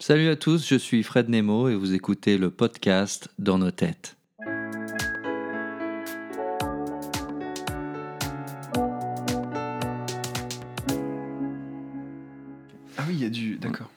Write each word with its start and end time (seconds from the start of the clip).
Salut 0.00 0.28
à 0.30 0.34
tous, 0.36 0.66
je 0.66 0.74
suis 0.74 1.02
Fred 1.04 1.28
Nemo 1.28 1.68
et 1.68 1.76
vous 1.76 1.94
écoutez 1.94 2.38
le 2.38 2.50
podcast 2.50 3.28
Dans 3.38 3.58
nos 3.58 3.70
têtes. 3.70 4.16
Ah 12.98 13.04
oui, 13.08 13.14
il 13.14 13.20
y 13.22 13.24
a 13.24 13.30
du. 13.30 13.56
D'accord. 13.56 13.90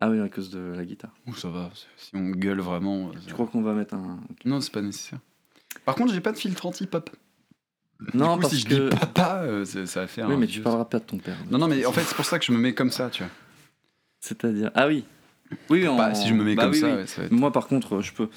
Ah 0.00 0.10
oui, 0.10 0.20
à 0.20 0.28
cause 0.28 0.50
de 0.50 0.58
la 0.58 0.84
guitare. 0.84 1.12
Ouh, 1.26 1.34
ça 1.34 1.48
va. 1.48 1.70
Si 1.96 2.10
on 2.14 2.30
gueule 2.30 2.60
vraiment. 2.60 3.08
euh, 3.08 3.12
Je 3.26 3.32
crois 3.32 3.46
qu'on 3.46 3.62
va 3.62 3.72
mettre 3.74 3.94
un. 3.94 4.20
Non, 4.44 4.60
c'est 4.60 4.72
pas 4.72 4.82
nécessaire. 4.82 5.18
Par 5.84 5.94
contre, 5.94 6.12
j'ai 6.12 6.20
pas 6.20 6.32
de 6.32 6.36
filtre 6.38 6.66
anti-pop. 6.66 7.10
Non, 8.12 8.32
du 8.32 8.34
coup, 8.36 8.40
parce 8.42 8.54
si 8.54 8.60
je 8.60 8.66
que. 8.68 8.90
dis 8.90 8.96
papa, 8.96 9.42
euh, 9.44 9.64
ça, 9.64 9.86
ça 9.86 10.00
va 10.00 10.06
faire. 10.06 10.28
Oui, 10.28 10.34
un 10.34 10.38
mais 10.38 10.46
tu 10.46 10.54
vieux- 10.54 10.62
parleras 10.62 10.84
pas 10.84 10.98
de 10.98 11.04
ton 11.04 11.18
père. 11.18 11.36
Non, 11.50 11.58
non, 11.58 11.68
mais 11.68 11.86
en 11.86 11.92
fait, 11.92 12.02
c'est 12.02 12.14
pour 12.16 12.24
ça 12.24 12.38
que 12.38 12.44
je 12.44 12.52
me 12.52 12.58
mets 12.58 12.74
comme 12.74 12.90
ça, 12.90 13.08
tu 13.08 13.22
vois. 13.22 13.32
C'est-à-dire. 14.20 14.70
Ah 14.74 14.88
oui. 14.88 15.04
Oui, 15.70 15.86
on... 15.88 15.96
Bah, 15.96 16.14
si 16.14 16.28
je 16.28 16.34
me 16.34 16.44
mets 16.44 16.54
bah 16.54 16.64
comme 16.64 16.72
oui, 16.72 16.78
ça, 16.80 16.86
oui. 16.88 16.92
ouais, 16.94 17.06
ça 17.06 17.20
va 17.22 17.26
être. 17.26 17.32
Moi, 17.32 17.52
par 17.52 17.66
contre, 17.66 18.00
je 18.02 18.12
peux. 18.12 18.28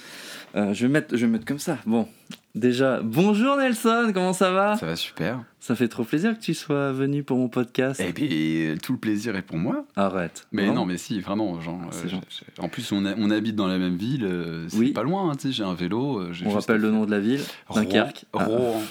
euh, 0.55 0.73
je, 0.73 0.85
vais 0.87 0.91
mettre, 0.91 1.15
je 1.17 1.25
vais 1.25 1.31
mettre 1.31 1.45
comme 1.45 1.59
ça. 1.59 1.77
Bon. 1.85 2.07
Déjà, 2.55 3.01
bonjour 3.03 3.55
Nelson, 3.57 4.09
comment 4.13 4.33
ça 4.33 4.49
va? 4.51 4.77
Ça 4.77 4.87
va 4.87 4.95
super. 4.95 5.43
Ça 5.59 5.75
fait 5.75 5.87
trop 5.87 6.03
plaisir 6.03 6.35
que 6.35 6.41
tu 6.43 6.55
sois 6.55 6.91
venu 6.91 7.23
pour 7.23 7.37
mon 7.37 7.49
podcast. 7.49 7.99
Et 7.99 8.11
puis, 8.13 8.75
tout 8.81 8.93
le 8.93 8.97
plaisir 8.97 9.35
est 9.35 9.43
pour 9.43 9.57
moi. 9.57 9.85
Arrête. 9.95 10.47
Mais 10.51 10.71
non, 10.71 10.85
mais 10.85 10.97
si, 10.97 11.19
vraiment. 11.19 11.61
Genre, 11.61 11.79
Ah, 11.83 11.95
euh, 12.05 12.63
En 12.63 12.67
plus, 12.69 12.91
on, 12.91 13.05
a- 13.05 13.13
on 13.17 13.29
habite 13.29 13.55
dans 13.55 13.67
la 13.67 13.77
même 13.77 13.95
ville. 13.97 14.25
euh, 14.25 14.65
c'est 14.69 14.77
Oui. 14.77 14.91
pas 14.91 15.03
loin, 15.03 15.29
hein, 15.29 15.35
tu 15.35 15.47
sais. 15.49 15.51
J'ai 15.53 15.63
un 15.63 15.75
vélo. 15.75 16.21
On 16.29 16.33
juste 16.33 16.51
rappelle 16.51 16.81
le 16.81 16.89
nom 16.89 17.05
de 17.05 17.11
la 17.11 17.19
ville 17.19 17.41
Rouen. 17.67 17.81
Dunkerque. 17.83 18.25
Ah, 18.33 18.45
Rouen. 18.45 18.81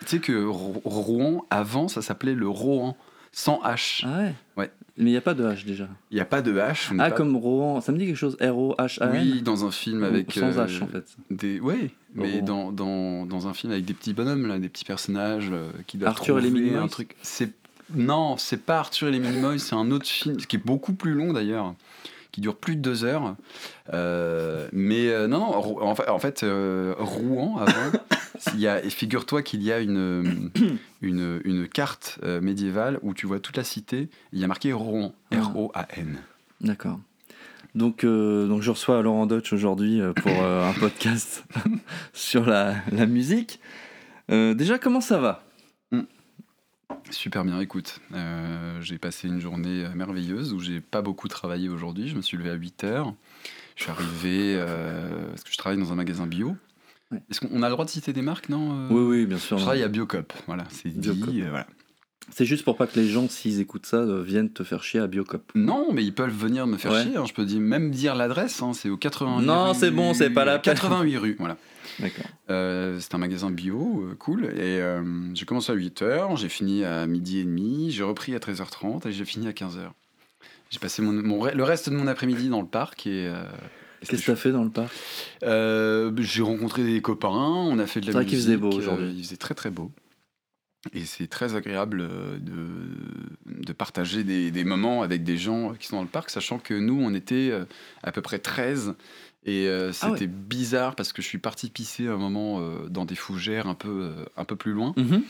Tu 0.00 0.06
sais 0.06 0.18
que 0.18 0.44
Ro- 0.44 0.82
Rouen, 0.84 1.46
avant, 1.50 1.88
ça 1.88 2.02
s'appelait 2.02 2.34
le 2.34 2.48
Rouen, 2.48 2.94
sans 3.34 3.60
H. 3.64 4.02
Ah 4.04 4.18
ouais 4.18 4.34
Ouais. 4.56 4.70
Mais 4.96 5.06
il 5.10 5.12
n'y 5.12 5.16
a 5.16 5.20
pas 5.20 5.34
de 5.34 5.44
H 5.44 5.66
déjà. 5.66 5.88
Il 6.12 6.14
n'y 6.14 6.20
a 6.20 6.24
pas 6.24 6.40
de 6.40 6.52
H. 6.54 6.90
on 6.92 6.98
Ah, 7.00 7.10
pas- 7.10 7.16
comme 7.16 7.36
Rohan, 7.36 7.80
ça 7.80 7.90
me 7.90 7.98
dit 7.98 8.06
quelque 8.06 8.16
chose 8.16 8.36
R-O-H-A-N 8.40 9.10
Oui, 9.12 9.42
dans 9.42 9.64
un 9.66 9.72
film 9.72 10.04
avec. 10.04 10.32
Sans 10.32 10.56
euh, 10.56 10.66
H 10.66 10.82
en 10.84 10.86
fait. 10.86 11.04
Des... 11.30 11.58
Oui, 11.58 11.90
mais 12.14 12.40
dans, 12.42 12.70
dans, 12.70 13.26
dans 13.26 13.48
un 13.48 13.54
film 13.54 13.72
avec 13.72 13.84
des 13.84 13.94
petits 13.94 14.14
bonhommes, 14.14 14.46
là, 14.46 14.58
des 14.58 14.68
petits 14.68 14.84
personnages 14.84 15.48
euh, 15.52 15.70
qui 15.88 15.98
doivent 15.98 16.10
Arthur 16.12 16.38
et 16.38 16.42
les 16.42 16.50
Minimoys 16.50 16.78
un 16.82 16.86
truc. 16.88 17.16
Non, 17.94 18.36
c'est 18.38 18.62
pas 18.64 18.78
Arthur 18.78 19.08
et 19.08 19.10
les 19.10 19.18
Minimoys, 19.18 19.58
c'est 19.58 19.74
un 19.74 19.90
autre 19.90 20.06
film 20.06 20.36
qui 20.36 20.56
est 20.56 20.64
beaucoup 20.64 20.94
plus 20.94 21.12
long 21.14 21.32
d'ailleurs, 21.32 21.74
qui 22.30 22.40
dure 22.40 22.54
plus 22.56 22.76
de 22.76 22.80
deux 22.80 23.04
heures. 23.04 23.34
Euh, 23.92 24.68
mais 24.72 25.08
euh, 25.08 25.26
non, 25.26 25.38
non, 25.40 25.82
en 25.82 25.94
fait, 25.96 26.08
en 26.08 26.18
fait, 26.20 26.42
euh, 26.44 26.94
Rouen 26.98 27.58
avant, 27.58 27.98
figure-toi 28.38 29.42
qu'il 29.42 29.62
y 29.62 29.72
a 29.72 29.80
une 29.80 30.50
une, 31.02 31.40
une 31.44 31.68
carte 31.68 32.18
euh, 32.22 32.40
médiévale 32.40 32.98
où 33.02 33.14
tu 33.14 33.26
vois 33.26 33.40
toute 33.40 33.56
la 33.56 33.64
cité. 33.64 34.08
Il 34.32 34.38
y 34.40 34.44
a 34.44 34.46
marqué 34.46 34.72
Rouen, 34.72 35.14
Ah. 35.30 35.40
R-O-A-N. 35.40 36.18
D'accord. 36.60 36.98
Donc, 37.74 38.04
euh, 38.04 38.46
donc 38.46 38.62
je 38.62 38.70
reçois 38.70 39.02
Laurent 39.02 39.26
Deutsch 39.26 39.52
aujourd'hui 39.52 40.00
euh, 40.00 40.12
pour 40.12 40.30
euh, 40.42 40.68
un 40.68 40.72
podcast 40.74 41.44
sur 42.12 42.46
la, 42.46 42.76
la 42.92 43.06
musique. 43.06 43.58
Euh, 44.30 44.54
déjà, 44.54 44.78
comment 44.78 45.00
ça 45.00 45.18
va? 45.18 45.42
Super 47.10 47.44
bien, 47.44 47.60
écoute. 47.60 48.00
euh, 48.14 48.80
j'ai 48.80 48.98
passé 48.98 49.28
une 49.28 49.40
journée 49.40 49.84
euh, 49.84 49.90
merveilleuse 49.94 50.52
où 50.52 50.60
j'ai 50.60 50.80
pas 50.80 51.02
beaucoup 51.02 51.28
travaillé 51.28 51.68
aujourd'hui. 51.68 52.08
Je 52.08 52.14
me 52.16 52.22
suis 52.22 52.36
levé 52.36 52.50
à 52.50 52.54
8 52.54 52.84
heures. 52.84 53.14
Je 53.76 53.82
suis 53.82 53.90
arrivé 53.90 54.54
euh, 54.56 55.26
parce 55.28 55.42
que 55.44 55.52
je 55.52 55.58
travaille 55.58 55.78
dans 55.78 55.92
un 55.92 55.96
magasin 55.96 56.26
bio. 56.26 56.56
Ouais. 57.12 57.18
Est-ce 57.30 57.40
qu'on 57.40 57.48
on 57.52 57.62
a 57.62 57.68
le 57.68 57.72
droit 57.72 57.84
de 57.84 57.90
citer 57.90 58.12
des 58.12 58.22
marques, 58.22 58.48
non 58.48 58.72
euh? 58.72 58.88
Oui, 58.90 59.02
oui, 59.20 59.26
bien 59.26 59.38
sûr. 59.38 59.58
Je 59.58 59.62
travaille 59.62 59.82
à 59.82 59.88
Biocop, 59.88 60.32
voilà, 60.46 60.64
c'est 60.70 60.88
dit. 60.88 61.10
Biocop. 61.10 61.34
euh, 61.34 61.50
voilà. 61.50 61.66
C'est 62.30 62.46
juste 62.46 62.64
pour 62.64 62.76
pas 62.78 62.86
que 62.86 62.98
les 62.98 63.06
gens, 63.06 63.28
s'ils 63.28 63.60
écoutent 63.60 63.84
ça, 63.84 63.98
euh, 63.98 64.22
viennent 64.22 64.50
te 64.50 64.64
faire 64.64 64.82
chier 64.82 64.98
à 65.00 65.06
Biocop. 65.06 65.52
Non, 65.54 65.92
mais 65.92 66.02
ils 66.02 66.14
peuvent 66.14 66.34
venir 66.34 66.66
me 66.66 66.78
faire 66.78 66.92
Ouais. 66.92 67.02
chier. 67.02 67.16
hein, 67.18 67.24
Je 67.26 67.34
peux 67.34 67.44
dire, 67.44 67.60
même 67.60 67.90
dire 67.90 68.14
l'adresse, 68.14 68.62
hein, 68.62 68.72
c'est 68.72 68.88
au 68.88 68.96
88 68.96 69.44
Non, 69.44 69.72
rue- 69.72 69.78
c'est 69.78 69.90
bon, 69.90 70.14
c'est 70.14 70.30
pas 70.30 70.46
la 70.46 70.58
peine. 70.58 70.74
88 70.74 71.16
rue, 71.18 71.36
voilà. 71.38 71.58
D'accord. 72.00 72.24
Euh, 72.48 72.98
c'est 72.98 73.14
un 73.14 73.18
magasin 73.18 73.50
bio, 73.50 74.06
euh, 74.10 74.14
cool. 74.14 74.46
Et 74.46 74.80
euh, 74.80 75.02
j'ai 75.34 75.44
commencé 75.44 75.70
à 75.70 75.74
8h, 75.74 76.36
j'ai 76.38 76.48
fini 76.48 76.82
à 76.82 77.06
midi 77.06 77.40
et 77.40 77.44
demi, 77.44 77.90
j'ai 77.90 78.02
repris 78.02 78.34
à 78.34 78.38
13h30 78.38 79.06
et 79.06 79.12
j'ai 79.12 79.26
fini 79.26 79.46
à 79.46 79.52
15h. 79.52 79.90
J'ai 80.70 80.78
passé 80.78 81.02
mon, 81.02 81.12
mon 81.12 81.44
re- 81.46 81.54
le 81.54 81.62
reste 81.62 81.90
de 81.90 81.94
mon 81.94 82.06
après-midi 82.06 82.48
dans 82.48 82.62
le 82.62 82.66
parc 82.66 83.06
et. 83.06 83.30
Euh, 84.04 84.10
Qu'est-ce 84.10 84.22
que 84.22 84.26
c'était 84.26 84.32
t'as 84.32 84.36
fait 84.36 84.52
dans 84.52 84.64
le 84.64 84.70
parc. 84.70 84.92
Euh, 85.42 86.12
J'ai 86.18 86.42
rencontré 86.42 86.84
des 86.84 87.00
copains, 87.02 87.28
on 87.30 87.78
a 87.78 87.86
fait 87.86 88.00
de 88.00 88.06
la 88.06 88.12
C'est 88.12 88.18
vrai 88.18 88.24
musique. 88.24 88.38
qu'il 88.38 88.44
faisait 88.46 88.56
beau 88.56 88.72
euh, 88.72 88.78
aujourd'hui. 88.78 89.14
il 89.16 89.24
faisait 89.24 89.36
très 89.36 89.54
très 89.54 89.70
beau. 89.70 89.90
Et 90.92 91.06
c'est 91.06 91.28
très 91.28 91.54
agréable 91.54 92.00
euh, 92.02 92.38
de, 92.38 93.64
de 93.64 93.72
partager 93.72 94.22
des, 94.22 94.50
des 94.50 94.64
moments 94.64 95.02
avec 95.02 95.24
des 95.24 95.38
gens 95.38 95.72
qui 95.74 95.86
sont 95.86 95.96
dans 95.96 96.02
le 96.02 96.08
parc, 96.08 96.28
sachant 96.28 96.58
que 96.58 96.74
nous, 96.74 97.00
on 97.00 97.14
était 97.14 97.48
euh, 97.50 97.64
à 98.02 98.12
peu 98.12 98.20
près 98.20 98.38
13. 98.38 98.94
Et 99.46 99.66
euh, 99.68 99.92
Ah 100.02 100.10
ouais. 100.10 100.18
c'était 100.18 100.26
bizarre 100.30 100.94
parce 100.94 101.12
que 101.14 101.22
je 101.22 101.26
suis 101.26 101.38
parti 101.38 101.70
pisser 101.70 102.06
un 102.06 102.16
moment 102.18 102.60
euh, 102.60 102.88
dans 102.88 103.04
des 103.06 103.14
fougères 103.14 103.66
un 103.66 103.74
peu, 103.74 103.88
euh, 104.12 104.24
un 104.36 104.44
peu 104.44 104.56
plus 104.56 104.72
loin. 104.72 104.92
Mhm. 104.98 105.22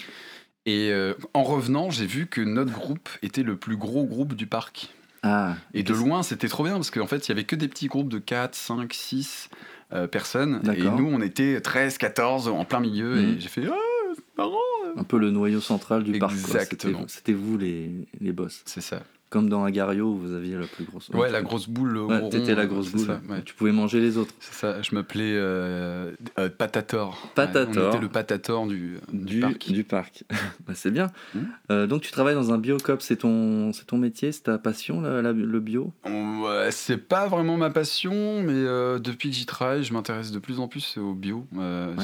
Et 0.67 0.91
euh, 0.91 1.15
en 1.35 1.43
revenant, 1.45 1.91
j'ai 1.91 2.06
vu 2.06 2.27
que 2.27 2.41
notre 2.41 2.73
groupe 2.73 3.09
était 3.23 3.43
le 3.43 3.56
plus 3.56 3.77
gros 3.77 4.05
groupe 4.06 4.35
du 4.35 4.47
parc. 4.47 4.89
Ah. 5.27 5.57
Et 5.73 5.83
de 5.83 5.95
loin, 5.95 6.23
c'était 6.23 6.49
trop 6.49 6.62
bien 6.65 6.75
parce 6.75 6.91
qu'en 6.91 7.07
fait, 7.07 7.27
il 7.27 7.31
y 7.31 7.33
avait 7.33 7.45
que 7.45 7.57
des 7.57 7.67
petits 7.69 7.87
groupes 7.87 8.11
de 8.11 8.19
4, 8.19 8.55
5, 8.55 8.93
6 8.93 9.49
euh, 9.93 10.07
personnes. 10.07 10.61
Et 10.77 10.83
nous, 10.83 11.09
on 11.11 11.21
était 11.23 11.61
13, 11.61 11.97
14 11.99 12.49
en 12.49 12.65
plein 12.65 12.81
milieu. 12.81 13.15
Mhm. 13.15 13.37
Et 13.37 13.41
j'ai 13.41 13.49
fait 13.49 13.62
Ah, 13.67 13.75
c'est 14.15 14.23
marrant 14.39 14.59
Un 14.97 15.05
peu 15.05 15.19
le 15.19 15.31
noyau 15.31 15.61
central 15.61 16.05
du 16.05 16.19
parc. 16.19 16.33
Exactement. 16.33 17.01
C'était- 17.07 17.12
C'était 17.15 17.33
vous 17.33 17.57
les, 17.59 17.91
les 18.21 18.33
boss. 18.33 18.62
C'est 18.67 18.81
ça. 18.83 19.01
Comme 19.34 19.49
dans 19.49 19.65
Agario, 19.65 20.06
où 20.12 20.17
vous 20.19 20.33
aviez 20.33 20.55
la 20.56 20.69
plus 20.69 20.84
grosse. 20.84 21.09
Ouais, 21.09 21.28
la 21.28 21.43
grosse 21.43 21.69
boule. 21.69 21.89
le 21.93 22.05
Ouais, 22.05 22.28
T'étais 22.28 22.55
la 22.55 22.67
grosse 22.67 22.93
boule. 22.93 23.05
ça, 23.06 23.21
ouais. 23.28 23.43
Tu 23.45 23.53
pouvais 23.53 23.72
manger 23.72 23.99
les 24.00 24.17
autres. 24.17 24.33
C'est 24.39 24.55
ça, 24.55 24.81
je 24.81 24.95
m'appelais 24.95 25.33
euh, 25.34 26.12
euh, 26.39 26.49
Patator. 26.49 27.19
Patator. 27.34 27.75
Ouais, 27.75 27.83
on 27.84 27.89
était 27.91 28.00
le 28.00 28.09
Patator 28.09 28.67
du, 28.69 28.99
du, 29.12 29.25
Du, 29.25 29.41
parc. 29.41 29.73
du 29.73 29.83
parc. 29.83 30.23
Bah, 30.69 30.75
c'est 30.77 30.93
bien. 30.93 31.09
Mhm. 31.34 31.47
Euh, 31.73 31.87
donc 31.89 32.03
tu 32.03 32.12
travailles 32.12 32.37
dans 32.37 32.53
un 32.53 32.59
biocop, 32.59 33.03
c'est 33.03 33.17
ton, 33.17 33.73
c'est 33.73 33.87
ton 33.89 33.99
métier, 33.99 34.31
c'est 34.31 34.43
ta 34.44 34.56
passion, 34.56 35.00
la- 35.00 35.21
la- 35.21 35.33
le 35.33 35.59
bio? 35.61 35.93
Ouais, 36.06 36.69
c'est 36.71 36.97
pas 36.97 37.27
vraiment 37.27 37.56
ma 37.56 37.71
passion, 37.71 38.41
mais 38.41 38.62
depuis 39.00 39.31
que 39.31 39.34
j'y 39.34 39.47
travaille, 39.47 39.83
je 39.83 39.93
m'intéresse 39.93 40.31
de 40.31 40.39
plus 40.39 40.61
en 40.61 40.69
plus 40.69 40.97
au 40.97 41.12
bio, 41.15 41.44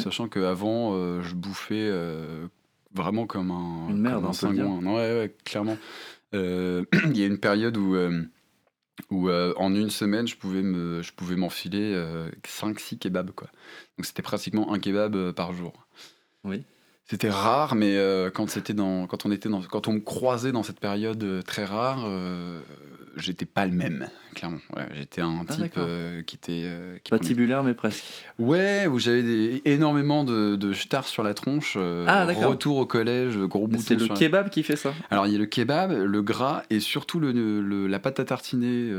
sachant 0.02 0.26
qu'avant, 0.26 1.22
je 1.22 1.34
bouffais 1.36 1.92
vraiment 2.92 3.26
comme 3.26 3.52
un, 3.52 3.88
Une 3.90 4.00
merde, 4.00 4.16
comme 4.16 4.24
un 4.24 4.28
on 4.30 4.32
peut 4.32 4.46
le 4.48 4.52
dire. 4.54 4.64
cingouin. 4.64 4.92
Ouais, 4.94 5.19
ouais, 5.20 5.34
clairement. 5.44 5.76
Euh, 6.34 6.84
Il 7.06 7.16
y 7.16 7.22
a 7.22 7.26
une 7.26 7.38
période 7.38 7.76
où, 7.76 7.94
euh, 7.94 8.22
où 9.10 9.28
euh, 9.28 9.52
en 9.56 9.74
une 9.74 9.91
semaine, 9.91 10.26
je 10.26 10.36
pouvais 10.36 10.62
me, 10.62 11.02
je 11.02 11.12
pouvais 11.12 11.36
m'enfiler 11.36 11.94
5-6 12.44 12.98
kebabs, 12.98 13.32
quoi. 13.32 13.48
Donc 13.98 14.06
c'était 14.06 14.22
pratiquement 14.22 14.72
un 14.72 14.78
kebab 14.78 15.16
euh, 15.16 15.32
par 15.32 15.52
jour. 15.52 15.86
Oui. 16.44 16.64
C'était 17.10 17.28
rare, 17.31 17.75
mais 17.75 17.97
euh, 17.97 18.31
quand 18.31 18.48
c'était 18.48 18.72
dans, 18.72 19.09
quand 19.09 19.26
on 19.26 19.32
était 19.32 19.48
dans, 19.48 19.60
quand 19.62 19.88
on 19.88 19.94
me 19.94 19.98
croisait 20.00 20.53
dans 20.53 20.62
cette 20.62 20.78
période 20.78 21.22
euh, 21.25 21.43
très 21.43 21.65
rare, 21.65 22.04
euh, 22.06 22.60
j'étais 23.16 23.47
pas 23.47 23.66
le 23.66 23.72
même, 23.72 24.06
clairement. 24.37 24.59
Ouais, 24.76 24.87
j'étais 24.94 25.20
un 25.20 25.44
Ah, 25.49 25.53
type 25.53 25.75
qui 26.25 26.37
était, 26.37 26.70
qui 27.03 27.10
prenait- 27.10 27.20
Patibulaire, 27.20 27.65
mais 27.65 27.75
presque. 27.75 28.04
Ouais, 28.38 28.87
où 28.87 29.00
j'avais 29.00 29.25
des- 29.25 29.60
énormément 29.65 30.22
de, 30.22 30.54
de 30.54 30.72
stars 30.72 31.09
sur 31.09 31.25
la 31.25 31.34
tronche. 31.34 31.76
Ah, 32.06 32.26
d'accord. 32.26 32.50
Retour 32.50 32.76
au 32.76 32.87
collège, 32.87 33.37
gros 33.38 33.66
bouton. 33.66 33.82
C'est 33.84 33.94
le 33.94 34.04
sur 34.04 34.15
la- 34.15 34.19
kebab 34.20 34.49
qui 34.49 34.62
fait 34.62 34.76
ça 34.76 34.94
Alors 35.10 35.26
il 35.26 35.32
y 35.32 35.37
a 35.37 35.38
le 35.41 35.47
kebab, 35.47 35.91
le 35.91 36.22
gras 36.22 36.62
et 36.70 36.78
surtout 36.78 37.19
le, 37.19 37.32
le- 37.32 37.88
la 37.88 37.99
pâte 37.99 38.20
à 38.20 38.25
tartiner. 38.25 38.93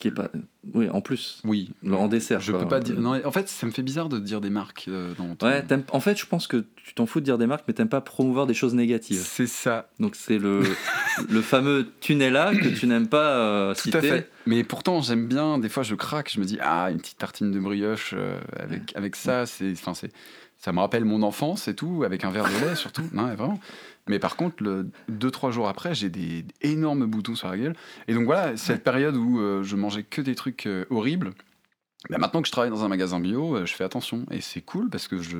qui 0.00 0.08
est 0.08 0.10
pas... 0.10 0.30
Oui, 0.72 0.88
en 0.88 1.00
plus, 1.00 1.40
oui. 1.44 1.70
en 1.92 2.08
dessert. 2.08 2.40
Je 2.40 2.52
quoi. 2.52 2.60
peux 2.62 2.68
pas 2.68 2.80
dire. 2.80 2.98
Non, 2.98 3.20
en 3.24 3.30
fait, 3.30 3.48
ça 3.48 3.66
me 3.66 3.70
fait 3.70 3.82
bizarre 3.82 4.08
de 4.08 4.18
dire 4.18 4.40
des 4.40 4.50
marques 4.50 4.86
euh, 4.88 5.12
dans 5.18 5.34
ton- 5.34 5.46
Ouais, 5.46 5.62
en 5.92 6.00
fait, 6.00 6.18
je 6.18 6.24
pense 6.26 6.46
que 6.46 6.64
tu 6.76 6.94
t'en 6.94 7.06
fous 7.06 7.20
de 7.20 7.24
dire 7.24 7.36
des 7.38 7.46
marques, 7.46 7.64
mais 7.68 7.74
t'aimes 7.74 7.88
pas 7.88 8.00
promouvoir 8.00 8.46
des 8.46 8.54
choses 8.54 8.74
négatives. 8.74 9.20
C'est 9.22 9.46
ça. 9.46 9.90
Donc 10.00 10.16
c'est 10.16 10.38
le, 10.38 10.62
le 11.28 11.42
fameux 11.42 11.88
Tunella 12.00 12.52
que 12.54 12.68
tu 12.68 12.86
n'aimes 12.86 13.08
pas 13.08 13.36
euh, 13.36 13.74
Tout 13.74 13.80
citer. 13.82 13.98
à 13.98 14.00
fait. 14.00 14.30
Mais 14.46 14.64
pourtant, 14.64 15.02
j'aime 15.02 15.26
bien. 15.26 15.58
Des 15.58 15.68
fois, 15.68 15.82
je 15.82 15.94
craque. 15.94 16.30
Je 16.32 16.40
me 16.40 16.44
dis, 16.44 16.58
ah, 16.62 16.90
une 16.90 16.98
petite 16.98 17.18
tartine 17.18 17.50
de 17.52 17.58
brioche 17.60 18.14
euh, 18.16 18.38
avec, 18.58 18.94
avec 18.96 19.16
ça, 19.16 19.46
c'est, 19.46 19.72
enfin, 19.72 19.94
c'est, 19.94 20.10
ça 20.58 20.72
me 20.72 20.80
rappelle 20.80 21.04
mon 21.04 21.22
enfance 21.22 21.68
et 21.68 21.74
tout, 21.74 22.04
avec 22.04 22.24
un 22.24 22.30
verre 22.30 22.44
de 22.44 22.66
lait 22.68 22.74
surtout. 22.74 23.02
Non, 23.12 23.26
vraiment. 23.34 23.60
Mais 24.08 24.18
par 24.18 24.36
contre, 24.36 24.62
le, 24.62 24.90
deux, 25.08 25.30
trois 25.30 25.50
jours 25.50 25.68
après, 25.68 25.94
j'ai 25.94 26.10
des 26.10 26.44
énormes 26.60 27.06
boutons 27.06 27.34
sur 27.34 27.48
la 27.48 27.56
gueule. 27.56 27.74
Et 28.06 28.14
donc 28.14 28.24
voilà, 28.24 28.56
cette 28.56 28.84
période 28.84 29.16
où 29.16 29.40
euh, 29.40 29.62
je 29.62 29.76
mangeais 29.76 30.02
que 30.02 30.20
des 30.20 30.34
trucs 30.34 30.66
euh, 30.66 30.84
horribles. 30.90 31.32
Bah, 32.10 32.18
maintenant 32.18 32.42
que 32.42 32.46
je 32.48 32.52
travaille 32.52 32.70
dans 32.70 32.84
un 32.84 32.88
magasin 32.88 33.18
bio, 33.20 33.56
euh, 33.56 33.66
je 33.66 33.74
fais 33.74 33.84
attention. 33.84 34.26
Et 34.30 34.40
c'est 34.40 34.60
cool 34.60 34.88
parce 34.90 35.08
que 35.08 35.18
je, 35.18 35.30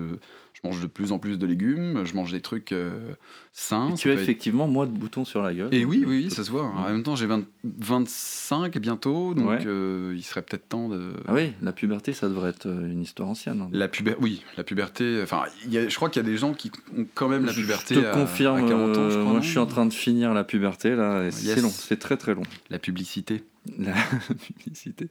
je 0.54 0.60
mange 0.64 0.80
de 0.80 0.86
plus 0.86 1.12
en 1.12 1.18
plus 1.18 1.38
de 1.38 1.46
légumes, 1.46 2.04
je 2.04 2.14
mange 2.14 2.32
des 2.32 2.40
trucs 2.40 2.72
euh, 2.72 3.14
sains. 3.52 3.90
Et 3.90 3.94
tu 3.94 4.08
as 4.08 4.12
peut 4.14 4.18
être- 4.18 4.22
effectivement 4.22 4.66
moins 4.66 4.86
de 4.86 4.92
boutons 4.92 5.24
sur 5.24 5.42
la 5.42 5.52
gueule. 5.52 5.68
et 5.74 5.84
oui, 5.84 6.04
oui, 6.06 6.24
oui, 6.24 6.30
ça 6.30 6.42
se 6.44 6.50
voit. 6.50 6.64
En 6.64 6.88
même 6.88 7.02
temps, 7.02 7.16
j'ai 7.16 7.26
20 7.26 7.44
25 7.64 8.78
bientôt, 8.78 9.34
donc 9.34 9.48
Ouais. 9.48 9.58
euh, 9.66 10.14
il 10.16 10.22
serait 10.22 10.42
peut-être 10.42 10.68
temps 10.68 10.88
de. 10.88 11.12
Ah 11.28 11.34
oui, 11.34 11.52
la 11.62 11.72
puberté, 11.72 12.12
ça 12.12 12.28
devrait 12.28 12.50
être 12.50 12.66
euh, 12.66 12.90
une 12.90 13.02
histoire 13.02 13.28
ancienne. 13.28 13.60
hein. 13.60 13.68
La 13.72 13.88
puberté, 13.88 14.20
oui, 14.22 14.42
la 14.56 14.64
puberté. 14.64 15.20
Enfin, 15.22 15.44
il 15.66 15.72
y 15.72 15.78
a- 15.78 15.88
je 15.88 15.94
crois 15.96 16.08
qu'il 16.10 16.22
y 16.22 16.26
a 16.26 16.28
des 16.28 16.36
gens 16.36 16.54
qui 16.54 16.70
ont 16.96 17.06
quand 17.14 17.28
même 17.28 17.44
la 17.44 17.52
puberté 17.52 17.94
Je 17.96 18.00
te 18.00 18.06
à, 18.06 18.10
confirme, 18.12 18.56
à 18.56 18.68
40 18.68 18.90
ans, 18.96 19.10
je 19.10 19.16
euh, 19.16 19.20
crois. 19.20 19.32
moi 19.32 19.40
je 19.40 19.48
suis 19.50 19.58
en 19.58 19.66
train 19.66 19.86
de 19.86 19.92
finir 19.92 20.32
la 20.34 20.44
puberté 20.44 20.94
là, 20.96 21.30
c'est 21.30 21.60
long, 21.60 21.68
c'est 21.70 21.98
très 21.98 22.16
très 22.16 22.34
long. 22.34 22.42
La 22.70 22.78
publicité. 22.78 23.44
La 23.78 23.92
publicité. 24.46 25.08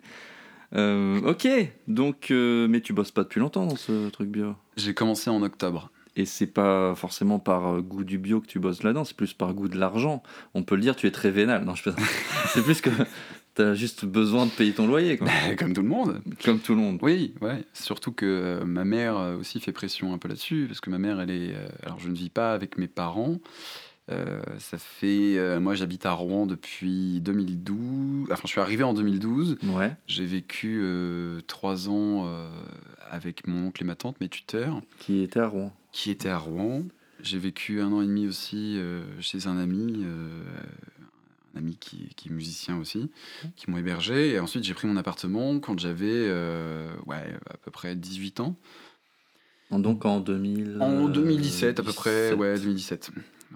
Euh, 0.76 1.22
ok, 1.22 1.48
donc, 1.88 2.32
euh, 2.32 2.68
mais 2.68 2.82
tu 2.82 2.94
bosses 2.94 3.12
pas 3.12 3.24
depuis 3.24 3.40
longtemps 3.40 3.66
dans 3.66 3.76
ce 3.76 4.10
truc 4.10 4.30
bio. 4.30 4.56
J'ai 4.76 4.94
commencé 4.94 5.30
en 5.30 5.42
octobre. 5.44 5.92
Et 6.16 6.26
c'est 6.26 6.48
pas 6.48 6.94
forcément 6.96 7.40
par 7.40 7.68
euh, 7.76 7.82
goût 7.82 8.04
du 8.04 8.20
bio 8.20 8.40
que 8.40 8.46
tu 8.46 8.60
bosses 8.60 8.84
là-dedans, 8.84 9.04
c'est 9.04 9.18
plus 9.18 9.34
par 9.34 9.54
goût 9.54 9.68
de 9.68 9.78
l'argent. 9.80 10.22
On 10.54 10.64
peut 10.64 10.76
le 10.76 10.82
dire, 10.82 10.96
tu 10.96 11.08
es 11.08 11.12
très 11.12 11.32
vénal. 11.32 11.66
Non, 11.66 11.74
je 11.74 11.90
c'est 12.54 12.64
plus 12.64 12.82
que 12.82 12.92
t'as 13.56 13.74
juste 13.74 14.06
besoin 14.06 14.46
de 14.46 14.52
payer 14.52 14.74
ton 14.74 14.86
loyer, 14.86 15.18
quoi. 15.18 15.28
Comme 15.58 15.74
tout 15.74 15.82
le 15.82 15.88
monde. 15.88 16.22
Comme 16.44 16.60
tout 16.60 16.74
le 16.76 16.82
monde. 16.82 17.00
Oui, 17.02 17.34
ouais. 17.42 17.64
Surtout 17.74 18.12
que 18.12 18.26
euh, 18.26 18.66
ma 18.66 18.84
mère 18.84 19.16
aussi 19.40 19.60
fait 19.60 19.72
pression 19.72 20.14
un 20.14 20.20
peu 20.20 20.28
là-dessus, 20.28 20.66
parce 20.68 20.82
que 20.82 20.92
ma 20.92 21.00
mère, 21.00 21.20
elle 21.20 21.32
est. 21.32 21.56
euh, 21.56 21.68
alors, 21.84 22.00
je 22.00 22.10
ne 22.10 22.16
vis 22.16 22.30
pas 22.30 22.54
avec 22.54 22.78
mes 22.78 22.88
parents. 22.88 23.40
Euh, 24.10 24.42
ça 24.60 24.78
fait. 24.78 25.38
euh, 25.38 25.60
moi, 25.60 25.76
j'habite 25.76 26.06
à 26.06 26.12
Rouen 26.12 26.46
depuis 26.46 27.22
2012. 27.22 28.30
Enfin, 28.32 28.42
je 28.44 28.50
suis 28.50 28.60
arrivé 28.60 28.84
en 28.84 28.94
2012. 28.94 29.58
Ouais, 29.64 29.96
J'ai 30.08 30.26
vécu 30.26 30.80
euh, 30.84 31.40
trois 31.48 31.90
ans 31.90 32.28
avec 33.10 33.48
mon 33.48 33.68
oncle 33.68 33.84
et 33.84 33.86
ma 33.86 33.96
tante, 33.96 34.20
mes 34.20 34.30
tuteurs, 34.30 34.82
qui 35.00 35.22
était 35.22 35.40
à 35.40 35.48
Rouen. 35.48 35.74
qui 35.92 36.12
étaient 36.12 36.30
à 36.30 36.38
Rouen. 36.38 36.84
J'ai 37.22 37.38
vécu 37.40 37.80
un 37.80 37.92
an 37.94 38.02
et 38.02 38.06
demi 38.08 38.28
aussi 38.28 38.78
chez 39.22 39.48
un 39.48 39.58
ami, 39.58 40.04
un 41.56 41.58
ami 41.58 41.78
qui, 41.80 42.10
qui 42.18 42.28
est 42.28 42.32
musicien 42.32 42.78
aussi, 42.78 43.10
qui 43.56 43.72
m'ont 43.72 43.78
hébergé. 43.78 44.32
Et 44.34 44.40
ensuite, 44.40 44.64
j'ai 44.66 44.74
pris 44.74 44.88
mon 44.88 44.98
appartement 44.98 45.60
quand 45.60 45.80
j'avais 45.80 46.28
ouais, 47.06 47.36
à 47.50 47.58
peu 47.64 47.72
près 47.72 47.96
18 47.96 48.42
ans. 48.42 48.58
Donc 49.80 50.06
en 50.06 50.20
2000. 50.20 50.78
En 50.82 51.08
euh, 51.08 51.12
2017, 51.12 51.80
à 51.80 51.84
peu 51.84 51.94
près, 51.94 52.30
17. 52.32 52.38
ouais, 52.40 52.60
2017. 52.60 53.12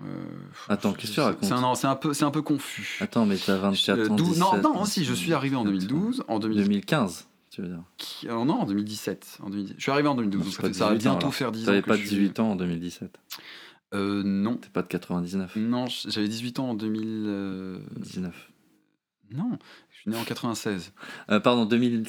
Euh, 0.05 0.25
Attends, 0.69 0.93
qu'est-ce 0.93 1.11
que 1.11 1.15
tu 1.15 1.19
racontes 1.21 1.43
C'est 1.43 1.53
un, 1.87 1.91
un 1.91 1.95
peu, 1.95 2.11
un 2.21 2.31
peu 2.31 2.41
confus. 2.41 2.97
Attends, 3.01 3.25
mais 3.25 3.37
t'as 3.37 3.57
24 3.57 3.97
Euh, 3.99 4.09
ans. 4.09 4.15
dou- 4.15 4.23
17, 4.25 4.39
non, 4.39 4.61
non, 4.73 4.85
si, 4.85 5.03
je 5.05 5.13
suis 5.13 5.33
arrivé 5.33 5.55
en 5.55 5.63
2012. 5.65 6.23
En 6.27 6.39
2000 6.39 6.57
2015, 6.63 7.27
tu 7.49 7.61
veux 7.61 7.67
dire. 7.69 7.83
qui- 7.97 8.27
euh, 8.27 8.45
non, 8.45 8.61
en 8.61 8.65
2017. 8.65 9.39
En 9.43 9.49
2010. 9.49 9.73
Je 9.77 9.81
suis 9.81 9.91
arrivé 9.91 10.07
en 10.07 10.15
2012, 10.15 10.39
Non, 10.39 10.45
donc 10.45 10.53
ça, 10.55 10.61
pas 10.61 10.67
fait- 10.67 10.73
ça 10.75 10.85
va 10.89 10.95
18 10.95 11.07
ans, 11.07 11.11
bientôt 11.13 11.31
faire 11.31 11.51
10 11.51 11.63
ans. 11.63 11.65
T'avais 11.67 11.81
pas 11.81 11.95
je 11.95 12.01
suis- 12.01 12.09
18 12.09 12.39
ans 12.39 12.51
en 12.51 12.55
2017. 12.55 13.17
Euh, 13.93 14.21
non. 14.23 14.55
T'es 14.57 14.69
pas 14.69 14.81
de 14.83 14.87
99. 14.87 15.55
Non, 15.55 15.85
j'avais 16.07 16.27
18 16.27 16.59
ans 16.59 16.69
en 16.69 16.73
2000. 16.75 17.23
euh, 17.27 17.79
19. 17.97 18.49
Non, 19.31 19.57
je 19.91 19.99
suis 20.01 20.09
né 20.11 20.17
en 20.17 20.23
96. 20.23 20.91
Euh, 21.31 21.39
pardon, 21.39 21.65
2000... 21.65 22.05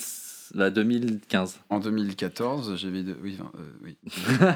bah, 0.54 0.70
2015. 0.70 1.60
En 1.70 1.78
2014, 1.80 2.76
j'avais. 2.76 3.02
de- 3.02 3.16
Oui, 3.22 3.38
euh, 3.40 3.60
oui. 3.84 3.96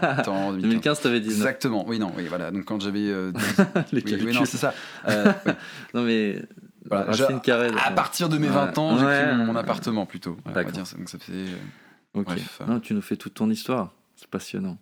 Attends, 0.02 0.36
en 0.48 0.52
2015. 0.52 0.62
2015, 0.62 1.00
t'avais 1.00 1.20
19. 1.20 1.36
Exactement, 1.38 1.84
oui, 1.88 1.98
non, 1.98 2.12
oui, 2.16 2.26
voilà. 2.28 2.50
Donc 2.50 2.64
quand 2.64 2.80
j'avais. 2.80 3.08
euh, 3.10 3.32
10 3.32 3.42
Les 3.92 4.02
oui, 4.04 4.22
oui, 4.26 4.34
non, 4.34 4.44
c'est 4.44 4.56
ça. 4.58 4.74
Euh, 5.08 5.32
oui. 5.46 5.52
Non, 5.94 6.02
mais. 6.04 6.42
Voilà, 6.86 7.12
je- 7.12 7.38
carrée. 7.40 7.68
À 7.68 7.90
ouais. 7.90 7.94
partir 7.94 8.28
de 8.28 8.38
mes 8.38 8.48
Ouais. 8.48 8.54
20 8.54 8.76
ans, 8.78 8.98
j'ai 8.98 9.04
Ouais. 9.06 9.26
pris 9.28 9.36
mon, 9.36 9.46
mon 9.46 9.56
appartement 9.56 10.04
plutôt. 10.06 10.36
On 10.44 10.50
D'accord. 10.52 10.72
dire. 10.72 10.84
Donc 10.98 11.08
ça 11.08 11.18
fait. 11.18 11.32
euh, 11.32 11.56
Ok. 12.14 12.26
Bref. 12.26 12.60
Non, 12.66 12.80
tu 12.80 12.92
nous 12.94 13.02
fais 13.02 13.16
toute 13.16 13.34
ton 13.34 13.48
histoire. 13.50 13.94
C'est 14.16 14.28
passionnant. 14.28 14.76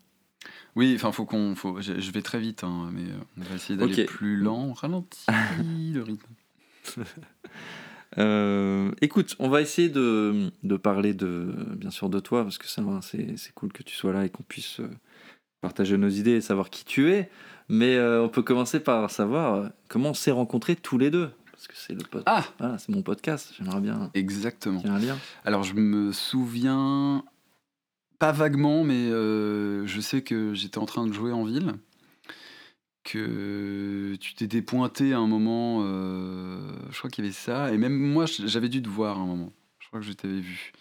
Oui, 0.77 0.93
enfin, 0.97 1.13
faut 1.13 1.25
qu'on. 1.27 1.55
Faut... 1.55 1.81
Je, 1.81 2.11
vais 2.11 2.23
très 2.23 2.39
vite, 2.41 2.65
hein, 2.65 2.91
mais 2.93 3.03
euh, 3.03 3.15
on 3.39 3.43
va 3.45 3.55
essayer 3.57 3.77
d'aller 3.79 4.03
Ok. 4.05 4.09
plus 4.09 4.37
lent. 4.37 4.73
Ralentis 4.73 5.27
le 5.59 6.01
rythme. 6.03 6.27
Euh, 8.19 8.91
écoute, 9.01 9.37
on 9.39 9.49
va 9.49 9.61
essayer 9.61 9.89
de, 9.89 10.51
de 10.63 10.77
parler 10.77 11.15
de, 11.15 11.53
bien 11.77 11.91
sûr 11.91 12.09
de 12.09 12.19
toi, 12.21 12.43
parce 12.43 12.59
que 12.59 12.67
ça, 12.67 12.83
c'est 13.03 13.55
cool 13.55 13.73
que 13.73 13.83
tu 13.83 13.95
sois 13.95 14.13
là 14.13 14.25
et 14.25 14.31
qu'on 14.31 14.43
puisse 14.43 14.81
euh, 14.81 14.91
partager 15.61 15.97
nos 15.97 16.09
idées 16.09 16.33
et 16.33 16.41
savoir 16.41 16.71
qui 16.71 16.85
tu 16.85 17.13
es. 17.13 17.31
Mais 17.69 17.95
euh, 17.97 18.23
on 18.23 18.29
peut 18.29 18.43
commencer 18.43 18.81
par 18.81 19.11
savoir 19.11 19.71
comment 19.89 20.11
on 20.11 20.15
s'est 20.15 20.33
rencontrés 20.33 20.75
tous 20.77 20.99
les 20.99 21.11
deux. 21.11 21.31
Parce 21.53 21.69
que 21.69 21.75
c'est 21.77 21.93
le 21.93 22.01
Ah 22.27 22.45
Voilà, 22.59 22.79
c'est 22.79 22.89
mon 22.89 23.03
podcast. 23.03 23.53
J'aimerais 23.57 23.81
bien 23.81 24.11
Exactement. 24.15 24.83
un 24.87 24.99
lien. 24.99 25.19
Alors, 25.45 25.63
je 25.63 25.75
me 25.75 26.11
souviens, 26.11 27.23
pas 28.19 28.33
vaguement, 28.33 28.83
mais 28.83 28.95
euh, 29.11 29.87
je 29.87 30.01
sais 30.01 30.23
que 30.23 30.53
j'étais 30.55 30.79
en 30.79 30.87
train 30.87 31.07
de 31.07 31.13
jouer 31.13 31.33
en 31.33 31.45
ville, 31.45 31.75
que 33.05 34.15
tu 34.21 34.35
t'étais 34.35 34.63
pointé 34.63 35.13
à 35.13 35.19
un 35.19 35.27
moment, 35.27 35.81
euh, 35.85 36.73
je 36.91 36.99
crois 36.99 37.11
qu'il 37.11 37.25
y 37.25 37.27
avait 37.29 37.35
ça, 37.35 37.73
et 37.73 37.79
même 37.79 37.97
moi, 37.97 38.27
j'avais 38.27 38.69
dû 38.69 38.83
te 38.83 38.89
voir 38.89 39.19
à 39.19 39.21
un 39.21 39.27
moment. 39.27 39.53
Je 39.79 39.89
crois 39.89 40.01
que 40.01 40.07
je 40.07 40.13
t'avais 40.13 40.41
vu. 40.41 40.73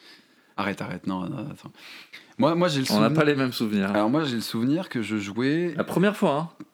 Arrête, 0.57 0.81
arrête, 0.81 1.07
non, 1.07 1.29
non, 1.29 1.49
attends. 1.49 1.71
Moi, 2.37 2.55
moi 2.55 2.67
j'ai 2.67 2.81
le 2.81 2.85
On 2.91 2.99
n'a 2.99 3.07
souvenir. 3.07 3.19
pas 3.19 3.25
les 3.25 3.35
mêmes 3.35 3.53
souvenirs. 3.53 3.89
Alors 3.91 4.09
moi, 4.09 4.23
j'ai 4.25 4.35
le 4.35 4.41
souvenir 4.41 4.89
que 4.89 5.01
je 5.01 5.17
jouais 5.17 5.73
La 5.75 5.83
première 5.83 6.15
fois, 6.17 6.35
hein 6.37 6.65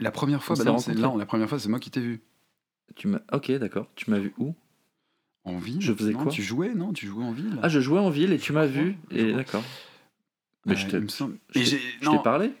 la 0.00 0.10
première 0.10 0.42
fois. 0.42 0.56
Bah 0.56 0.64
non, 0.64 1.16
la 1.16 1.26
première 1.26 1.48
fois, 1.48 1.58
c'est 1.58 1.68
moi 1.68 1.78
qui 1.78 1.90
t'ai 1.90 2.00
vu 2.00 2.20
tu 2.96 3.08
m'as... 3.08 3.20
Ok, 3.32 3.50
d'accord. 3.52 3.88
Tu 3.96 4.10
m'as 4.10 4.18
vu 4.18 4.32
où? 4.38 4.54
En 5.44 5.58
ville. 5.58 5.80
Je 5.80 5.92
faisais 5.92 6.12
non, 6.12 6.22
quoi? 6.24 6.32
Tu 6.32 6.42
jouais, 6.42 6.74
non 6.74 6.92
Tu 6.92 7.06
jouais 7.06 7.24
en 7.24 7.32
ville. 7.32 7.58
Ah, 7.62 7.68
je 7.68 7.80
jouais 7.80 7.98
en 7.98 8.10
ville 8.10 8.32
et 8.32 8.38
tu 8.38 8.52
m'as 8.52 8.66
vu. 8.66 8.96
Et 9.10 9.32
d'accord. 9.32 9.64
Mais 10.64 10.74
Euh, 10.74 11.00
je 11.02 11.06
semble- 11.08 11.38
t'ai 11.52 12.22
parlé? 12.22 12.52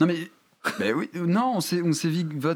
Non 0.00 0.06
mais 0.06 0.30
ben 0.78 0.94
oui, 0.94 1.08
euh, 1.16 1.26
non, 1.26 1.52
on 1.56 1.60
s'est 1.60 1.82
on 1.82 1.90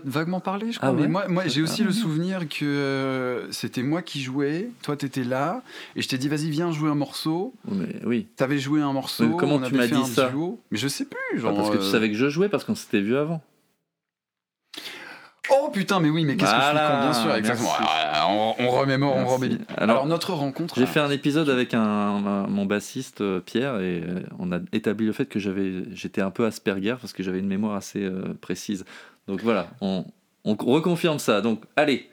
vaguement 0.05 0.41
parlé, 0.41 0.73
je 0.73 0.79
crois. 0.79 0.91
Ah 0.91 0.93
ouais 0.93 1.03
mais 1.03 1.09
moi, 1.09 1.29
moi 1.29 1.47
j'ai 1.47 1.63
aussi 1.63 1.83
Ah 1.83 1.87
le 1.87 1.93
souvenir 1.93 2.49
que 2.49 2.65
euh, 2.65 3.51
c'était 3.53 3.83
moi 3.83 4.03
qui 4.03 4.21
jouais, 4.23 4.71
toi 4.83 4.97
t'étais 4.97 5.25
là, 5.25 5.63
et 5.97 6.03
je 6.03 6.09
t'ai 6.09 6.19
dit 6.19 6.29
vas-y 6.29 6.51
viens 6.51 6.73
jouer 6.73 6.91
un 6.91 6.95
morceau. 6.95 7.53
Mais 7.71 7.97
oui. 8.05 8.27
T'avais 8.37 8.59
joué 8.59 8.81
un 8.81 8.93
morceau. 8.93 9.27
Mais 9.29 9.37
comment 9.37 9.57
on 9.57 9.61
tu 9.63 9.75
m'as 9.75 9.83
fait 9.89 9.95
dit 9.95 10.01
un 10.01 10.05
ça 10.05 10.29
duo. 10.31 10.61
Mais 10.71 10.79
je 10.79 10.89
sais 10.89 11.05
plus, 11.05 11.19
Ah, 11.37 11.41
genre. 11.41 11.57
parce 11.57 11.71
que 11.71 11.77
tu 11.77 11.83
euh, 11.83 11.91
savais 11.91 12.11
que 12.11 12.17
je 12.17 12.29
jouais 12.29 12.49
parce 12.49 12.65
qu'on 12.65 12.75
s'était 12.75 13.01
vu 13.01 13.17
avant. 13.17 13.43
Oh 15.51 15.71
putain, 15.73 15.99
mais 15.99 16.09
oui, 16.09 16.25
mais 16.25 16.37
qu'est-ce 16.37 16.51
que 16.53 16.57
je 16.57 16.63
suis 16.63 16.77
con, 16.77 17.01
bien 17.01 17.13
sûr, 17.13 17.35
exactement. 17.35 17.73
Ah, 17.81 18.27
on, 18.29 18.55
on 18.61 18.69
remémore, 18.71 19.17
on 19.17 19.27
remet. 19.27 19.49
Alors, 19.77 19.97
Alors, 19.97 20.07
notre 20.07 20.33
rencontre. 20.35 20.75
J'ai 20.79 20.87
fait 20.87 21.01
un 21.01 21.11
épisode 21.11 21.49
avec 21.51 21.75
un, 21.75 21.81
un- 21.83 22.47
mon 22.47 22.65
bassiste 22.65 23.23
euh, 23.23 23.41
Pierre 23.41 23.81
et 23.81 24.03
euh, 24.07 24.21
on 24.39 24.53
a 24.53 24.61
établi 24.73 25.05
le 25.05 25.13
fait 25.13 25.27
que 25.27 25.41
j'avais 25.41 25.83
j'étais 25.93 26.21
un 26.21 26.31
peu 26.31 26.47
Asperger 26.47 26.95
parce 27.01 27.13
que 27.13 27.23
j'avais 27.25 27.41
une 27.41 27.49
mémoire 27.49 27.75
assez 27.75 28.05
euh, 28.05 28.35
précise. 28.41 28.85
Donc 29.27 29.41
voilà, 29.43 29.67
on, 29.81 30.05
on 30.45 30.55
reconfirme 30.55 31.19
ça. 31.19 31.41
Donc 31.41 31.63
allez, 31.75 32.09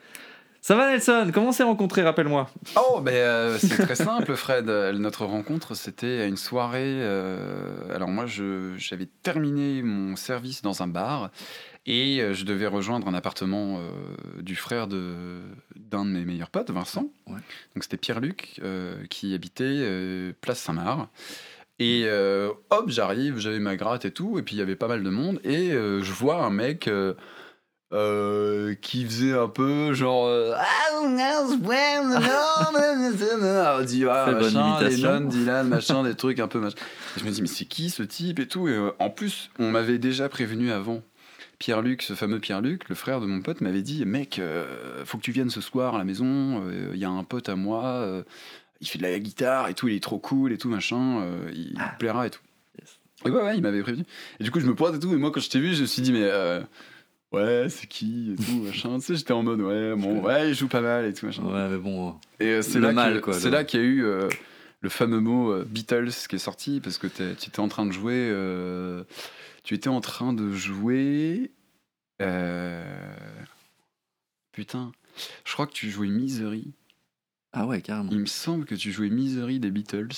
ça 0.60 0.74
va 0.74 0.90
Nelson? 0.90 1.30
Comment 1.32 1.48
on 1.48 1.52
s'est 1.52 1.62
rencontrés 1.62 2.02
Rappelle-moi? 2.02 2.50
Oh, 2.76 3.00
euh, 3.06 3.56
c'est 3.58 3.78
très 3.82 3.94
simple, 3.94 4.34
Fred. 4.34 4.68
Euh, 4.68 4.92
Notre 4.92 5.24
rencontre, 5.24 5.74
c'était 5.74 6.20
à 6.20 6.26
une 6.26 6.36
soirée. 6.36 6.82
euh, 6.84 7.94
alors, 7.94 8.08
moi, 8.08 8.24
j'avais 8.26 9.08
terminé 9.22 9.82
mon 9.82 10.16
service 10.16 10.60
dans 10.62 10.82
un 10.82 10.86
bar 10.88 11.30
et 11.92 12.20
euh, 12.20 12.34
je 12.34 12.44
devais 12.44 12.66
rejoindre 12.68 13.08
un 13.08 13.14
appartement 13.14 13.78
euh, 13.80 13.90
du 14.42 14.54
frère 14.54 14.86
de- 14.86 15.40
d'un 15.76 16.04
de 16.04 16.10
mes 16.10 16.24
meilleurs 16.24 16.50
potes, 16.50 16.70
Vincent. 16.70 17.06
Ouais. 17.26 17.34
Donc, 17.74 17.82
c'était 17.82 17.96
Pierre-Luc 17.96 18.60
euh, 18.62 18.94
qui 19.10 19.34
habitait 19.34 19.64
euh, 19.66 20.32
Place 20.40 20.60
Saint-Marc. 20.60 21.08
Et 21.80 22.02
euh, 22.04 22.50
hop, 22.70 22.84
j'arrive, 22.88 23.38
j'avais 23.38 23.58
ma 23.58 23.74
gratte 23.74 24.04
et 24.04 24.10
tout, 24.12 24.38
et 24.38 24.42
puis 24.42 24.54
il 24.54 24.58
y 24.58 24.62
avait 24.62 24.76
pas 24.76 24.86
mal 24.86 25.02
de 25.02 25.10
monde, 25.10 25.40
et 25.44 25.72
euh, 25.72 26.00
je 26.02 26.12
vois 26.12 26.44
un 26.44 26.50
mec 26.50 26.88
qui 28.82 29.04
faisait 29.04 29.32
un 29.32 29.48
peu 29.48 29.92
genre. 29.94 30.28
Ah, 30.56 30.64
ah, 34.28 34.30
machin, 34.32 34.76
imitation. 34.78 35.12
Lennon, 35.14 35.28
Dylan, 35.28 35.68
machin, 35.68 36.02
des 36.04 36.14
trucs 36.14 36.38
un 36.38 36.48
peu 36.48 36.60
machin. 36.60 36.76
Et 37.16 37.20
je 37.20 37.24
me 37.24 37.30
dis, 37.30 37.40
mais 37.42 37.48
c'est 37.48 37.64
qui 37.64 37.90
ce 37.90 38.02
type 38.02 38.38
et 38.38 38.46
tout? 38.46 38.68
Et 38.68 38.78
en 38.98 39.10
plus, 39.10 39.50
on 39.58 39.70
m'avait 39.70 39.98
déjà 39.98 40.28
prévenu 40.28 40.70
avant. 40.70 41.02
Pierre-Luc, 41.60 42.02
ce 42.02 42.14
fameux 42.14 42.40
Pierre-Luc, 42.40 42.88
le 42.88 42.94
frère 42.96 43.20
de 43.20 43.26
mon 43.26 43.40
pote, 43.42 43.60
m'avait 43.60 43.82
dit 43.82 44.04
Mec, 44.06 44.38
euh, 44.40 45.04
faut 45.04 45.18
que 45.18 45.22
tu 45.22 45.30
viennes 45.30 45.50
ce 45.50 45.60
soir 45.60 45.94
à 45.94 45.98
la 45.98 46.04
maison. 46.04 46.64
Il 46.92 46.98
y 46.98 47.04
a 47.04 47.10
un 47.10 47.22
pote 47.22 47.48
à 47.48 47.54
moi, 47.54 47.84
euh, 47.84 48.22
il 48.80 48.88
fait 48.88 48.98
de 48.98 49.02
la 49.04 49.16
guitare 49.20 49.68
et 49.68 49.74
tout, 49.74 49.86
il 49.86 49.94
est 49.94 50.02
trop 50.02 50.18
cool 50.18 50.52
et 50.52 50.58
tout, 50.58 50.68
machin. 50.70 51.20
euh, 51.20 51.50
il 51.54 51.74
te 51.74 51.98
plaira 51.98 52.26
et 52.26 52.30
tout. 52.30 52.40
Yes. 52.80 52.98
Et 53.26 53.30
ouais, 53.30 53.42
ouais, 53.42 53.56
il 53.58 53.62
m'avait 53.62 53.82
prévenu. 53.82 54.04
Et 54.40 54.44
du 54.44 54.50
coup, 54.50 54.58
je 54.58 54.66
me 54.66 54.74
pointe 54.74 54.94
et 54.94 54.98
tout. 54.98 55.12
Et 55.12 55.16
moi, 55.16 55.30
quand 55.30 55.40
je 55.40 55.50
t'ai 55.50 55.60
vu, 55.60 55.74
je 55.74 55.82
me 55.82 55.86
suis 55.86 56.00
dit 56.00 56.12
Mais 56.12 56.22
euh, 56.24 56.62
ouais, 57.32 57.66
c'est 57.68 57.86
qui 57.86 58.32
et 58.32 58.42
tout, 58.42 58.62
machin. 58.64 58.94
tu 58.98 59.04
sais, 59.04 59.14
j'étais 59.16 59.32
en 59.32 59.42
mode 59.42 59.60
Ouais, 59.60 59.94
bon, 59.96 60.22
ouais, 60.22 60.48
il 60.48 60.54
joue 60.54 60.68
pas 60.68 60.80
mal 60.80 61.04
et 61.04 61.12
tout, 61.12 61.26
machin. 61.26 61.42
Ouais, 61.44 61.68
mais 61.68 61.76
bon. 61.78 62.14
Et 62.40 62.46
euh, 62.46 62.62
c'est 62.62 62.80
là, 62.80 62.92
mal, 62.92 63.20
que- 63.20 63.32
c'est 63.32 63.50
là 63.50 63.64
qu'il 63.64 63.80
y 63.80 63.82
a 63.82 63.86
eu 63.86 64.02
euh, 64.06 64.28
le 64.80 64.88
fameux 64.88 65.20
mot 65.20 65.52
euh, 65.52 65.66
Beatles 65.68 66.08
qui 66.26 66.36
est 66.36 66.38
sorti 66.38 66.80
parce 66.82 66.96
que 66.96 67.06
tu 67.06 67.22
étais 67.22 67.60
en 67.60 67.68
train 67.68 67.84
de 67.84 67.92
jouer. 67.92 68.32
Tu 69.64 69.74
étais 69.74 69.88
en 69.88 70.00
train 70.00 70.32
de 70.32 70.50
jouer. 70.52 71.50
euh, 72.22 72.82
putain, 74.52 74.92
je 75.44 75.52
crois 75.52 75.66
que 75.66 75.72
tu 75.72 75.90
jouais 75.90 76.08
Misery. 76.08 76.72
Ah 77.52 77.66
ouais, 77.66 77.80
carrément. 77.80 78.10
Il 78.12 78.20
me 78.20 78.26
semble 78.26 78.64
que 78.64 78.74
tu 78.74 78.92
jouais 78.92 79.08
Misery 79.10 79.58
des 79.58 79.70
Beatles. 79.70 80.08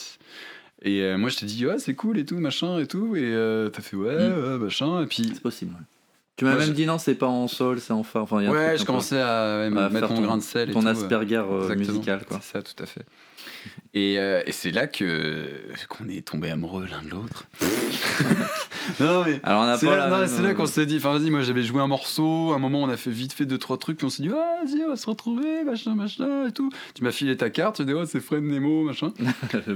Et 0.83 1.01
euh, 1.03 1.17
moi, 1.17 1.29
je 1.31 1.37
t'ai 1.39 1.47
dit, 1.47 1.65
ouais, 1.67 1.79
c'est 1.79 1.95
cool 1.95 2.19
et 2.19 2.25
tout, 2.25 2.39
machin 2.39 2.79
et 2.79 2.87
tout. 2.87 3.15
Et 3.17 3.23
euh, 3.23 3.69
t'as 3.71 3.83
fait, 3.83 3.97
ouais, 3.97 4.29
Mm. 4.29 4.33
ouais, 4.45 4.59
machin. 4.59 5.03
Et 5.03 5.07
puis, 5.07 5.31
C'est 5.33 5.41
possible. 5.41 5.73
ouais. 5.73 5.85
Tu 6.37 6.45
m'as 6.47 6.57
même 6.57 6.69
je- 6.69 6.73
dit 6.73 6.87
non, 6.87 6.99
c'est 6.99 7.15
pas 7.15 7.27
en 7.29 7.47
sol, 7.47 7.79
c'est 7.79 7.93
en 7.93 8.03
fa. 8.03 8.21
Enfin, 8.23 8.43
y 8.43 8.47
a 8.47 8.51
ouais, 8.51 8.77
je 8.79 8.85
commençais 8.85 9.21
à 9.21 9.69
ouais, 9.71 9.79
à 9.79 9.89
mettre 9.91 10.11
mon 10.13 10.23
grain 10.23 10.39
de 10.39 10.43
sel 10.43 10.71
et 10.71 10.73
ton 10.73 10.81
tout. 10.81 10.89
Asperger 10.89 11.37
euh, 11.37 11.75
musical, 11.77 12.25
quoi. 12.25 12.41
C'est 12.43 12.53
ça, 12.53 12.63
tout 12.63 12.83
à 12.83 12.87
fait. 12.87 13.05
Et, 13.95 14.19
euh, 14.19 14.43
et 14.47 14.51
c'est 14.53 14.71
là 14.73 14.87
que 14.87 15.47
qu'on 15.89 16.09
est 16.09 16.27
tombé 16.27 16.51
amoureux 16.51 16.87
l'un 16.91 17.03
de 17.03 17.11
l'autre. 17.11 17.45
Non, 19.01 19.25
mais. 19.25 19.41
Alors 19.43 19.63
on 19.63 19.65
a 19.67 19.77
C'est 19.79 19.87
pas 19.87 19.97
là, 19.97 20.09
même, 20.09 20.29
c'est 20.29 20.43
là 20.43 20.51
euh, 20.51 20.55
qu'on 20.55 20.67
s'est 20.67 20.87
dit, 20.87 20.97
enfin 20.97 21.17
vas-y, 21.19 21.31
moi 21.31 21.43
j'avais 21.43 21.63
joué 21.63 21.81
un 21.81 21.87
morceau, 21.87 22.53
à 22.53 22.57
un 22.57 22.59
moment 22.59 22.83
on 22.83 22.89
a 22.89 22.97
fait 22.97 23.11
vite 23.11 23.33
fait 23.33 23.47
deux 23.47 23.59
trois 23.59 23.79
trucs, 23.79 23.97
puis 23.99 24.07
on 24.07 24.11
s'est 24.11 24.23
dit, 24.23 24.31
ah, 24.33 24.65
vas-y, 24.65 24.83
on 24.85 24.89
va 24.89 24.97
se 24.97 25.07
retrouver, 25.09 25.65
machin, 25.65 25.95
machin, 25.95 26.47
et 26.49 26.53
tout. 26.53 26.71
Tu 26.95 27.03
m'as 27.05 27.13
filé 27.13 27.37
ta 27.37 27.51
carte, 27.51 27.77
tu 27.77 27.85
dis, 27.85 27.93
oh, 27.93 28.05
c'est 28.07 28.21
Fred 28.21 28.43
Nemo, 28.43 28.85
machin. 28.85 29.13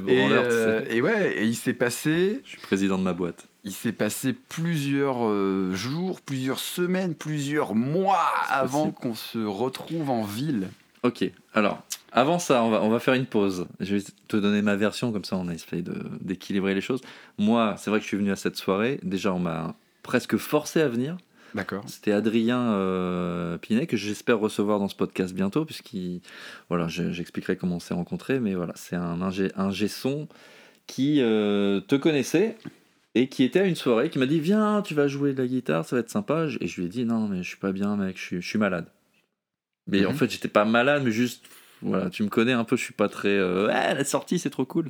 Et, 0.08 0.26
euh, 0.30 0.82
et 0.90 1.00
ouais, 1.02 1.36
et 1.38 1.44
il 1.44 1.54
s'est 1.56 1.72
passé, 1.72 2.40
Je 2.44 2.50
suis 2.50 2.58
président 2.60 2.98
de 2.98 3.02
ma 3.02 3.12
boîte. 3.12 3.46
il 3.64 3.72
s'est 3.72 3.92
passé 3.92 4.32
plusieurs 4.32 5.26
euh, 5.26 5.72
jours, 5.74 6.20
plusieurs 6.20 6.58
semaines, 6.58 7.14
plusieurs 7.14 7.74
mois 7.74 8.26
avant 8.48 8.90
qu'on 8.90 9.14
se 9.14 9.38
retrouve 9.38 10.10
en 10.10 10.22
ville. 10.22 10.68
Ok, 11.02 11.24
alors, 11.54 11.82
avant 12.16 12.38
ça, 12.40 12.64
on 12.64 12.70
va, 12.70 12.82
on 12.82 12.88
va 12.88 12.98
faire 12.98 13.14
une 13.14 13.26
pause. 13.26 13.66
Je 13.78 13.94
vais 13.96 14.02
te 14.26 14.36
donner 14.36 14.62
ma 14.62 14.74
version, 14.74 15.12
comme 15.12 15.24
ça 15.24 15.36
on 15.36 15.48
essaye 15.48 15.82
de- 15.82 16.02
d'équilibrer 16.20 16.74
les 16.74 16.80
choses. 16.80 17.00
Moi, 17.38 17.76
c'est 17.78 17.90
vrai 17.90 18.00
que 18.00 18.02
je 18.04 18.08
suis 18.08 18.16
venu 18.16 18.32
à 18.32 18.36
cette 18.36 18.56
soirée. 18.56 18.98
Déjà, 19.04 19.32
on 19.32 19.38
m'a 19.38 19.76
presque 20.02 20.36
forcé 20.36 20.80
à 20.80 20.88
venir. 20.88 21.16
D'accord. 21.54 21.84
C'était 21.86 22.12
Adrien 22.12 22.72
euh, 22.72 23.56
Pinet, 23.58 23.86
que 23.86 23.96
j'espère 23.96 24.38
recevoir 24.38 24.78
dans 24.78 24.88
ce 24.88 24.96
podcast 24.96 25.32
bientôt, 25.34 25.64
puisqu'il. 25.64 26.20
Voilà, 26.68 26.88
je- 26.88 27.12
j'expliquerai 27.12 27.56
comment 27.56 27.76
on 27.76 27.80
s'est 27.80 27.94
rencontrés, 27.94 28.40
mais 28.40 28.54
voilà, 28.54 28.72
c'est 28.76 28.96
un 28.96 29.22
ingé, 29.22 29.50
ingé 29.56 29.86
son 29.88 30.26
qui 30.86 31.20
euh, 31.20 31.80
te 31.80 31.94
connaissait 31.96 32.56
et 33.14 33.28
qui 33.28 33.42
était 33.44 33.60
à 33.60 33.64
une 33.64 33.74
soirée, 33.76 34.10
qui 34.10 34.18
m'a 34.18 34.26
dit 34.26 34.40
Viens, 34.40 34.82
tu 34.82 34.94
vas 34.94 35.08
jouer 35.08 35.32
de 35.32 35.40
la 35.42 35.48
guitare, 35.48 35.84
ça 35.84 35.96
va 35.96 36.00
être 36.00 36.10
sympa. 36.10 36.46
Et 36.60 36.66
je 36.66 36.80
lui 36.80 36.86
ai 36.86 36.90
dit 36.90 37.04
Non, 37.04 37.26
mais 37.28 37.42
je 37.42 37.48
suis 37.48 37.56
pas 37.58 37.72
bien, 37.72 37.96
mec, 37.96 38.16
je 38.18 38.22
suis, 38.22 38.42
je 38.42 38.46
suis 38.48 38.58
malade. 38.58 38.86
Mais 39.86 40.04
en 40.04 40.10
Mhm. 40.10 40.16
fait, 40.16 40.30
j'étais 40.30 40.48
pas 40.48 40.64
malade, 40.64 41.02
mais 41.04 41.10
juste. 41.12 41.44
Voilà, 41.82 42.10
tu 42.10 42.22
me 42.22 42.28
connais 42.28 42.52
un 42.52 42.64
peu, 42.64 42.76
je 42.76 42.82
suis 42.84 42.94
pas 42.94 43.08
très. 43.08 43.28
euh, 43.28 43.66
Ouais, 43.66 43.94
la 43.94 44.04
sortie, 44.04 44.38
c'est 44.38 44.50
trop 44.50 44.64
cool. 44.64 44.88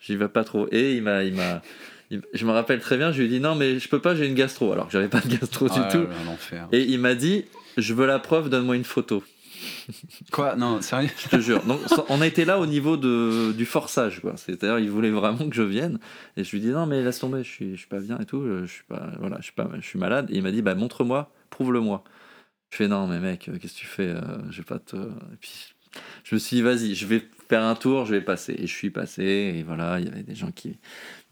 J'y 0.00 0.16
vais 0.16 0.28
pas 0.28 0.44
trop. 0.44 0.68
Et 0.72 0.94
il 0.96 1.02
m'a. 1.02 1.24
Il 1.24 1.34
m'a 1.34 1.62
je 2.32 2.46
me 2.46 2.52
rappelle 2.52 2.80
très 2.80 2.96
bien, 2.96 3.12
je 3.12 3.18
lui 3.18 3.26
ai 3.26 3.28
dit 3.28 3.38
non 3.38 3.54
mais 3.54 3.78
je 3.78 3.86
peux 3.86 4.00
pas, 4.00 4.14
j'ai 4.14 4.26
une 4.26 4.34
gastro. 4.34 4.72
Alors 4.72 4.86
que 4.86 4.92
j'avais 4.92 5.08
pas 5.08 5.20
de 5.20 5.28
gastro 5.28 5.66
du 5.66 5.74
Ah, 5.76 5.88
tout. 5.92 5.98
là, 6.04 6.08
l'enfer. 6.24 6.66
Et 6.72 6.82
il 6.84 6.98
m'a 6.98 7.14
dit 7.14 7.44
Je 7.76 7.92
veux 7.92 8.06
la 8.06 8.18
preuve, 8.18 8.48
donne-moi 8.48 8.76
une 8.76 8.84
photo. 8.84 9.22
Quoi? 10.32 10.56
Non, 10.56 10.80
sérieux? 10.80 11.10
Je 11.24 11.28
te 11.36 11.40
jure. 11.42 11.62
Donc, 11.64 11.80
on 12.08 12.20
a 12.20 12.26
été 12.26 12.44
là 12.44 12.58
au 12.60 12.66
niveau 12.66 12.96
de, 12.96 13.52
du 13.52 13.66
forçage. 13.66 14.20
quoi. 14.20 14.34
C'est-à-dire, 14.36 14.78
il 14.78 14.90
voulait 14.90 15.10
vraiment 15.10 15.48
que 15.48 15.54
je 15.54 15.62
vienne. 15.62 15.98
Et 16.36 16.44
je 16.44 16.50
lui 16.52 16.60
dis 16.60 16.68
Non, 16.68 16.86
mais 16.86 17.02
laisse 17.02 17.18
tomber, 17.18 17.42
je 17.42 17.50
suis, 17.50 17.72
je 17.72 17.76
suis 17.80 17.88
pas 17.88 18.00
bien 18.00 18.18
et 18.18 18.24
tout. 18.24 18.42
Je 18.62 18.66
suis, 18.66 18.84
pas, 18.84 19.10
voilà, 19.18 19.36
je 19.40 19.44
suis, 19.44 19.52
pas, 19.52 19.68
je 19.78 19.86
suis 19.86 19.98
malade. 19.98 20.30
Et 20.30 20.36
il 20.36 20.42
m'a 20.42 20.50
dit 20.50 20.62
bah, 20.62 20.74
Montre-moi, 20.74 21.30
prouve-le-moi. 21.50 22.04
Je 22.70 22.76
fais 22.76 22.88
Non, 22.88 23.06
mais 23.06 23.18
mec, 23.18 23.50
qu'est-ce 23.60 23.74
que 23.74 23.78
tu 23.78 23.86
fais 23.86 24.08
Euh, 24.08 24.20
Je 24.50 24.58
vais 24.58 24.64
pas 24.64 24.78
te. 24.78 24.96
Et 24.96 25.36
puis, 25.40 25.74
je 26.24 26.34
me 26.34 26.38
suis 26.38 26.56
dit 26.56 26.62
Vas-y, 26.62 26.94
je 26.94 27.06
vais 27.06 27.22
faire 27.48 27.62
un 27.64 27.74
tour, 27.74 28.04
je 28.04 28.14
vais 28.14 28.20
passer. 28.20 28.54
Et 28.58 28.66
je 28.66 28.74
suis 28.74 28.90
passé. 28.90 29.22
Et 29.22 29.62
voilà, 29.62 29.98
il 30.00 30.06
y 30.06 30.08
avait 30.08 30.22
des 30.22 30.34
gens 30.34 30.50
qui 30.50 30.76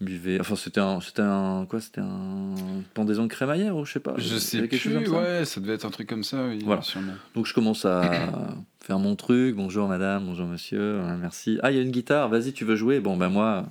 buvaient. 0.01 0.39
Enfin, 0.39 0.55
c'était 0.55 0.79
un. 0.79 0.99
C'était 1.01 1.21
un. 1.21 1.65
Quoi 1.69 1.79
C'était 1.81 2.01
un. 2.01 2.55
Pendaison 2.93 3.23
de 3.23 3.27
crémaillère 3.29 3.75
ou 3.77 3.85
je 3.85 3.93
sais 3.93 3.99
pas. 3.99 4.15
Je 4.17 4.37
sais 4.37 4.59
quelque 4.67 4.77
chose 4.77 4.93
plus, 4.95 5.05
comme 5.05 5.13
ça 5.13 5.21
ouais, 5.39 5.45
ça 5.45 5.61
devait 5.61 5.73
être 5.73 5.85
un 5.85 5.91
truc 5.91 6.07
comme 6.09 6.23
ça, 6.23 6.45
oui, 6.47 6.59
Voilà. 6.65 6.81
sûrement. 6.81 7.13
Donc 7.35 7.45
je 7.45 7.53
commence 7.53 7.85
à 7.85 8.01
faire 8.81 8.99
mon 8.99 9.15
truc. 9.15 9.55
Bonjour 9.55 9.87
madame, 9.87 10.25
bonjour 10.25 10.47
monsieur, 10.47 10.79
euh, 10.79 11.17
merci. 11.19 11.59
Ah, 11.61 11.71
il 11.71 11.77
y 11.77 11.79
a 11.79 11.83
une 11.83 11.91
guitare, 11.91 12.29
vas-y, 12.29 12.53
tu 12.53 12.65
veux 12.65 12.75
jouer? 12.75 12.99
Bon, 12.99 13.15
ben 13.17 13.29
moi, 13.29 13.65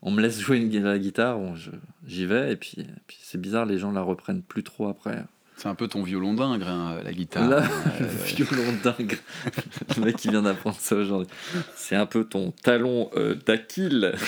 on 0.00 0.10
me 0.10 0.22
laisse 0.22 0.40
jouer 0.40 0.58
une, 0.58 0.82
la 0.82 0.98
guitare, 0.98 1.36
bon, 1.38 1.54
je- 1.56 1.70
j'y 2.06 2.24
vais. 2.26 2.52
Et 2.52 2.56
puis, 2.56 2.76
et 2.78 2.86
puis 3.06 3.18
c'est 3.20 3.40
bizarre, 3.40 3.66
les 3.66 3.78
gens 3.78 3.92
la 3.92 4.00
reprennent 4.02 4.42
plus 4.42 4.62
trop 4.62 4.88
après. 4.88 5.22
C'est 5.56 5.68
un 5.68 5.74
peu 5.76 5.86
ton 5.86 6.02
violon 6.02 6.34
d'ingre, 6.34 6.66
hein, 6.66 6.98
la 7.04 7.12
guitare. 7.12 7.48
Là, 7.48 7.62
Euh, 8.00 8.00
le 8.00 8.44
violon 8.44 8.72
dingue. 8.82 9.16
le 9.96 10.04
mec 10.04 10.16
qui 10.16 10.28
vient 10.28 10.42
d'apprendre 10.42 10.76
ça 10.78 10.96
aujourd'hui. 10.96 11.28
C'est 11.76 11.94
un 11.94 12.06
peu 12.06 12.24
ton 12.24 12.50
talon 12.50 13.10
euh, 13.16 13.34
d'Achille. 13.46 14.12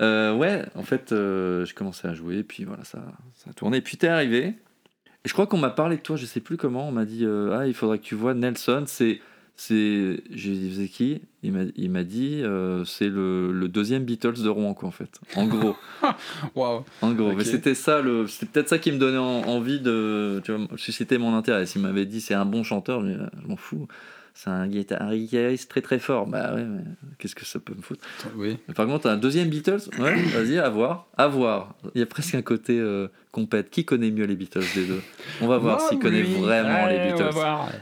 Euh, 0.00 0.34
ouais, 0.34 0.64
en 0.76 0.82
fait, 0.82 1.12
euh, 1.12 1.64
j'ai 1.66 1.74
commencé 1.74 2.08
à 2.08 2.14
jouer, 2.14 2.42
puis 2.42 2.64
voilà, 2.64 2.84
ça, 2.84 3.00
ça 3.34 3.50
a 3.50 3.52
tourné. 3.52 3.82
Puis 3.82 3.98
t'es 3.98 4.08
arrivé, 4.08 4.44
et 4.46 5.28
je 5.28 5.32
crois 5.34 5.46
qu'on 5.46 5.58
m'a 5.58 5.68
parlé 5.70 5.96
de 5.96 6.00
toi, 6.02 6.16
je 6.16 6.24
sais 6.24 6.40
plus 6.40 6.56
comment, 6.56 6.88
on 6.88 6.92
m'a 6.92 7.04
dit 7.04 7.24
euh, 7.26 7.58
Ah, 7.58 7.66
il 7.66 7.74
faudrait 7.74 7.98
que 7.98 8.04
tu 8.04 8.14
vois 8.14 8.32
Nelson, 8.34 8.84
c'est. 8.86 9.20
C'est 9.62 10.22
J'ai 10.30 10.52
dit 10.52 10.74
C'est 10.74 10.88
qui? 10.88 11.20
Il 11.42 11.52
m'a 11.52 11.64
il 11.76 11.90
m'a 11.90 12.02
dit 12.02 12.40
euh, 12.42 12.82
C'est 12.86 13.08
le, 13.10 13.52
le 13.52 13.68
deuxième 13.68 14.04
Beatles 14.04 14.42
de 14.42 14.48
Rouen, 14.48 14.72
quoi, 14.72 14.88
en 14.88 14.92
fait. 14.92 15.10
En 15.36 15.46
gros. 15.46 15.76
Waouh. 16.54 16.84
En 17.02 17.12
gros, 17.12 17.32
mais 17.34 17.44
c'était 17.44 17.74
ça, 17.74 18.00
le, 18.00 18.26
c'était 18.26 18.46
peut-être 18.46 18.68
ça 18.70 18.78
qui 18.78 18.90
me 18.90 18.96
donnait 18.98 19.18
en- 19.18 19.42
envie 19.48 19.80
de 19.80 20.40
tu 20.44 20.52
vois, 20.52 20.66
susciter 20.76 21.18
mon 21.18 21.34
intérêt. 21.34 21.66
S'il 21.66 21.82
m'avait 21.82 22.06
dit 22.06 22.22
c'est 22.22 22.32
un 22.34 22.46
bon 22.46 22.62
chanteur, 22.62 23.04
je, 23.04 23.12
je 23.42 23.46
m'en 23.48 23.56
fous. 23.56 23.86
C'est 24.34 24.48
un 24.50 24.66
guitar- 24.68 25.02
un 25.02 25.14
guitariste 25.14 25.68
très 25.70 25.80
très 25.82 25.98
fort. 25.98 26.26
Bah 26.26 26.54
ouais, 26.54 26.64
mais 26.64 26.80
qu'est-ce 27.18 27.34
que 27.34 27.44
ça 27.44 27.58
peut 27.58 27.74
me 27.76 27.82
foutre? 27.82 28.04
Oui. 28.36 28.56
Par 28.74 28.86
contre, 28.86 29.08
un 29.08 29.16
deuxième 29.16 29.48
Beatles, 29.48 29.80
ouais, 29.98 30.14
vas-y, 30.22 30.58
à 30.58 30.68
voir. 30.68 31.08
À 31.16 31.26
voir. 31.28 31.74
Il 31.94 31.98
y 31.98 32.02
a 32.02 32.06
presque 32.06 32.34
un 32.34 32.42
côté 32.42 32.78
euh, 32.78 33.08
compète. 33.32 33.70
Qui 33.70 33.84
connaît 33.84 34.10
mieux 34.10 34.24
les 34.24 34.36
Beatles 34.36 34.64
des 34.74 34.86
deux? 34.86 35.02
On 35.42 35.46
va 35.46 35.58
voir 35.58 35.80
s'il 35.80 35.98
connaît 35.98 36.22
vraiment 36.22 36.86
les 36.86 36.98
Beatles. 37.12 37.34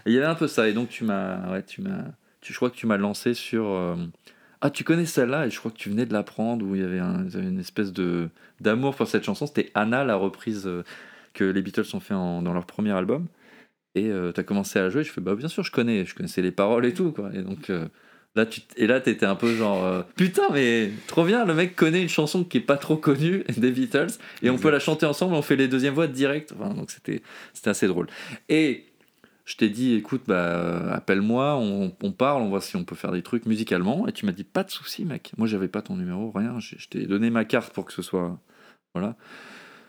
Il 0.06 0.12
y 0.12 0.16
avait 0.16 0.26
un 0.26 0.34
peu 0.34 0.48
ça. 0.48 0.68
Et 0.68 0.72
donc, 0.72 0.88
tu 0.88 1.04
m'as. 1.04 1.50
Ouais, 1.52 1.62
tu 1.62 1.82
m'as. 1.82 2.02
Tu, 2.40 2.52
je 2.52 2.58
crois 2.58 2.70
que 2.70 2.76
tu 2.76 2.86
m'as 2.86 2.96
lancé 2.96 3.34
sur. 3.34 3.66
euh, 3.66 3.94
Ah, 4.60 4.70
tu 4.70 4.82
connais 4.82 5.06
celle-là 5.06 5.46
Et 5.46 5.50
je 5.50 5.58
crois 5.60 5.70
que 5.70 5.76
tu 5.76 5.88
venais 5.90 6.06
de 6.06 6.12
l'apprendre, 6.12 6.64
où 6.66 6.74
il 6.74 6.80
y 6.80 6.84
avait, 6.84 6.98
un- 6.98 7.24
il 7.28 7.32
y 7.32 7.36
avait 7.36 7.46
une 7.48 7.60
espèce 7.60 7.92
de 7.92 8.28
d'amour 8.60 8.96
pour 8.96 9.06
cette 9.06 9.22
chanson. 9.24 9.46
C'était 9.46 9.70
Anna, 9.74 10.02
la 10.04 10.16
reprise 10.16 10.66
euh, 10.66 10.82
que 11.34 11.44
les 11.44 11.62
Beatles 11.62 11.84
ont 11.94 12.00
fait 12.00 12.14
en- 12.14 12.42
dans 12.42 12.52
leur 12.52 12.66
premier 12.66 12.90
album. 12.90 13.26
Et 13.98 14.32
tu 14.34 14.40
as 14.40 14.44
commencé 14.44 14.78
à 14.78 14.88
jouer. 14.90 15.04
Je 15.04 15.10
fais, 15.12 15.20
bah, 15.20 15.34
bien 15.34 15.48
sûr, 15.48 15.62
je 15.64 15.70
connais. 15.72 16.04
Je 16.04 16.14
connaissais 16.14 16.42
les 16.42 16.52
paroles 16.52 16.86
et 16.86 16.94
tout. 16.94 17.12
Quoi. 17.12 17.30
Et 17.34 17.42
donc. 17.42 17.70
euh, 17.70 17.86
Là, 18.36 18.46
tu, 18.46 18.60
et 18.76 18.86
là, 18.86 19.00
t'étais 19.00 19.26
un 19.26 19.34
peu 19.34 19.52
genre 19.56 19.84
euh, 19.84 20.02
putain, 20.14 20.42
mais 20.52 20.90
trop 21.08 21.24
bien, 21.24 21.44
le 21.44 21.54
mec 21.54 21.74
connaît 21.74 22.02
une 22.02 22.10
chanson 22.10 22.44
qui 22.44 22.58
est 22.58 22.60
pas 22.60 22.76
trop 22.76 22.96
connue 22.96 23.42
des 23.56 23.72
Beatles 23.72 24.12
et 24.42 24.50
on 24.50 24.58
peut 24.58 24.70
la 24.70 24.78
chanter 24.78 25.06
ensemble. 25.06 25.34
On 25.34 25.42
fait 25.42 25.56
les 25.56 25.66
deuxièmes 25.66 25.94
voix 25.94 26.06
direct. 26.06 26.52
Enfin, 26.56 26.72
donc 26.74 26.90
c'était 26.92 27.22
c'était 27.52 27.70
assez 27.70 27.88
drôle. 27.88 28.06
Et 28.48 28.84
je 29.44 29.56
t'ai 29.56 29.70
dit, 29.70 29.94
écoute, 29.94 30.22
bah, 30.28 30.34
euh, 30.34 30.92
appelle-moi, 30.92 31.56
on, 31.56 31.92
on 32.02 32.12
parle, 32.12 32.42
on 32.42 32.50
voit 32.50 32.60
si 32.60 32.76
on 32.76 32.84
peut 32.84 32.94
faire 32.94 33.12
des 33.12 33.22
trucs 33.22 33.46
musicalement. 33.46 34.06
Et 34.06 34.12
tu 34.12 34.24
m'as 34.26 34.32
dit, 34.32 34.44
pas 34.44 34.62
de 34.62 34.70
souci, 34.70 35.04
mec. 35.06 35.32
Moi, 35.38 35.48
j'avais 35.48 35.68
pas 35.68 35.82
ton 35.82 35.96
numéro, 35.96 36.30
rien. 36.30 36.60
Je, 36.60 36.76
je 36.78 36.86
t'ai 36.88 37.06
donné 37.06 37.30
ma 37.30 37.44
carte 37.46 37.72
pour 37.72 37.86
que 37.86 37.92
ce 37.94 38.02
soit, 38.02 38.38
voilà, 38.94 39.16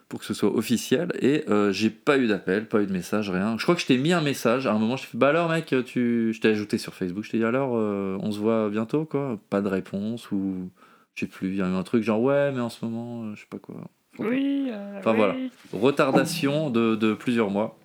pour 0.09 0.19
que 0.19 0.25
ce 0.25 0.33
soit 0.33 0.53
officiel. 0.53 1.11
Et 1.21 1.45
euh, 1.49 1.71
j'ai 1.71 1.91
pas 1.91 2.17
eu 2.17 2.27
d'appel, 2.27 2.67
pas 2.67 2.81
eu 2.81 2.87
de 2.87 2.91
message, 2.91 3.29
rien. 3.29 3.57
Je 3.57 3.63
crois 3.63 3.75
que 3.75 3.81
je 3.81 3.85
t'ai 3.85 3.97
mis 3.97 4.11
un 4.11 4.21
message. 4.21 4.67
À 4.67 4.73
un 4.73 4.79
moment, 4.79 4.97
je 4.97 5.03
t'ai 5.03 5.09
fait, 5.09 5.17
bah 5.17 5.29
alors, 5.29 5.49
mec, 5.49 5.73
tu, 5.85 6.33
je 6.33 6.41
t'ai 6.41 6.49
ajouté 6.49 6.77
sur 6.77 6.95
Facebook. 6.95 7.23
Je 7.23 7.31
t'ai 7.31 7.37
dit, 7.37 7.45
alors, 7.45 7.77
euh, 7.77 8.17
on 8.21 8.31
se 8.31 8.39
voit 8.39 8.69
bientôt, 8.69 9.05
quoi. 9.05 9.39
Pas 9.49 9.61
de 9.61 9.67
réponse 9.67 10.31
ou 10.31 10.69
je 11.13 11.21
sais 11.21 11.27
plus. 11.27 11.49
Il 11.49 11.55
y 11.55 11.61
a 11.61 11.67
eu 11.67 11.73
un 11.73 11.83
truc 11.83 12.03
genre, 12.03 12.21
ouais, 12.21 12.51
mais 12.51 12.59
en 12.59 12.69
ce 12.69 12.83
moment, 12.83 13.23
euh, 13.23 13.35
je 13.35 13.41
sais 13.41 13.47
pas 13.49 13.59
quoi. 13.59 13.75
Oui. 14.17 14.71
Enfin, 14.97 15.13
voilà. 15.13 15.35
retardation 15.71 16.69
de, 16.69 16.95
de 16.95 17.13
plusieurs 17.13 17.51
mois. 17.51 17.77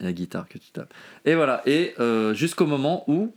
La 0.00 0.12
guitare 0.12 0.48
que 0.48 0.58
tu 0.58 0.72
tapes. 0.72 0.92
Et 1.24 1.36
voilà, 1.36 1.62
et 1.64 1.94
euh, 2.00 2.34
jusqu'au 2.34 2.66
moment 2.66 3.04
où 3.06 3.32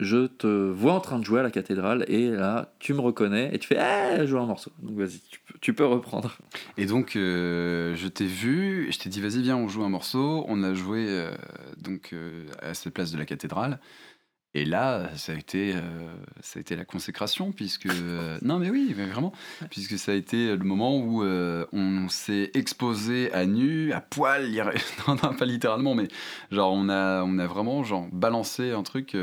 je 0.00 0.26
te 0.26 0.70
vois 0.70 0.94
en 0.94 1.00
train 1.00 1.18
de 1.18 1.24
jouer 1.24 1.40
à 1.40 1.42
la 1.42 1.50
cathédrale, 1.50 2.04
et 2.08 2.30
là, 2.30 2.72
tu 2.78 2.94
me 2.94 3.00
reconnais, 3.00 3.50
et 3.52 3.58
tu 3.58 3.68
fais 3.68 3.78
Eh, 3.78 4.26
joue 4.26 4.38
un 4.38 4.46
morceau. 4.46 4.70
Donc 4.82 4.96
vas-y, 4.98 5.20
tu 5.60 5.74
peux 5.74 5.86
reprendre. 5.86 6.36
Et 6.76 6.86
donc, 6.86 7.16
euh, 7.16 7.94
je 7.96 8.08
t'ai 8.08 8.26
vu, 8.26 8.90
je 8.90 8.98
t'ai 8.98 9.08
dit, 9.08 9.20
vas-y, 9.20 9.42
viens, 9.42 9.56
on 9.56 9.68
joue 9.68 9.84
un 9.84 9.88
morceau. 9.88 10.44
On 10.48 10.62
a 10.62 10.74
joué 10.74 11.06
euh, 11.08 11.30
donc 11.78 12.10
euh, 12.12 12.46
à 12.62 12.74
cette 12.74 12.92
place 12.92 13.12
de 13.12 13.18
la 13.18 13.24
cathédrale. 13.24 13.78
Et 14.56 14.64
là, 14.64 15.10
ça 15.16 15.32
a 15.32 15.34
été, 15.34 15.74
euh, 15.74 15.80
ça 16.40 16.58
a 16.58 16.60
été 16.60 16.76
la 16.76 16.84
consécration, 16.84 17.50
puisque. 17.50 17.86
euh, 17.86 18.38
non, 18.42 18.60
mais 18.60 18.70
oui, 18.70 18.94
mais 18.96 19.06
vraiment. 19.06 19.32
Puisque 19.70 19.98
ça 19.98 20.12
a 20.12 20.14
été 20.14 20.56
le 20.56 20.64
moment 20.64 20.96
où 20.96 21.24
euh, 21.24 21.66
on 21.72 22.08
s'est 22.08 22.52
exposé 22.54 23.32
à 23.32 23.46
nu, 23.46 23.92
à 23.92 24.00
poil. 24.00 24.48
non, 25.08 25.16
non, 25.22 25.34
pas 25.34 25.44
littéralement, 25.44 25.94
mais 25.96 26.06
genre, 26.52 26.72
on 26.72 26.88
a, 26.88 27.24
on 27.24 27.38
a 27.38 27.46
vraiment 27.46 27.82
genre, 27.82 28.06
balancé 28.12 28.70
un 28.70 28.84
truc. 28.84 29.16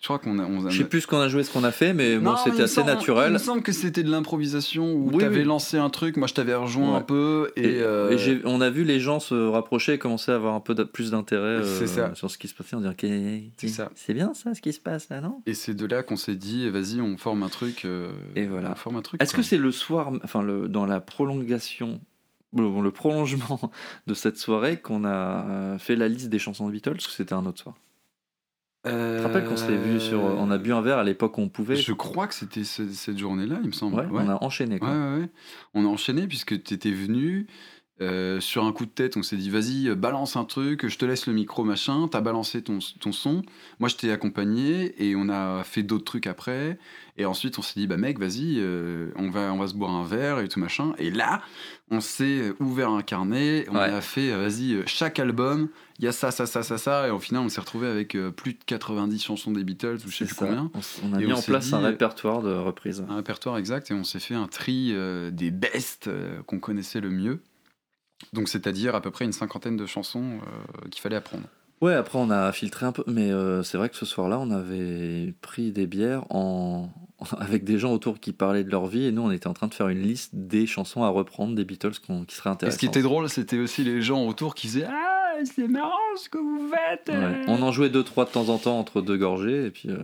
Je 0.00 0.04
crois 0.04 0.18
qu'on 0.18 0.38
a. 0.38 0.44
on 0.44 0.66
a- 0.66 0.68
Je 0.68 0.78
sais 0.78 0.84
plus 0.88 1.00
ce 1.00 1.06
qu'on 1.06 1.18
a 1.20 1.28
joué, 1.28 1.42
ce 1.42 1.50
qu'on 1.52 1.64
a 1.64 1.72
fait, 1.72 1.92
mais 1.94 2.16
non, 2.18 2.32
bon, 2.32 2.36
c'était 2.36 2.62
assez 2.62 2.74
semble- 2.74 2.90
Il 2.90 2.94
naturel. 2.94 3.32
me 3.32 3.38
semble 3.38 3.62
que 3.62 3.72
c'était 3.72 4.02
de 4.02 4.10
l'improvisation 4.10 4.92
où 4.92 5.08
Oui, 5.10 5.18
tu 5.18 5.24
avais 5.24 5.38
oui. 5.40 5.44
lancé 5.44 5.78
un 5.78 5.88
truc, 5.90 6.16
moi 6.18 6.26
je 6.28 6.34
t'avais 6.34 6.54
rejoint 6.54 6.90
Ouais. 6.90 6.96
un 6.98 7.00
peu 7.00 7.50
et, 7.56 7.62
Et, 7.62 7.80
euh, 7.80 8.16
et 8.16 8.40
on 8.44 8.60
a 8.60 8.68
vu 8.70 8.84
les 8.84 9.00
gens 9.00 9.20
se 9.20 9.34
rapprocher 9.48 9.94
et 9.94 9.98
commencer 9.98 10.30
à 10.30 10.34
avoir 10.34 10.54
un 10.54 10.60
peu 10.60 10.74
de- 10.74 10.84
plus 10.84 11.10
d'intérêt 11.12 11.62
euh, 11.64 12.14
sur 12.14 12.30
ce 12.30 12.36
qui 12.38 12.46
se 12.46 12.54
passait. 12.54 12.76
On 12.76 12.80
dirait 12.80 12.94
que 12.94 13.06
C'est 13.56 14.14
bien 14.14 14.34
ça 14.34 14.54
ce 14.54 14.60
qui 14.60 14.72
se 14.72 14.80
passe 14.80 15.08
là, 15.08 15.20
non? 15.20 15.40
Et 15.46 15.54
c'est 15.54 15.74
de 15.74 15.86
là 15.86 16.02
qu'on 16.02 16.16
s'est 16.16 16.36
dit 16.36 16.68
vas-y 16.68 17.00
on 17.00 17.16
forme 17.16 17.42
un 17.42 17.48
truc. 17.48 17.84
euh, 17.84 18.10
Et 18.36 18.46
voilà. 18.46 18.72
On 18.72 18.74
forme 18.74 18.96
un 18.96 19.02
truc. 19.02 19.22
Est-ce 19.22 19.34
que 19.34 19.42
c'est 19.42 19.58
le 19.58 19.72
soir, 19.72 20.12
enfin 20.22 20.42
le, 20.42 20.68
dans 20.68 20.84
la 20.86 21.00
prolongation, 21.00 22.00
le, 22.54 22.82
le 22.82 22.90
prolongement 22.90 23.72
de 24.06 24.14
cette 24.14 24.36
soirée 24.36 24.76
qu'on 24.78 25.04
a 25.04 25.78
fait 25.78 25.96
la 25.96 26.08
liste 26.08 26.28
des 26.28 26.38
chansons 26.38 26.66
de 26.66 26.72
Beatles 26.72 26.96
ou 26.96 27.10
c'était 27.10 27.32
un 27.32 27.44
autre 27.46 27.62
soir? 27.62 27.76
Tu 28.86 28.92
te 28.92 29.22
rappelles 29.22 29.44
qu'on 29.46 29.56
s'est 29.56 29.76
vu 29.76 30.00
sur, 30.00 30.20
on 30.22 30.50
a 30.50 30.58
bu 30.58 30.72
un 30.72 30.80
verre 30.80 30.98
à 30.98 31.04
l'époque 31.04 31.38
où 31.38 31.40
on 31.40 31.48
pouvait? 31.48 31.74
Euh, 31.74 31.82
Je 31.82 31.92
crois 31.92 32.26
que 32.26 32.34
c'était 32.34 32.64
ce- 32.64 32.88
cette 32.88 33.18
journée-là, 33.18 33.56
il 33.62 33.68
me 33.68 33.72
semble. 33.72 33.96
Ouais, 33.96 34.06
on 34.12 34.28
a 34.28 34.42
enchaîné 34.44 34.78
quoi. 34.78 34.88
ouais, 34.90 35.20
ouais. 35.20 35.28
On 35.74 35.84
a 35.84 35.88
enchaîné 35.88 36.26
puisque 36.26 36.62
tu 36.62 36.74
étais 36.74 36.90
venu 36.92 37.46
Euh, 38.02 38.40
sur 38.40 38.64
un 38.66 38.72
coup 38.72 38.84
de 38.84 38.90
tête, 38.90 39.16
on 39.16 39.22
s'est 39.22 39.36
dit 39.38 39.48
vas-y, 39.48 39.88
balance 39.96 40.36
un 40.36 40.44
truc, 40.44 40.86
je 40.86 40.98
te 40.98 41.06
laisse 41.06 41.26
le 41.26 41.32
micro, 41.32 41.64
machin. 41.64 42.08
T'as 42.08 42.20
balancé 42.20 42.60
ton, 42.62 42.78
ton 43.00 43.10
son. 43.10 43.40
Moi, 43.80 43.88
je 43.88 43.96
t'ai 43.96 44.12
accompagné 44.12 44.94
et 45.02 45.16
on 45.16 45.30
a 45.30 45.64
fait 45.64 45.82
d'autres 45.82 46.04
trucs 46.04 46.26
après. 46.26 46.78
Et 47.16 47.24
ensuite, 47.24 47.58
on 47.58 47.62
s'est 47.62 47.80
dit 47.80 47.86
bah 47.86 47.96
mec, 47.96 48.18
vas-y, 48.18 48.56
euh, 48.58 49.10
on, 49.16 49.30
va, 49.30 49.50
on 49.50 49.56
va 49.56 49.66
se 49.66 49.72
boire 49.72 49.92
un 49.92 50.04
verre 50.04 50.40
et 50.40 50.48
tout 50.48 50.60
machin. 50.60 50.92
Et 50.98 51.10
là, 51.10 51.40
on 51.90 52.00
s'est 52.02 52.52
ouvert 52.60 52.90
un 52.90 53.00
carnet, 53.00 53.64
on 53.70 53.76
Ouais. 53.76 53.80
a 53.84 54.02
fait 54.02 54.30
euh, 54.30 54.42
vas-y, 54.46 54.82
chaque 54.86 55.18
album, 55.18 55.70
il 55.98 56.04
y 56.04 56.08
a 56.08 56.12
ça, 56.12 56.30
ça, 56.30 56.44
ça, 56.44 56.62
ça, 56.62 56.76
ça. 56.76 57.08
Et 57.08 57.10
au 57.10 57.18
final, 57.18 57.40
on 57.44 57.48
s'est 57.48 57.62
retrouvé 57.62 57.88
avec 57.88 58.14
plus 58.36 58.52
de 58.52 58.58
90 58.66 59.22
chansons 59.24 59.52
des 59.52 59.64
Beatles 59.64 60.00
ou 60.06 60.10
je 60.10 60.16
sais 60.18 60.24
plus 60.26 60.34
ça. 60.34 60.44
combien. 60.44 60.70
On, 61.02 61.14
a 61.14 61.22
Et 61.22 61.24
mis 61.24 61.32
on 61.32 61.36
en 61.36 61.40
place 61.40 61.68
dit, 61.68 61.74
un 61.74 61.78
répertoire 61.78 62.42
de 62.42 62.52
reprises. 62.52 63.02
un 63.08 63.16
répertoire 63.16 63.56
exact 63.56 63.90
et 63.90 63.94
on 63.94 64.04
s'est 64.04 64.20
fait 64.20 64.34
un 64.34 64.48
tri 64.48 64.90
euh, 64.92 65.30
des 65.30 65.50
best 65.50 66.10
qu'on 66.46 66.58
connaissait 66.58 67.00
le 67.00 67.08
mieux. 67.08 67.40
Donc 68.32 68.48
c'est-à-dire 68.48 68.94
à 68.94 69.00
peu 69.00 69.10
près 69.10 69.24
une 69.24 69.32
cinquantaine 69.32 69.76
de 69.76 69.86
chansons 69.86 70.38
euh, 70.42 70.88
qu'il 70.90 71.00
fallait 71.00 71.16
apprendre. 71.16 71.44
Ouais, 71.82 71.92
après 71.92 72.18
on 72.18 72.30
a 72.30 72.50
filtré 72.52 72.86
un 72.86 72.92
peu, 72.92 73.04
mais 73.06 73.30
euh, 73.30 73.62
c'est 73.62 73.76
vrai 73.76 73.90
que 73.90 73.96
ce 73.96 74.06
soir-là, 74.06 74.38
on 74.38 74.50
avait 74.50 75.34
pris 75.42 75.72
des 75.72 75.86
bières 75.86 76.24
en... 76.30 76.88
avec 77.38 77.64
des 77.64 77.78
gens 77.78 77.92
autour 77.92 78.18
qui 78.20 78.32
parlaient 78.32 78.64
de 78.64 78.70
leur 78.70 78.86
vie 78.86 79.04
et 79.04 79.12
nous, 79.12 79.22
on 79.22 79.30
était 79.30 79.46
en 79.46 79.52
train 79.52 79.66
de 79.68 79.74
faire 79.74 79.88
une 79.88 80.00
liste 80.00 80.30
des 80.34 80.66
chansons 80.66 81.02
à 81.02 81.08
reprendre 81.10 81.54
des 81.54 81.64
Beatles 81.66 81.92
qui 81.92 82.34
seraient 82.34 82.50
Et 82.50 82.52
intéressantes. 82.52 82.72
ce 82.72 82.78
qui 82.78 82.86
était 82.86 83.02
drôle, 83.02 83.28
c'était 83.28 83.58
aussi 83.58 83.84
les 83.84 84.00
gens 84.00 84.26
autour 84.26 84.54
qui 84.54 84.68
disaient 84.68 84.86
Ah, 84.88 85.34
c'est 85.44 85.68
marrant 85.68 85.90
ce 86.16 86.30
que 86.30 86.38
vous 86.38 86.70
faites 86.70 87.08
Ouais. 87.10 87.14
euh. 87.22 87.44
On 87.48 87.60
en 87.62 87.72
jouait 87.72 87.90
deux, 87.90 88.02
trois 88.04 88.24
de 88.24 88.30
temps 88.30 88.48
en 88.48 88.56
temps 88.58 88.78
entre 88.78 89.02
deux 89.02 89.18
gorgées 89.18 89.66
et 89.66 89.70
puis. 89.70 89.90
euh, 89.90 89.98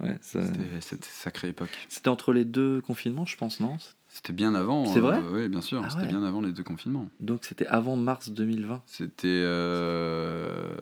ouais, 0.00 0.16
ça- 0.20 0.40
C'était 0.46 0.80
c'était 0.80 1.08
sacrée 1.10 1.48
époque. 1.48 1.70
C'était 1.88 2.08
entre 2.08 2.32
les 2.32 2.44
deux 2.44 2.80
confinements, 2.82 3.26
je 3.26 3.36
pense, 3.36 3.58
non? 3.58 3.76
C'était 4.16 4.32
bien 4.32 4.54
avant. 4.54 4.86
C'est 4.86 5.00
vrai 5.00 5.20
Oui, 5.32 5.48
bien 5.48 5.60
sûr. 5.60 5.82
Ah 5.84 5.90
c'était 5.90 6.02
ouais. 6.02 6.08
bien 6.08 6.22
avant 6.22 6.40
les 6.40 6.52
deux 6.52 6.62
confinements. 6.62 7.08
Donc 7.18 7.40
c'était 7.44 7.66
avant 7.66 7.96
mars 7.96 8.30
2020. 8.30 8.80
C'était. 8.86 9.26
euh, 9.26 10.72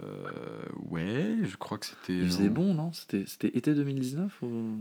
Ouais, 0.91 1.37
je 1.43 1.57
crois 1.57 1.79
que 1.79 1.87
c'était. 1.87 2.13
Il 2.19 2.27
faisait 2.27 2.45
genre- 2.45 2.53
bon, 2.53 2.75
non? 2.75 2.93
C'était 2.93 3.25
c'était 3.27 3.49
été 3.57 3.75
2019 3.75 4.43
ou... 4.43 4.77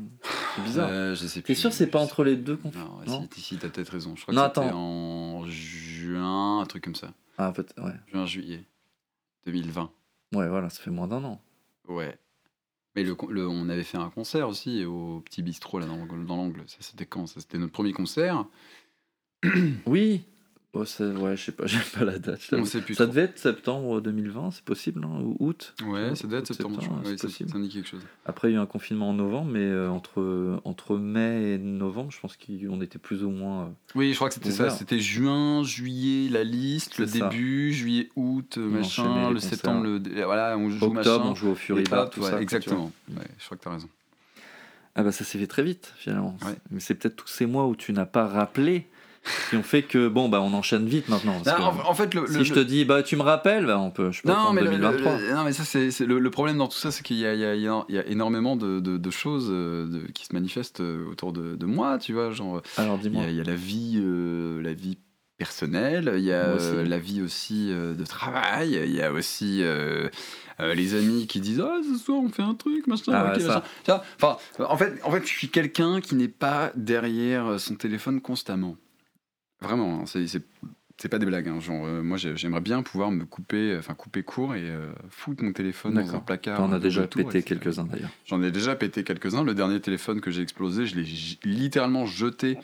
C'est 0.56 0.64
bizarre. 0.64 0.90
Euh, 0.92 1.16
je 1.16 1.26
sais 1.28 1.40
T'es 1.42 1.54
plus. 1.54 1.56
sûr 1.56 1.72
c'est 1.72 1.88
pas 1.88 2.00
entre 2.02 2.26
les 2.26 2.36
deux 2.36 2.56
conf- 2.58 2.76
Non, 2.78 3.00
Non 3.08 3.30
si, 3.34 3.40
si, 3.42 3.58
t'as 3.58 3.70
peut-être 3.70 3.90
raison. 3.90 4.16
Je 4.18 4.24
crois 4.24 4.34
Non, 4.34 4.42
que 4.50 4.56
c'était 4.56 4.68
attends. 4.68 4.78
en 4.78 5.46
juin, 5.48 6.60
un 6.60 6.66
truc 6.66 6.84
comme 6.84 6.96
ça. 6.96 7.14
Ah, 7.38 7.54
peut 7.54 7.66
ouais. 7.78 7.94
Juin, 8.12 8.26
juillet 8.26 8.66
2020. 9.46 9.90
Ouais, 10.36 10.48
voilà, 10.50 10.70
ça 10.70 10.82
fait 10.82 10.92
moins 10.92 11.08
d'un 11.08 11.24
an. 11.24 11.42
Ouais. 11.88 12.18
Mais 12.96 13.04
le, 13.04 13.16
le- 13.30 13.48
on 13.48 13.70
avait 13.70 13.84
fait 13.84 13.98
un 13.98 14.10
concert 14.10 14.48
aussi 14.50 14.86
au 14.86 15.22
petit 15.22 15.42
bistrot 15.44 15.80
là 15.80 15.86
dans, 15.86 16.06
dans 16.06 16.36
l'angle. 16.36 16.64
Ça 16.68 16.78
c'était 16.82 17.06
quand? 17.06 17.28
C'était 17.28 17.58
notre 17.58 17.74
premier 17.74 17.94
concert. 17.94 18.46
Oui 19.86 20.26
oh, 20.74 20.86
c'est- 20.86 21.04
Ouais, 21.04 21.36
je 21.36 21.44
sais 21.44 21.52
pas, 21.52 21.66
j'ai 21.68 21.80
pas 21.98 22.06
la 22.06 22.18
date. 22.20 22.40
je 22.42 22.48
On 22.48 22.50
t'avoue. 22.58 22.66
sait 22.66 22.82
plus 22.82 22.96
Ça 22.96 23.04
trop. 23.06 23.12
devait 23.14 23.24
être 23.26 23.38
septembre 23.38 24.02
2020, 24.02 24.52
c'est 24.52 24.64
possible, 24.64 25.04
Ou 25.06 25.36
août? 25.40 25.74
Ouais, 25.86 26.16
ça 26.16 26.28
doit 26.28 26.40
être 26.40 26.48
septembre. 26.48 26.80
c'est 26.82 27.10
Ouais, 27.10 27.18
ça, 27.18 27.28
ça 27.30 27.38
quelque 27.72 27.88
chose. 27.88 28.02
Après, 28.26 28.50
il 28.50 28.54
y 28.54 28.56
a 28.56 28.60
eu 28.60 28.62
un 28.62 28.66
confinement 28.66 29.10
en 29.10 29.14
novembre, 29.14 29.52
mais 29.52 29.60
euh, 29.60 29.90
entre, 29.90 30.60
entre 30.64 30.98
mai 30.98 31.54
et 31.54 31.58
novembre, 31.58 32.12
je 32.12 32.20
pense 32.20 32.38
qu'on 32.38 32.82
était 32.82 33.00
plus 33.00 33.24
ou 33.24 33.30
moins. 33.30 33.64
euh, 33.64 33.70
Oui, 33.96 34.12
je 34.12 34.16
crois 34.16 34.30
que 34.30 34.34
c'était 34.36 34.52
ça. 34.52 34.70
C'était 34.70 35.00
juin, 35.00 35.64
juillet, 35.64 36.30
la 36.30 36.44
liste, 36.44 36.98
le 36.98 37.06
ça. 37.06 37.30
début, 37.30 37.72
juillet, 37.74 38.10
août, 38.16 38.56
On 38.58 38.62
machin, 38.62 39.32
le 39.32 39.40
septembre, 39.40 39.84
le, 39.84 40.24
voilà, 40.24 40.58
on 40.58 40.70
joue 40.70 40.86
octobre, 40.86 40.94
machin. 41.26 41.32
on 41.32 41.36
jouait 41.36 41.52
au 41.52 41.56
Fury 41.56 41.82
et 41.82 41.84
Bar, 41.84 42.10
tout 42.10 42.22
ouais, 42.22 42.30
ça. 42.30 42.38
tu. 42.38 42.44
Exactement. 42.44 42.92
Ouais, 43.10 43.24
je 43.40 43.46
crois 43.46 43.58
que 43.58 43.64
t'as 43.64 43.72
raison. 43.72 43.90
Ah 44.94 45.04
bah 45.04 45.14
ça 45.14 45.24
s'est 45.24 45.38
fait 45.40 45.48
très 45.48 45.64
vite 45.64 45.94
finalement. 45.96 46.38
Mais 46.70 46.82
c'est 46.82 46.96
peut-être 46.96 47.16
tous 47.16 47.28
ces 47.30 47.46
mois 47.46 47.66
où 47.68 47.78
tu 47.78 47.94
n'as 47.94 48.06
pas 48.06 48.28
rappelé 48.28 48.88
qui 49.50 49.56
ont 49.56 49.64
fait 49.64 49.84
que 49.84 50.08
bon 50.08 50.30
bah 50.30 50.42
on 50.42 50.54
enchaîne 50.54 50.88
vite 50.88 51.08
maintenant. 51.10 51.40
parce 51.44 51.60
Non, 51.60 51.72
que 51.72 51.86
en, 51.86 51.90
en 51.90 51.94
fait, 51.94 52.14
le, 52.14 52.26
si 52.28 52.38
le- 52.40 52.44
je 52.44 52.54
te 52.54 52.60
dis 52.60 52.86
bah 52.86 53.04
tu 53.04 53.16
me 53.16 53.22
rappelles, 53.22 53.66
bah 53.66 53.80
on 53.80 53.92
peut. 53.92 54.12
Je 54.12 54.22
peux 54.24 54.30
Non, 54.30 54.52
mais, 54.54 54.62
le- 54.62 54.72
le- 54.72 54.78
2023. 54.78 55.18
le- 55.18 55.34
non, 55.36 55.44
mais 55.44 55.54
ça, 55.54 55.64
c'est 55.64 56.00
le, 56.06 56.30
problème 56.32 56.58
dans 56.58 56.68
tout 56.68 56.78
ça, 56.78 56.92
c'est 56.92 57.04
qu'il 57.04 57.18
y 57.18 57.26
a, 57.26 57.34
y, 57.56 57.62
y 57.94 57.98
énormément 58.08 58.56
de, 58.56 58.80
de- 58.80 58.98
de 58.98 59.12
choses 59.12 59.50
euh, 59.52 59.86
de- 59.88 60.12
qui 60.12 60.26
se 60.26 60.34
manifestent 60.34 60.82
euh, 60.82 61.06
autour 61.12 61.34
de, 61.34 61.56
moi, 61.66 61.98
tu 62.00 62.14
vois. 62.14 62.32
Genre, 62.32 62.62
Alors 62.78 62.96
il 63.02 63.08
y 63.08 63.10
dis-moi. 63.10 63.24
a, 63.26 63.30
il 63.30 63.36
y 63.36 63.42
a 63.42 63.44
la 63.44 63.56
vie, 63.56 64.00
euh, 64.04 64.62
la 64.62 64.74
vie 64.74 64.98
personnelle, 65.38 66.14
il 66.18 66.24
y 66.24 66.32
a 66.32 66.46
euh, 66.46 66.86
la 66.86 67.00
vie 67.00 67.22
aussi 67.22 67.70
euh, 67.72 67.94
de 67.96 68.06
travail, 68.06 68.80
il 68.86 68.96
y 68.96 69.02
a 69.02 69.12
aussi 69.12 69.64
les 70.60 70.94
amis 70.96 71.26
qui 71.28 71.40
disent 71.42 71.60
ah 71.60 71.80
ce 71.84 71.98
soir 71.98 72.20
on 72.24 72.30
fait 72.30 72.44
un 72.44 72.54
truc 72.54 72.86
machin. 72.86 73.12
Ah, 73.14 73.34
ça. 73.40 73.64
machin. 73.88 74.02
Enfin, 74.18 74.38
en 74.60 74.78
fait, 74.78 75.00
en 75.04 75.10
fait, 75.12 75.22
je 75.24 75.28
suis 75.32 75.50
quelqu'un 75.50 76.00
qui 76.02 76.14
n'est 76.16 76.28
pas 76.28 76.72
derrière 76.76 77.60
son 77.60 77.74
téléphone 77.76 78.22
constamment. 78.22 78.76
Vraiment, 79.62 80.02
hein, 80.02 80.04
c'est 80.06 80.28
c'est- 80.28 80.44
pas 81.10 81.18
des 81.18 81.26
blagues. 81.26 81.48
hein, 81.48 81.60
Genre, 81.60 81.84
euh, 81.86 82.04
moi, 82.04 82.18
j'ai- 82.18 82.36
j'aimerais 82.38 82.62
bien 82.62 82.84
pouvoir 82.84 83.10
me 83.10 83.26
couper, 83.26 83.76
enfin 83.80 83.96
couper 83.96 84.22
court 84.22 84.54
et 84.54 84.70
euh, 84.70 84.92
foutre 85.10 85.44
mon 85.44 85.52
téléphone 85.52 85.96
dans 85.96 86.16
un 86.16 86.20
placard. 86.20 86.62
on 86.62 86.72
a 86.74 86.78
de 86.78 86.84
déjà 86.84 87.08
pété 87.08 87.42
quelques-uns 87.42 87.86
d'ailleurs. 87.86 88.12
J'en 88.28 88.42
ai 88.44 88.52
déjà 88.52 88.76
pété 88.76 89.04
quelques-uns. 89.04 89.44
Le 89.44 89.56
dernier 89.56 89.80
téléphone 89.80 90.22
que 90.22 90.30
j'ai 90.30 90.44
explosé, 90.44 90.86
je 90.86 90.96
l'ai 90.96 91.06
littéralement 91.44 92.06
jeté 92.06 92.58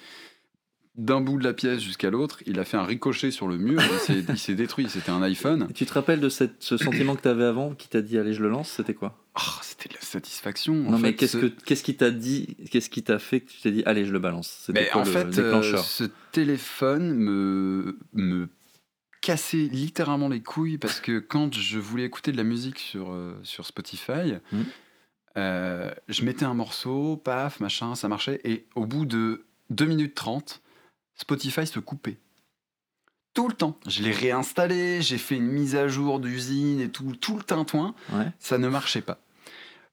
d'un 0.98 1.22
bout 1.22 1.38
de 1.38 1.44
la 1.44 1.54
pièce 1.54 1.80
jusqu'à 1.82 2.10
l'autre. 2.10 2.42
Il 2.48 2.60
a 2.60 2.66
fait 2.66 2.78
un 2.78 2.84
ricochet 2.84 3.30
sur 3.32 3.48
le 3.48 3.58
mur. 3.58 3.80
il 4.10 4.38
s'est- 4.38 4.56
détruit. 4.56 4.88
C'était 4.90 5.12
un 5.12 5.22
iPhone. 5.22 5.68
Et 5.70 5.74
tu 5.74 5.86
te 5.86 5.94
rappelles 5.94 6.20
de 6.20 6.30
cette, 6.30 6.64
ce 6.64 6.76
sentiment 6.78 7.16
que 7.16 7.22
tu 7.22 7.28
avais 7.28 7.44
avant 7.46 7.76
qui 7.76 7.88
t'a 7.88 8.02
dit 8.02 8.18
allez 8.18 8.34
je 8.34 8.42
le 8.42 8.50
lance, 8.50 8.70
c'était 8.72 8.96
quoi? 8.96 9.24
Ah, 9.36 9.42
C'était 9.62 9.90
de 9.90 9.94
la 9.94 10.02
satisfaction. 10.02 10.74
en 10.88 10.92
Non 10.92 10.98
mais 11.00 11.14
qu'est-ce 11.16 11.38
ce- 11.40 11.46
que 11.46 11.62
qu'est-ce 11.64 11.84
qui 11.84 11.96
t'a 11.96 12.10
dit, 12.10 12.58
qu'est-ce 12.72 12.90
qui 12.90 13.04
t'a 13.04 13.20
fait 13.20 13.42
que 13.42 13.52
tu 13.52 13.62
t'es 13.62 13.72
dit 13.72 13.84
allez 13.86 14.06
je 14.06 14.12
le 14.12 14.20
balance? 14.20 14.64
C'était 14.66 14.82
Mais 14.82 14.88
quoi 14.88 15.02
en 15.02 15.06
le 15.06 15.12
fait, 15.12 15.38
euh, 15.40 15.78
ce 15.84 16.06
téléphone 16.32 17.14
me, 17.14 18.00
me 18.14 18.50
cassait 19.22 19.58
littéralement 19.72 20.30
les 20.30 20.42
couilles 20.42 20.78
parce 20.80 21.00
que 21.00 21.20
quand 21.20 21.54
je 21.54 21.78
voulais 21.78 22.06
écouter 22.06 22.32
de 22.32 22.38
la 22.38 22.44
musique 22.44 22.80
sur, 22.80 23.12
euh, 23.12 23.34
sur 23.44 23.66
Spotify, 23.66 24.34
Mhm. 24.52 24.66
euh, 25.38 25.92
je 26.08 26.24
mettais 26.24 26.46
un 26.46 26.54
morceau, 26.56 27.18
paf, 27.18 27.60
machin, 27.60 27.94
ça 27.96 28.08
marchait, 28.08 28.42
et 28.44 28.66
au 28.76 28.86
bout 28.86 29.06
de 29.06 29.46
2 29.70 29.86
minutes 29.86 30.16
30, 30.16 30.62
Spotify 31.18 31.66
se 31.68 31.80
coupait. 31.80 32.18
Tout 33.34 33.48
le 33.48 33.54
temps. 33.54 33.78
Je 33.88 34.02
l'ai 34.02 34.12
réinstallé, 34.12 35.02
j'ai 35.02 35.18
fait 35.18 35.36
une 35.36 35.46
mise 35.48 35.76
à 35.76 35.88
jour 35.88 36.20
d'usine 36.20 36.80
et 36.82 36.90
tout, 36.90 37.16
tout 37.16 37.36
le 37.38 37.44
tintouin 37.44 37.94
Ouais. 38.14 38.26
ça 38.40 38.58
ne 38.58 38.68
marchait 38.68 39.02
pas. 39.02 39.20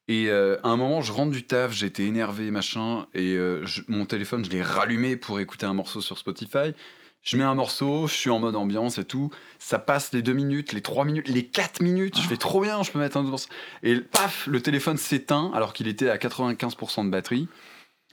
Et 0.09 0.29
euh, 0.29 0.59
à 0.63 0.69
un 0.69 0.77
moment, 0.77 1.01
je 1.03 1.13
rentre 1.13 1.33
du 1.33 1.45
taf, 1.45 1.73
j'étais 1.73 2.05
énervé, 2.05 2.51
machin, 2.51 3.07
et 3.15 3.35
euh, 3.37 3.65
je- 3.65 3.83
mon 3.89 4.05
téléphone, 4.07 4.45
je 4.45 4.51
l'ai 4.51 4.63
rallumé 4.63 5.17
pour 5.17 5.41
écouter 5.41 5.65
un 5.67 5.73
morceau 5.75 6.01
sur 6.03 6.19
Spotify. 6.19 6.75
Je 7.23 7.39
mets 7.39 7.43
un 7.45 7.55
morceau, 7.55 8.07
je 8.07 8.13
suis 8.13 8.29
en 8.29 8.39
mode 8.39 8.55
ambiance 8.55 8.99
et 8.99 9.05
tout. 9.05 9.31
Ça 9.59 9.79
passe 9.79 10.13
les 10.13 10.21
deux 10.21 10.35
minutes, 10.35 10.75
les 10.75 10.83
trois 10.83 11.07
minutes, 11.07 11.27
les 11.29 11.47
quatre 11.47 11.81
minutes. 11.81 12.19
Je 12.21 12.29
fais 12.29 12.37
trop 12.37 12.61
bien, 12.61 12.83
je 12.83 12.91
peux 12.93 12.99
mettre 12.99 13.17
un 13.17 13.23
morceau. 13.23 13.49
Et 13.83 13.99
paf, 13.99 14.47
le 14.47 14.61
téléphone 14.61 14.99
s'éteint 14.99 15.51
alors 15.55 15.73
qu'il 15.73 15.89
était 15.89 16.11
à 16.11 16.19
95% 16.19 17.07
de 17.07 17.11
batterie. 17.11 17.49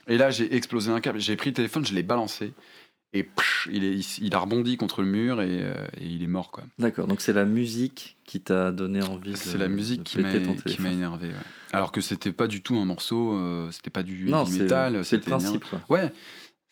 Et 0.08 0.16
là, 0.16 0.30
j'ai 0.30 0.54
explosé 0.56 0.90
un 0.90 1.00
câble. 1.02 1.20
J'ai 1.20 1.36
pris 1.36 1.50
le 1.50 1.54
téléphone, 1.54 1.84
je 1.84 1.92
l'ai 1.94 2.02
balancé. 2.02 2.54
Et 3.14 3.28
il, 3.70 3.84
est, 3.84 3.92
il, 3.94 4.06
il 4.26 4.34
a 4.34 4.38
rebondi 4.38 4.76
contre 4.78 5.02
le 5.02 5.08
mur 5.08 5.42
et, 5.42 5.60
euh, 5.62 5.74
et 6.00 6.06
il 6.06 6.22
est 6.22 6.26
mort, 6.28 6.50
quoi. 6.50 6.64
D'accord, 6.78 7.06
donc 7.06 7.20
c'est 7.20 7.34
la 7.34 7.44
musique 7.44 8.16
qui 8.24 8.40
t'a 8.40 8.72
donné 8.72 9.02
envie 9.02 9.32
de 9.32 9.36
C'est 9.36 9.58
la 9.58 9.68
musique 9.68 10.02
de 10.04 10.62
qui 10.64 10.80
m'a 10.80 10.90
énervé. 10.92 11.28
ouais. 11.28 11.34
Alors 11.72 11.92
que 11.92 12.00
c'était 12.00 12.32
pas 12.32 12.46
du 12.46 12.62
tout 12.62 12.76
un 12.76 12.84
morceau, 12.86 13.34
euh, 13.34 13.70
c'était 13.70 13.90
pas 13.90 14.02
du, 14.02 14.24
Non, 14.30 14.44
du 14.44 14.52
c'est 14.52 14.62
métal, 14.62 15.04
c'est 15.04 15.16
le 15.16 15.22
principe. 15.22 15.64
énervé. 15.64 15.84
Ouais, 15.90 16.12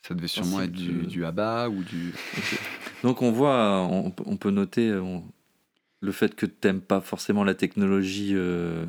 ça 0.07 0.15
devait 0.15 0.29
sûrement 0.29 0.63
être 0.63 0.73
du, 0.73 1.07
du 1.07 1.25
ABBA 1.27 1.69
ou 1.69 1.83
du. 1.83 2.13
Donc 3.03 3.21
on 3.23 3.31
voit, 3.33 3.83
on, 3.91 4.13
on 4.27 4.37
peut 4.37 4.51
noter 4.51 4.89
euh, 4.89 5.03
on- 5.03 5.25
le 6.03 6.13
fait 6.13 6.35
que 6.35 6.47
tu 6.47 6.55
n'aimes 6.65 6.81
pas 6.81 7.03
forcément 7.03 7.45
la 7.45 7.55
technologie 7.55 8.31
euh, 8.35 8.87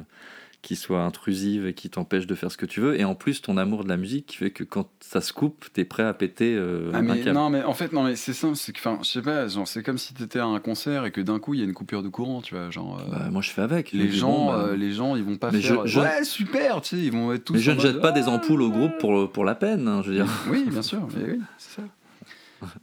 qui 0.61 0.75
soit 0.75 1.01
intrusive 1.01 1.65
et 1.65 1.73
qui 1.73 1.89
t'empêche 1.89 2.27
de 2.27 2.35
faire 2.35 2.51
ce 2.51 2.57
que 2.57 2.67
tu 2.67 2.81
veux. 2.81 2.99
Et 2.99 3.03
en 3.03 3.15
plus, 3.15 3.41
ton 3.41 3.57
amour 3.57 3.83
de 3.83 3.89
la 3.89 3.97
musique 3.97 4.27
qui 4.27 4.37
fait 4.37 4.51
que 4.51 4.63
quand 4.63 4.87
ça 4.99 5.19
se 5.19 5.33
coupe, 5.33 5.65
tu 5.73 5.81
es 5.81 5.85
prêt 5.85 6.03
à 6.03 6.13
péter 6.13 6.53
euh, 6.55 6.91
Ah, 6.93 6.97
un 6.99 7.01
mais 7.01 7.19
câble. 7.21 7.33
non, 7.33 7.49
mais 7.49 7.63
en 7.63 7.73
fait, 7.73 7.91
non, 7.93 8.03
mais 8.03 8.15
c'est 8.15 8.33
simple, 8.33 8.55
c'est 8.55 8.71
que, 8.71 8.77
enfin, 8.79 8.99
je 9.01 9.07
sais 9.09 9.21
pas, 9.23 9.47
genre, 9.47 9.67
c'est 9.67 9.81
comme 9.81 9.97
si 9.97 10.13
t'étais 10.13 10.37
à 10.39 10.45
un 10.45 10.59
concert 10.59 11.05
et 11.05 11.11
que 11.11 11.19
d'un 11.21 11.39
coup 11.39 11.55
il 11.55 11.59
y 11.59 11.63
a 11.63 11.65
une 11.65 11.73
coupure 11.73 12.03
de 12.03 12.09
courant, 12.09 12.41
tu 12.41 12.53
vois, 12.55 12.69
genre. 12.69 12.99
euh, 12.99 13.09
Bah, 13.11 13.29
moi, 13.31 13.41
je 13.41 13.49
fais 13.49 13.61
avec. 13.63 13.91
Les 13.91 14.11
gens, 14.11 14.29
bon, 14.31 14.47
bah, 14.51 14.57
euh, 14.67 14.75
les 14.75 14.91
gens, 14.93 15.15
ils 15.15 15.23
vont 15.23 15.37
pas 15.37 15.49
Mais 15.51 15.61
faire. 15.61 15.85
je- 15.87 15.91
je- 15.93 15.99
Ouais, 15.99 16.23
super, 16.23 16.81
tu 16.81 16.89
sais, 16.89 17.01
ils 17.03 17.11
vont 17.11 17.33
être 17.33 17.45
tous. 17.45 17.53
mais 17.53 17.59
je 17.59 17.71
ne 17.71 17.79
jette 17.79 17.99
pas 17.99 18.11
des 18.11 18.27
ampoules 18.27 18.61
au 18.61 18.69
groupe 18.69 18.97
pour, 18.99 19.31
pour 19.31 19.45
la 19.45 19.55
peine, 19.55 19.87
hein, 19.87 20.01
je 20.03 20.09
veux 20.11 20.15
dire. 20.15 20.27
Oui, 20.47 20.65
bien 20.69 20.83
sûr, 20.83 21.07
mais 21.15 21.31
oui, 21.33 21.39
c'est 21.57 21.81
ça. 21.81 21.87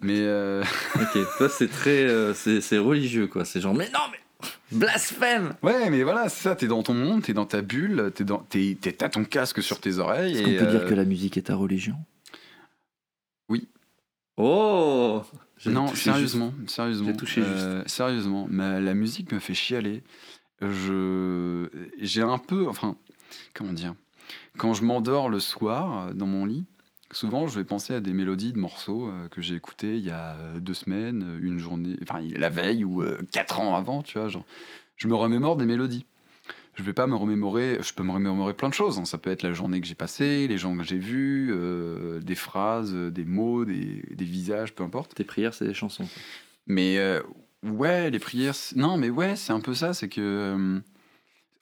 Mais 0.01 0.19
euh, 0.23 0.65
ok, 0.97 1.19
toi, 1.39 1.49
c'est 1.49 1.69
très. 1.69 2.03
euh, 2.09 2.35
c'est 2.35 2.79
religieux, 2.79 3.29
quoi. 3.29 3.45
C'est 3.45 3.61
genre, 3.61 3.75
mais 3.75 3.89
non, 3.95 4.01
mais. 4.11 4.19
Blasphème 4.71 5.55
ouais, 5.63 5.91
mais 5.91 6.03
voilà, 6.03 6.29
c'est 6.29 6.43
ça. 6.43 6.55
T'es 6.57 6.67
dans 6.69 6.83
ton 6.83 6.95
monde, 6.95 7.23
t'es 7.23 7.33
dans 7.33 7.47
ta 7.47 7.63
bulle, 7.63 8.13
t'es 8.15 8.25
dans, 8.25 8.39
t'es, 8.39 8.77
t'es- 8.81 8.93
t'as 8.93 9.09
ton 9.09 9.25
casque 9.25 9.63
sur 9.63 9.81
tes 9.81 9.99
oreilles. 9.99 10.33
Est-ce 10.35 10.41
et, 10.43 10.45
qu'on 10.45 10.65
peut 10.65 10.71
dire 10.71 10.83
euh, 10.83 10.89
que 10.89 10.95
la 10.95 11.05
musique 11.05 11.37
est 11.37 11.43
ta 11.43 11.57
religion? 11.57 11.97
Oui. 13.49 13.67
Oh 14.37 15.23
J'ai 15.57 15.71
Non, 15.71 15.89
touché 15.89 16.05
sérieusement, 16.05 16.53
sérieusement. 16.67 17.09
J'ai 17.09 17.17
touché 17.17 17.43
euh, 17.45 17.83
Sérieusement, 17.87 18.47
la 18.51 18.95
musique 18.95 19.33
me 19.33 19.39
fait 19.41 19.55
chialer. 19.55 20.03
Je, 20.61 21.69
j'ai 22.01 22.23
un 22.23 22.39
peu, 22.39 22.69
enfin, 22.69 22.97
comment 23.55 23.73
dire, 23.73 23.95
quand 24.57 24.75
je 24.75 24.83
m'endors 24.83 25.29
le 25.29 25.41
soir 25.41 26.09
euh, 26.09 26.13
dans 26.13 26.27
mon 26.27 26.45
lit, 26.45 26.65
souvent 27.13 27.47
je 27.47 27.59
vais 27.59 27.65
penser 27.65 27.95
à 27.95 28.01
des 28.01 28.13
mélodies 28.13 28.53
de 28.53 28.59
morceaux 28.59 29.09
euh, 29.09 29.29
que 29.29 29.41
j'ai 29.41 29.55
écoutés 29.55 29.97
il 29.97 30.05
y 30.05 30.11
a 30.11 30.37
deux 30.61 30.75
semaines, 30.75 31.39
une 31.41 31.59
journée, 31.59 31.97
enfin 32.03 32.21
la 32.37 32.49
veille 32.49 32.85
ou 32.85 33.03
euh, 33.03 33.19
quatre 33.33 33.61
ans 33.61 33.75
avant, 33.77 34.03
tu 34.03 34.19
vois. 34.19 34.29
Genre, 34.29 34.45
je 34.97 35.09
me 35.09 35.15
remémore 35.15 35.57
des 35.57 35.65
mélodies. 35.67 36.07
Je 36.75 36.83
vais 36.85 36.93
pas 36.93 37.09
me 37.09 37.17
remémorer, 37.17 37.79
je 37.83 37.93
peux 37.93 38.05
me 38.05 38.13
remémorer 38.13 38.55
plein 38.55 38.69
de 38.69 38.75
choses. 38.75 38.99
hein. 39.01 39.05
Ça 39.05 39.19
peut 39.19 39.31
être 39.31 39.43
la 39.43 39.53
journée 39.53 39.81
que 39.81 39.87
j'ai 39.87 39.97
passée, 39.97 40.47
les 40.47 40.59
gens 40.59 40.77
que 40.77 40.85
j'ai 40.85 40.99
vus, 40.99 41.51
euh, 41.53 42.21
des 42.21 42.37
phrases, 42.37 42.95
des 42.95 43.25
mots, 43.25 43.65
des, 43.65 44.05
des 44.15 44.25
visages, 44.25 44.75
peu 44.75 44.85
importe. 44.85 45.15
Tes 45.15 45.25
prières, 45.25 45.55
c'est 45.55 45.67
des 45.67 45.75
chansons. 45.75 46.09
Mais 46.69 47.01
ouais, 47.65 48.11
les 48.11 48.19
prières. 48.21 48.55
Non, 48.77 48.97
mais 48.97 49.11
ouais, 49.11 49.35
c'est 49.35 49.53
un 49.53 49.61
peu 49.61 49.75
ça. 49.75 49.93
C'est 49.93 50.09
que. 50.09 50.81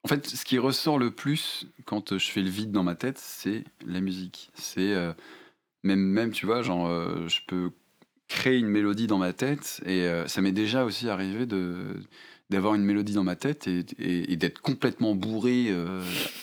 En 0.07 0.09
fait, 0.09 0.29
ce 0.29 0.45
qui 0.45 0.57
ressort 0.59 1.01
le 1.01 1.11
plus 1.11 1.67
quand 1.85 2.13
euh, 2.13 2.19
je 2.21 2.31
fais 2.31 2.41
le 2.41 2.49
vide 2.49 2.71
dans 2.71 2.85
ma 2.85 2.95
tête, 2.95 3.19
c'est 3.19 3.65
la 3.85 4.01
musique. 4.01 4.51
C'est. 4.55 4.95
euh, 4.95 5.13
même, 5.83 5.99
même, 5.99 6.31
tu 6.31 6.47
vois, 6.47 6.63
genre, 6.63 6.87
euh, 6.87 7.27
je 7.27 7.41
peux 7.49 7.71
créer 8.29 8.57
une 8.59 8.69
mélodie 8.69 9.09
dans 9.09 9.19
ma 9.19 9.33
tête 9.33 9.81
et 9.85 10.03
euh, 10.03 10.29
ça 10.29 10.41
m'est 10.43 10.53
déjà 10.53 10.85
aussi 10.85 11.09
arrivé 11.09 11.45
de 11.47 11.97
d'avoir 12.51 12.77
une 12.77 12.85
mélodie 12.85 13.15
dans 13.15 13.25
ma 13.25 13.35
tête 13.35 13.67
et, 13.67 13.85
et- 13.99 14.33
et 14.33 14.37
d'être 14.37 14.61
complètement 14.61 15.17
bourré, 15.17 15.75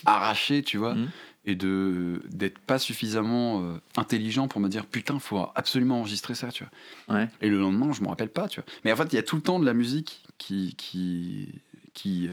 arraché, 0.05 0.61
tu 0.61 0.77
vois, 0.77 0.95
Mhm. 0.95 1.09
et 1.45 1.55
de 1.55 2.21
d'être 2.29 2.59
pas 2.59 2.79
suffisamment 2.79 3.77
intelligent 3.95 4.49
pour 4.49 4.59
me 4.59 4.67
dire 4.67 4.85
putain, 4.85 5.19
faut 5.19 5.45
absolument 5.55 5.99
enregistrer 6.01 6.35
ça, 6.35 6.49
tu 6.49 6.65
vois. 7.07 7.15
Ouais. 7.19 7.29
Et 7.41 7.47
le 7.49 7.57
lendemain, 7.59 7.93
je 7.93 8.01
me 8.01 8.09
rappelle 8.09 8.29
pas, 8.29 8.49
tu 8.49 8.59
vois. 8.59 8.65
Mais 8.83 8.91
en 8.91 8.97
fait, 8.97 9.13
il 9.13 9.15
y 9.15 9.19
a 9.19 9.23
tout 9.23 9.37
le 9.37 9.41
temps 9.41 9.59
de 9.59 9.65
la 9.65 9.73
musique 9.73 10.23
qui 10.37 10.75
qui 10.77 11.61
qui 11.93 12.27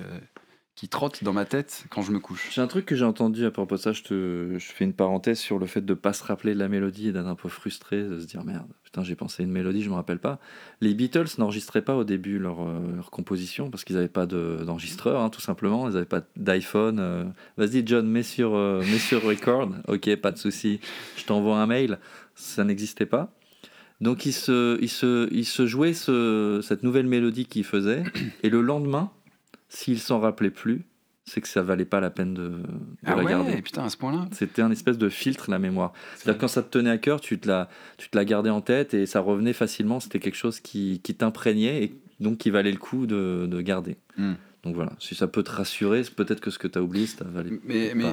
qui 0.81 0.89
trotte 0.89 1.23
dans 1.23 1.35
ma 1.35 1.45
tête 1.45 1.85
quand 1.91 2.01
je 2.01 2.11
me 2.11 2.19
couche. 2.21 2.49
J'ai 2.51 2.63
un 2.63 2.67
truc 2.67 2.87
que 2.87 2.97
j'ai 2.97 3.05
entendu 3.05 3.45
à 3.45 3.51
propos 3.51 3.75
de 3.77 3.81
ça, 3.83 3.93
je, 3.93 4.57
fais 4.59 4.87
une 4.87 4.95
parenthèse 4.95 5.39
sur 5.39 5.59
le 5.59 5.67
fait 5.67 5.85
de 5.85 5.93
pas 5.93 6.15
se 6.15 6.25
rappeler 6.25 6.55
de 6.55 6.59
la 6.59 6.69
mélodie 6.69 7.09
et 7.09 7.13
d'être 7.13 7.27
un 7.27 7.35
peu 7.35 7.51
frustré, 7.51 8.03
de 8.03 8.19
se 8.19 8.25
dire 8.25 8.43
merde, 8.45 8.67
putain 8.83 9.03
j'ai 9.05 9.15
pensé 9.15 9.43
une 9.43 9.51
mélodie, 9.51 9.83
je 9.83 9.91
me 9.91 9.95
rappelle 9.95 10.21
pas. 10.21 10.39
Les 10.81 10.95
Beatles 10.95 11.27
n'enregistraient 11.37 11.83
pas 11.83 11.97
au 11.97 12.05
début 12.05 12.39
leur, 12.39 12.63
euh, 12.63 12.79
leur 12.97 13.11
composition 13.11 13.69
parce 13.69 13.85
qu'ils 13.85 13.97
n'avaient 13.97 14.09
pas 14.09 14.25
de- 14.25 14.63
d'enregistreur, 14.65 15.21
hein, 15.21 15.29
tout 15.29 15.43
simplement, 15.43 15.87
ils 15.87 15.93
n'avaient 15.93 16.07
pas 16.07 16.23
d'iPhone. 16.37 16.99
euh. 16.99 17.25
Vas-y 17.59 17.83
John, 17.87 18.09
mets 18.09 18.23
sur, 18.23 18.55
euh, 18.55 18.81
mets 18.81 18.99
sur 18.99 19.23
record, 19.23 19.69
ok, 19.89 20.17
pas 20.17 20.33
de 20.33 20.39
souci, 20.39 20.81
je 21.19 21.27
t'envoie 21.27 21.59
un 21.59 21.67
mail, 21.67 21.99
ça 22.35 22.65
n'existait 22.65 23.05
pas. 23.05 23.35
Donc 24.01 24.25
ils 24.25 24.33
se, 24.33 24.81
ils 24.81 24.89
se, 24.89 25.29
ils 25.31 25.45
se 25.45 25.67
jouaient 25.67 25.93
ce- 25.93 26.61
cette 26.63 26.83
nouvelle 26.85 27.07
mélodie 27.07 27.45
qu'ils 27.45 27.65
faisaient 27.65 28.03
et 28.43 28.49
le 28.49 28.63
lendemain, 28.63 29.11
s'ils 29.71 29.99
s'en 30.01 30.21
rappelaient 30.21 30.51
plus, 30.51 30.85
c'est 31.25 31.41
que 31.41 31.49
ça 31.49 31.63
valait 31.63 31.85
pas 31.85 32.01
la 32.01 32.11
peine 32.11 32.35
de, 32.35 32.49
de 32.49 32.63
Ah 33.05 33.15
la 33.15 33.23
ouais, 33.23 33.31
garder. 33.31 33.63
putain, 33.63 33.85
à 33.85 33.89
ce 33.89 33.97
point-là. 33.97 34.27
C'était 34.33 34.63
un 34.63 34.71
espèce 34.71 34.99
de 34.99 35.09
filtre, 35.09 35.51
la 35.51 35.59
mémoire. 35.59 35.93
C'est-à-dire 36.17 36.41
quand 36.41 36.49
ça 36.49 36.63
te 36.63 36.69
tenait 36.71 36.91
à 36.91 36.99
cœur, 36.99 37.21
tu 37.21 37.39
te, 37.39 37.47
la, 37.49 37.69
tu 37.97 38.11
te 38.11 38.17
la 38.19 38.25
gardais 38.25 38.51
en 38.51 38.61
tête 38.61 38.93
et 38.95 39.07
ça 39.07 39.21
revenait 39.21 39.53
facilement. 39.53 40.01
C'était 40.01 40.19
quelque 40.19 40.35
chose 40.37 40.61
qui, 40.61 41.01
qui 41.03 41.15
t'imprégnait 41.15 41.85
et 41.85 41.95
donc 42.19 42.39
qui 42.39 42.51
valait 42.51 42.73
le 42.73 42.79
coup 42.79 43.07
de, 43.07 43.47
de 43.49 43.61
garder. 43.63 43.97
Hmm. 44.19 44.33
Donc 44.65 44.75
voilà, 44.75 44.93
si 44.99 45.15
ça 45.15 45.27
peut 45.27 45.43
te 45.43 45.51
rassurer, 45.53 46.03
peut-être 46.15 46.41
que 46.41 46.51
ce 46.51 46.59
que 46.59 46.69
tu 46.69 46.79
as 46.79 46.83
oublié, 46.83 47.07
ça 47.07 47.25
valait 47.25 47.51
Mais, 47.65 47.93
mais 47.95 48.13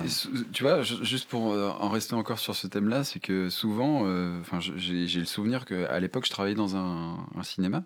tu 0.54 0.64
vois, 0.64 0.82
ju- 0.82 1.04
juste 1.04 1.28
pour 1.28 1.52
euh, 1.52 1.68
en 1.72 1.90
rester 1.90 2.14
encore 2.14 2.40
sur 2.40 2.56
ce 2.56 2.68
thème-là, 2.68 3.04
c'est 3.04 3.20
que 3.20 3.50
souvent, 3.50 4.04
euh, 4.06 4.40
enfin, 4.40 4.60
j'ai 4.62 5.08
j'ai 5.08 5.20
le 5.20 5.26
souvenir 5.26 5.66
qu'à 5.66 6.00
l'époque, 6.00 6.26
je 6.26 6.32
travaillais 6.32 6.56
dans 6.56 6.78
un, 6.78 7.18
un 7.36 7.44
cinéma. 7.44 7.84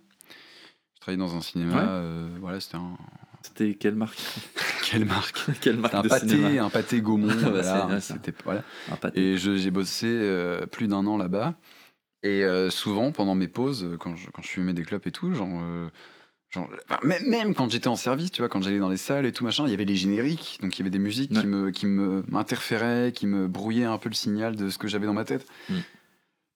Je 0.96 1.00
travaillais 1.02 1.18
dans 1.18 1.36
un 1.36 1.42
cinéma, 1.42 1.74
Ouais. 1.76 1.88
euh, 1.88 2.28
voilà, 2.40 2.60
c'était 2.60 2.78
un. 2.78 2.98
C'était 3.44 3.74
quelle 3.76 3.96
marque 3.96 4.20
Quelle 4.90 5.06
marque 5.06 5.40
Quelle 5.62 5.78
marque 5.78 5.94
un 5.94 6.02
de 6.04 6.08
pâté, 6.10 6.30
cinéma 6.30 6.64
un 6.66 6.70
pâté 6.70 7.02
Gaumont, 7.02 7.28
voilà, 7.38 7.64
ça. 7.64 8.00
c'était 8.00 8.34
voilà. 8.44 8.64
Un 8.92 8.96
pâté. 8.96 9.20
Et 9.34 9.38
j'ai 9.38 9.72
bossé 9.72 10.08
euh, 10.08 10.66
plus 10.66 10.88
d'un 10.88 11.06
an 11.08 11.18
là-bas. 11.18 11.56
Et 12.24 12.44
euh, 12.44 12.70
souvent, 12.70 13.12
pendant 13.12 13.34
mes 13.36 13.48
pauses, 13.48 13.84
euh, 13.84 13.98
quand 13.98 14.16
je, 14.16 14.30
quand 14.30 14.42
je 14.44 14.48
fumais 14.50 14.74
des 14.74 14.84
clopes 14.84 15.08
et 15.08 15.12
tout, 15.12 15.34
genre, 15.34 15.50
euh, 15.64 15.90
genre 16.52 16.70
même, 17.04 17.28
même 17.28 17.56
quand 17.56 17.72
j'étais 17.72 17.88
en 17.88 17.96
service, 17.96 18.30
tu 18.32 18.42
vois, 18.44 18.50
quand 18.50 18.62
j'allais 18.62 18.78
dans 18.78 18.90
les 18.90 18.98
salles 18.98 19.26
et 19.26 19.32
tout 19.32 19.44
machin, 19.44 19.64
il 19.66 19.72
y 19.72 19.74
avait 19.74 19.86
les 19.86 19.96
génériques, 19.96 20.60
donc 20.62 20.78
il 20.78 20.82
y 20.82 20.84
avait 20.84 20.92
des 20.92 21.00
musiques 21.00 21.32
Ouais. 21.32 21.42
qui 21.42 21.48
me 21.48 21.72
qui 21.72 21.86
me 21.88 22.24
m'interféraient, 22.28 23.12
qui 23.12 23.26
me 23.26 23.48
brouillaient 23.48 23.86
un 23.86 23.98
peu 23.98 24.10
le 24.10 24.14
signal 24.14 24.56
de 24.56 24.70
ce 24.70 24.78
que 24.78 24.88
j'avais 24.88 25.08
dans 25.08 25.14
ma 25.16 25.26
tête. 25.26 25.48
Mm. 25.70 25.74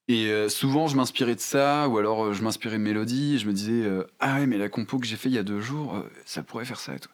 Et 0.08 0.28
euh, 0.28 0.50
souvent, 0.50 0.88
je 0.88 0.96
m'inspirais 0.96 1.36
de 1.36 1.40
ça, 1.40 1.88
ou 1.90 1.98
alors 1.98 2.26
euh, 2.26 2.34
je 2.34 2.44
m'inspirais 2.44 2.78
de 2.78 2.84
mélodies, 2.84 3.36
et 3.36 3.38
je 3.40 3.48
me 3.48 3.54
disais, 3.54 3.84
euh, 3.84 4.04
ah 4.20 4.36
ouais, 4.36 4.46
mais 4.46 4.58
la 4.58 4.70
compo 4.70 5.00
que 5.00 5.06
j'ai 5.06 5.16
fait 5.16 5.30
il 5.30 5.36
y 5.36 5.40
a 5.40 5.44
deux 5.44 5.62
jours, 5.62 6.04
ça 6.26 6.44
pourrait 6.44 6.66
faire 6.66 6.80
ça 6.80 6.96
et 6.96 7.00
tout. 7.00 7.10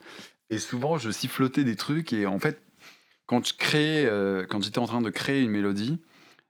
Et 0.50 0.60
souvent, 0.60 0.98
je 0.98 1.10
sifflotais 1.10 1.64
des 1.64 1.76
trucs, 1.76 2.12
et 2.12 2.26
en 2.26 2.40
fait, 2.40 2.62
quand 3.26 3.46
je 3.46 3.54
créais, 3.54 4.10
quand 4.50 4.62
j'étais 4.62 4.80
en 4.80 4.88
train 4.88 5.02
de 5.02 5.10
créer 5.10 5.42
une 5.42 5.52
mélodie, 5.52 6.00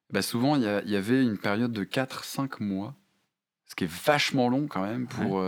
bah 0.09 0.23
souvent 0.23 0.55
il 0.55 0.63
y, 0.63 0.95
avait 0.95 1.21
une 1.21 1.37
période 1.37 1.71
de 1.71 1.83
4-5 1.83 2.59
mois, 2.59 2.95
ce 3.67 3.75
qui 3.75 3.83
est 3.83 3.91
vachement 4.03 4.49
long 4.49 4.65
quand 4.67 4.81
même 4.81 5.05
pour 5.07 5.39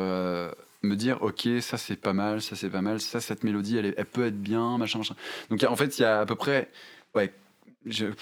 me 0.84 0.96
dire 0.96 1.22
ok 1.22 1.48
ça 1.62 1.78
c'est 1.78 1.96
pas 1.96 2.14
mal, 2.14 2.42
ça 2.42 2.56
c'est 2.56 2.70
pas 2.70 2.82
mal, 2.82 3.02
ça 3.02 3.20
cette 3.20 3.44
mélodie 3.44 3.78
elle, 3.78 3.88
est- 3.88 3.96
elle 3.98 4.06
peut 4.06 4.26
être 4.26 4.40
bien, 4.40 4.78
machin 4.78 5.00
machin. 5.00 5.16
Donc 5.50 5.64
en 5.64 5.76
fait 5.76 5.98
il 5.98 6.04
y 6.04 6.06
a 6.06 6.20
à 6.22 6.26
peu 6.26 6.36
près 6.36 6.70
ouais 7.16 7.34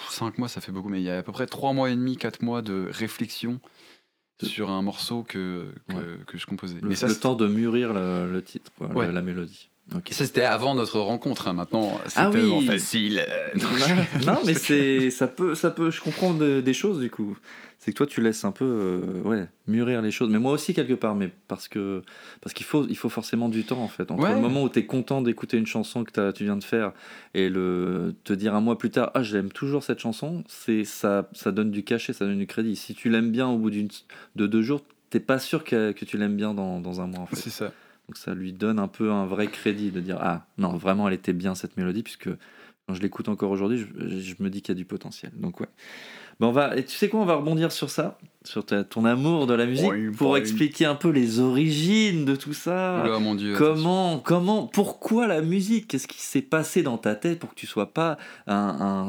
5 0.10 0.38
mois 0.38 0.48
ça 0.48 0.62
fait 0.62 0.72
beaucoup, 0.72 0.90
mais 0.90 1.00
il 1.02 1.04
y 1.06 1.10
a 1.10 1.18
à 1.18 1.24
peu 1.24 1.32
près 1.32 1.48
3 1.48 1.74
mois 1.74 1.90
et 1.90 1.96
demi, 1.96 2.18
4 2.18 2.42
mois 2.44 2.62
de 2.62 2.88
réflexion 2.92 3.60
sur 4.44 4.70
un 4.70 4.82
morceau 4.82 5.24
que, 5.24 5.74
que, 5.90 5.96
Ouais. 5.96 6.04
que 6.28 6.38
je 6.38 6.46
composais. 6.46 6.80
Le, 6.82 6.90
mais 6.90 6.96
ça, 6.96 7.08
le 7.08 7.16
temps 7.16 7.36
de 7.36 7.48
mûrir 7.48 7.94
le, 7.94 8.32
le 8.32 8.44
titre, 8.44 8.72
quoi, 8.78 8.88
Ouais. 8.88 9.08
la, 9.08 9.12
la 9.14 9.22
mélodie. 9.22 9.70
Ok. 9.96 10.10
ça, 10.12 10.26
c'était 10.26 10.44
avant 10.44 10.74
notre 10.76 11.00
rencontre, 11.00 11.48
hein. 11.50 11.54
maintenant 11.54 12.00
c'est 12.08 12.20
Ah 12.20 12.30
oui. 12.30 12.36
tellement 12.40 12.62
facile. 12.62 13.26
non, 14.26 14.38
mais 14.46 14.54
c'est 14.54 15.10
ça 15.10 15.28
peut, 15.28 15.54
ça 15.56 15.70
peut. 15.72 15.92
Je 15.92 16.00
comprends 16.02 16.34
de- 16.34 16.62
des 16.62 16.74
choses 16.74 17.00
du 17.00 17.10
coup. 17.10 17.38
C'est 17.84 17.92
que 17.94 17.98
toi, 17.98 18.06
tu 18.06 18.22
laisses 18.22 18.46
un 18.46 18.52
peu, 18.52 18.64
euh, 18.64 19.22
ouais, 19.24 19.48
mûrir 19.66 20.04
les 20.04 20.12
choses. 20.12 20.30
Mais 20.30 20.38
moi 20.38 20.52
aussi 20.52 20.76
quelque 20.76 20.94
part, 20.94 21.16
mais 21.16 21.32
parce 21.48 21.68
que 21.68 22.04
parce 22.40 22.54
qu'il 22.54 22.66
faut, 22.66 22.86
il 22.88 22.96
faut 22.96 23.10
forcément 23.10 23.50
du 23.50 23.64
temps 23.64 23.82
en 23.82 23.88
fait. 23.88 24.12
Entre 24.12 24.22
Ouais. 24.24 24.36
le 24.36 24.40
moment 24.40 24.62
où 24.64 24.70
tu 24.70 24.78
es 24.80 24.86
content 24.86 25.22
d'écouter 25.24 25.58
une 25.58 25.66
chanson 25.66 26.04
que 26.04 26.32
tu 26.32 26.44
viens 26.44 26.58
de 26.58 26.64
faire 26.64 26.94
et 27.34 27.50
le 27.50 28.14
te 28.24 28.34
dire 28.34 28.54
un 28.54 28.62
mois 28.62 28.78
plus 28.78 28.92
tard, 28.92 29.10
ah, 29.16 29.24
j'aime 29.24 29.52
toujours 29.52 29.84
cette 29.84 29.98
chanson, 30.00 30.44
c'est 30.48 30.84
ça, 30.86 31.28
ça 31.34 31.52
donne 31.52 31.72
du 31.72 31.84
cachet, 31.84 32.14
ça 32.14 32.26
donne 32.26 32.38
du 32.38 32.46
crédit. 32.48 32.76
Si 32.76 32.94
tu 32.94 33.10
l'aimes 33.10 33.32
bien 33.32 33.48
au 33.50 33.58
bout 33.58 33.72
d'une 33.72 33.90
de 34.36 34.46
deux 34.46 34.62
jours, 34.62 34.82
t'es 35.10 35.20
pas 35.20 35.40
sûr 35.40 35.64
que, 35.64 35.92
que 35.92 36.06
tu 36.06 36.18
l'aimes 36.20 36.38
bien 36.38 36.54
dans, 36.54 36.80
dans 36.82 37.02
un 37.02 37.08
mois 37.08 37.22
en 37.22 37.26
fait. 37.26 37.36
C'est 37.36 37.50
ça. 37.50 37.72
Donc 38.12 38.18
ça 38.18 38.34
lui 38.34 38.52
donne 38.52 38.78
un 38.78 38.90
peu 38.90 39.10
un 39.10 39.26
vrai 39.26 39.48
crédit 39.48 39.90
de 39.90 40.02
dire 40.02 40.18
ah 40.20 40.46
non 40.58 40.76
vraiment 40.76 41.08
elle 41.08 41.14
était 41.14 41.32
bien 41.32 41.56
cette 41.56 41.78
mélodie 41.78 42.04
puisque 42.04 42.28
quand 42.86 42.94
je 42.94 43.02
l'écoute 43.02 43.30
encore 43.30 43.52
aujourd'hui 43.52 43.78
je, 43.78 44.36
me 44.40 44.50
dis 44.50 44.62
qu'il 44.62 44.76
y 44.76 44.78
a 44.78 44.80
du 44.80 44.84
potentiel. 44.84 45.32
Donc 45.34 45.62
ouais. 45.62 45.70
Ben 46.42 46.48
on 46.48 46.52
va 46.52 46.76
et 46.76 46.84
tu 46.84 46.98
sais 46.98 47.08
quoi 47.08 47.22
on 47.22 47.26
va 47.26 47.36
rebondir 47.36 47.72
sur 47.72 47.90
ça 47.90 48.18
sur 48.44 48.66
ta- 48.66 48.84
ton 48.84 49.06
amour 49.06 49.46
de 49.46 49.54
la 49.54 49.66
musique 49.68 50.12
pour 50.18 50.36
expliquer 50.38 50.86
un 50.86 50.96
peu 50.96 51.10
les 51.10 51.40
origines 51.40 52.26
de 52.26 52.36
tout 52.36 52.54
ça. 52.54 53.04
Oula, 53.06 53.20
mon 53.20 53.36
dieu. 53.36 53.54
Comment, 53.56 54.18
comment, 54.20 54.66
pourquoi 54.68 55.28
la 55.28 55.42
musique? 55.42 55.88
Qu'est-ce 55.88 56.08
qui 56.08 56.20
s'est 56.22 56.42
passé 56.42 56.82
dans 56.82 56.98
ta 56.98 57.14
tête 57.16 57.38
pour 57.40 57.52
que 57.52 57.56
tu 57.56 57.68
sois 57.68 57.94
pas 57.94 58.18
un, 58.48 58.56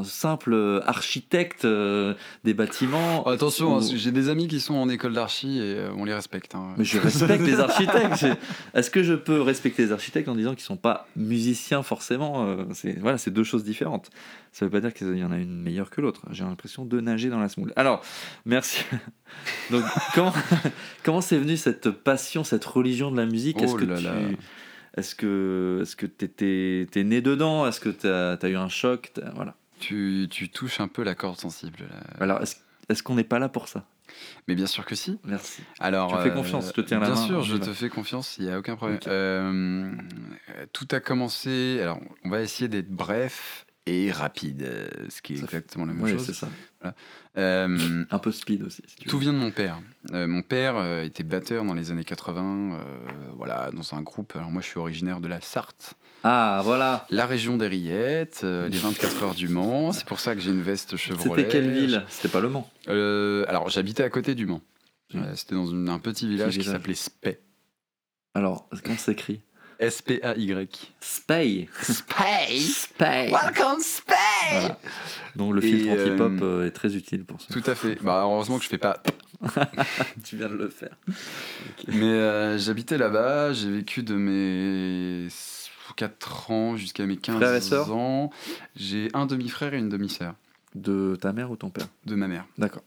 un 0.01 0.05
simple 0.05 0.83
architecte 0.87 1.65
euh, 1.65 2.15
des 2.45 2.53
bâtiments 2.55 3.23
Oh, 3.27 3.31
attention, 3.31 3.77
ou- 3.77 3.79
hein, 3.79 3.87
j'ai 3.95 4.13
des 4.13 4.29
amis 4.29 4.49
qui 4.49 4.61
sont 4.61 4.75
en 4.75 4.89
école 4.89 5.15
d'archi 5.15 5.59
et 5.59 5.77
euh, 5.77 5.91
on 5.97 6.05
les 6.05 6.15
respecte. 6.15 6.55
hein. 6.55 6.75
Mais 6.77 6.85
je 6.85 6.99
respecte 6.99 7.45
les 7.47 7.59
architectes. 7.61 8.27
Est-ce 8.75 8.91
que 8.91 9.03
je 9.03 9.15
peux 9.15 9.41
respecter 9.41 9.85
les 9.87 9.93
architectes 9.93 10.29
en 10.29 10.35
disant 10.35 10.53
qu'ils 10.55 10.65
sont 10.65 10.77
pas 10.77 11.07
musiciens 11.17 11.83
forcément 11.83 12.47
euh, 12.47 12.65
C'est 12.75 12.99
voilà, 13.01 13.17
c'est 13.19 13.31
deux 13.31 13.45
choses 13.45 13.65
différentes. 13.65 14.11
Ça 14.53 14.67
veut 14.67 14.71
pas 14.71 14.81
dire 14.81 14.93
qu'il 14.93 15.17
y 15.17 15.25
en 15.25 15.33
a 15.33 15.39
une 15.39 15.63
meilleure 15.63 15.89
que 15.89 16.03
l'autre. 16.03 16.21
J'ai 16.31 16.45
l'impression 16.45 16.85
de 16.85 17.01
nager 17.01 17.31
dans 17.31 17.39
la 17.41 17.49
semoule. 17.49 17.73
Alors, 17.77 18.03
merci. 18.45 18.85
Donc, 19.71 19.85
comment 20.15 20.33
comment 21.05 21.21
c'est 21.21 21.39
venu 21.39 21.57
cette 21.57 21.91
passion, 21.91 22.45
cette 22.45 22.65
religion 22.65 23.11
de 23.11 23.17
la 23.17 23.27
musique? 23.27 23.61
Est-ce 23.63 23.75
Oh 23.75 23.77
que 23.79 23.85
là 23.85 23.97
tu 23.99 24.05
là. 24.05 24.13
est-ce 24.97 25.15
que 25.15 25.81
est-ce 25.83 25.97
que 25.97 26.07
t'es 26.07 27.05
né 27.05 27.21
dedans? 27.21 27.67
Est-ce 27.67 27.81
que 27.81 27.89
t'as 27.89 28.35
as 28.35 28.49
eu 28.51 28.57
un 28.57 28.69
choc? 28.69 29.13
Voilà. 29.35 29.55
Tu, 29.81 30.29
tu 30.31 30.49
touches 30.49 30.81
un 30.81 30.89
peu 30.89 31.03
la 31.03 31.15
corde 31.15 31.39
sensible. 31.41 31.79
là. 31.91 31.97
Alors, 32.21 32.41
est-ce 32.89 33.03
qu'on 33.03 33.15
n'est 33.17 33.25
pas 33.25 33.39
là 33.41 33.49
pour 33.49 33.67
ça? 33.69 33.85
Mais 34.47 34.55
bien 34.55 34.67
sûr 34.67 34.85
que 34.85 34.95
si. 34.95 35.19
Merci. 35.25 35.63
Alors, 35.81 36.11
Tu 36.11 36.17
me 36.17 36.23
fais 36.23 36.31
euh, 36.31 36.35
confiance, 36.35 36.69
je 36.69 36.73
te 36.73 36.81
tiens 36.83 37.01
la 37.01 37.07
bien 37.07 37.15
main, 37.17 37.27
sûr, 37.27 37.39
on 37.39 37.43
je 37.43 37.57
te 37.57 37.73
fais 37.73 37.89
confiance, 37.89 38.37
il 38.39 38.45
n'y 38.45 38.53
a 38.53 38.59
aucun 38.59 38.77
problème. 38.77 38.99
Euh, 39.07 39.91
tout 40.73 40.87
a 40.91 41.01
commencé. 41.01 41.79
Alors, 41.83 41.99
on 42.25 42.29
va 42.31 42.43
essayer 42.43 42.69
d'être 42.69 42.91
bref 42.91 43.65
et 43.87 44.13
rapide, 44.13 44.63
euh, 44.63 44.89
ce 45.09 45.21
qui 45.23 45.35
est 45.35 45.37
Ça 45.37 45.47
fait- 45.47 45.57
exactement 45.57 45.87
la 45.87 45.93
même 45.93 46.03
Oui, 46.03 46.13
chose. 46.13 46.25
c'est 46.27 46.35
ça. 46.35 46.49
Euh, 47.37 48.05
Un 48.11 48.19
peu 48.19 48.31
speed 48.31 48.63
aussi. 48.63 48.83
si 48.87 48.97
tu 48.97 49.05
veux. 49.07 49.11
Tout 49.11 49.19
vient 49.19 49.33
de 49.33 49.39
mon 49.39 49.51
père. 49.51 49.81
Euh, 50.13 50.27
mon 50.27 50.43
père 50.43 51.01
était 51.03 51.23
batteur 51.25 51.65
dans 51.65 51.75
les 51.75 51.91
années 51.91 52.05
80, 52.05 52.75
euh, 52.75 52.79
voilà, 53.37 53.71
dans 53.73 53.95
un 53.95 54.03
groupe. 54.03 54.35
Alors 54.37 54.51
moi, 54.51 54.63
je 54.63 54.67
suis 54.69 54.79
originaire 54.79 55.21
de 55.21 55.29
la 55.29 55.41
Sarthe, 55.41 55.95
Ah, 56.25 56.61
voilà. 56.65 57.07
la 57.11 57.27
région 57.27 57.57
des 57.57 57.67
Rillettes, 57.67 58.43
les 58.43 58.69
24 58.79 59.23
heures 59.25 59.35
du 59.35 59.49
Mans. 59.49 59.93
C'est 59.93 60.05
pour 60.07 60.21
ça 60.21 60.35
que 60.35 60.41
j'ai 60.41 60.51
une 60.51 60.63
veste 60.63 60.97
Chevrolet. 60.97 61.43
C'était 61.43 61.49
quelle 61.53 61.71
ville? 61.73 62.05
C'était 62.09 62.29
pas 62.29 62.41
Le 62.41 62.49
Mans. 62.51 62.71
Alors, 62.87 63.69
j'habitais 63.69 64.03
à 64.05 64.11
côté 64.11 64.35
du 64.35 64.47
Mans. 64.47 64.63
C'était 65.35 65.55
dans 65.55 65.67
une- 65.67 65.89
un 65.89 65.99
petit 65.99 66.27
village 66.29 66.53
qui 66.53 66.61
village. 66.61 66.73
s'appelait 66.75 66.95
Spey. 66.95 67.41
Alors, 68.35 68.69
comment 68.83 68.97
s'écrit 68.97 69.43
S-P-A-Y. 69.79 70.93
Spay. 71.01 71.69
Spey 71.81 72.59
Spay. 72.59 73.31
Welcome 73.31 73.81
Voilà. 74.53 74.79
Donc 75.37 75.55
le 75.55 75.61
filtre 75.61 75.91
anti-pop 75.91 76.33
euh, 76.43 76.61
euh, 76.63 76.67
est 76.67 76.71
très 76.71 76.95
utile 76.95 77.25
pour 77.25 77.41
ça. 77.41 77.49
Tout 77.53 77.63
à 77.67 77.75
fait. 77.75 77.99
Bah, 78.03 78.23
heureusement 78.25 78.59
que 78.59 78.65
je 78.65 78.69
fais 78.69 78.79
pas. 78.79 79.03
tu 80.25 80.37
viens 80.37 80.49
de 80.49 80.55
le 80.55 80.69
faire. 80.69 80.97
Mais 81.89 82.05
euh, 82.05 82.59
j'habitais 82.59 82.99
là-bas, 82.99 83.53
j'ai 83.53 83.71
vécu 83.71 84.03
de 84.03 84.15
mes 84.15 85.29
4 85.97 86.51
ans 86.51 86.77
jusqu'à 86.77 87.07
mes 87.07 87.17
15 87.17 87.37
Frères 87.37 87.55
et 87.55 87.61
sœurs 87.61 87.93
ans. 87.93 88.31
J'ai 88.77 89.09
un 89.15 89.27
demi-frère 89.27 89.75
et 89.75 89.79
une 89.79 89.89
demi-sœur 89.89 90.35
De 90.75 91.17
ta 91.21 91.33
mère 91.33 91.51
ou 91.51 91.57
ton 91.57 91.71
père? 91.71 91.87
De 92.07 92.15
ma 92.15 92.29
mère. 92.29 92.45
D'accord. 92.59 92.83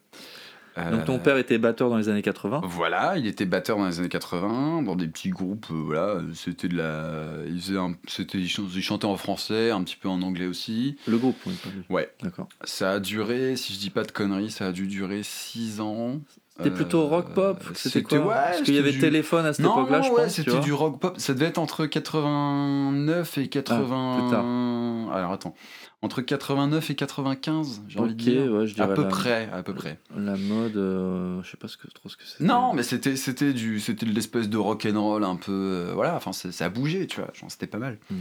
Euh, 0.77 0.91
Donc 0.91 1.05
ton 1.05 1.19
père 1.19 1.37
était 1.37 1.57
batteur 1.57 1.89
dans 1.89 1.97
les 1.97 2.09
années 2.09 2.21
80 2.21 2.61
Voilà, 2.65 3.17
il 3.17 3.27
était 3.27 3.45
batteur 3.45 3.77
dans 3.77 3.87
les 3.87 3.99
années 3.99 4.09
80, 4.09 4.81
dans 4.83 4.95
des 4.97 5.07
petits 5.07 5.29
groupes, 5.29 5.67
euh, 5.71 5.75
voilà, 5.85 6.19
c'était 6.33 6.67
de 6.67 6.75
la... 6.77 7.45
Il, 7.47 7.61
faisait 7.61 7.77
un- 7.77 7.95
c'était, 8.07 8.39
il 8.39 8.49
chan- 8.49 8.67
il 8.73 8.81
chantait 8.83 9.05
en 9.05 9.15
français, 9.15 9.71
un 9.71 9.83
petit 9.83 9.95
peu 9.95 10.09
en 10.09 10.21
anglais 10.21 10.47
aussi. 10.47 10.97
Le 11.07 11.17
groupe, 11.17 11.37
oui. 11.45 11.53
Ouais. 11.89 12.09
D'accord. 12.21 12.49
Ça 12.65 12.91
a 12.93 12.99
duré, 12.99 13.55
si 13.55 13.73
je 13.73 13.79
dis 13.79 13.89
pas 13.89 14.03
de 14.03 14.11
conneries, 14.11 14.51
ça 14.51 14.67
a 14.67 14.71
dû 14.73 14.87
durer 14.87 15.21
6 15.23 15.79
ans. 15.79 16.19
C'était 16.57 16.71
plutôt 16.71 17.01
Euh, 17.01 17.05
rock 17.07 17.33
pop 17.33 17.61
C'était 17.73 18.01
quoi 18.01 18.17
ouais, 18.19 18.27
Parce 18.33 18.61
qu'il 18.61 18.75
y 18.75 18.77
avait 18.77 18.93
du- 18.93 18.99
téléphone 18.99 19.45
à 19.45 19.51
cette 19.51 19.65
époque-là, 19.65 20.01
je 20.01 20.09
ouais, 20.11 20.23
pense. 20.23 20.31
c'était 20.33 20.59
du 20.61 20.71
rock 20.71 21.01
pop. 21.01 21.15
Ça 21.19 21.33
devait 21.33 21.47
être 21.47 21.57
entre 21.57 21.85
89 21.85 23.37
et 23.37 23.47
80. 23.49 24.15
Ah, 24.15 24.21
plus 24.21 24.29
tard. 24.31 25.15
Alors 25.17 25.31
attends, 25.33 25.53
entre 26.01 26.21
89 26.21 26.89
et 26.89 26.95
95, 26.95 27.81
j'ai 27.89 27.99
envie 27.99 28.15
de 28.15 28.19
dire. 28.19 28.51
ouais, 28.53 28.67
je 28.67 28.81
à 28.81 28.87
peu 28.87 29.01
la- 29.03 29.07
près, 29.09 29.49
à 29.51 29.63
peu 29.63 29.73
près. 29.73 29.99
La 30.15 30.37
mode, 30.37 30.77
euh, 30.77 31.41
je 31.43 31.51
sais 31.51 31.57
pas 31.57 31.67
ce 31.67 31.75
que, 31.77 31.87
trop 31.89 32.07
ce 32.09 32.15
que 32.15 32.23
c'est. 32.25 32.41
Non, 32.43 32.73
mais 32.73 32.83
c'était 32.83 33.17
c'était 33.17 33.51
du 33.53 33.79
c'était 33.81 34.05
de 34.05 34.11
l'espèce 34.11 34.47
de 34.49 34.57
rock 34.57 34.87
and 34.89 35.01
roll 35.01 35.23
un 35.25 35.35
peu 35.35 35.51
euh, 35.51 35.91
voilà, 35.93 36.15
enfin 36.15 36.31
ça 36.31 36.65
a 36.65 36.69
bougé, 36.69 37.05
tu 37.07 37.19
vois, 37.19 37.31
genre 37.33 37.51
c'était 37.51 37.67
pas 37.67 37.79
mal. 37.79 37.97
Mhm. 38.09 38.17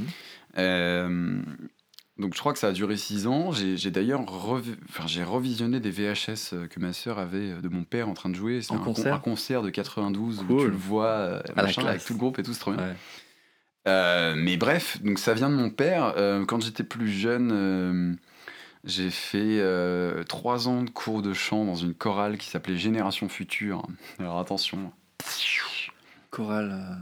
Euh, 0.59 1.39
donc 2.19 2.35
je 2.35 2.39
crois 2.39 2.53
que 2.53 2.59
ça 2.59 2.69
a 2.69 2.73
duré 2.73 2.97
6 2.97 3.27
ans. 3.27 3.51
J'ai 3.53 3.91
d'ailleurs 3.91 4.21
revi- 4.23 4.77
enfin, 4.89 5.07
j'ai 5.07 5.25
revisionné 5.25 5.81
des 5.81 5.91
VHS 5.91 6.53
euh, 6.53 6.67
que 6.69 6.79
ma 6.81 6.93
sœur 6.93 7.19
avait 7.19 7.51
euh, 7.53 7.61
de 7.61 7.69
mon 7.69 7.85
père 7.85 8.09
en 8.09 8.15
train 8.15 8.29
de 8.29 8.35
jouer. 8.37 8.63
C'est 8.63 8.73
En 8.73 8.77
un, 8.77 8.79
con- 8.79 8.93
concert 8.95 9.15
un 9.15 9.19
concert 9.19 9.63
de 9.63 9.71
92 9.71 10.41
où 10.49 10.61
tu 10.61 10.69
le 10.69 10.77
vois 10.77 11.07
euh, 11.07 11.43
machin, 11.57 11.85
avec 11.87 12.05
tout 12.05 12.13
le 12.13 12.19
groupe 12.19 12.39
et 12.39 12.43
tout, 12.43 12.53
c'est 12.53 12.61
trop 12.61 12.73
bien. 12.73 12.87
Ouais. 12.87 12.95
Euh, 13.87 14.35
mais 14.37 14.57
bref, 14.57 15.03
donc 15.03 15.19
ça 15.19 15.35
vient 15.35 15.51
de 15.51 15.57
mon 15.57 15.71
père. 15.71 16.15
Euh, 16.17 16.45
quand 16.47 16.63
j'étais 16.63 16.85
plus 16.85 17.09
jeune, 17.11 17.51
euh, 17.53 18.15
j'ai 18.85 19.11
fait 19.11 19.59
euh, 19.61 20.23
trois 20.25 20.69
ans 20.69 20.83
de 20.83 20.91
cours 20.91 21.21
de 21.21 21.35
chant 21.35 21.65
dans 21.67 21.75
une 21.75 21.95
chorale 21.95 22.39
qui 22.39 22.49
s'appelait 22.49 22.77
Génération 22.79 23.29
Future. 23.29 23.83
Alors 24.19 24.39
attention. 24.39 24.93
Chorale. 26.31 26.99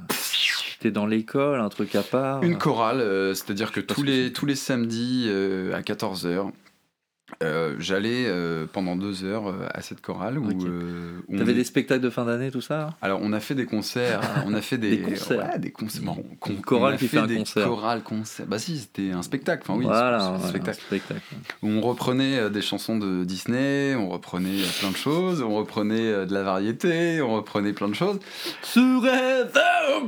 Dans 0.91 1.07
l'école, 1.07 1.61
un 1.61 1.69
truc 1.69 1.95
à 1.95 2.03
part. 2.03 2.43
Une 2.43 2.59
chorale, 2.59 3.01
euh, 3.01 3.35
c'est-à-dire 3.35 3.73
que 3.73 3.81
tous 3.81 4.03
les, 4.03 4.33
tous 4.33 4.47
les 4.47 4.55
samedis 4.55 5.27
euh, 5.29 5.75
à 5.75 5.81
14h, 5.81 6.51
j'allais 7.79 8.25
euh, 8.27 8.67
pendant 8.73 8.97
deux 8.97 9.25
heures 9.25 9.49
euh, 9.49 9.67
à 9.73 9.83
cette 9.83 10.01
chorale 10.01 10.39
où, 10.39 10.47
Ok. 10.51 10.65
euh, 10.65 11.13
où 11.29 11.35
on 11.35 11.39
T'avais 11.39 11.53
est- 11.53 11.57
des 11.57 11.65
spectacles 11.65 12.03
de 12.03 12.11
fin 12.11 12.25
d'année, 12.25 12.51
tout 12.51 12.61
ça? 12.61 12.91
Alors, 13.03 13.21
on 13.23 13.33
a 13.33 13.41
fait 13.41 13.55
des 13.55 13.67
concerts, 13.67 14.21
on 14.47 14.55
a 14.55 14.61
fait 14.61 14.79
des, 14.79 14.97
Des 14.97 15.03
concerts. 15.03 15.39
Ouais, 15.53 15.59
des 15.59 15.71
concerts. 15.71 16.03
Bon, 16.03 16.25
Une 16.49 16.57
on- 16.59 16.61
chorale 16.61 16.93
on 16.93 16.95
a 16.97 16.99
qui 16.99 17.09
fait 17.09 17.19
un 17.19 17.27
des 17.27 17.37
concert. 17.37 17.67
chorales 17.67 18.03
concerts. 18.03 18.47
Bah 18.47 18.59
si, 18.59 18.79
c'était 18.79 19.11
un 19.13 19.23
spectacle. 19.23 19.63
Enfin 19.67 19.79
oui, 19.79 19.85
voilà, 19.85 20.33
ouais, 20.33 20.49
spectacle. 20.49 20.79
un 20.81 20.87
spectacle. 20.87 21.21
Où 21.63 21.69
on 21.69 21.81
reprenait 21.81 22.39
euh, 22.39 22.49
des 22.51 22.63
chansons 22.63 22.99
de 22.99 23.25
Disney, 23.25 23.95
on 23.95 24.09
reprenait 24.09 24.61
euh, 24.63 24.67
plein 24.81 24.91
de 24.91 24.97
choses, 24.97 25.43
on 25.43 25.55
reprenait 25.55 26.01
euh, 26.13 26.27
de 26.27 26.35
la 26.35 26.43
variété, 26.43 27.21
on 27.23 27.35
reprenait 27.35 27.73
plein 27.73 27.89
de 27.89 27.95
choses. 27.95 28.19
Serait 28.63 29.45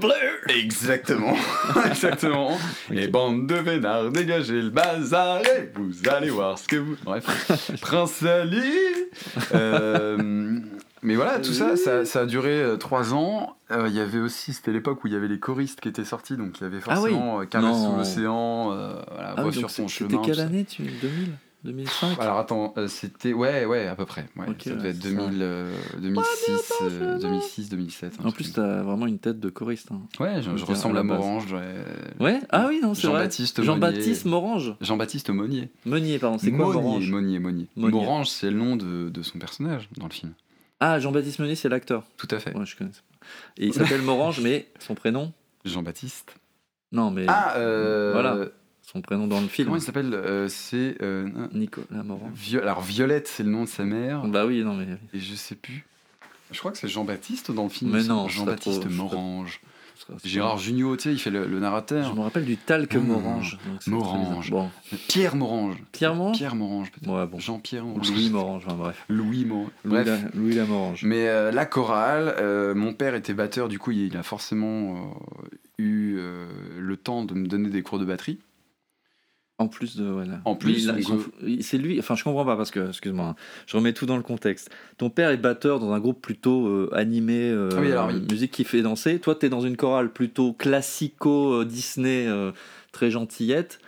bleu 0.01 0.11
Exactement, 0.49 1.35
exactement. 1.87 2.57
Et 2.91 3.09
bande 3.09 3.47
de 3.47 3.55
vénards, 3.55 4.11
dégagez 4.11 4.61
le 4.63 4.71
bazar 4.71 5.41
et 5.43 5.71
vous 5.75 5.93
allez 6.09 6.31
voir 6.31 6.59
ce 6.59 6.67
que 6.69 6.77
vous. 6.77 6.97
Bref, 7.21 7.71
Prince 7.81 8.23
Ali. 8.23 8.63
Euh, 9.55 10.59
mais 11.03 11.17
voilà, 11.17 11.39
tout 11.39 11.53
ça, 11.53 11.77
ça, 11.77 12.05
ça 12.05 12.21
a 12.21 12.27
duré 12.27 12.63
euh, 12.63 12.77
trois 12.77 13.13
ans. 13.15 13.57
Euh, 13.71 13.89
Il 13.89 13.95
y 13.95 14.01
avait 14.01 14.19
aussi, 14.21 14.53
c'était 14.55 14.73
l'époque 14.73 15.05
où 15.05 15.07
il 15.07 15.13
y 15.13 15.17
avait 15.17 15.29
les 15.29 15.39
choristes 15.39 15.81
qui 15.81 15.89
étaient 15.89 16.05
sortis, 16.05 16.37
donc 16.37 16.59
il 16.61 16.65
y 16.65 16.67
avait 16.67 16.79
Ah 16.89 17.01
oui. 17.01 17.11
forcément 17.11 17.41
euh, 17.41 17.45
Caresse 17.45 17.77
sous 17.77 17.97
l'océan, 17.97 18.65
voilà, 18.69 19.35
Ah 19.37 19.43
Voix 19.43 19.51
oui, 19.51 19.55
sur 19.59 19.71
son 19.71 19.87
chemin. 19.89 20.11
C'était 20.11 20.23
quelle 20.23 20.41
année 20.41 20.65
tu 20.65 20.83
2000 20.83 21.31
2005 21.65 22.21
Alors 22.21 22.39
attends, 22.39 22.75
euh, 22.77 22.89
c'était 22.89 23.33
ouais 23.33 23.65
ouais 23.65 23.87
à 23.87 23.97
peu 23.97 24.05
près. 24.05 24.27
Ouais, 24.37 24.47
ça 24.59 24.71
devait 24.71 24.91
être 24.91 25.03
c'est 25.03 25.15
2000, 25.15 25.39
euh, 25.43 25.75
2006, 25.99 26.73
euh, 26.83 27.19
2006, 27.19 27.69
2007. 27.71 28.13
un 28.23 28.29
En 28.29 28.33
plus, 28.33 28.53
t'as 28.53 28.83
vraiment 28.83 29.07
une 29.07 29.19
tête 29.19 29.41
de 29.41 29.49
choriste. 29.49 29.89
hein. 29.91 30.03
ouais, 30.21 30.43
je, 30.43 30.65
ressemble 30.65 30.99
à. 30.99 31.03
Morange. 31.03 31.53
ouais. 32.21 32.41
Ah 32.51 32.67
oui, 32.69 32.81
non, 32.83 32.95
c'est 32.95 33.07
vrai. 33.07 33.29
Jean-Baptiste 33.59 34.25
Morange. 34.27 34.75
Jean-Baptiste 34.81 35.31
Monnier. 35.31 35.71
Meunier, 35.87 36.19
pardon. 36.19 36.39
C'est 36.39 36.51
quoi 36.51 36.67
Monnier, 36.67 36.83
Morange? 36.83 37.11
Monnier, 37.11 37.39
Monnier. 37.39 37.67
Monnier. 37.77 37.93
Morange, 37.93 38.29
c'est 38.29 38.51
le 38.51 38.57
nom 38.59 38.77
de, 38.77 39.09
de 39.09 39.23
son 39.23 39.39
personnage 39.39 39.89
dans 39.97 40.07
le 40.07 40.13
film. 40.13 40.35
Ah, 40.81 40.99
Jean-Baptiste 41.01 41.39
Meunier, 41.39 41.55
c'est 41.55 41.69
l'acteur. 41.71 42.05
Tout 42.19 42.29
à 42.31 42.39
fait. 42.39 42.55
Ouais, 42.55 42.67
je 42.67 42.77
connais. 42.77 42.91
Et 43.57 43.67
il 43.67 43.73
s'appelle 43.73 44.03
Morange, 44.03 44.41
mais 44.41 44.69
son 44.81 44.95
prénom? 44.95 45.33
Jean-Baptiste. 45.65 46.35
Non, 46.93 47.11
mais 47.11 47.25
Ah, 47.27 47.55
euh, 47.57 48.11
Voilà. 48.13 48.37
Son 48.87 49.01
prénom 49.01 49.27
dans 49.27 49.41
le 49.41 49.49
film. 49.49 49.67
Comment 49.67 49.79
il 49.79 49.83
s'appelle 49.83 50.13
Euh, 50.15 50.49
C'est. 50.49 50.97
euh, 51.03 51.29
Nicolas 51.53 52.03
Morange. 52.03 52.31
Vio- 52.35 52.61
Alors, 52.63 52.81
Violette, 52.83 53.29
c'est 53.29 53.43
le 53.43 53.51
nom 53.51 53.65
de 53.65 53.69
sa 53.69 53.85
mère. 53.85 54.25
Bah 54.27 54.47
oui, 54.47 54.63
non, 54.63 54.75
mais. 54.75 54.87
Et 55.13 55.21
je 55.21 55.35
sais 55.35 55.55
plus. 55.55 55.85
Je 56.53 56.59
crois 56.59 56.71
que 56.71 56.79
c'est 56.79 56.89
Jean-Baptiste 56.89 57.51
dans 57.51 57.65
le 57.65 57.69
film. 57.71 57.91
Mais 57.93 58.05
non, 58.05 58.29
Jean-Baptiste 58.29 58.89
Morange. 58.91 59.61
Gérard 60.25 60.59
Jugnot, 60.59 60.97
tu 60.97 61.05
sais, 61.05 61.13
il 61.13 61.19
fait 61.19 61.31
le, 61.31 61.47
le 61.47 61.55
Je 61.57 61.61
narrateur. 61.61 62.15
me 62.15 62.21
rappelle 62.21 62.45
du 62.45 62.57
talc 62.57 62.95
Mmh. 62.95 62.99
Morange. 63.07 63.59
donc 63.67 63.87
Morange. 63.87 64.51
bizarre. 64.51 64.69
Pierre 65.09 65.37
Morange. 65.37 65.77
Pierre 65.93 66.15
Morange 66.15 66.37
Pierre 66.37 66.55
Morange, 66.57 66.91
peut-être. 66.91 67.07
Bon. 67.07 67.19
Ouais, 67.19 67.27
bon. 67.27 67.39
Jean-Pierre 67.39 67.85
Bon. 67.85 67.91
Morange. 67.91 68.11
Louis 68.11 68.29
Morange, 68.31 68.63
enfin 68.67 68.77
bref. 68.77 69.05
Louis 69.09 69.45
Morange. 69.47 69.71
Louis, 69.85 70.05
la, 70.05 70.17
Louis 70.35 70.55
la 70.55 70.65
Morange. 70.67 71.05
Mais 71.05 71.29
euh, 71.29 71.51
la 71.53 71.65
chorale, 71.65 72.35
euh, 72.39 72.75
mon 72.75 72.93
père 72.93 73.15
était 73.15 73.35
batteur, 73.35 73.69
du 73.69 73.79
coup 73.79 73.93
il 73.93 74.01
il 74.07 74.17
a 74.17 74.23
forcément 74.25 74.97
euh, 74.97 75.01
eu 75.79 76.19
le 76.79 76.97
temps 76.97 77.25
de 77.25 77.35
me 77.35 77.47
donner 77.47 77.71
des 77.71 77.83
cours 77.83 77.99
de 77.99 78.05
batterie. 78.05 78.39
En 79.59 79.69
plus 79.69 79.97
de. 79.97 80.05
voilà. 80.05 80.41
En 80.45 80.57
plus, 80.57 80.91
c'est 81.61 81.79
lui. 81.79 81.99
Enfin, 82.01 82.17
je 82.17 82.25
comprends 82.25 82.45
pas 82.45 82.57
parce 82.57 82.73
que, 82.73 82.89
excuse-moi, 82.89 83.25
hein, 83.27 83.37
je 83.67 83.77
remets 83.77 83.93
tout 83.93 84.05
dans 84.05 84.17
le 84.17 84.23
contexte. 84.25 84.69
Ton 84.99 85.11
père 85.11 85.31
est 85.31 85.37
batteur 85.37 85.79
dans 85.79 85.93
un 85.93 86.01
groupe 86.01 86.21
plutôt 86.21 86.67
euh, 86.67 86.91
animé, 86.93 87.51
euh, 87.51 87.69
Ah 87.73 87.81
oui, 87.81 87.93
alors 87.93 88.09
oui. 88.09 88.21
musique 88.29 88.51
qui 88.51 88.65
fait 88.65 88.83
danser. 88.83 89.21
Toi, 89.21 89.37
t'es 89.37 89.49
dans 89.49 89.61
une 89.61 89.77
chorale 89.77 90.13
plutôt 90.13 90.53
classico-Disney, 90.55 92.27
euh, 92.27 92.51
très 92.93 93.11
gentillette. 93.11 93.79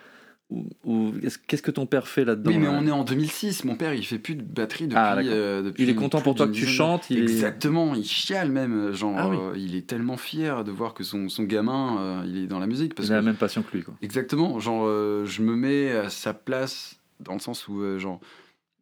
Ou, 0.48 0.64
ou- 0.84 1.12
qu'est-ce 1.48 1.62
que 1.62 1.72
ton 1.72 1.86
père 1.86 2.06
fait 2.06 2.24
là-dedans 2.24 2.52
oui, 2.52 2.58
mais 2.58 2.66
là 2.66 2.78
on 2.80 2.86
est 2.86 2.90
en 2.92 3.02
2006, 3.02 3.64
mon 3.64 3.74
père 3.74 3.94
il 3.94 4.04
fait 4.06 4.20
plus 4.20 4.36
de 4.36 4.42
batterie 4.42 4.84
depuis. 4.84 4.96
Ah, 4.96 5.16
euh, 5.18 5.62
depuis 5.62 5.82
Il 5.82 5.90
est 5.90 5.96
content 5.96 6.20
pour 6.20 6.36
toi 6.36 6.46
que 6.46 6.52
tu 6.52 6.66
chantes. 6.66 7.10
Il 7.10 7.18
est- 7.18 7.22
Exactement, 7.22 7.96
il 7.96 8.04
chiale 8.04 8.52
même, 8.52 8.92
genre 8.92 9.14
Ah 9.18 9.28
oui. 9.28 9.36
euh, 9.40 9.54
il 9.56 9.74
est 9.74 9.88
tellement 9.88 10.16
fier 10.16 10.62
de 10.62 10.70
voir 10.70 10.94
que 10.94 11.02
son, 11.02 11.28
son 11.28 11.42
gamin 11.42 11.98
euh, 12.00 12.22
il 12.26 12.44
est 12.44 12.46
dans 12.46 12.60
la 12.60 12.68
musique 12.68 12.94
parce 12.94 13.08
il 13.08 13.12
a 13.12 13.16
la 13.16 13.22
même 13.22 13.34
passion 13.34 13.62
que 13.64 13.76
lui. 13.76 13.82
Quoi. 13.82 13.94
Exactement, 14.02 14.60
genre 14.60 14.84
euh, 14.86 15.24
je 15.24 15.42
me 15.42 15.56
mets 15.56 15.90
à 15.90 16.10
sa 16.10 16.32
place 16.32 17.00
dans 17.18 17.32
le 17.34 17.40
sens 17.40 17.66
où 17.66 17.80
euh, 17.80 17.98
genre 17.98 18.20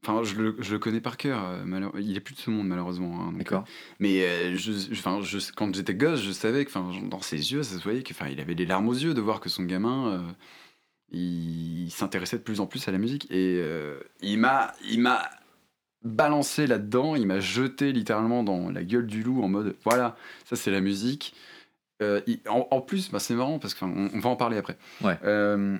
enfin 0.07 0.22
je 0.22 0.35
le, 0.35 0.57
je 0.59 0.70
le 0.72 0.79
connais 0.79 1.00
par 1.00 1.16
cœur, 1.16 1.42
euh, 1.46 1.90
il 1.98 2.14
est 2.14 2.20
plus 2.20 2.35
de 2.35 2.40
ce 2.40 2.50
monde 2.50 2.66
malheureusement. 2.68 3.22
hein, 3.22 3.33
D'accord. 3.38 3.64
Mais 4.00 4.20
euh, 4.27 4.55
je, 4.55 4.70
je- 4.72 5.53
quand 5.57 5.74
j'étais 5.74 5.94
gosse, 5.94 6.20
je 6.20 6.31
savais 6.33 6.66
que 6.66 6.72
dans 7.09 7.22
ses 7.22 7.53
yeux, 7.55 7.62
ça 7.62 7.79
se 7.79 7.83
voyait 7.83 8.03
qu'il 8.03 8.14
il 8.31 8.38
avait 8.38 8.55
des 8.55 8.66
larmes 8.66 8.87
aux 8.88 8.92
yeux 8.92 9.14
de 9.14 9.20
voir 9.22 9.40
que 9.40 9.48
son 9.48 9.62
gamin, 9.62 10.22
il, 11.14 11.90
s'intéressait 11.90 12.38
de 12.38 12.42
plus 12.42 12.61
en 12.61 12.66
plus 12.66 12.87
à 12.88 12.92
la 12.92 12.98
musique. 12.98 13.27
Et 13.31 13.59
euh, 13.62 13.98
il 14.20 14.38
m'a 14.38 14.72
il 14.90 15.00
m'a 15.00 15.22
balancé 16.03 16.66
là-dedans, 16.66 17.16
il 17.16 17.27
m'a 17.27 17.40
jeté 17.40 17.92
littéralement 17.92 18.42
dans 18.42 18.70
la 18.70 18.85
gueule 18.85 19.07
du 19.07 19.22
loup 19.22 19.42
en 19.42 19.48
mode, 19.48 19.74
voilà, 19.85 20.16
ça 20.44 20.57
c'est 20.57 20.70
la 20.70 20.81
musique. 20.81 21.35
Euh, 22.03 22.20
il- 22.27 22.40
en, 22.48 22.66
en 22.70 22.81
plus, 22.81 23.11
bah, 23.11 23.18
c'est 23.20 23.35
marrant 23.35 23.59
parce 23.59 23.72
qu'on 23.74 24.11
on 24.12 24.18
va 24.18 24.29
en 24.29 24.37
parler 24.37 24.59
après. 24.59 24.77
Ouais. 25.03 25.18
Euh, 25.24 25.79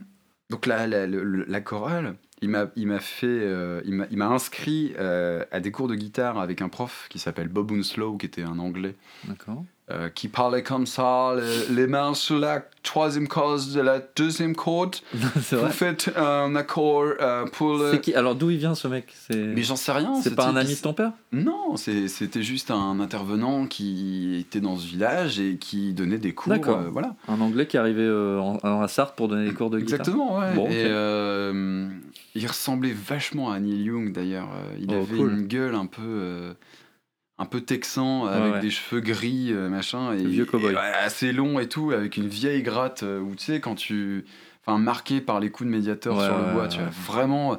donc 0.51 0.67
la, 0.67 0.87
la, 0.87 1.07
la 1.07 1.61
chorale, 1.61 2.17
il 2.41 2.49
m'a 2.49 2.67
il 2.77 2.87
m'a 2.87 3.01
fait, 3.01 3.27
euh, 3.27 3.83
il 3.85 4.17
m'a 4.17 4.27
inscrit 4.29 4.95
euh, 4.99 5.45
à 5.51 5.61
des 5.61 5.71
cours 5.73 5.89
de 5.89 5.95
guitare 5.95 6.39
avec 6.39 6.63
un 6.63 6.69
prof 6.69 7.07
qui 7.11 7.19
s'appelle 7.19 7.49
Bob 7.49 7.71
Winslow, 7.71 8.17
qui 8.17 8.27
était 8.27 8.43
un 8.43 8.59
Anglais, 8.59 8.95
D'accord. 9.25 9.65
Euh, 9.91 10.09
qui 10.09 10.29
parlait 10.29 10.63
comme 10.63 10.87
ça, 10.87 11.35
les, 11.37 11.75
les 11.75 11.87
mains 11.87 12.15
sur 12.15 12.39
la 12.39 12.65
troisième 12.83 13.29
corde 13.29 13.71
de 13.75 13.81
la 13.83 14.01
deuxième 14.17 14.57
corde. 14.57 14.97
c'est 15.43 15.57
Vous 15.57 15.69
faites 15.69 16.11
un 16.17 16.57
accord 16.57 17.05
euh, 17.21 17.45
pour 17.47 17.77
le. 17.77 17.97
Qui 17.99 18.15
Alors, 18.15 18.35
d'où 18.35 18.49
il 18.49 18.57
vient 18.57 18.75
ce 18.75 18.89
mec? 18.89 19.13
Mais 19.31 19.63
j'en 19.63 19.77
sais 19.77 19.93
rien. 19.93 20.15
c'est 20.23 20.35
pas 20.35 20.47
un 20.47 20.57
ami 20.57 20.75
de 20.75 20.81
ton 20.81 20.95
père? 20.95 21.13
Non, 21.33 21.77
c'était 21.77 22.43
juste 22.43 22.71
un 22.71 22.99
intervenant 22.99 23.67
qui 23.67 24.39
était 24.41 24.61
dans 24.61 24.77
ce 24.77 24.87
village 24.87 25.39
et 25.39 25.59
qui 25.59 25.93
donnait 25.93 26.17
des 26.19 26.33
cours. 26.33 26.53
D'accord. 26.55 26.79
euh, 26.79 26.89
voilà. 26.91 27.15
Un 27.29 27.41
Anglais 27.43 27.67
qui 27.67 27.77
arrivait 27.77 28.09
en, 28.11 28.57
en 28.63 28.89
Sarthe 28.89 29.15
pour 29.17 29.29
donner 29.29 29.49
des 29.49 29.55
cours 29.55 29.69
de 29.69 29.81
guitare 29.81 30.01
Exactement, 30.01 30.39
ouais. 30.39 30.55
Bon. 30.55 30.67
Et 30.71 30.85
il 32.37 32.47
ressemblait 32.47 32.93
vachement 32.95 33.53
à 33.53 33.61
Neil 33.61 33.83
Young 33.83 34.13
d'ailleurs. 34.13 34.49
Il 34.81 34.87
Oh, 34.91 34.95
avait 35.03 35.17
cool. 35.17 35.33
une 35.33 35.47
gueule 35.47 35.75
un 35.75 35.87
peu, 35.87 36.55
un 37.39 37.47
peu 37.47 37.61
texan 37.61 38.27
avec 38.27 38.55
ouais. 38.55 38.61
des 38.61 38.71
cheveux 38.71 39.01
gris, 39.01 39.49
euh, 39.53 39.69
machin, 39.69 40.13
et, 40.13 40.25
vieux 40.25 40.45
cow-boy. 40.45 40.73
et, 40.73 40.77
assez 40.77 41.33
long 41.33 41.59
et 41.59 41.69
tout, 41.69 41.91
avec 41.91 42.17
une 42.17 42.29
vieille 42.29 42.63
gratte 42.63 43.03
euh, 43.03 43.21
où 43.21 43.35
tu 43.35 43.45
sais 43.45 43.61
quand 43.61 43.75
tu, 43.75 44.25
enfin 44.65 44.79
marqué 44.79 45.21
par 45.21 45.41
les 45.41 45.51
coups 45.51 45.69
de 45.69 45.75
médiator 45.75 46.17
Ouais, 46.17 46.25
sur 46.25 46.39
le 46.39 46.53
bois, 46.53 46.69
tu 46.69 46.79
vois. 46.79 46.91
Vraiment, 47.07 47.59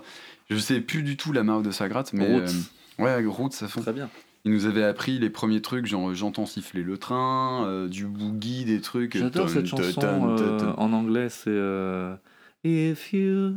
je 0.49 0.57
sais 0.57 0.79
plus 0.79 1.03
du 1.03 1.17
tout 1.17 1.33
la 1.33 1.43
marque 1.43 1.63
de 1.63 1.71
sa 1.71 1.89
gratte, 1.89 2.13
mais 2.13 2.25
Roots. 2.25 2.53
euh, 2.99 3.03
ouais, 3.03 3.25
Roots 3.25 3.61
à 3.61 3.67
fond. 3.67 3.81
Très 3.81 3.93
bien. 3.93 4.09
Il 4.45 4.51
nous 4.51 4.67
avait 4.67 4.83
appris 4.83 5.17
les 5.17 5.31
premiers 5.31 5.61
trucs, 5.61 5.87
genre 5.87 6.13
j'entends 6.13 6.45
siffler 6.45 6.83
le 6.83 6.99
train, 6.99 7.65
euh, 7.65 7.87
du 7.87 8.05
boogie, 8.05 8.63
des 8.63 8.79
trucs. 8.79 9.17
J'adore 9.17 9.49
cette 9.49 9.65
chanson 9.65 9.99
ton, 9.99 10.19
ton, 10.19 10.37
euh, 10.37 10.59
ton. 10.59 10.79
en 10.79 10.93
anglais, 10.93 11.29
c'est 11.29 11.49
euh, 11.49 12.15
If 12.63 13.11
you 13.11 13.55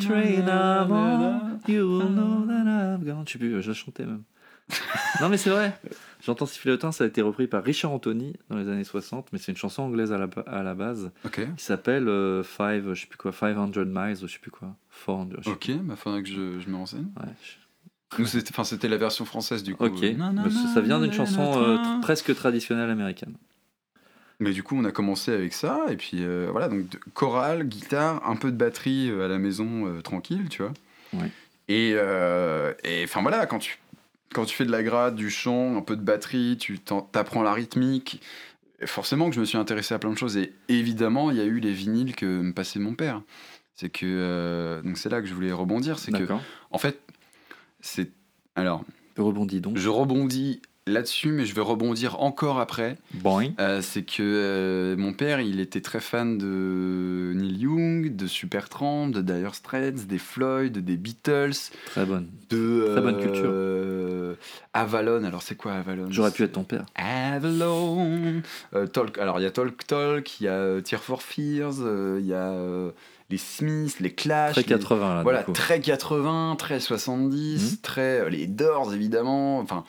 train 0.00 0.46
I'm 0.48 0.90
on, 0.90 1.58
you'll 1.68 2.08
know 2.08 2.46
that 2.46 2.96
I've 2.96 3.04
gone. 3.04 3.24
Je 3.26 3.32
sais 3.32 3.38
plus, 3.38 3.62
je 3.62 3.72
chantais 3.74 4.06
même. 4.06 4.22
Non 5.20 5.28
mais 5.28 5.36
c'est 5.36 5.50
vrai. 5.50 5.78
J'entends 6.24 6.46
siffler 6.46 6.76
le 6.76 6.90
ça 6.92 7.04
a 7.04 7.06
été 7.06 7.22
repris 7.22 7.46
par 7.46 7.62
Richard 7.62 7.92
Anthony 7.92 8.34
dans 8.50 8.56
les 8.56 8.68
années 8.68 8.84
60, 8.84 9.28
mais 9.32 9.38
c'est 9.38 9.52
une 9.52 9.56
chanson 9.58 9.82
anglaise 9.84 10.12
à 10.12 10.18
la, 10.18 10.28
à 10.46 10.62
la 10.62 10.74
base 10.74 11.10
Ok, 11.24 11.40
qui 11.56 11.64
s'appelle 11.64 12.08
euh, 12.08 12.42
Five, 12.42 12.92
je 12.94 13.02
sais 13.02 13.06
plus 13.06 13.16
quoi, 13.16 13.32
500 13.32 13.68
miles, 13.86 14.16
je 14.20 14.26
sais 14.26 14.38
plus 14.40 14.50
quoi, 14.50 14.74
400. 15.06 15.28
je 15.38 15.44
sais 15.44 15.50
ok, 15.50 15.70
bah 15.84 15.96
faudrait 15.96 16.22
que 16.22 16.28
je, 16.28 16.58
je 16.60 16.68
me 16.68 16.76
renseigne. 16.76 17.06
Ouais, 17.20 17.28
je- 17.42 18.18
Nous, 18.20 18.26
c'était, 18.26 18.50
enfin, 18.50 18.64
c'était 18.64 18.88
la 18.88 18.96
version 18.96 19.24
française 19.24 19.62
du 19.62 19.74
coup. 19.76 19.84
Ok, 19.84 20.00
Parce 20.00 20.12
que 20.12 20.16
na, 20.16 20.50
ça 20.50 20.80
vient 20.80 20.98
d'une 21.00 21.12
chanson 21.12 21.52
euh, 21.62 21.78
presque 22.02 22.34
traditionnelle 22.34 22.90
américaine. 22.90 23.34
Mais 24.40 24.52
du 24.52 24.62
coup, 24.62 24.76
on 24.76 24.84
a 24.84 24.92
commencé 24.92 25.32
avec 25.32 25.52
ça, 25.52 25.86
et 25.88 25.96
puis 25.96 26.22
euh, 26.24 26.48
voilà, 26.50 26.68
donc 26.68 26.88
de- 26.88 26.98
chorale, 27.14 27.64
guitare, 27.64 28.28
un 28.28 28.36
peu 28.36 28.50
de 28.52 28.56
batterie 28.56 29.10
euh, 29.10 29.24
à 29.24 29.28
la 29.28 29.38
maison, 29.38 29.86
euh, 29.86 30.00
tranquille, 30.00 30.48
tu 30.48 30.62
vois. 30.62 30.72
Ouais. 31.12 31.30
Et 31.68 31.92
euh, 31.96 32.72
et, 32.84 33.02
enfin 33.04 33.20
voilà, 33.22 33.46
quand 33.46 33.58
tu, 33.58 33.78
quand 34.32 34.44
tu 34.44 34.54
fais 34.54 34.64
de 34.64 34.70
la 34.70 34.82
grade, 34.82 35.14
du 35.14 35.30
chant, 35.30 35.76
un 35.76 35.82
peu 35.82 35.96
de 35.96 36.02
batterie, 36.02 36.56
tu 36.58 36.78
t'apprends 36.78 37.42
la 37.42 37.52
rythmique. 37.52 38.22
Forcément 38.84 39.28
que 39.28 39.34
je 39.34 39.40
me 39.40 39.44
suis 39.44 39.58
intéressé 39.58 39.94
à 39.94 39.98
plein 39.98 40.12
de 40.12 40.18
choses, 40.18 40.36
et 40.36 40.52
évidemment, 40.68 41.30
il 41.30 41.36
y 41.36 41.40
a 41.40 41.44
eu 41.44 41.58
les 41.58 41.72
vinyles 41.72 42.14
que 42.14 42.26
me 42.26 42.52
passait 42.52 42.78
mon 42.78 42.94
père. 42.94 43.22
C'est 43.74 43.88
que 43.90 44.06
euh, 44.06 44.82
donc 44.82 44.98
c'est 44.98 45.08
là 45.08 45.20
que 45.20 45.26
je 45.26 45.34
voulais 45.34 45.52
rebondir, 45.52 45.98
c'est 45.98 46.12
que 46.12 46.18
D'accord. 46.18 46.42
en 46.70 46.78
fait, 46.78 47.00
c'est 47.80 48.10
alors 48.56 48.84
Rebondis 49.16 49.60
donc. 49.60 49.76
je 49.76 49.88
rebondis 49.88 50.60
là-dessus, 50.88 51.28
mais 51.32 51.44
je 51.46 51.54
vais 51.54 51.60
rebondir 51.60 52.20
encore 52.20 52.58
après. 52.60 52.96
Boing. 53.14 53.50
Euh, 53.60 53.80
c'est 53.82 54.02
que 54.02 54.22
euh, 54.22 54.96
mon 54.96 55.12
père, 55.12 55.40
il 55.40 55.60
était 55.60 55.80
très 55.80 56.00
fan 56.00 56.38
de 56.38 57.32
Neil 57.34 57.58
Young, 57.58 58.16
de 58.16 58.26
Supertramp, 58.26 59.08
de 59.08 59.20
Dire 59.20 59.54
Straits, 59.54 60.06
des 60.06 60.18
Floyd, 60.18 60.78
des 60.78 60.96
Beatles, 60.96 61.52
Très 61.86 62.04
bonne. 62.04 62.28
de 62.50 62.88
Très 62.92 63.00
bonne 63.00 63.20
culture. 63.20 63.44
euh, 63.46 64.34
Avalon. 64.74 65.24
Alors 65.24 65.42
c'est 65.42 65.56
quoi 65.56 65.72
Avalon? 65.72 66.06
J'aurais 66.10 66.30
pu 66.30 66.42
être 66.42 66.52
ton 66.52 66.64
père. 66.64 66.86
Avalon. 66.94 68.42
Euh, 68.74 68.86
Talk. 68.86 69.18
Alors 69.18 69.38
il 69.40 69.42
y 69.42 69.46
a 69.46 69.50
Talk 69.50 69.86
Talk, 69.86 70.40
il 70.40 70.44
y 70.44 70.48
a 70.48 70.80
Tear 70.82 71.02
for 71.02 71.22
Fears, 71.22 71.74
il 72.18 72.26
y 72.26 72.34
a 72.34 72.52
les 73.30 73.36
Smiths, 73.36 74.00
les 74.00 74.12
Clash. 74.12 74.52
Très 74.52 74.62
les- 74.62 74.66
80 74.68 75.16
là. 75.16 75.22
voilà, 75.22 75.42
très 75.42 75.80
80, 75.80 76.56
très 76.58 76.80
70, 76.80 77.72
Mhm. 77.72 77.78
très 77.82 78.30
les 78.30 78.46
Doors 78.46 78.94
évidemment, 78.94 79.58
enfin 79.58 79.84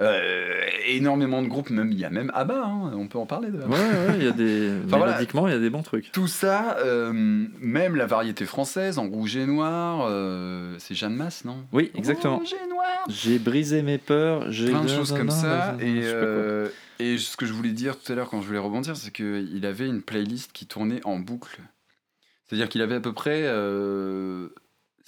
euh, 0.00 0.60
énormément 0.86 1.42
de 1.42 1.48
groupes, 1.48 1.70
même 1.70 1.92
il 1.92 1.98
y 1.98 2.04
a 2.04 2.10
même 2.10 2.30
ABBA, 2.34 2.54
hein, 2.54 2.92
on 2.94 3.06
peut 3.06 3.18
en 3.18 3.26
parler 3.26 3.50
de 3.50 3.58
Ouais, 3.58 3.68
ouais, 3.68 4.16
il 4.16 4.24
y 4.24 4.28
a 4.28 4.32
des. 4.32 4.70
voilà. 4.86 5.06
Mélodiquement, 5.06 5.46
il 5.46 5.52
y 5.52 5.56
a 5.56 5.58
des 5.58 5.70
bons 5.70 5.82
trucs. 5.82 6.10
Tout 6.12 6.26
ça, 6.26 6.78
euh, 6.78 7.12
même 7.12 7.96
la 7.96 8.06
variété 8.06 8.46
française 8.46 8.98
en 8.98 9.08
rouge 9.08 9.36
et 9.36 9.46
noir, 9.46 10.06
euh, 10.08 10.74
c'est 10.78 10.94
Jeanne 10.94 11.14
Masse, 11.14 11.44
non? 11.44 11.64
Oui, 11.72 11.90
exactement. 11.94 12.38
Rouge 12.38 12.54
et 12.54 12.68
noir. 12.68 13.04
J'ai 13.08 13.38
brisé 13.38 13.82
mes 13.82 13.98
peurs. 13.98 14.50
j'ai 14.50 14.70
Plein 14.70 14.82
de 14.82 14.88
choses 14.88 15.12
comme 15.12 15.30
ça. 15.30 15.76
Et, 15.80 16.00
euh, 16.04 16.68
et 16.98 17.18
ce 17.18 17.36
que 17.36 17.46
je 17.46 17.52
voulais 17.52 17.72
dire 17.72 17.98
tout 17.98 18.12
à 18.12 18.14
l'heure 18.14 18.28
quand 18.28 18.40
je 18.40 18.46
voulais 18.46 18.58
rebondir, 18.58 18.96
c'est 18.96 19.10
qu'il 19.10 19.64
avait 19.64 19.86
une 19.86 20.02
playlist 20.02 20.52
qui 20.52 20.66
tournait 20.66 21.00
en 21.04 21.18
boucle. 21.18 21.60
C'est-à-dire 22.46 22.68
qu'il 22.68 22.82
avait 22.82 22.96
à 22.96 23.00
peu 23.00 23.12
près 23.12 23.42
euh, 23.44 24.48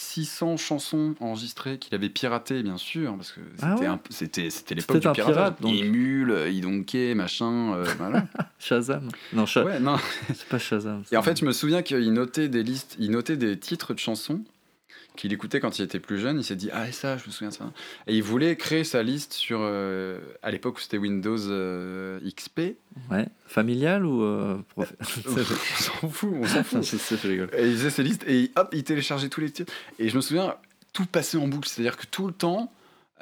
600 0.03 0.57
chansons 0.57 1.15
enregistrées 1.21 1.79
qu'il 1.79 1.95
avait 1.95 2.09
piratées, 2.09 2.63
bien 2.63 2.77
sûr, 2.77 3.15
parce 3.17 3.33
que 3.33 3.41
c'était 3.55 3.65
Ah 3.67 3.77
ouais 3.77 3.87
un- 3.87 4.01
c'était 4.11 4.51
c'était 4.51 4.75
l'époque 4.75 4.99
du 5.01 5.07
un 5.07 5.13
piratage. 5.13 5.35
pirate, 5.37 5.63
donc. 5.63 5.75
Émule, 5.75 6.37
Idonké, 6.51 7.15
machin, 7.15 7.75
euh, 7.75 7.85
voilà. 7.99 8.27
Shazam. 8.59 9.09
Non, 9.33 9.47
Sha- 9.47 9.65
ouais, 9.65 9.79
non. 9.81 9.97
c'est 10.35 10.49
pas 10.49 10.59
Shazam. 10.59 11.03
Et 11.13 11.17
en 11.17 11.23
fait, 11.23 11.39
je 11.39 11.45
me 11.45 11.53
souviens 11.53 11.83
qu'il 11.83 12.13
notait 12.13 12.49
des 12.49 12.63
listes, 12.63 12.97
il 12.99 13.11
notait 13.13 13.37
des 13.37 13.59
titres 13.59 13.95
de 13.95 13.99
chansons 14.01 14.43
qu'il 15.17 15.33
écoutait 15.33 15.61
quand 15.61 15.79
il 15.79 15.83
était 15.83 16.01
plus 16.01 16.19
jeune. 16.19 16.39
Il 16.39 16.45
s'est 16.45 16.57
dit 16.57 16.71
ah 16.73 16.89
et 16.89 16.93
ça, 16.93 17.17
je 17.19 17.27
me 17.27 17.31
souviens 17.33 17.51
de 17.51 17.55
ça. 17.55 17.71
Et 18.07 18.17
il 18.17 18.23
voulait 18.23 18.57
créer 18.57 18.85
sa 18.85 19.03
liste 19.03 19.33
sur 19.35 19.59
euh, 19.61 20.19
à 20.43 20.51
l'époque 20.51 20.79
où 20.79 20.81
c'était 20.81 20.99
Windows 20.99 21.37
euh, 21.49 22.19
XP. 22.35 22.61
Ouais. 23.11 23.27
Familial 23.47 24.05
ou. 24.07 24.23
euh, 24.23 24.59
prof- 24.71 24.95
on 25.27 25.83
s'en 25.83 26.09
fout, 26.09 26.31
on 26.35 26.47
s'en 26.47 26.63
fout. 26.65 26.83
sais, 26.83 27.17
je 27.17 27.29
rigole. 27.29 27.51
Et 27.57 27.67
il 27.69 27.73
faisait 27.77 27.91
ses 27.91 28.03
listes 28.03 28.25
et 28.27 28.51
hop, 28.57 28.69
il 28.73 28.85
téléchargeait 28.85 29.29
tous 29.29 29.41
les 29.41 29.51
titres. 29.51 29.73
Et 29.99 30.09
je 30.09 30.17
me 30.17 30.21
souviens 30.21 30.55
tout 30.93 31.07
passait 31.07 31.39
en 31.39 31.49
boucle, 31.49 31.69
c'est-à-dire 31.69 31.97
que 31.97 32.07
tout 32.07 32.27
le 32.27 32.33
temps. 32.33 32.73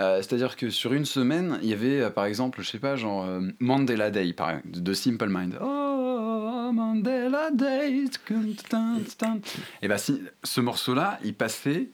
euh, 0.01 0.17
c'est-à-dire 0.23 0.57
que 0.57 0.71
sur 0.71 0.93
une 0.93 1.05
semaine, 1.05 1.59
il 1.63 1.69
y 1.69 1.73
avait 1.73 2.09
par 2.11 2.25
exemple, 2.25 2.63
je 2.63 2.69
sais 2.69 2.79
pas, 2.79 2.97
genre 2.97 3.27
Mandela 3.61 4.11
Day, 4.11 4.33
par 4.33 4.59
de 4.65 4.93
Simple 4.95 5.29
Mind. 5.29 5.57
Oh, 5.61 5.90
Mandela 6.73 7.51
Day. 7.51 8.05
Et 9.83 9.89
bah, 9.89 9.99
si, 9.99 10.23
ce 10.43 10.61
morceau-là, 10.61 11.19
il 11.25 11.35
passait, 11.35 11.89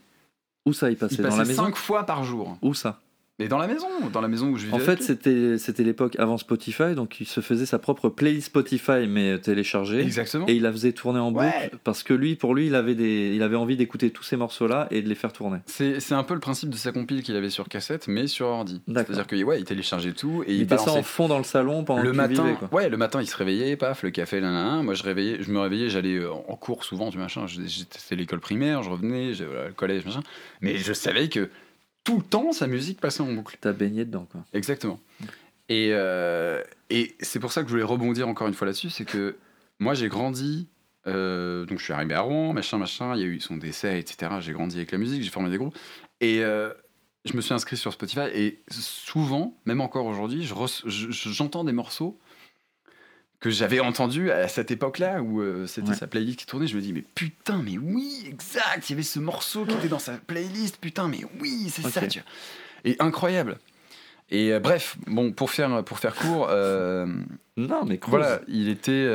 Où 0.65 0.73
ça, 0.73 0.91
il 0.91 0.93
il 0.93 0.97
passait 0.97 1.17
Dans 1.17 1.25
passait 1.25 1.39
la 1.39 1.45
maison 1.45 1.65
cinq 1.65 1.77
fois 1.77 2.05
par 2.05 2.25
jour. 2.25 2.57
Où 2.63 2.75
ça 2.75 3.01
Mais 3.39 3.49
dans 3.49 3.59
la 3.59 3.67
maison, 3.67 3.87
dans 4.13 4.23
la 4.23 4.29
maison 4.29 4.49
où 4.49 4.57
je 4.57 4.65
vivais. 4.65 4.75
En 4.77 4.79
fait, 4.79 5.03
c'était 5.03 5.59
c'était 5.59 5.83
l'époque 5.85 6.17
avant 6.19 6.39
Spotify, 6.39 6.95
donc 6.95 7.21
il 7.21 7.27
se 7.27 7.41
faisait 7.41 7.67
sa 7.67 7.79
propre 7.79 8.09
playlist 8.09 8.47
Spotify, 8.47 9.07
mais 9.07 9.39
téléchargée. 9.39 10.01
Exactement. 10.01 10.47
Et 10.49 10.55
il 10.55 10.63
la 10.63 10.73
faisait 10.73 10.93
tourner 10.93 11.21
en 11.21 11.31
boucle 11.33 11.45
Ouais. 11.45 11.71
parce 11.85 12.03
que 12.03 12.15
lui, 12.15 12.35
pour 12.35 12.55
lui, 12.55 12.69
il 12.69 12.75
avait, 12.75 12.95
des, 12.95 13.33
il 13.35 13.43
avait 13.43 13.57
envie 13.57 13.77
d'écouter 13.77 14.09
tous 14.11 14.23
ces 14.23 14.37
morceaux-là 14.37 14.89
et 14.91 15.03
de 15.03 15.09
les 15.09 15.15
faire 15.15 15.35
tourner. 15.35 15.59
C'est 15.67 16.01
c'est 16.01 16.15
un 16.15 16.23
peu 16.23 16.33
le 16.33 16.41
principe 16.41 16.71
de 16.71 16.77
sa 16.77 16.93
compile 16.93 17.23
qu'il 17.23 17.37
avait 17.37 17.51
sur 17.51 17.69
cassette, 17.69 18.09
mais 18.09 18.27
sur 18.27 18.47
ordi. 18.47 18.81
D'accord. 18.89 19.15
C'est-à-dire 19.15 19.27
que 19.27 19.45
ouais, 19.45 19.59
il 19.61 19.65
téléchargeait 19.65 20.13
tout 20.13 20.43
et 20.47 20.55
Il, 20.55 20.61
il, 20.63 20.69
ça 20.71 20.77
balançait 20.77 20.99
en 20.99 21.03
fond 21.03 21.29
dans 21.29 21.39
le 21.39 21.45
salon 21.45 21.85
pendant 21.85 22.03
le 22.03 22.13
matin, 22.15 22.43
vivais, 22.45 22.57
quoi. 22.57 22.69
ouais, 22.73 22.89
le 22.89 22.97
matin, 22.97 23.21
il 23.21 23.27
se 23.27 23.37
réveillait, 23.37 23.77
paf, 23.77 24.03
le 24.03 24.11
café, 24.11 24.41
là, 24.41 24.51
là, 24.51 24.65
là. 24.65 24.83
Moi, 24.83 24.95
je 24.95 25.03
réveillais, 25.03 25.39
je 25.43 25.51
me 25.51 25.61
réveillais, 25.61 25.91
j'allais 25.91 26.17
euh, 26.17 26.31
en 26.33 26.57
cours 26.57 26.85
souvent, 26.85 27.11
du 27.11 27.19
machin. 27.19 27.47
J'étais 27.47 27.99
c'était 27.99 28.17
l'école 28.17 28.41
primaire, 28.41 28.83
je 28.83 28.89
revenais, 28.89 29.35
j'ai- 29.35 29.45
voilà, 29.45 29.67
le 29.69 29.75
collège, 29.75 30.07
machin. 30.07 30.23
Mais 30.63 30.79
je 30.79 30.93
savais 30.95 31.29
que 31.29 31.51
tout 32.07 32.17
le 32.19 32.23
temps, 32.23 32.53
sa 32.53 32.67
musique 32.67 33.01
passait 33.01 33.21
en 33.21 33.33
boucle. 33.33 33.59
T'as 33.61 33.73
baigné 33.73 34.05
dedans, 34.07 34.27
quoi. 34.31 34.45
Exactement. 34.55 34.99
Et, 35.69 35.91
euh, 35.93 36.63
et 36.89 37.15
c'est 37.21 37.41
pour 37.41 37.51
ça 37.53 37.63
que 37.63 37.67
je 37.69 37.73
voulais 37.73 37.83
rebondir 37.85 38.29
encore 38.29 38.47
une 38.47 38.55
fois 38.55 38.67
là-dessus, 38.67 38.89
c'est 38.91 39.05
que 39.05 39.37
moi, 39.81 39.93
j'ai 39.95 40.09
grandi. 40.09 40.69
euh, 41.09 41.67
donc, 41.67 41.79
je 41.79 41.85
suis 41.85 41.93
arrivé 41.93 42.15
à 42.15 42.21
Rouen, 42.21 42.53
machin, 42.53 42.79
machin. 42.79 43.15
Il 43.17 43.21
y 43.21 43.25
a 43.25 43.27
eu 43.27 43.41
son 43.41 43.57
décès, 43.57 43.99
etc. 43.99 44.31
J'ai 44.41 44.53
grandi 44.53 44.77
avec 44.77 44.93
la 44.93 44.99
musique, 44.99 45.23
j'ai 45.23 45.31
formé 45.31 45.51
des 45.51 45.59
groupes. 45.59 45.77
Et 46.21 46.43
euh, 46.45 46.73
je 47.25 47.35
me 47.37 47.41
suis 47.41 47.53
inscrit 47.53 47.77
sur 47.77 47.93
Spotify. 47.93 48.29
Et 48.33 48.63
souvent, 48.71 49.57
même 49.67 49.81
encore 49.81 50.07
aujourd'hui, 50.07 50.45
je- 50.45 51.11
j'entends 51.11 51.65
des 51.65 51.73
morceaux 51.73 52.19
que 53.41 53.51
j'avais 53.51 53.81
entendus 53.81 54.31
à 54.31 54.49
cette 54.49 54.71
époque-là 54.71 55.23
où 55.23 55.41
euh, 55.41 55.67
c'était 55.67 55.91
Ouais. 55.91 55.95
sa 55.95 56.07
playlist 56.07 56.39
qui 56.39 56.47
tournait. 56.47 56.67
Je 56.67 56.77
me 56.77 56.81
dis, 56.81 56.93
mais 56.93 57.05
putain, 57.15 57.63
mais 57.63 57.77
oui, 57.79 58.25
exact, 58.27 58.89
il 58.89 58.93
y 58.93 58.95
avait 58.95 59.03
ce 59.03 59.19
morceau 59.19 59.67
qui 59.67 59.75
était 59.75 59.89
dans 59.89 59.99
sa 59.99 60.15
playlist. 60.17 60.79
Putain, 60.79 61.09
mais 61.09 61.21
oui, 61.41 61.69
c'est 61.71 61.83
ça, 61.89 62.07
tu 62.07 62.21
vois. 62.21 62.29
Et 62.85 62.97
incroyable. 62.99 63.59
Et 64.31 64.53
euh, 64.53 64.59
bref, 64.61 64.97
bon, 65.07 65.33
pour 65.33 65.51
faire, 65.51 65.85
pour 65.85 65.99
faire 65.99 66.15
court, 66.15 66.49
euh, 66.51 67.07
Non, 67.59 67.85
mais 67.87 67.99
voilà, 68.07 68.41
il 68.49 68.69
était, 68.69 69.07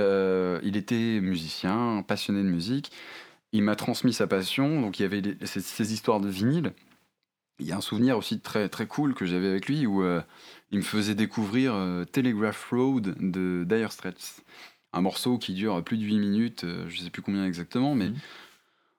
il 0.64 0.76
était 0.78 1.20
musicien, 1.22 2.04
passionné 2.08 2.42
de 2.44 2.48
musique. 2.50 2.92
Il 3.54 3.64
m'a 3.64 3.76
transmis 3.76 4.14
sa 4.14 4.26
passion, 4.28 4.82
donc 4.82 5.00
il 5.00 5.04
y 5.04 5.06
avait 5.06 5.22
les- 5.22 5.38
ces, 5.46 5.60
ces 5.62 5.94
histoires 5.94 6.20
de 6.22 6.30
vinyle. 6.30 6.72
Il 7.60 7.68
y 7.68 7.72
a 7.72 7.78
un 7.78 7.82
souvenir 7.82 8.18
aussi 8.18 8.40
très, 8.40 8.70
très 8.70 8.88
cool 8.88 9.14
que 9.14 9.26
j'avais 9.26 9.48
avec 9.48 9.68
lui 9.68 9.86
où 9.86 10.02
il 10.72 10.80
me 10.80 10.84
faisait 10.84 11.16
découvrir 11.16 11.74
euh, 11.76 12.06
Telegraph 12.06 12.68
Road 12.72 13.16
de 13.20 13.66
Dire 13.68 13.92
Straits. 13.92 14.42
Un 14.94 15.02
morceau 15.02 15.38
qui 15.38 15.54
dure 15.54 15.82
plus 15.84 15.98
de 15.98 16.04
8 16.04 16.20
minutes, 16.20 16.64
euh, 16.66 16.86
je 16.90 17.02
sais 17.02 17.10
plus 17.10 17.22
combien 17.22 17.46
exactement, 17.46 17.96
mais 17.96 18.10
Mhm. 18.10 18.16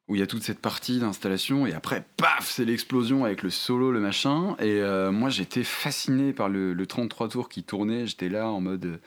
où 0.09 0.15
il 0.17 0.19
y 0.19 0.23
a 0.23 0.27
toute 0.27 0.43
cette 0.43 0.59
partie 0.61 0.99
d'installation 0.99 1.67
et 1.67 1.73
après, 1.75 2.05
paf, 2.17 2.49
c'est 2.51 2.65
l'explosion 2.65 3.25
avec 3.25 3.43
le 3.43 3.51
solo, 3.51 3.93
le 3.93 4.01
machin. 4.01 4.57
Et 4.59 4.81
euh, 4.81 5.13
moi, 5.13 5.29
j'étais 5.31 5.65
fasciné 5.65 6.33
par 6.33 6.49
le, 6.49 6.73
le 6.75 6.87
33 6.87 7.29
tours 7.29 7.49
qui 7.49 7.63
tournait. 7.63 8.07
J'étais 8.07 8.29
là 8.29 8.49
en 8.51 8.61
mode. 8.61 9.01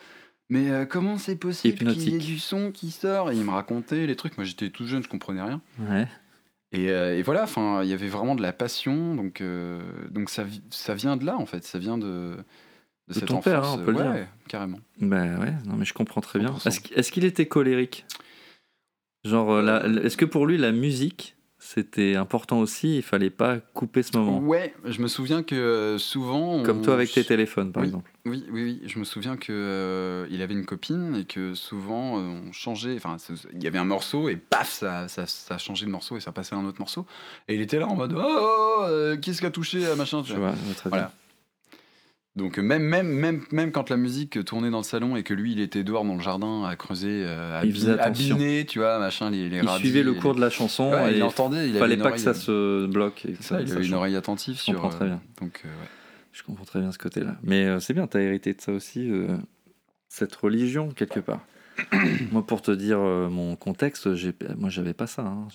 Mais 0.49 0.69
euh, 0.69 0.85
comment 0.85 1.17
c'est 1.17 1.35
possible 1.35 1.77
qu'il 1.93 2.09
y 2.09 2.15
ait 2.15 2.19
du 2.19 2.37
son 2.39 2.71
qui 2.71 2.91
sort? 2.91 3.31
Et 3.31 3.35
il 3.35 3.43
me 3.43 3.49
racontait 3.51 4.05
les 4.07 4.15
trucs. 4.15 4.37
Moi, 4.37 4.45
j'étais 4.45 4.69
tout 4.69 4.85
jeune, 4.87 5.01
je 5.03 5.09
comprenais 5.09 5.41
rien. 5.41 5.59
Ouais. 5.79 6.07
Et, 6.71 6.89
euh, 6.89 7.17
et 7.17 7.21
voilà, 7.21 7.43
enfin, 7.43 7.83
il 7.83 7.89
y 7.89 7.93
avait 7.93 8.07
vraiment 8.07 8.35
de 8.35 8.41
la 8.41 8.53
passion. 8.53 9.15
Donc, 9.15 9.41
euh, 9.41 9.81
donc 10.09 10.29
ça, 10.29 10.45
ça 10.69 10.93
vient 10.93 11.17
de 11.17 11.25
là, 11.25 11.37
en 11.37 11.45
fait. 11.45 11.63
Ça 11.63 11.79
vient 11.79 11.97
de, 11.97 12.35
de, 13.07 13.13
cette 13.13 13.25
ton 13.25 13.35
enfance. 13.37 13.43
père, 13.43 13.63
hein, 13.63 13.77
on 13.79 13.83
peut 13.83 13.91
le 13.91 13.97
dire. 13.97 14.27
carrément. 14.47 14.79
Ben 14.99 15.39
ouais, 15.39 15.53
non, 15.65 15.75
mais 15.77 15.85
je 15.85 15.93
comprends 15.93 16.21
très 16.21 16.39
bien. 16.39 16.51
100%. 16.51 16.93
Est-ce 16.95 17.11
qu'il 17.11 17.25
était 17.25 17.47
colérique? 17.47 18.05
Genre, 19.23 19.51
euh, 19.51 20.01
est-ce 20.03 20.17
que 20.17 20.25
pour 20.25 20.45
lui, 20.45 20.57
la 20.57 20.71
musique, 20.71 21.34
c'était 21.65 22.15
important 22.15 22.59
aussi. 22.59 22.97
Il 22.97 23.01
fallait 23.01 23.31
pas 23.31 23.57
couper 23.73 24.03
ce 24.03 24.15
moment. 24.17 24.39
Ouais, 24.39 24.73
je 24.85 25.01
me 25.01 25.07
souviens 25.07 25.41
que 25.41 25.55
euh, 25.55 25.97
souvent. 25.97 26.61
Comme 26.61 26.81
toi 26.83 26.93
avec 26.93 27.11
tes 27.11 27.23
téléphones, 27.23 27.71
par 27.71 27.81
Oui. 27.81 27.87
exemple. 27.87 28.11
Oui, 28.27 28.43
oui, 28.51 28.63
oui. 28.63 28.81
Je 28.87 28.99
me 28.99 29.03
souviens 29.03 29.35
que 29.35 29.51
euh, 29.51 30.27
il 30.29 30.41
avait 30.43 30.53
une 30.53 30.65
copine 30.65 31.15
et 31.15 31.25
que 31.25 31.53
souvent 31.55 32.19
euh, 32.19 32.39
on 32.47 32.51
changeait. 32.51 32.95
Enfin, 32.95 33.17
il 33.53 33.63
y 33.63 33.67
avait 33.67 33.79
un 33.79 33.83
morceau 33.85 34.29
et 34.29 34.35
paf, 34.35 34.71
ça, 34.71 35.07
ça, 35.07 35.25
ça 35.25 35.57
changé 35.57 35.85
de 35.87 35.91
morceau 35.91 36.17
et 36.17 36.19
ça 36.19 36.31
passait 36.31 36.53
à 36.55 36.57
un 36.59 36.65
autre 36.65 36.79
morceau. 36.79 37.05
Et 37.47 37.55
il 37.55 37.61
était 37.61 37.79
là 37.79 37.87
en 37.87 37.95
mode 37.95 38.13
oh, 38.15 38.21
oh, 38.23 38.83
euh, 38.83 39.17
qu'est-ce 39.17 39.39
qui 39.41 39.45
a 39.47 39.51
touché 39.51 39.85
à 39.87 39.95
machin. 39.95 40.21
tu 40.21 40.33
Je 40.33 40.37
vois. 40.37 40.53
Voilà. 40.85 41.11
Donc 42.35 42.59
euh, 42.59 42.61
même, 42.61 42.83
même, 42.83 43.07
même, 43.07 43.41
même 43.51 43.71
quand 43.71 43.89
la 43.89 43.95
musique 43.95 44.43
tournait 44.43 44.69
dans 44.69 44.79
le 44.79 44.83
salon 44.83 45.15
et 45.15 45.23
que 45.23 45.33
lui 45.33 45.53
il 45.53 45.59
était 45.61 45.83
dehors 45.85 46.03
dans 46.03 46.15
le 46.15 46.21
jardin 46.21 46.65
à 46.65 46.75
creuser, 46.75 47.23
euh, 47.25 47.61
à, 47.61 47.65
Il 47.65 47.73
faisait 47.73 47.97
attention. 47.97 48.35
biner, 48.35 48.65
tu 48.65 48.79
vois, 48.79 48.99
machin, 48.99 49.29
les. 49.29 49.47
Il 49.47 49.61
radis 49.65 49.79
suivait 49.83 50.03
le 50.03 50.13
cours 50.13 50.35
de 50.35 50.41
la 50.41 50.49
chanson 50.49 50.91
Ouais, 50.91 51.13
et 51.13 51.17
il 51.17 51.23
entendait, 51.23 51.69
il 51.69 51.75
il 51.75 51.79
fallait 51.79 51.95
pas 51.95 52.11
que 52.11 52.17
ça 52.17 52.31
oreille, 52.31 52.41
se 52.41 52.85
bloque. 52.87 53.25
et 53.25 53.35
ça, 53.39 53.61
il 53.61 53.71
avait 53.71 53.81
une 53.81 53.83
change. 53.87 53.93
oreille 53.93 54.15
attentive 54.17 54.55
Je 54.57 54.61
sur. 54.63 54.73
comprends 54.73 54.89
très 54.89 55.05
euh, 55.05 55.07
bien. 55.09 55.21
Donc 55.41 55.61
euh, 55.63 55.69
ouais. 55.69 55.87
Je 56.33 56.43
comprends 56.43 56.65
très 56.65 56.81
bien 56.81 56.91
ce 56.91 56.97
côté-là. 56.97 57.37
Mais 57.43 57.65
euh, 57.65 57.79
c'est 57.79 57.93
bien, 57.93 58.05
tu 58.07 58.17
as 58.17 58.21
hérité 58.21 58.53
de 58.53 58.59
ça 58.59 58.73
aussi, 58.73 59.09
euh, 59.09 59.37
cette 60.09 60.35
religion, 60.35 60.89
quelque 60.89 61.21
part. 61.21 61.39
moi, 62.31 62.45
pour 62.45 62.61
te 62.61 62.71
dire 62.71 62.99
euh, 62.99 63.29
mon 63.29 63.55
contexte, 63.55 64.07
moi, 64.57 64.69
j'avais 64.69 64.93
pas 64.93 65.07
ça. 65.07 65.23
hein. 65.23 65.47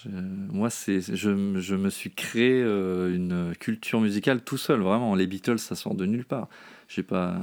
Moi, 0.52 0.70
c'est, 0.70 1.00
je, 1.00 1.58
je 1.60 1.74
me 1.74 1.90
suis 1.90 2.10
créé 2.10 2.62
euh, 2.62 3.14
une 3.14 3.54
culture 3.58 4.00
musicale 4.00 4.42
tout 4.42 4.58
seul, 4.58 4.80
vraiment. 4.80 5.14
Les 5.14 5.26
Beatles, 5.26 5.58
ça 5.58 5.74
sort 5.74 5.94
de 5.94 6.06
nulle 6.06 6.24
part. 6.24 6.48
J'ai 6.88 7.02
pas. 7.02 7.38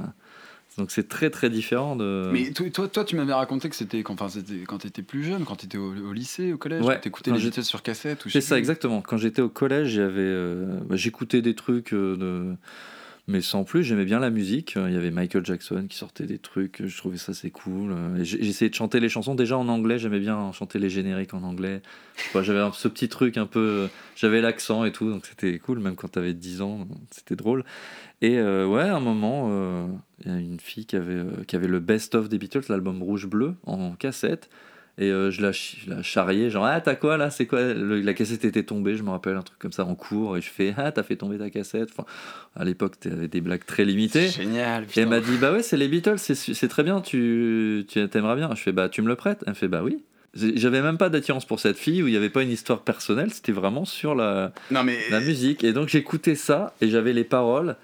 Donc, 0.76 0.92
c'est 0.92 1.08
très, 1.08 1.28
très 1.30 1.50
différent 1.50 1.96
de. 1.96 2.30
Mais 2.32 2.52
toi, 2.52 2.70
toi, 2.70 2.86
toi, 2.86 3.04
tu 3.04 3.16
m'avais 3.16 3.32
raconté 3.32 3.68
que 3.68 3.74
c'était 3.74 4.04
quand, 4.04 4.14
enfin, 4.14 4.28
c'était 4.28 4.60
quand 4.64 4.78
tu 4.78 4.86
étais 4.86 5.02
plus 5.02 5.24
jeune, 5.24 5.44
quand 5.44 5.56
tu 5.56 5.66
étais 5.66 5.76
au, 5.78 5.92
au 5.92 6.12
lycée, 6.12 6.52
au 6.52 6.56
collège, 6.58 6.84
Ouais, 6.84 7.00
t'écoutais 7.00 7.32
les 7.32 7.38
Beatles 7.40 7.64
sur 7.64 7.82
cassette 7.82 8.26
ou 8.26 8.30
C'est 8.30 8.40
ça, 8.40 8.54
plus. 8.54 8.60
exactement. 8.60 9.00
Quand 9.02 9.16
j'étais 9.16 9.42
au 9.42 9.48
collège, 9.48 9.88
j'avais, 9.88 10.20
euh, 10.20 10.78
bah, 10.86 10.94
j'écoutais 10.94 11.42
des 11.42 11.54
trucs, 11.56 11.92
de... 11.92 12.54
mais 13.28 13.40
sans 13.42 13.62
plus, 13.62 13.84
j'aimais 13.84 14.04
bien 14.06 14.18
la 14.18 14.30
musique. 14.30 14.74
Il 14.76 14.92
y 14.92 14.96
avait 14.96 15.10
Michael 15.10 15.44
Jackson 15.44 15.86
qui 15.88 15.96
sortait 15.96 16.24
des 16.26 16.38
trucs, 16.38 16.82
je 16.84 16.96
trouvais 16.96 17.18
ça 17.18 17.34
c'est 17.34 17.50
cool. 17.50 17.94
J'ai- 18.22 18.42
J'essayais 18.42 18.70
de 18.70 18.74
chanter 18.74 18.98
les 19.00 19.08
chansons 19.08 19.34
déjà 19.34 19.56
en 19.56 19.68
anglais, 19.68 19.98
j'aimais 19.98 20.18
bien 20.18 20.50
chanter 20.52 20.78
les 20.78 20.88
génériques 20.90 21.34
en 21.34 21.42
anglais. 21.42 21.82
J'avais 22.34 22.68
ce 22.72 22.88
petit 22.88 23.08
truc 23.08 23.36
un 23.36 23.46
peu, 23.46 23.88
j'avais 24.16 24.40
l'accent 24.40 24.84
et 24.84 24.92
tout, 24.92 25.10
donc 25.10 25.26
c'était 25.26 25.58
cool, 25.58 25.78
même 25.78 25.94
quand 25.94 26.08
t'avais 26.08 26.34
10 26.34 26.62
ans, 26.62 26.88
c'était 27.10 27.36
drôle. 27.36 27.64
Et 28.22 28.38
euh, 28.38 28.66
ouais, 28.66 28.82
à 28.82 28.96
un 28.96 29.00
moment, 29.00 29.48
euh, 29.52 29.86
il 30.24 30.32
y 30.32 30.34
a 30.34 30.38
une 30.38 30.58
fille 30.58 30.86
qui 30.86 30.96
avait, 30.96 31.12
euh, 31.14 31.44
qui 31.46 31.54
avait 31.54 31.68
le 31.68 31.78
best-of 31.80 32.28
des 32.28 32.38
Beatles, 32.38 32.62
l'album 32.68 33.02
rouge-bleu, 33.02 33.54
en 33.64 33.92
cassette. 33.92 34.48
Et 35.00 35.10
euh, 35.12 35.30
je, 35.30 35.42
la, 35.42 35.52
je 35.52 35.88
la 35.88 36.02
charriais, 36.02 36.50
genre, 36.50 36.64
ah, 36.66 36.80
t'as 36.80 36.96
quoi 36.96 37.16
là? 37.16 37.30
C'est 37.30 37.46
quoi 37.46 37.62
Le- 37.72 38.00
La 38.00 38.14
cassette 38.14 38.44
était 38.44 38.64
tombée, 38.64 38.96
je 38.96 39.04
me 39.04 39.10
rappelle, 39.10 39.36
un 39.36 39.42
truc 39.42 39.58
comme 39.60 39.70
ça 39.72 39.84
en 39.84 39.94
cours. 39.94 40.36
Et 40.36 40.40
je 40.40 40.50
fais, 40.50 40.74
ah, 40.76 40.90
t'as 40.90 41.04
fait 41.04 41.14
tomber 41.14 41.38
ta 41.38 41.50
cassette. 41.50 41.90
Enfin, 41.92 42.04
à 42.56 42.64
l'époque, 42.64 42.98
t'avais 42.98 43.28
des 43.28 43.40
blagues 43.40 43.64
très 43.64 43.84
limitées. 43.84 44.26
Génial. 44.28 44.84
Et 44.96 45.00
elle 45.00 45.08
m'a 45.08 45.20
dit, 45.20 45.36
bah 45.40 45.52
ouais, 45.52 45.62
c'est 45.62 45.76
les 45.76 45.86
Beatles, 45.86 46.18
c'est 46.18 46.68
très 46.68 46.82
bien, 46.82 47.00
tu 47.00 47.84
tu 47.88 48.08
t'aimerais 48.08 48.34
bien. 48.36 48.50
Je 48.56 48.60
fais, 48.60 48.72
bah 48.72 48.88
tu 48.88 49.00
me 49.02 49.08
le 49.08 49.14
prêtes? 49.14 49.44
Elle 49.46 49.50
me 49.52 49.54
fait, 49.54 49.68
bah 49.68 49.82
oui. 49.84 50.02
J'avais 50.34 50.82
même 50.82 50.98
pas 50.98 51.08
d'attirance 51.08 51.46
pour 51.46 51.58
cette 51.60 51.78
fille, 51.78 52.02
où 52.02 52.06
il 52.06 52.10
n'y 52.10 52.16
avait 52.16 52.28
pas 52.28 52.42
une 52.42 52.50
histoire 52.50 52.82
personnelle, 52.82 53.30
c'était 53.32 53.50
vraiment 53.52 53.84
sur 53.84 54.14
la, 54.14 54.52
Non 54.70 54.84
mais 54.84 54.98
la 55.10 55.20
musique. 55.20 55.64
Et 55.64 55.72
donc 55.72 55.88
j'écoutais 55.88 56.34
ça, 56.34 56.74
et 56.80 56.88
j'avais 56.88 57.12
les 57.12 57.24
paroles, 57.24 57.76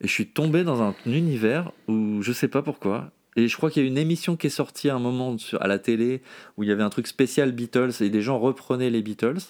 et 0.00 0.08
je 0.08 0.12
suis 0.12 0.26
tombé 0.26 0.64
dans 0.64 0.82
un 0.82 0.94
univers 1.06 1.70
où 1.86 2.20
je 2.22 2.32
sais 2.32 2.48
pas 2.48 2.60
pourquoi. 2.60 3.10
Et 3.36 3.48
je 3.48 3.56
crois 3.56 3.70
qu'il 3.70 3.82
y 3.82 3.86
a 3.86 3.88
une 3.88 3.98
émission 3.98 4.36
qui 4.36 4.48
est 4.48 4.50
sortie 4.50 4.90
à 4.90 4.94
un 4.94 4.98
moment 4.98 5.36
à 5.60 5.66
la 5.66 5.78
télé, 5.78 6.22
où 6.56 6.62
il 6.62 6.68
y 6.68 6.72
avait 6.72 6.82
un 6.82 6.90
truc 6.90 7.06
spécial 7.06 7.52
Beatles, 7.52 7.92
et 8.00 8.10
des 8.10 8.22
gens 8.22 8.38
reprenaient 8.38 8.90
les 8.90 9.02
Beatles. 9.02 9.40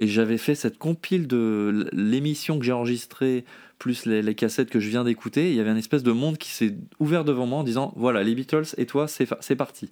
Et 0.00 0.06
j'avais 0.06 0.38
fait 0.38 0.54
cette 0.54 0.76
compile 0.76 1.26
de 1.26 1.88
l'émission 1.92 2.58
que 2.58 2.64
j'ai 2.64 2.72
enregistrée, 2.72 3.44
plus 3.78 4.06
les, 4.06 4.22
les 4.22 4.34
cassettes 4.34 4.68
que 4.68 4.80
je 4.80 4.88
viens 4.88 5.04
d'écouter. 5.04 5.50
Il 5.50 5.56
y 5.56 5.60
avait 5.60 5.70
un 5.70 5.76
espèce 5.76 6.02
de 6.02 6.12
monde 6.12 6.36
qui 6.36 6.50
s'est 6.50 6.74
ouvert 6.98 7.24
devant 7.24 7.46
moi 7.46 7.60
en 7.60 7.64
disant 7.64 7.92
Voilà, 7.96 8.22
les 8.22 8.34
Beatles 8.34 8.66
et 8.76 8.86
toi, 8.86 9.06
c'est 9.08 9.56
parti. 9.56 9.90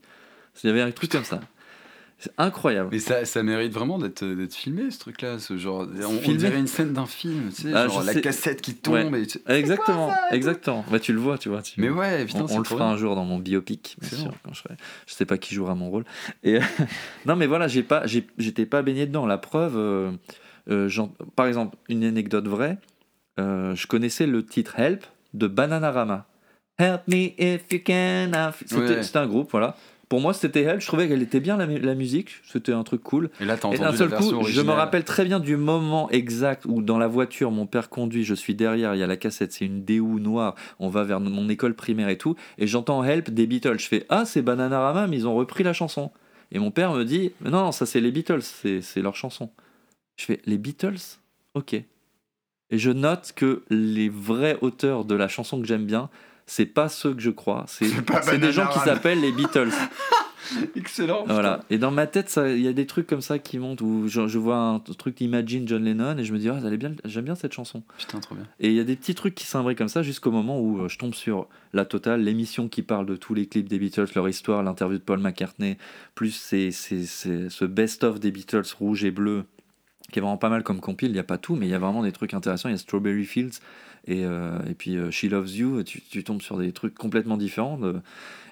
Il 0.62 0.66
y 0.66 0.70
avait 0.70 0.82
un 0.82 0.90
truc 0.90 1.10
comme 1.10 1.24
ça. 1.24 1.40
C'est 2.24 2.30
incroyable. 2.38 2.90
Mais 2.92 3.00
ça, 3.00 3.24
ça 3.24 3.42
mérite 3.42 3.72
vraiment 3.72 3.98
d'être 3.98 4.24
d'être 4.24 4.54
filmé 4.54 4.92
ce 4.92 4.98
truc-là, 5.00 5.40
ce 5.40 5.56
genre. 5.58 5.88
On, 6.06 6.32
dirait 6.34 6.56
une 6.56 6.68
scène 6.68 6.92
d'un 6.92 7.06
film, 7.06 7.50
tu 7.52 7.62
sais, 7.62 7.72
Ah, 7.74 7.88
genre 7.88 8.04
la 8.04 8.12
sais. 8.12 8.20
cassette 8.20 8.60
qui 8.62 8.74
tombe. 8.76 9.16
Et 9.16 9.26
tu- 9.26 9.40
Exactement, 9.48 10.12
exactement. 10.30 10.84
Bah, 10.88 11.00
tu 11.00 11.12
le 11.12 11.18
vois, 11.18 11.36
tu 11.36 11.48
vois. 11.48 11.62
tu- 11.62 11.80
Mais 11.80 11.90
ouais, 11.90 12.24
putain, 12.24 12.42
on, 12.42 12.46
c'est 12.46 12.54
on 12.54 12.58
le 12.58 12.64
fera 12.64 12.88
un 12.88 12.96
jour 12.96 13.16
dans 13.16 13.24
mon 13.24 13.38
biopic, 13.40 13.96
bien 14.00 14.08
sûr. 14.08 14.30
Quand 14.44 14.52
je, 14.54 14.60
serai- 14.62 14.76
je 15.06 15.14
sais 15.14 15.26
pas 15.26 15.36
qui 15.36 15.54
jouera 15.56 15.74
mon 15.74 15.90
rôle. 15.90 16.04
Et 16.44 16.60
non, 17.26 17.34
mais 17.34 17.48
voilà, 17.48 17.66
j'ai 17.66 17.82
pas, 17.82 18.06
j'ai- 18.06 18.26
j'étais 18.38 18.66
pas 18.66 18.82
baigné 18.82 19.06
dedans. 19.06 19.26
La 19.26 19.38
preuve, 19.38 19.74
euh, 19.76 20.12
euh, 20.70 20.88
par 21.34 21.46
exemple, 21.46 21.76
une 21.88 22.04
anecdote 22.04 22.46
vraie. 22.46 22.78
euh, 23.40 23.74
je 23.74 23.86
connaissais 23.88 24.26
le 24.28 24.46
titre 24.46 24.78
Help 24.78 25.04
de 25.34 25.48
Bananarama. 25.48 26.26
Help 26.78 27.02
me 27.08 27.32
if 27.38 27.62
you 27.72 27.80
can. 27.84 28.30
C'était 28.64 28.76
Ouais. 28.80 29.02
c'était 29.02 29.18
un 29.18 29.26
groupe, 29.26 29.50
voilà. 29.50 29.76
Pour 30.12 30.20
moi, 30.20 30.34
c'était 30.34 30.60
Help. 30.60 30.82
Je 30.82 30.86
trouvais 30.86 31.08
qu'elle 31.08 31.22
était 31.22 31.40
bien 31.40 31.56
la, 31.56 31.66
mu- 31.66 31.78
la 31.78 31.94
musique. 31.94 32.32
C'était 32.44 32.72
un 32.74 32.82
truc 32.84 33.02
cool. 33.02 33.30
Et 33.40 33.46
là, 33.46 33.56
t'as 33.56 33.72
Et 33.72 33.78
d'un 33.78 33.92
seul 33.96 34.10
coup, 34.14 34.44
je 34.44 34.60
me 34.60 34.70
rappelle 34.72 35.04
très 35.04 35.24
bien 35.24 35.40
du 35.40 35.56
moment 35.56 36.10
exact 36.10 36.66
où 36.66 36.82
dans 36.82 36.98
la 36.98 37.06
voiture, 37.06 37.50
mon 37.50 37.64
père 37.64 37.88
conduit, 37.88 38.22
je 38.22 38.34
suis 38.34 38.54
derrière, 38.54 38.94
il 38.94 38.98
y 38.98 39.02
a 39.02 39.06
la 39.06 39.16
cassette, 39.16 39.52
c'est 39.54 39.64
une 39.64 39.86
DU 39.86 40.02
noire, 40.02 40.54
on 40.78 40.90
va 40.90 41.02
vers 41.04 41.18
mon 41.18 41.48
école 41.48 41.72
primaire 41.72 42.10
et 42.10 42.18
tout, 42.18 42.36
et 42.58 42.66
j'entends 42.66 43.02
Help 43.02 43.30
des 43.30 43.46
Beatles. 43.46 43.78
Je 43.78 43.86
fais 43.88 44.04
Ah, 44.10 44.26
c'est 44.26 44.42
Bananarama, 44.42 45.06
mais 45.06 45.16
ils 45.16 45.26
ont 45.26 45.34
repris 45.34 45.64
la 45.64 45.72
chanson. 45.72 46.10
Et 46.50 46.58
mon 46.58 46.70
père 46.70 46.92
me 46.92 47.04
dit 47.06 47.32
Mais 47.40 47.48
Non, 47.48 47.72
ça 47.72 47.86
c'est 47.86 48.02
les 48.02 48.10
Beatles, 48.10 48.42
c'est 48.42 48.82
c'est 48.82 49.00
leur 49.00 49.16
chanson. 49.16 49.48
Je 50.18 50.26
fais 50.26 50.42
Les 50.44 50.58
Beatles? 50.58 51.00
Ok. 51.54 51.72
Et 51.72 51.86
je 52.76 52.90
note 52.90 53.32
que 53.34 53.62
les 53.70 54.10
vrais 54.10 54.58
auteurs 54.60 55.06
de 55.06 55.14
la 55.14 55.28
chanson 55.28 55.58
que 55.58 55.66
j'aime 55.66 55.86
bien, 55.86 56.10
c'est 56.46 56.66
pas 56.66 56.88
ceux 56.88 57.14
que 57.14 57.20
je 57.20 57.30
crois, 57.30 57.64
c'est 57.66 58.38
des 58.38 58.52
gens 58.52 58.66
qui 58.68 58.78
s'appellent 58.80 59.20
les 59.20 59.32
Beatles. 59.32 59.70
Excellent. 60.76 61.24
Voilà. 61.26 61.60
Et 61.70 61.78
dans 61.78 61.90
ma 61.90 62.06
tête, 62.06 62.38
il 62.44 62.60
y 62.60 62.68
a 62.68 62.72
des 62.72 62.86
trucs 62.86 63.06
comme 63.06 63.20
ça 63.20 63.38
qui 63.38 63.58
montent 63.58 63.80
où 63.80 64.08
je, 64.08 64.26
je 64.26 64.38
vois 64.38 64.56
un 64.56 64.78
truc 64.80 65.20
Imagine 65.20 65.66
John 65.66 65.84
Lennon 65.84 66.18
et 66.18 66.24
je 66.24 66.32
me 66.32 66.38
dis, 66.38 66.48
ah, 66.48 66.58
j'aime 67.04 67.24
bien 67.24 67.34
cette 67.34 67.52
chanson. 67.52 67.82
putain. 67.98 68.20
Trop 68.20 68.34
bien. 68.34 68.46
Et 68.60 68.68
il 68.68 68.74
y 68.74 68.80
a 68.80 68.84
des 68.84 68.96
petits 68.96 69.14
trucs 69.14 69.34
qui 69.34 69.46
s'imbriquent 69.46 69.78
comme 69.78 69.88
ça 69.88 70.02
jusqu'au 70.02 70.30
moment 70.30 70.60
où 70.60 70.80
euh, 70.80 70.88
je 70.88 70.98
tombe 70.98 71.14
sur 71.14 71.48
la 71.72 71.84
totale, 71.84 72.22
l'émission 72.22 72.68
qui 72.68 72.82
parle 72.82 73.06
de 73.06 73.16
tous 73.16 73.34
les 73.34 73.46
clips 73.46 73.68
des 73.68 73.78
Beatles, 73.78 74.08
leur 74.14 74.28
histoire, 74.28 74.62
l'interview 74.62 74.98
de 74.98 75.02
Paul 75.02 75.20
McCartney, 75.20 75.78
plus 76.14 76.32
c'est, 76.32 76.70
c'est, 76.70 77.04
c'est 77.04 77.48
ce 77.48 77.64
best-of 77.64 78.20
des 78.20 78.30
Beatles 78.30 78.64
rouge 78.78 79.04
et 79.04 79.10
bleu 79.10 79.44
qui 80.10 80.18
est 80.18 80.22
vraiment 80.22 80.36
pas 80.36 80.50
mal 80.50 80.62
comme 80.62 80.80
compile. 80.80 81.08
Il 81.08 81.14
n'y 81.14 81.18
a 81.18 81.24
pas 81.24 81.38
tout, 81.38 81.56
mais 81.56 81.66
il 81.66 81.70
y 81.70 81.74
a 81.74 81.78
vraiment 81.78 82.02
des 82.02 82.12
trucs 82.12 82.34
intéressants. 82.34 82.68
Il 82.68 82.72
y 82.72 82.74
a 82.74 82.78
Strawberry 82.78 83.24
Fields 83.24 83.60
et, 84.06 84.24
euh, 84.24 84.58
et 84.68 84.74
puis 84.74 84.96
euh, 84.96 85.10
She 85.10 85.24
Loves 85.24 85.50
You. 85.50 85.82
Tu, 85.84 86.00
tu 86.00 86.24
tombes 86.24 86.42
sur 86.42 86.58
des 86.58 86.72
trucs 86.72 86.94
complètement 86.94 87.36
différents. 87.36 87.78
de- 87.78 88.00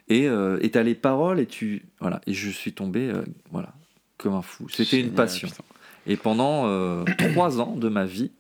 et 0.08 0.26
euh, 0.28 0.58
et 0.62 0.70
t'as 0.70 0.82
les 0.82 0.94
paroles 0.96 1.38
et 1.40 1.46
tu 1.46 1.82
voilà. 2.00 2.20
Et 2.26 2.34
je 2.34 2.50
suis 2.50 2.72
tombé 2.72 3.12
voilà 3.52 3.72
comme 4.16 4.34
un 4.34 4.42
fou. 4.42 4.68
C'était 4.68 5.00
une 5.00 5.12
passion. 5.12 5.48
putain. 5.48 5.62
Et 6.06 6.16
pendant 6.16 7.04
trois 7.32 7.60
ans 7.60 7.76
de 7.76 7.88
ma 7.88 8.04
vie, 8.06 8.30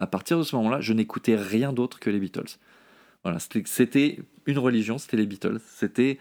à 0.00 0.06
partir 0.06 0.36
de 0.38 0.42
ce 0.42 0.54
moment-là, 0.56 0.80
je 0.80 0.92
n'écoutais 0.92 1.36
rien 1.36 1.72
d'autre 1.72 1.98
que 2.00 2.10
les 2.10 2.18
Beatles. 2.18 2.58
Voilà, 3.22 3.38
c'était- 3.38 3.62
c'était 3.66 4.18
une 4.46 4.58
religion, 4.58 4.98
c'était 4.98 5.16
les 5.16 5.26
Beatles. 5.26 5.58
C'était, 5.66 6.18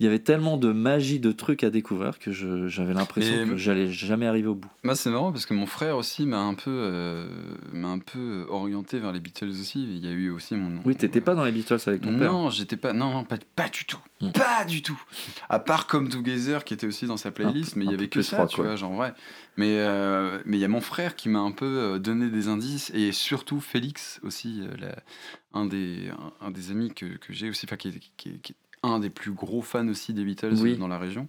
il 0.00 0.04
y 0.04 0.06
avait 0.06 0.20
tellement 0.20 0.56
de 0.58 0.70
magie, 0.72 1.18
de 1.18 1.32
trucs 1.32 1.64
à 1.64 1.70
découvrir 1.70 2.18
que 2.20 2.30
j'avais 2.68 2.94
l'impression 2.94 3.48
que 3.48 3.56
j'allais 3.56 3.90
jamais 3.90 4.26
arriver 4.26 4.46
au 4.46 4.54
bout. 4.54 4.70
Moi, 4.84 4.94
c'est 4.94 5.10
marrant 5.10 5.32
parce 5.32 5.44
que 5.44 5.54
mon 5.54 5.66
frère 5.66 5.96
aussi 5.96 6.24
m'a 6.24 6.38
un 6.38 6.54
peu, 6.54 6.70
euh, 6.70 7.28
m'a 7.72 7.88
un 7.88 7.98
peu 7.98 8.46
orienté 8.48 9.00
vers 9.00 9.10
les 9.12 9.18
Beatles 9.18 9.48
aussi. 9.48 9.82
Il 9.82 9.98
y 10.04 10.06
a 10.08 10.12
eu 10.12 10.30
aussi 10.30 10.54
mon. 10.54 10.80
Oui, 10.84 10.94
t'étais 10.94 11.20
pas 11.20 11.34
dans 11.34 11.44
les 11.44 11.50
Beatles 11.50 11.78
avec 11.86 12.02
ton 12.02 12.16
père. 12.16 12.32
Non, 12.32 12.48
j'étais 12.50 12.76
pas. 12.76 12.92
Non, 12.92 13.24
pas, 13.24 13.38
pas 13.56 13.68
du 13.68 13.84
tout. 13.86 13.98
Hmm. 14.20 14.30
Pas 14.30 14.64
du 14.64 14.82
tout. 14.82 15.00
À 15.48 15.58
part 15.58 15.86
Come 15.88 16.08
Together 16.08 16.64
qui 16.64 16.74
était 16.74 16.86
aussi 16.86 17.06
dans 17.06 17.16
sa 17.16 17.30
playlist, 17.32 17.74
mais 17.76 17.84
il 17.84 17.90
y 17.90 17.94
avait 17.94 18.08
que 18.08 18.22
ça, 18.22 18.36
froid, 18.36 18.46
tu 18.48 18.56
quoi. 18.56 18.66
vois, 18.66 18.76
genre 18.76 18.92
ouais. 18.96 19.12
Mais 19.56 19.78
euh, 19.78 20.38
mais 20.44 20.58
il 20.58 20.60
y 20.60 20.64
a 20.64 20.68
mon 20.68 20.80
frère 20.80 21.16
qui 21.16 21.28
m'a 21.28 21.40
un 21.40 21.50
peu 21.52 21.66
euh, 21.66 21.98
donné 21.98 22.28
des 22.30 22.46
indices 22.46 22.90
et 22.94 23.10
surtout 23.10 23.60
Félix 23.60 24.20
aussi, 24.22 24.62
la- 24.80 24.94
un 25.54 25.66
des 25.66 26.08
un, 26.40 26.46
un 26.46 26.50
des 26.52 26.70
amis 26.70 26.92
que, 26.94 27.06
que 27.06 27.32
j'ai 27.32 27.48
aussi, 27.50 27.66
enfin 27.66 27.76
qui, 27.76 28.00
un 28.82 28.98
des 28.98 29.10
plus 29.10 29.32
gros 29.32 29.62
fans 29.62 29.88
aussi 29.88 30.12
des 30.14 30.24
Beatles 30.24 30.54
Oui. 30.60 30.76
dans 30.76 30.88
la 30.88 30.98
région. 30.98 31.28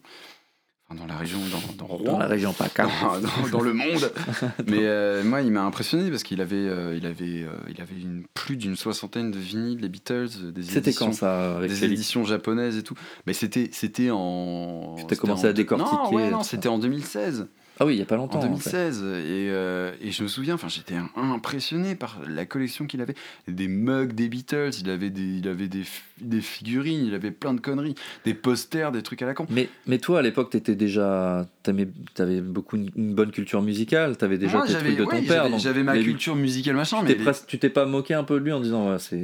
Enfin, 0.92 1.00
dans 1.00 1.06
la 1.06 1.18
région, 1.18 1.38
dans, 1.52 1.86
dans 1.86 1.94
Rouen 1.94 2.14
Dans 2.14 2.18
la 2.20 2.26
région 2.26 2.52
PACA. 2.52 2.88
dans, 3.52 3.62
le 3.62 3.74
monde. 3.74 4.12
Mais 4.68 4.80
euh, 4.82 5.24
moi, 5.24 5.42
il 5.42 5.52
m'a 5.52 5.62
impressionné 5.64 6.10
parce 6.10 6.24
qu'il 6.24 6.42
avait, 6.42 6.56
euh, 6.56 6.96
il 6.98 7.06
avait, 7.06 7.44
euh, 7.44 7.52
il 7.70 7.80
avait 7.80 7.96
une, 8.02 8.24
plus 8.34 8.58
d'une 8.58 8.76
soixantaine 8.76 9.30
de 9.30 9.38
vinyles, 9.38 9.80
les 9.82 9.90
Beatles, 9.90 10.52
des 10.52 10.64
C'était 10.64 10.90
éditions, 10.90 11.06
quand 11.08 11.12
ça 11.14 11.58
avec 11.58 11.70
des 11.70 11.86
éditions 11.86 12.24
japonaises 12.26 12.78
et 12.78 12.84
tout. 12.84 12.96
Mais 13.28 13.34
c'était, 13.34 13.70
c'était 13.72 14.10
en. 14.12 14.96
Tu 14.96 15.02
c'était 15.04 15.16
commencé 15.16 15.46
en- 15.46 15.50
à 15.50 15.54
décortiquer 15.54 15.96
Non, 15.96 16.14
ouais, 16.14 16.32
non, 16.32 16.42
c'était 16.44 16.70
en 16.70 16.80
2016. 16.80 17.48
Ah 17.80 17.86
oui, 17.86 17.96
il 17.96 18.00
y 18.00 18.02
a 18.02 18.06
pas 18.06 18.18
longtemps. 18.18 18.40
en 18.40 18.52
en 18.52 18.58
fait. 18.58 18.72
2016 18.72 18.98
et, 19.04 19.04
euh, 19.52 19.94
et 20.02 20.12
je 20.12 20.24
me 20.24 20.28
souviens 20.28 20.56
enfin 20.56 20.68
j'étais 20.68 20.96
impressionné 21.16 21.96
par 21.96 22.20
la 22.28 22.46
collection 22.46 22.86
qu'il 22.88 23.02
avait 23.02 23.16
des 23.48 23.68
mugs 23.68 24.14
des 24.14 24.28
Beatles 24.28 24.72
il 24.82 24.90
avait 24.90 25.10
des 25.10 25.38
il 25.38 25.48
avait 25.48 25.68
des, 25.70 25.84
fi- 25.84 26.02
des 26.20 26.42
figurines 26.42 27.06
il 27.06 27.14
avait 27.14 27.32
plein 27.32 27.54
de 27.54 27.62
conneries 27.62 27.96
des 28.26 28.34
posters 28.34 28.92
des 28.92 29.02
trucs 29.02 29.22
à 29.22 29.26
la 29.26 29.34
con 29.34 29.46
Mais, 29.50 29.70
mais 29.88 29.98
toi, 29.98 30.20
à 30.20 30.22
l'époque, 30.22 30.50
t'étais 30.50 30.76
déjà. 30.76 31.48
T'avais 31.64 32.42
beaucoup 32.42 32.76
une, 32.76 32.90
une 32.96 33.14
bonne 33.14 33.32
culture 33.32 33.62
musicale, 33.62 34.18
t'avais 34.18 34.38
déjà 34.38 34.58
Moi, 34.58 34.66
tes 34.66 34.74
j'avais 34.74 34.86
trucs 34.96 35.00
de 35.00 35.06
ton 35.06 35.12
ouais, 35.12 35.22
père. 35.22 35.60
j'avais- 35.60 35.84
ma 35.84 35.96
les- 35.96 36.04
culture 36.04 36.36
musicale 36.36 36.76
machin 36.76 36.98
Tu 37.00 37.06
mais 37.06 37.16
t'es 37.16 37.22
presque- 37.24 37.46
tu 37.48 37.60
t'es 37.60 37.70
pas 37.70 37.86
moqué 37.86 38.14
un 38.14 38.24
peu 38.24 38.40
de 38.40 38.44
lui 38.46 38.52
en 38.52 38.60
disant 38.60 38.90
ouais, 38.92 39.00
c'est 39.00 39.16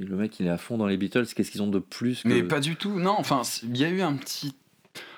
le 0.00 0.16
mec 0.16 0.38
il 0.40 0.46
est 0.46 0.50
à 0.50 0.58
fond 0.58 0.76
dans 0.76 0.86
les 0.86 0.96
Beatles 0.96 1.24
qu'est-ce 1.34 1.50
qu'ils 1.50 1.62
ont 1.62 1.68
de 1.68 1.78
plus 1.78 2.22
que... 2.22 2.28
Mais 2.28 2.42
pas 2.42 2.60
du 2.60 2.76
tout, 2.76 2.98
non, 2.98 3.14
enfin, 3.16 3.42
il 3.62 3.76
y 3.76 3.84
a 3.84 3.88
eu 3.88 4.00
un 4.02 4.14
petit. 4.14 4.54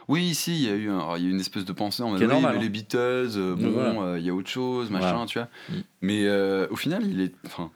Oui, 0.09 0.35
si, 0.35 0.55
il 0.55 0.63
y 0.63 0.69
a 0.69 0.75
eu 0.75 0.89
un- 0.89 0.99
alors, 0.99 1.17
il 1.19 1.25
y 1.25 1.27
a 1.27 1.29
eu 1.29 1.33
une 1.33 1.41
espèce 1.41 1.65
de 1.65 1.73
pensée 1.73 2.03
en 2.03 2.11
mode 2.11 2.21
oui, 2.21 2.27
normal, 2.29 2.53
mais 2.53 2.59
hein. 2.59 2.63
les 2.63 2.69
Beatles, 2.69 2.97
euh, 3.37 3.55
bon, 3.57 3.71
voilà. 3.73 4.01
euh, 4.01 4.19
il 4.19 4.25
y 4.25 4.31
a 4.31 4.35
autre 4.35 4.49
chose, 4.49 4.91
machin, 4.91 5.11
Voilà. 5.13 5.27
tu 5.27 5.39
vois. 5.39 5.49
Mm. 5.69 5.83
Mais 6.03 6.27
euh, 6.27 6.67
au 6.71 6.77
final, 6.77 7.05
il 7.07 7.21
est. 7.21 7.35
Enfin, 7.45 7.71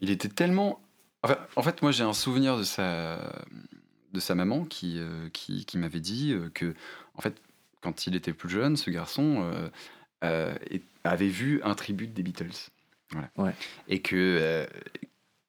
il 0.00 0.10
était 0.10 0.28
tellement. 0.28 0.80
Enfin, 1.22 1.36
en 1.56 1.62
fait, 1.62 1.80
moi, 1.82 1.92
j'ai 1.92 2.02
un 2.02 2.12
souvenir 2.12 2.56
de 2.58 2.64
sa, 2.64 3.32
de 4.12 4.20
sa 4.20 4.34
maman 4.34 4.64
qui, 4.64 4.98
qui, 5.32 5.64
qui 5.64 5.78
m'avait 5.78 6.00
dit 6.00 6.34
que, 6.54 6.74
en 7.14 7.20
fait, 7.20 7.34
quand 7.82 8.06
il 8.06 8.16
était 8.16 8.32
plus 8.32 8.48
jeune, 8.48 8.76
ce 8.76 8.90
garçon 8.90 9.44
avait 10.22 11.28
vu 11.28 11.60
un 11.62 11.74
tribute 11.74 12.12
des 12.14 12.22
Beatles. 12.22 12.70
Voilà. 13.12 13.28
Ouais. 13.36 13.54
Et 13.88 14.00
que. 14.00 14.66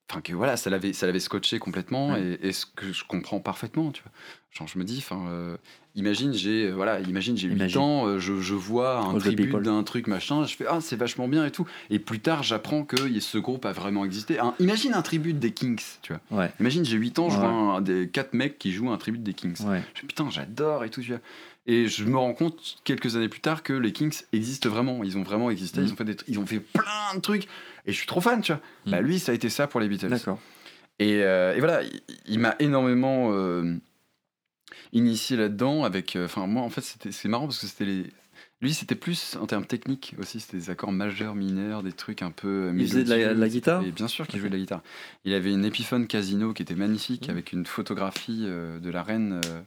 Enfin, 0.09 0.19
que 0.19 0.33
voilà, 0.33 0.57
ça 0.57 0.69
l'avait, 0.69 0.91
ça 0.91 1.05
l'avait 1.05 1.21
scotché 1.21 1.57
complètement, 1.57 2.09
Ouais. 2.11 2.37
et, 2.41 2.47
et 2.49 2.51
ce 2.51 2.65
que 2.65 2.91
je 2.91 3.05
comprends 3.05 3.39
parfaitement, 3.39 3.91
tu 3.93 4.03
vois. 4.03 4.11
Genre, 4.51 4.67
je 4.67 4.77
me 4.77 4.83
dis, 4.83 4.97
enfin, 4.97 5.25
euh, 5.29 5.55
imagine, 5.95 6.33
j'ai, 6.33 6.67
euh, 6.67 6.71
voilà, 6.71 6.99
imagine, 7.01 7.37
j'ai 7.37 7.47
8 7.47 7.55
Imagine. 7.55 7.79
ans, 7.81 8.07
euh, 8.07 8.19
je, 8.19 8.39
je 8.39 8.53
vois 8.53 8.99
un 8.99 9.17
tribut 9.17 9.51
d'un 9.61 9.83
truc 9.83 10.07
machin, 10.07 10.45
je 10.45 10.55
fais, 10.55 10.65
ah, 10.69 10.79
c'est 10.81 10.95
vachement 10.95 11.27
bien 11.27 11.45
et 11.45 11.51
tout. 11.51 11.67
Et 11.89 11.99
plus 11.99 12.19
tard, 12.19 12.43
j'apprends 12.43 12.83
que 12.83 12.95
ce 13.19 13.37
groupe 13.37 13.65
a 13.65 13.71
vraiment 13.73 14.05
existé. 14.05 14.39
Un- 14.39 14.53
imagine 14.59 14.93
un 14.93 15.01
tribut 15.01 15.33
des 15.33 15.51
Kings, 15.51 15.81
tu 16.01 16.13
vois. 16.13 16.39
Ouais, 16.43 16.51
Imagine, 16.59 16.85
j'ai 16.85 16.97
8 16.97 17.19
ans, 17.19 17.29
je 17.29 17.35
Ouais. 17.35 17.41
vois 17.41 17.49
un, 17.49 17.81
des 17.81 18.07
quatre 18.09 18.33
mecs 18.33 18.57
qui 18.57 18.71
jouent 18.71 18.91
un 18.91 18.97
tribut 18.97 19.19
des 19.19 19.33
Kings. 19.33 19.61
ouais. 19.65 19.81
Je 19.93 20.01
fais, 20.01 20.07
putain, 20.07 20.29
j'adore 20.29 20.83
et 20.83 20.89
tout, 20.89 21.01
tu 21.01 21.09
vois. 21.11 21.21
Et 21.67 21.87
je 21.87 22.03
me 22.05 22.17
rends 22.17 22.33
compte 22.33 22.77
quelques 22.83 23.15
années 23.15 23.29
plus 23.29 23.39
tard 23.39 23.61
que 23.61 23.73
les 23.73 23.91
Kings 23.91 24.15
existent 24.33 24.67
vraiment. 24.69 25.03
Ils 25.03 25.17
ont 25.17 25.23
vraiment 25.23 25.51
existé. 25.51 25.79
Mm. 25.81 25.83
Ils, 25.85 25.93
ont 25.93 25.95
fait 25.95 26.03
des 26.05 26.15
ils 26.27 26.39
ont 26.39 26.45
fait 26.47 26.59
plein 26.59 27.15
de 27.15 27.19
trucs. 27.21 27.43
Et 27.85 27.91
je 27.91 27.97
suis 27.97 28.07
trop 28.07 28.19
fan, 28.19 28.41
tu 28.41 28.51
vois. 28.51 28.61
Mm. 28.87 28.91
Bah, 28.91 29.01
lui, 29.01 29.19
ça 29.19 29.31
a 29.31 29.35
été 29.35 29.47
ça 29.49 29.67
pour 29.67 29.79
les 29.79 29.87
Beatles. 29.87 30.07
D'accord. 30.09 30.39
Et, 30.97 31.21
euh, 31.23 31.55
et 31.55 31.59
voilà, 31.59 31.83
il, 31.83 32.01
il 32.27 32.39
m'a 32.39 32.55
énormément 32.59 33.29
euh, 33.33 33.75
initié 34.93 35.37
là-dedans. 35.37 35.83
Avec, 35.83 36.15
euh, 36.15 36.25
enfin, 36.25 36.47
moi, 36.47 36.61
en 36.63 36.69
fait, 36.69 36.81
c'était, 36.81 37.11
c'est 37.11 37.27
marrant 37.29 37.45
parce 37.45 37.59
que 37.59 37.67
c'était 37.67 37.85
les. 37.85 38.03
Lui, 38.61 38.75
c'était 38.75 38.93
plus 38.95 39.37
en 39.41 39.47
termes 39.47 39.65
techniques 39.65 40.13
aussi. 40.19 40.39
C'était 40.39 40.57
des 40.57 40.69
accords 40.69 40.91
majeurs, 40.91 41.33
mineurs, 41.33 41.81
des 41.81 41.91
trucs 41.93 42.21
un 42.21 42.29
peu. 42.29 42.47
euh, 42.47 42.73
Il 42.77 42.87
faisait 42.87 43.03
de 43.03 43.09
la- 43.09 43.33
de 43.33 43.47
guitare 43.47 43.83
Et 43.83 43.91
bien 43.91 44.07
sûr 44.07 44.27
qu'il 44.27 44.39
jouait 44.39 44.49
de 44.49 44.53
la 44.53 44.59
guitare. 44.59 44.83
Il 45.25 45.33
avait 45.33 45.51
une 45.51 45.65
Epiphone 45.65 46.05
Casino 46.05 46.53
qui 46.53 46.61
était 46.61 46.75
magnifique 46.75 47.27
Mm. 47.27 47.31
avec 47.31 47.53
une 47.53 47.65
photographie 47.65 48.43
euh, 48.45 48.79
de 48.79 48.89
la 48.91 49.01
reine 49.01 49.41
euh, 49.47 49.61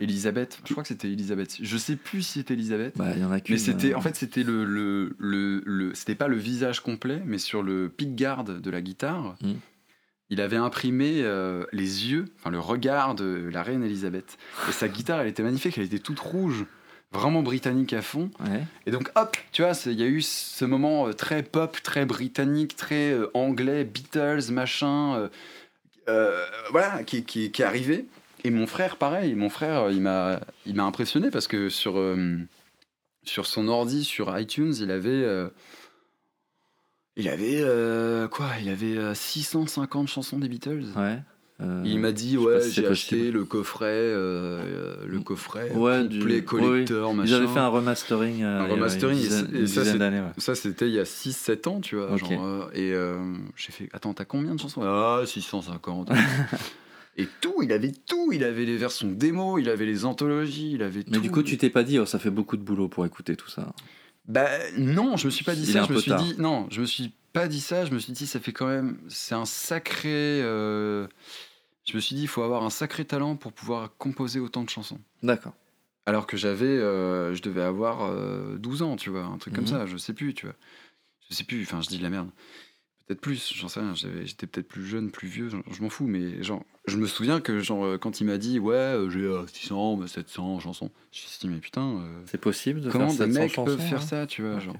Elisabeth. 0.00 0.58
Je 0.64 0.72
crois 0.72 0.82
que 0.82 0.88
c'était 0.88 1.08
Elisabeth. 1.10 1.56
Je 1.60 1.76
sais 1.76 1.94
plus 1.96 2.22
si 2.22 2.40
c'était 2.40 2.54
Elisabeth. 2.54 2.96
Bah, 2.96 3.12
il 3.14 3.22
y 3.22 3.24
en 3.24 3.30
a 3.30 3.38
qu'une. 3.40 3.54
Mais 3.54 3.60
c'était, 3.60 3.92
euh, 3.92 3.96
en 3.96 4.00
fait, 4.00 4.16
c'était 4.16 4.42
le, 4.42 4.64
le, 4.64 5.14
le, 5.18 5.62
le- 5.64 5.94
c'était 5.94 6.16
pas 6.16 6.26
le 6.28 6.36
visage 6.36 6.80
complet, 6.80 7.22
mais 7.24 7.38
sur 7.38 7.62
le 7.62 7.88
pickguard 7.88 8.42
de 8.44 8.70
la 8.70 8.80
guitare, 8.82 9.36
Mm. 9.40 9.52
Il 10.30 10.40
avait 10.40 10.56
imprimé 10.56 11.22
euh, 11.22 11.64
les 11.72 12.10
yeux, 12.10 12.26
enfin 12.38 12.50
le 12.50 12.58
regard 12.58 13.14
de 13.14 13.48
la 13.52 13.62
reine 13.62 13.84
Elisabeth. 13.84 14.38
Et 14.68 14.72
sa 14.72 14.88
guitare, 14.88 15.20
elle 15.20 15.28
était 15.28 15.42
magnifique, 15.42 15.78
elle 15.78 15.84
était 15.84 16.00
toute 16.00 16.18
rouge, 16.18 16.64
vraiment 17.12 17.42
britannique 17.42 17.92
à 17.92 18.02
fond. 18.02 18.30
Ouais. 18.40 18.64
Et 18.86 18.90
donc, 18.90 19.10
hop, 19.14 19.36
tu 19.52 19.62
vois, 19.62 19.72
il 19.86 20.00
y 20.00 20.02
a 20.02 20.06
eu 20.06 20.22
ce 20.22 20.64
moment 20.64 21.06
euh, 21.06 21.12
très 21.12 21.42
pop, 21.42 21.76
très 21.82 22.06
britannique, 22.06 22.76
très 22.76 23.12
euh, 23.12 23.30
anglais, 23.34 23.84
Beatles, 23.84 24.50
machin, 24.50 25.30
voilà, 26.70 27.04
qui, 27.04 27.24
qui, 27.24 27.50
qui 27.50 27.62
est 27.62 27.64
arrivé. 27.64 28.06
Et 28.44 28.50
mon 28.50 28.66
frère, 28.66 28.96
pareil, 28.96 29.34
mon 29.34 29.48
frère, 29.48 29.90
il 29.90 30.00
m'a, 30.00 30.40
il 30.66 30.74
m'a 30.74 30.84
impressionné 30.84 31.30
parce 31.30 31.48
que 31.48 31.68
sur, 31.68 32.00
sur 33.24 33.46
son 33.46 33.66
ordi, 33.66 34.04
sur 34.04 34.38
iTunes, 34.38 34.72
il 34.78 34.92
avait, 34.92 35.26
il 37.16 37.28
avait 37.28 37.60
euh, 37.60 38.28
quoi 38.28 38.48
Il 38.62 38.68
avait 38.68 38.96
euh, 38.96 39.14
650 39.14 40.08
chansons 40.08 40.38
des 40.38 40.48
Beatles. 40.48 40.84
Ouais. 40.96 41.18
euh, 41.62 41.82
Il 41.86 41.98
m'a 41.98 42.12
dit 42.12 42.36
ouais 42.36 42.60
si 42.60 42.72
j'ai 42.72 42.86
acheté 42.86 43.16
possible. 43.16 43.38
le 43.38 43.44
coffret 43.44 43.86
euh, 43.90 44.96
le 45.06 45.20
coffret 45.20 45.70
Ouais, 45.72 46.02
complet 46.02 46.36
du- 46.40 46.44
collector 46.44 47.12
Ils 47.12 47.16
machin 47.16 47.34
avaient 47.36 47.46
fait 47.46 47.58
un 47.58 47.68
remastering. 47.68 48.42
Un 48.42 48.66
remastering, 48.66 49.16
dizaine, 49.18 49.48
et 49.54 49.66
ça. 49.66 49.82
Ça, 50.38 50.54
c'était 50.54 50.88
il 50.88 50.94
y 50.94 50.98
a 50.98 51.04
6-7 51.04 51.68
ans, 51.68 51.80
tu 51.80 51.96
vois. 51.96 52.12
Ok. 52.12 52.18
genre, 52.18 52.44
euh, 52.44 52.68
et 52.74 52.92
j'ai 53.56 53.72
fait, 53.72 53.88
attends, 53.92 54.12
t'as 54.14 54.24
combien 54.26 54.54
de 54.54 54.60
chansons? 54.60 54.82
Ah, 54.82 55.22
650. 55.24 56.10
et 57.16 57.26
tout, 57.40 57.54
il 57.62 57.72
avait 57.72 57.92
tout. 58.06 58.30
Il 58.32 58.44
avait 58.44 58.66
les 58.66 58.76
versions 58.76 59.08
démo, 59.10 59.58
il 59.58 59.70
avait 59.70 59.86
les 59.86 60.04
anthologies, 60.04 60.72
il 60.74 60.82
avait 60.82 61.02
tout. 61.02 61.10
Mais 61.12 61.18
du 61.20 61.30
coup, 61.30 61.42
tu 61.42 61.56
t'es 61.56 61.70
pas 61.70 61.82
dit, 61.82 61.98
oh, 61.98 62.04
ça 62.04 62.18
fait 62.18 62.30
beaucoup 62.30 62.58
de 62.58 62.62
boulot 62.62 62.88
pour 62.88 63.06
écouter 63.06 63.36
tout 63.36 63.48
ça. 63.48 63.72
Bah, 64.28 64.48
non, 64.76 65.16
je 65.16 65.26
me 65.26 65.30
suis 65.30 65.44
pas 65.44 65.54
dit 65.54 65.62
Il 65.62 65.72
ça. 65.72 65.84
Je 65.84 65.92
me 65.92 65.98
suis 65.98 66.10
tard. 66.10 66.22
dit, 66.22 66.34
non, 66.38 66.66
je 66.70 66.80
me 66.80 66.86
suis 66.86 67.12
pas 67.32 67.48
dit 67.48 67.60
ça. 67.60 67.84
Je 67.84 67.92
me 67.92 67.98
suis 67.98 68.12
dit, 68.12 68.26
ça 68.26 68.40
fait 68.40 68.52
quand 68.52 68.66
même. 68.66 68.98
C'est 69.08 69.34
un 69.34 69.44
sacré. 69.44 70.40
euh, 70.42 71.06
Je 71.84 71.94
me 71.94 72.00
suis 72.00 72.16
dit, 72.16 72.22
il 72.22 72.28
faut 72.28 72.42
avoir 72.42 72.64
un 72.64 72.70
sacré 72.70 73.04
talent 73.04 73.36
pour 73.36 73.52
pouvoir 73.52 73.96
composer 73.98 74.40
autant 74.40 74.64
de 74.64 74.70
chansons. 74.70 74.98
D'accord. 75.22 75.54
Alors 76.06 76.26
que 76.26 76.36
j'avais, 76.36 76.64
euh, 76.66 77.34
je 77.34 77.42
devais 77.42 77.62
avoir 77.62 78.04
euh, 78.04 78.56
12 78.58 78.82
ans, 78.82 78.96
tu 78.96 79.10
vois, 79.10 79.24
un 79.24 79.38
truc 79.38 79.52
Mhm. 79.54 79.56
comme 79.64 79.66
ça, 79.66 79.86
je 79.86 79.96
sais 79.96 80.12
plus, 80.12 80.34
tu 80.34 80.46
vois. 80.46 80.54
Je 81.28 81.34
sais 81.34 81.44
plus, 81.44 81.62
enfin, 81.62 81.80
je 81.82 81.88
dis 81.88 81.98
de 81.98 82.02
la 82.04 82.10
merde. 82.10 82.30
Peut-être 83.06 83.20
plus, 83.20 83.52
j'en 83.54 83.68
sais 83.68 83.78
rien, 83.78 83.94
j'étais 83.94 84.48
peut-être 84.48 84.66
plus 84.66 84.84
jeune, 84.84 85.12
plus 85.12 85.28
vieux, 85.28 85.48
j'en- 85.48 85.62
je 85.70 85.80
m'en 85.80 85.88
fous, 85.90 86.08
mais 86.08 86.42
genre, 86.42 86.64
je 86.88 86.96
me 86.96 87.06
souviens 87.06 87.40
que 87.40 87.60
genre, 87.60 87.84
euh, 87.84 87.98
quand 87.98 88.20
il 88.20 88.24
m'a 88.24 88.36
dit, 88.36 88.58
ouais, 88.58 88.74
euh, 88.74 89.08
j'ai 89.10 89.20
euh, 89.20 89.46
600, 89.46 89.96
bah, 89.96 90.08
700 90.08 90.58
chansons, 90.58 90.90
je 91.12 91.22
me 91.22 91.26
suis 91.28 91.38
dit, 91.40 91.48
mais 91.48 91.60
putain, 91.60 92.00
euh, 92.00 92.22
C'est 92.26 92.40
possible 92.40 92.80
de 92.80 92.90
comment 92.90 93.06
faire 93.08 93.26
des 93.28 93.32
700 93.32 93.40
mecs 93.40 93.54
peuvent 93.64 93.78
faire 93.78 93.98
hein 93.98 94.06
ça, 94.06 94.26
tu 94.26 94.42
vois, 94.42 94.58
genre. 94.58 94.76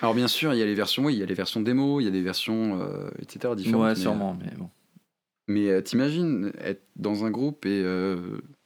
Alors 0.00 0.14
bien 0.14 0.26
sûr, 0.26 0.54
il 0.54 0.58
y 0.58 0.62
a 0.62 0.66
les 0.66 0.74
versions, 0.74 1.04
oui, 1.04 1.14
il 1.14 1.18
y 1.18 1.22
a 1.22 1.26
les 1.26 1.34
versions 1.34 1.60
démo, 1.60 2.00
il 2.00 2.04
y 2.04 2.08
a 2.08 2.10
des 2.10 2.22
versions, 2.22 2.80
euh, 2.80 3.10
etc., 3.20 3.54
différentes. 3.56 3.82
Ouais, 3.82 3.94
mais, 3.94 4.00
sûrement, 4.00 4.34
mais 4.40 4.50
bon. 4.56 4.70
Mais 5.52 5.68
euh, 5.68 5.80
t'imagines 5.82 6.52
être 6.58 6.82
dans 6.96 7.24
un 7.24 7.30
groupe 7.30 7.66
et 7.66 7.82
euh, 7.84 8.16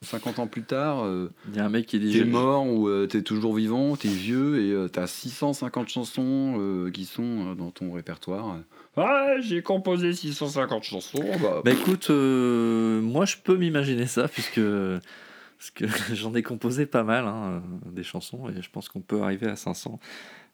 50 0.01 0.39
ans 0.39 0.47
plus 0.47 0.63
tard, 0.63 1.03
euh, 1.03 1.31
y 1.53 1.59
a 1.59 1.65
un 1.65 1.69
mec 1.69 1.85
qui 1.85 1.99
dit. 1.99 2.13
T'es 2.13 2.23
mort 2.23 2.65
ou 2.65 2.87
euh, 2.87 3.07
t'es 3.07 3.21
toujours 3.23 3.55
vivant, 3.55 3.95
t'es 3.95 4.07
vieux 4.07 4.61
et 4.61 4.71
euh, 4.71 4.87
t'as 4.87 5.07
650 5.07 5.89
chansons 5.89 6.89
qui 6.93 7.05
sont 7.05 7.55
dans 7.55 7.71
ton 7.71 7.91
répertoire. 7.91 8.57
Ouais, 8.95 9.37
j'ai 9.41 9.61
composé 9.61 10.13
650 10.13 10.83
chansons. 10.83 11.23
Bah, 11.41 11.61
Bah 11.65 11.71
écoute, 11.71 12.09
moi 12.09 13.25
je 13.25 13.37
peux 13.43 13.57
m'imaginer 13.57 14.05
ça, 14.05 14.27
puisque, 14.27 14.61
parce 14.61 15.71
que 15.73 15.85
j'en 16.15 16.33
ai 16.35 16.43
composé 16.43 16.85
pas 16.85 17.03
mal, 17.03 17.25
hein, 17.25 17.61
des 17.91 18.03
chansons, 18.03 18.49
et 18.49 18.61
je 18.61 18.69
pense 18.69 18.89
qu'on 18.89 19.01
peut 19.01 19.21
arriver 19.21 19.47
à 19.47 19.55
500 19.55 19.99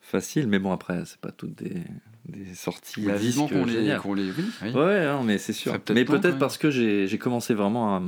facile. 0.02 0.48
Mais 0.48 0.60
bon, 0.60 0.72
après, 0.72 1.04
c'est 1.06 1.20
pas 1.20 1.32
toutes 1.32 1.56
des, 1.56 1.84
des 2.26 2.56
sorties 2.56 3.02
vivement 3.02 3.46
disques 3.46 3.54
qu'on 3.60 3.66
les, 3.66 3.82
les. 3.82 3.96
Oui, 4.06 4.34
oui. 4.64 4.70
Ouais, 4.72 5.06
non, 5.06 5.24
mais 5.24 5.38
c'est 5.38 5.54
sûr. 5.54 5.74
Peut-être 5.74 5.94
Mais 5.94 6.06
peut-être 6.06 6.24
même. 6.32 6.38
parce 6.40 6.58
que 6.58 6.72
j'ai 6.72 7.08
j'ai 7.08 7.18
commencé 7.18 7.54
vraiment 7.54 7.96
à, 7.96 8.02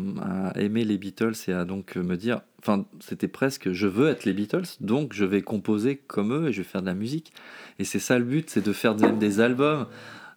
à 0.53 0.59
aimer 0.59 0.85
les 0.85 0.97
Beatles 0.97 1.33
et 1.47 1.51
à 1.53 1.65
donc 1.65 1.95
me 1.97 2.15
dire, 2.15 2.41
enfin, 2.59 2.85
c'était 3.01 3.27
presque, 3.27 3.71
je 3.73 3.87
veux 3.87 4.07
être 4.09 4.23
les 4.25 4.33
Beatles, 4.33 4.63
donc 4.79 5.13
je 5.13 5.25
vais 5.25 5.41
composer 5.41 5.97
comme 6.07 6.33
eux 6.33 6.47
et 6.49 6.53
je 6.53 6.59
vais 6.61 6.67
faire 6.67 6.81
de 6.81 6.87
la 6.87 6.93
musique. 6.93 7.33
Et 7.79 7.83
c'est 7.83 7.99
ça 7.99 8.17
le 8.17 8.25
but, 8.25 8.49
c'est 8.49 8.65
de 8.65 8.71
faire 8.73 8.95
des, 8.95 9.11
des 9.11 9.39
albums, 9.41 9.87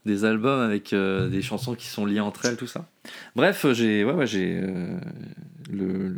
des 0.09 0.25
albums 0.25 0.61
avec 0.61 0.93
euh, 0.93 1.29
des 1.29 1.43
chansons 1.43 1.75
qui 1.75 1.87
sont 1.87 2.05
liées 2.05 2.21
entre 2.21 2.47
elles, 2.47 2.57
tout 2.57 2.67
ça. 2.67 2.89
Bref, 3.37 3.67
j'ai, 3.73 4.05
ouais, 4.05 4.13
ouais, 4.13 4.27
j'ai 4.27 4.61
euh, 4.61 4.99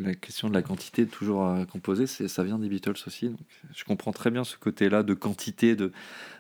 la 0.03 0.15
question 0.15 0.49
de 0.49 0.55
la 0.55 0.63
quantité 0.63 1.07
toujours 1.07 1.47
à 1.47 1.67
composer, 1.67 2.07
ça 2.07 2.43
vient 2.45 2.59
des 2.59 2.69
Beatles 2.69 2.95
aussi. 3.07 3.29
Donc 3.29 3.41
je 3.75 3.85
comprends 3.85 4.13
très 4.13 4.31
bien 4.31 4.45
ce 4.45 4.57
côté-là 4.57 5.03
de 5.03 5.15
quantité, 5.15 5.77
de 5.77 5.93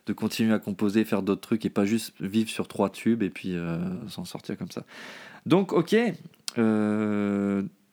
de 0.07 0.12
continuer 0.12 0.53
à 0.53 0.59
composer, 0.59 1.05
faire 1.05 1.22
d'autres 1.22 1.40
trucs 1.40 1.64
et 1.64 1.70
pas 1.70 1.84
juste 1.84 2.14
vivre 2.20 2.51
sur 2.51 2.68
trois 2.68 2.90
tubes 2.90 3.22
et 3.22 3.30
puis 3.30 3.55
euh, 3.55 3.78
s'en 4.09 4.24
sortir 4.24 4.57
comme 4.57 4.70
ça. 4.70 4.84
Donc, 5.46 5.72
ok. 5.72 5.96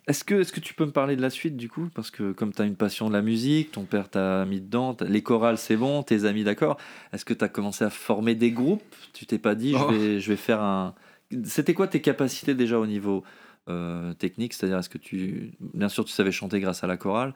Est-ce 0.08 0.24
que, 0.24 0.36
est 0.36 0.52
que 0.52 0.60
tu 0.62 0.74
peux 0.74 0.86
me 0.86 0.92
parler 0.92 1.16
de 1.16 1.22
la 1.22 1.30
suite 1.30 1.58
du 1.58 1.70
coup? 1.70 1.90
Parce 1.94 2.12
que 2.12 2.32
comme 2.32 2.54
tu 2.54 2.62
as 2.62 2.66
une 2.66 2.76
passion 2.76 3.10
de 3.10 3.14
la 3.14 3.22
musique, 3.22 3.72
ton 3.74 3.84
père 3.84 4.10
t'a 4.10 4.46
mis 4.46 4.62
dedans, 4.62 4.96
les 5.02 5.22
chorales 5.22 5.58
c'est 5.58 5.76
bon, 5.76 6.02
tes 6.04 6.24
amis 6.26 6.44
d'accord. 6.44 6.78
Est-ce 7.14 7.26
que 7.26 7.34
tu 7.34 7.44
as 7.44 7.50
commencé 7.50 7.84
à 7.84 7.90
former 7.90 8.34
des 8.34 8.52
groupes? 8.52 8.84
Tu 9.14 9.26
t'es 9.26 9.38
pas 9.38 9.54
dit, 9.56 9.74
Oh. 9.76 9.88
je, 9.92 9.96
vais, 9.96 10.20
je 10.20 10.30
vais 10.30 10.38
faire 10.38 10.62
un. 10.62 10.96
C'était 11.44 11.74
quoi 11.74 11.88
tes 11.88 12.00
capacités 12.02 12.56
déjà 12.56 12.80
au 12.80 12.88
niveau 12.88 13.24
euh, 13.68 14.14
technique? 14.14 14.54
C'est-à-dire, 14.54 14.78
est-ce 14.78 14.90
que 14.90 14.98
tu. 14.98 15.52
Bien 15.74 15.90
sûr, 15.90 16.06
tu 16.06 16.14
savais 16.14 16.32
chanter 16.32 16.62
grâce 16.62 16.86
à 16.86 16.88
la 16.88 16.96
chorale. 16.96 17.34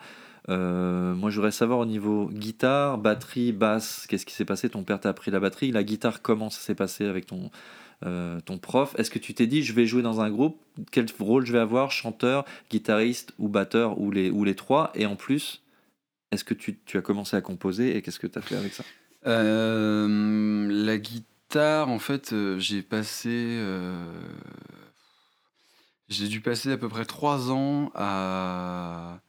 Euh, 0.49 1.13
moi, 1.13 1.29
je 1.29 1.35
voudrais 1.35 1.51
savoir 1.51 1.79
au 1.79 1.85
niveau 1.85 2.29
guitare, 2.31 2.97
batterie, 2.97 3.51
basse, 3.51 4.07
qu'est-ce 4.07 4.25
qui 4.25 4.33
s'est 4.33 4.45
passé? 4.45 4.69
Ton 4.69 4.83
père 4.83 4.99
t'a 4.99 5.09
appris 5.09 5.29
la 5.29 5.39
batterie. 5.41 5.71
La 5.71 5.83
guitare, 5.83 6.21
comment 6.21 6.49
ça 6.49 6.61
s'est 6.61 6.73
passé 6.73 7.05
avec 7.05 7.25
ton, 7.25 7.51
euh, 8.05 8.39
ton 8.41 8.57
prof 8.57 8.95
Est-ce 8.97 9.11
que 9.11 9.19
tu 9.19 9.33
t'es 9.33 9.47
dit, 9.47 9.63
je 9.63 9.73
vais 9.73 9.85
jouer 9.85 10.01
dans 10.01 10.21
un 10.21 10.29
groupe 10.29 10.59
Quel 10.91 11.05
rôle 11.19 11.45
je 11.45 11.53
vais 11.53 11.59
avoir 11.59 11.91
Chanteur, 11.91 12.45
guitariste 12.69 13.33
ou 13.37 13.47
batteur 13.47 13.99
ou 13.99 14.11
les, 14.11 14.29
ou 14.29 14.43
les 14.43 14.55
trois 14.55 14.91
Et 14.95 15.05
en 15.05 15.15
plus, 15.15 15.61
est-ce 16.31 16.43
que 16.43 16.53
tu, 16.53 16.79
tu 16.85 16.97
as 16.97 17.01
commencé 17.01 17.35
à 17.35 17.41
composer 17.41 17.95
et 17.95 18.01
qu'est-ce 18.01 18.19
que 18.19 18.27
tu 18.27 18.39
as 18.39 18.41
fait 18.41 18.55
avec 18.55 18.73
ça? 18.73 18.83
Euh, 19.27 20.67
la 20.69 20.97
guitare, 20.97 21.89
en 21.89 21.99
fait, 21.99 22.33
euh, 22.33 22.57
j'ai 22.59 22.81
passé. 22.81 23.59
j'ai 26.09 26.27
dû 26.27 26.41
passer 26.41 26.71
à 26.71 26.77
peu 26.77 26.89
près 26.89 27.05
trois 27.05 27.51
ans 27.51 27.91
à, 27.93 29.19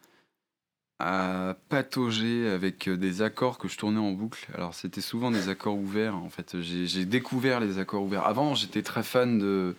à 1.03 1.57
patauger 1.69 2.49
avec 2.49 2.89
des 2.89 3.23
accords 3.23 3.59
que 3.59 3.67
je 3.69 3.77
tournais 3.77 3.99
en 3.99 4.13
boucle. 4.13 4.47
Alors, 4.55 4.75
c'était 4.75 5.01
souvent 5.01 5.31
des 5.31 5.49
accords 5.49 5.77
ouverts, 5.77 6.17
en 6.17 6.31
fait. 6.31 6.61
J'ai 6.61 7.05
découvert 7.05 7.59
les 7.61 7.79
accords 7.79 8.03
ouverts. 8.03 8.27
Avant, 8.27 8.55
j'étais 8.55 8.83
très 8.83 9.03
fan 9.03 9.39
de, 9.39 9.75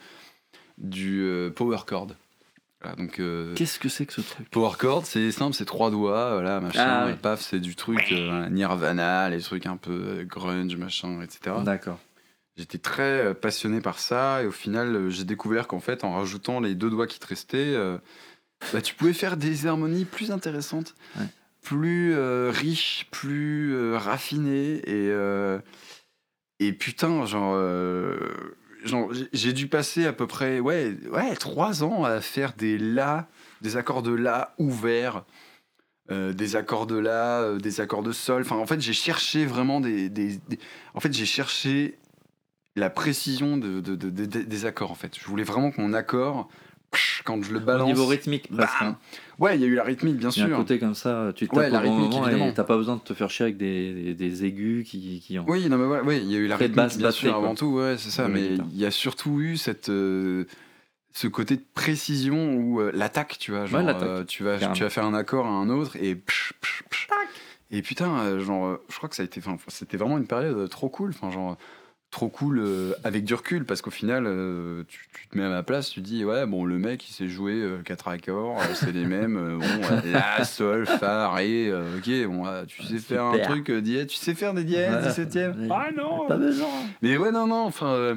du 0.78 1.22
euh, 1.22 1.50
power 1.50 1.80
chord. 1.88 2.08
Voilà, 2.82 2.98
donc, 2.98 3.20
euh, 3.20 3.54
Qu'est-ce 3.56 3.80
que 3.80 3.88
c'est 3.88 4.06
que 4.06 4.12
ce 4.12 4.20
truc? 4.22 4.50
Power 4.50 4.72
chord, 4.78 5.06
c'est 5.06 5.32
simple, 5.32 5.54
c'est 5.56 5.64
trois 5.64 5.90
doigts, 5.90 6.34
voilà, 6.34 6.60
machin, 6.60 7.06
Ah, 7.06 7.10
et 7.10 7.16
paf, 7.16 7.40
c'est 7.40 7.62
du 7.62 7.76
truc 7.76 8.12
euh, 8.12 8.50
Nirvana, 8.50 9.30
les 9.30 9.40
trucs 9.40 9.66
un 9.66 9.78
peu 9.78 9.92
euh, 9.92 10.24
grunge, 10.26 10.76
machin, 10.76 11.22
etc. 11.22 11.56
D'accord. 11.64 12.00
J'étais 12.58 12.78
très 12.78 13.28
euh, 13.28 13.34
passionné 13.34 13.80
par 13.80 14.00
ça, 14.00 14.44
et 14.44 14.46
au 14.46 14.52
final, 14.52 14.96
euh, 14.96 15.10
j'ai 15.10 15.24
découvert 15.24 15.68
qu'en 15.68 15.80
fait, 15.80 16.04
en 16.04 16.14
rajoutant 16.14 16.60
les 16.60 16.76
deux 16.76 16.90
doigts 16.90 17.08
qui 17.08 17.20
te 17.20 17.28
restaient, 17.28 17.74
euh, 17.74 17.98
bah, 18.72 18.82
tu 18.82 18.94
pouvais 18.96 19.14
faire 19.14 19.36
des 19.38 19.66
harmonies 19.68 20.06
plus 20.06 20.32
intéressantes, 20.32 20.96
Ouais. 21.20 21.26
plus 21.62 22.14
euh, 22.16 22.52
riches, 22.54 23.08
plus 23.12 23.74
euh, 23.76 23.98
raffinées, 23.98 24.76
et, 24.88 25.10
euh, 25.12 25.60
et 26.60 26.72
putain, 26.74 27.26
genre, 27.26 27.56
genre, 28.84 29.12
j'ai- 29.34 29.54
dû 29.54 29.68
passer 29.68 30.06
à 30.06 30.14
peu 30.14 30.28
près, 30.28 30.60
ouais, 30.60 30.96
ouais, 31.12 31.36
trois 31.36 31.84
ans 31.84 32.04
à 32.04 32.22
faire 32.22 32.54
des 32.54 32.78
la, 32.78 33.28
des 33.62 33.78
accords 33.78 34.04
de 34.04 34.14
la 34.14 34.54
ouverts. 34.58 35.24
euh, 36.12 36.34
des 36.34 36.58
accords 36.58 36.86
de 36.86 36.98
la, 36.98 37.40
euh, 37.44 37.58
des 37.60 37.80
accords 37.80 38.04
de 38.04 38.12
sol. 38.12 38.42
Enfin, 38.42 38.58
en 38.58 38.66
fait, 38.66 38.82
j'ai 38.82 38.92
cherché 38.92 39.46
vraiment 39.46 39.80
des, 39.80 40.10
des- 40.10 40.36
des- 40.50 40.60
En 40.94 41.00
fait, 41.00 41.14
j'ai 41.14 41.26
cherché 41.26 41.98
la 42.76 42.90
précision 42.90 43.56
de, 43.56 43.80
de- 43.80 43.96
de- 43.96 44.10
de- 44.10 44.26
de- 44.26 44.42
des 44.42 44.66
accords 44.66 44.92
en 44.92 44.96
fait. 44.96 45.18
Je 45.18 45.26
voulais 45.26 45.46
vraiment 45.46 45.72
que 45.72 45.80
mon 45.80 45.94
accord, 45.94 46.50
quand 47.26 47.44
je 47.44 47.52
le 47.54 47.60
Au 47.60 47.64
balance. 47.64 47.88
niveau 47.88 48.06
rythmique, 48.06 48.50
presque. 48.56 48.80
bam 48.80 48.90
hein. 48.90 48.98
Ouais, 49.40 49.56
il 49.56 49.62
y 49.62 49.64
a 49.64 49.68
eu 49.68 49.76
la 49.76 49.84
rythmique 49.84 50.18
bien 50.18 50.30
Il 50.30 50.38
y 50.40 50.42
a 50.42 50.46
un 50.46 50.48
sûr. 50.50 50.58
côté 50.58 50.80
comme 50.80 50.94
ça, 50.96 51.32
tu 51.36 51.48
tapes 51.48 51.58
Ouais, 51.58 51.70
la 51.70 51.80
au 51.80 51.82
rythmique, 51.82 52.12
moment 52.12 52.28
évidemment. 52.28 52.50
et 52.50 52.54
t'as 52.54 52.64
pas 52.64 52.78
besoin 52.78 52.96
de 52.98 53.02
te 53.02 53.14
faire 53.14 53.30
chier 53.30 53.44
avec 53.46 53.58
des, 53.58 53.94
des, 53.94 54.14
des 54.14 54.46
aigus 54.46 54.88
qui, 54.88 55.20
qui 55.26 55.40
en... 55.40 55.46
Oui, 55.48 55.68
non 55.70 55.78
mais 55.78 55.86
ouais, 55.86 56.02
ouais, 56.02 56.18
il 56.20 56.32
y 56.32 56.36
a 56.36 56.40
eu 56.40 56.48
la 56.48 56.56
Très 56.56 56.66
rythmique 56.66 56.76
basse 56.78 56.98
bien 56.98 57.08
batterie, 57.08 57.20
sûr 57.22 57.30
quoi. 57.34 57.44
avant 57.44 57.56
tout, 57.56 57.66
ouais, 57.74 57.96
c'est 57.98 58.10
ça. 58.12 58.24
La 58.24 58.28
Mais 58.30 58.50
guitare. 58.50 58.66
il 58.72 58.78
y 58.80 58.86
a 58.86 58.92
surtout 58.92 59.40
eu 59.42 59.58
cette 59.58 59.90
euh, 59.90 60.46
ce 61.14 61.28
côté 61.28 61.58
de 61.58 61.64
précision 61.74 62.56
où 62.56 62.80
euh, 62.82 62.92
l'attaque, 62.94 63.38
tu 63.40 63.52
vois, 63.52 63.66
genre 63.66 63.82
l'attaque, 63.82 64.04
euh, 64.04 64.24
tu 64.26 64.44
vas 64.44 64.54
carrément. 64.54 64.74
tu 64.74 64.84
vas 64.84 64.90
faire 64.90 65.06
un 65.06 65.14
accord 65.14 65.46
à 65.46 65.50
un 65.50 65.70
autre 65.70 65.96
et 65.98 66.16
psh, 66.16 66.54
psh, 66.62 66.84
psh. 66.90 67.08
et 67.72 67.82
putain, 67.82 68.18
euh, 68.20 68.40
genre 68.40 68.66
euh, 68.68 68.84
je 68.90 68.98
crois 68.98 69.10
que 69.10 69.16
ça 69.16 69.22
a 69.24 69.26
été, 69.26 69.42
c'était 69.68 69.98
vraiment 69.98 70.18
une 70.18 70.28
période 70.28 70.58
euh, 70.58 70.68
trop 70.68 70.90
cool, 70.90 71.10
enfin 71.10 71.30
genre 71.32 71.58
trop 72.14 72.30
cool 72.30 72.60
euh, 72.60 72.94
avec 73.04 73.26
du 73.26 73.34
recul 73.34 73.66
parce 73.66 73.82
qu'au 73.82 73.90
final 73.92 74.26
euh, 74.28 74.84
tu, 74.88 75.08
tu 75.20 75.28
te 75.28 75.38
mets 75.38 75.44
à 75.44 75.50
ma 75.50 75.64
place 75.64 75.90
tu 75.90 76.00
dis 76.00 76.24
ouais 76.24 76.46
bon 76.46 76.64
le 76.64 76.78
mec 76.78 77.10
il 77.10 77.12
sait 77.12 77.28
jouer 77.28 77.54
euh, 77.56 77.82
quatre 77.84 78.08
accords 78.08 78.58
euh, 78.62 78.66
c'est 78.76 78.92
les 78.92 79.04
mêmes 79.06 79.58
bon 79.60 79.66
la 80.12 80.46
sol 80.46 80.86
fa 80.86 81.30
ré 81.34 81.68
euh, 81.70 81.98
ok 81.98 82.28
bon 82.32 82.46
tu 82.68 82.84
sais 82.84 83.00
faire 83.00 83.24
un 83.26 83.40
truc 83.40 83.70
euh, 83.70 83.82
dièse 83.82 84.08
tu 84.08 84.16
sais 84.18 84.34
faire 84.36 84.54
des 84.54 84.64
dièses 84.64 84.94
Ouais. 84.94 85.02
17 85.10 85.36
e 85.38 85.54
ah 85.72 85.90
non 85.98 86.28
Pas 86.28 86.38
besoin. 86.38 86.68
mais 87.02 87.18
ouais 87.18 87.32
non 87.32 87.48
non 87.48 87.64
enfin 87.66 87.88
euh, 87.88 88.16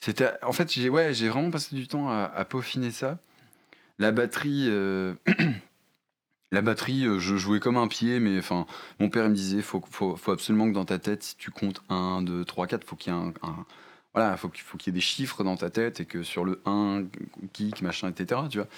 c'était 0.00 0.28
en 0.42 0.52
fait 0.52 0.70
j'ai 0.72 0.88
ouais 0.90 1.12
j'ai 1.14 1.28
vraiment 1.28 1.50
passé 1.50 1.74
du 1.74 1.88
temps 1.88 2.08
à, 2.10 2.30
à 2.34 2.44
peaufiner 2.44 2.90
ça 2.90 3.18
la 3.98 4.12
batterie 4.12 4.66
euh, 4.68 5.14
la 6.52 6.62
batterie 6.62 7.04
euh, 7.06 7.18
je 7.18 7.36
jouais 7.36 7.60
comme 7.60 7.76
un 7.76 7.88
pied 7.88 8.20
mais 8.20 8.38
enfin 8.38 8.66
mon 9.00 9.08
père 9.10 9.24
il 9.24 9.30
me 9.30 9.34
disait 9.34 9.62
faut, 9.62 9.82
faut, 9.90 10.16
faut 10.16 10.30
absolument 10.32 10.68
que 10.68 10.74
dans 10.74 10.84
ta 10.84 10.98
tête 10.98 11.22
si 11.22 11.36
tu 11.36 11.50
comptes 11.50 11.82
1 11.88 12.22
2 12.22 12.44
3 12.44 12.66
4 12.66 12.84
faut 12.84 12.96
qu'il 12.96 13.12
y 13.12 13.16
ait 13.16 13.18
un, 13.18 13.32
un- 13.42 13.66
voilà 14.14 14.36
faut 14.36 14.48
qu'il 14.48 14.62
faut 14.62 14.78
qu'il 14.78 14.92
y 14.92 14.94
ait 14.94 14.98
des 14.98 15.00
chiffres 15.02 15.42
dans 15.44 15.56
ta 15.56 15.70
tête 15.70 16.00
et 16.00 16.04
que 16.04 16.22
sur 16.22 16.44
le 16.44 16.62
1 16.66 17.02
kick 17.52 17.82
machin 17.82 18.08
etc 18.10 18.40
tu 18.50 18.58
vois. 18.58 18.68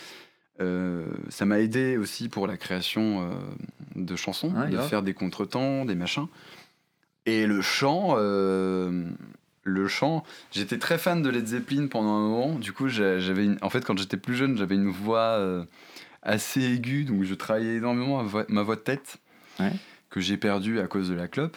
Euh, 0.61 1.07
ça 1.29 1.45
m'a 1.45 1.61
aidé 1.61 1.97
aussi 1.99 2.29
pour 2.29 2.49
la 2.49 2.57
création 2.57 3.23
euh, 3.31 3.35
de 3.95 4.16
chansons 4.16 4.53
Ouais, 4.53 4.66
de 4.71 4.75
grave. 4.77 4.89
faire 4.89 5.03
des 5.05 5.14
contretemps 5.14 5.85
des 5.85 5.95
machins. 5.95 6.27
Et 7.27 7.47
le 7.47 7.61
chant 7.61 8.14
euh, 8.16 9.05
le 9.62 9.87
chant 9.87 10.25
j'étais 10.51 10.79
très 10.79 10.99
fan 10.99 11.23
de 11.23 11.29
Led 11.29 11.47
Zeppelin 11.47 11.87
pendant 11.87 12.16
un 12.16 12.29
moment. 12.29 12.59
Du 12.59 12.73
coup 12.73 12.89
j'avais 12.89 13.51
en 13.62 13.71
fait 13.71 13.85
quand 13.85 13.97
j'étais 13.99 14.16
plus 14.16 14.35
jeune 14.35 14.57
j'avais 14.57 14.75
une 14.75 14.89
voix 14.91 15.39
assez 16.29 16.62
aiguë 16.62 17.05
donc 17.05 17.24
je 17.24 17.35
travaillais 17.35 17.76
énormément 17.76 18.18
ma 18.18 18.22
voix, 18.29 18.45
ma 18.49 18.62
voix 18.62 18.76
de 18.76 18.81
tête 18.81 19.16
Ouais. 19.61 19.72
que 20.11 20.20
j'ai 20.20 20.37
perdue 20.37 20.79
à 20.81 20.87
cause 20.87 21.09
de 21.09 21.14
la 21.14 21.26
clope 21.29 21.57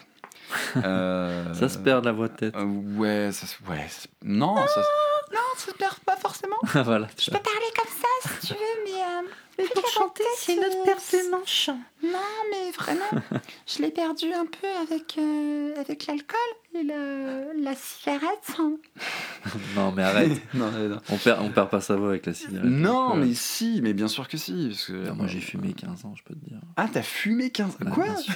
Euh, 0.83 1.53
Ça 1.53 1.69
se 1.69 1.77
perd 1.77 2.03
la 2.05 2.11
voix 2.11 2.27
de 2.27 2.35
tête. 2.35 2.55
euh, 2.55 2.65
ouais 2.97 3.29
ça 3.31 3.45
se- 3.47 3.55
ouais 3.69 3.87
non 4.23 4.55
ça 4.57 4.67
se- 4.67 5.33
non 5.33 5.39
ça 5.57 5.71
se 5.71 5.77
perd 5.77 5.95
pas 6.05 6.17
forcément 6.17 6.57
voilà. 6.83 7.07
Je 7.19 7.31
peux 7.31 7.39
parler 7.39 7.71
comme 7.77 7.91
ça 8.00 8.00
si 8.21 8.47
tu 8.47 8.53
veux, 8.53 8.59
mais. 8.85 8.91
euh, 9.01 9.27
Mais 9.59 9.65
pour 9.75 9.85
chanter, 9.89 10.23
c'est 10.37 10.55
notre 10.55 10.79
euh, 10.79 10.85
personnage 10.85 11.45
chant. 11.45 11.77
Non, 12.01 12.17
mais 12.49 12.71
vraiment, 12.71 13.21
je 13.67 13.81
l'ai 13.83 13.91
perdu 13.91 14.31
un 14.33 14.45
peu 14.45 14.65
avec, 14.81 15.17
euh, 15.19 15.75
avec 15.79 16.07
l'alcool 16.07 16.39
et 16.73 16.81
le, 16.83 17.61
la 17.61 17.75
cigarette. 17.75 18.53
hein. 18.57 18.77
Non, 19.75 19.91
mais 19.91 20.03
arrête. 20.03 20.31
non, 20.53 20.71
non, 20.71 20.87
non. 20.89 21.01
On 21.09 21.17
perd, 21.17 21.41
on 21.43 21.49
perd 21.51 21.69
pas 21.69 21.81
sa 21.81 21.95
voix 21.97 22.09
avec 22.09 22.25
la 22.25 22.33
cigarette. 22.33 22.63
Non, 22.63 23.15
euh, 23.17 23.19
mais 23.19 23.33
si, 23.35 23.81
mais 23.83 23.93
bien 23.93 24.07
sûr 24.07 24.27
que 24.29 24.37
si. 24.37 24.69
parce 24.69 24.85
que- 24.85 25.07
Ah, 25.09 25.13
moi 25.13 25.27
j'ai 25.27 25.41
fumé 25.41 25.73
15 25.73 26.05
ans, 26.05 26.13
je 26.17 26.23
peux 26.23 26.33
te 26.33 26.45
dire. 26.49 26.59
Ah, 26.77 26.87
t'as 26.91 27.01
fumé 27.03 27.49
15 27.51 27.75
Ouais, 27.81 27.91
Quoi 27.91 28.03
bien 28.05 28.17
sûr. 28.17 28.33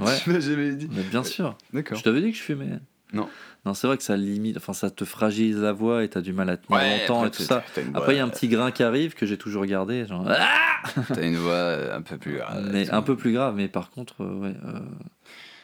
Ouais. 0.00 0.18
Tu 0.22 0.30
m'as 0.30 0.40
jamais 0.40 0.72
dit. 0.72 0.88
Mais 0.92 1.02
bien 1.04 1.24
sûr. 1.24 1.56
D'accord. 1.72 1.98
Je 1.98 2.04
t'avais 2.04 2.20
dit 2.20 2.30
que 2.32 2.36
je 2.36 2.42
fumais. 2.42 2.78
Non. 3.12 3.28
Non, 3.64 3.74
c'est 3.74 3.86
vrai 3.86 3.96
que 3.96 4.02
ça 4.02 4.16
limite, 4.16 4.56
enfin 4.58 4.72
ça 4.72 4.90
te 4.90 5.04
fragilise 5.04 5.58
la 5.58 5.72
voix 5.72 6.04
et 6.04 6.08
t'as 6.08 6.20
du 6.20 6.32
mal 6.32 6.48
à 6.50 6.56
tenir 6.56 6.80
longtemps 7.00 7.24
et 7.26 7.30
tout 7.30 7.42
ça. 7.42 7.64
Après, 7.94 8.14
il 8.14 8.18
y 8.18 8.20
a 8.20 8.24
un 8.24 8.28
petit 8.28 8.48
grain 8.48 8.70
qui 8.70 8.82
arrive 8.82 9.14
que 9.14 9.26
j'ai 9.26 9.36
toujours 9.38 9.64
gardé, 9.66 10.06
genre, 10.06 10.24
ah 10.28 10.82
T'as 11.14 11.22
une 11.26 11.36
voix 11.36 11.52
euh, 11.52 11.96
un 11.96 12.02
peu 12.02 12.16
plus. 12.16 12.36
grave, 12.36 12.68
mais 12.72 12.88
un 12.90 13.02
peu 13.02 13.16
plus 13.16 13.32
grave. 13.32 13.54
Mais 13.56 13.66
par 13.68 13.90
contre, 13.90 14.22
euh, 14.22 14.34
ouais, 14.38 14.54
euh, 14.64 14.80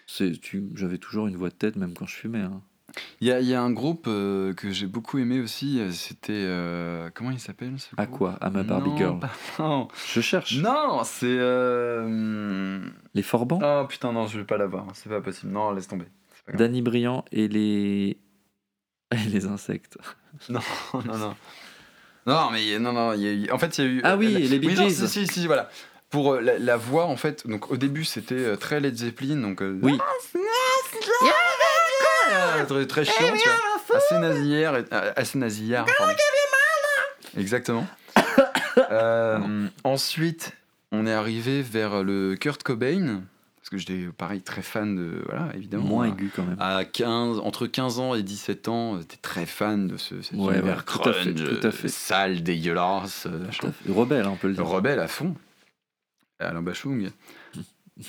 c'est, 0.06 0.32
tu, 0.40 0.64
j'avais 0.74 0.98
toujours 0.98 1.26
une 1.28 1.36
voix 1.36 1.48
de 1.48 1.54
tête 1.54 1.76
même 1.76 1.94
quand 1.94 2.06
je 2.06 2.14
fumais. 2.16 2.40
hein. 2.40 2.60
Il 3.22 3.28
y 3.28 3.32
a, 3.32 3.40
il 3.40 3.46
y 3.46 3.54
a 3.54 3.62
un 3.62 3.70
groupe 3.70 4.04
euh, 4.08 4.52
que 4.52 4.70
j'ai 4.70 4.86
beaucoup 4.86 5.18
aimé 5.18 5.40
aussi. 5.40 5.80
C'était. 5.92 6.32
euh, 6.34 7.08
comment 7.14 7.30
il 7.30 7.38
s'appelle 7.38 7.72
ce 7.78 7.88
À 7.96 8.06
quoi? 8.06 8.36
À 8.42 8.50
ma 8.50 8.64
Barbie 8.64 8.90
Non, 8.90 8.96
Girl. 8.98 9.18
non. 9.58 9.88
Je 10.12 10.20
cherche. 10.20 10.58
Non, 10.58 11.00
c'est. 11.04 11.26
euh, 11.26 12.80
Les 13.14 13.22
Forbans, 13.22 13.60
Oh 13.62 13.86
putain, 13.88 14.12
non, 14.12 14.26
je 14.26 14.38
vais 14.38 14.44
pas 14.44 14.58
l'avoir. 14.58 14.86
C'est 14.94 15.08
pas 15.08 15.20
possible. 15.20 15.52
Non, 15.52 15.72
laisse 15.72 15.88
tomber. 15.88 16.06
Danny 16.54 16.82
Briand 16.82 17.24
et 17.32 17.48
les 17.48 18.18
et 19.12 19.28
les 19.28 19.46
insectes. 19.46 19.98
Non, 20.48 20.60
non, 20.94 21.18
non. 21.18 21.36
Non, 22.26 22.50
mais 22.50 22.78
non, 22.78 22.92
non, 22.92 23.12
il 23.12 23.20
y 23.20 23.28
a 23.28 23.32
eu- 23.32 23.50
en 23.50 23.58
fait, 23.58 23.76
il 23.78 23.84
y 23.84 23.86
a 23.86 23.90
eu. 23.90 24.00
Ah 24.04 24.16
oui, 24.16 24.32
la- 24.32 24.38
les 24.38 24.58
Bee 24.58 24.68
oui, 24.68 24.74
non, 24.76 24.88
si, 24.88 25.06
si, 25.08 25.26
si, 25.26 25.46
voilà. 25.46 25.68
Pour 26.08 26.34
euh, 26.34 26.40
la, 26.40 26.58
la 26.58 26.76
voix, 26.76 27.04
en 27.06 27.16
fait, 27.16 27.46
donc 27.46 27.70
au 27.70 27.76
début, 27.76 28.04
c'était 28.04 28.34
euh, 28.34 28.56
très 28.56 28.80
Led 28.80 28.96
Zeppelin, 28.96 29.36
donc. 29.36 29.60
euh, 29.62 29.78
Oui. 29.82 29.98
ah, 32.30 32.64
très, 32.66 32.86
très 32.86 33.04
chiant, 33.04 33.14
tu 33.36 33.48
vois. 33.48 33.96
Assez 33.98 34.18
nasillère, 34.18 34.76
et- 34.76 34.84
euh, 34.92 35.12
assez 35.16 35.38
nasillard. 35.38 35.86
pardon. 35.98 36.14
Exactement. 37.36 37.86
Euh, 38.90 39.68
ensuite, 39.84 40.52
on 40.92 41.06
est 41.06 41.12
arrivé 41.12 41.60
vers 41.62 42.02
le 42.02 42.36
Kurt 42.36 42.62
Cobain, 42.62 43.22
parce 43.62 43.70
que 43.70 43.78
j'étais 43.78 44.06
pareil 44.18 44.42
très 44.42 44.60
fan 44.62 44.96
de. 44.96 45.22
Voilà, 45.26 45.54
évidemment. 45.54 45.84
Moins 45.84 46.04
À- 46.06 46.08
aigu 46.08 46.30
quand 46.34 46.42
même. 46.44 46.56
à 46.58 46.84
15, 46.84 47.38
entre 47.38 47.66
15 47.68 48.00
ans 48.00 48.14
et 48.16 48.22
17 48.24 48.66
ans, 48.68 48.98
t'es 49.02 49.16
très 49.18 49.46
fan 49.46 49.86
de 49.86 49.96
ce, 49.96 50.20
cet 50.20 50.36
Ouais, 50.36 50.54
univers 50.58 50.78
ouais, 50.78 50.82
tout 50.84 51.08
à 51.08 51.12
fait, 51.12 51.32
tout 51.34 51.66
à 51.66 51.70
fait. 51.70 51.88
sale, 51.88 52.42
dégueulasse, 52.42 53.26
euh, 53.30 53.46
Tout 53.58 53.68
à 53.68 53.72
fait. 53.72 53.92
Rebelle, 53.92 54.26
on 54.26 54.36
peut 54.36 54.48
le 54.48 54.54
dire. 54.54 54.66
rebelle 54.66 54.98
à 55.00 55.06
fond. 55.08 55.34
Alain 56.40 56.60
Bachung. 56.62 57.08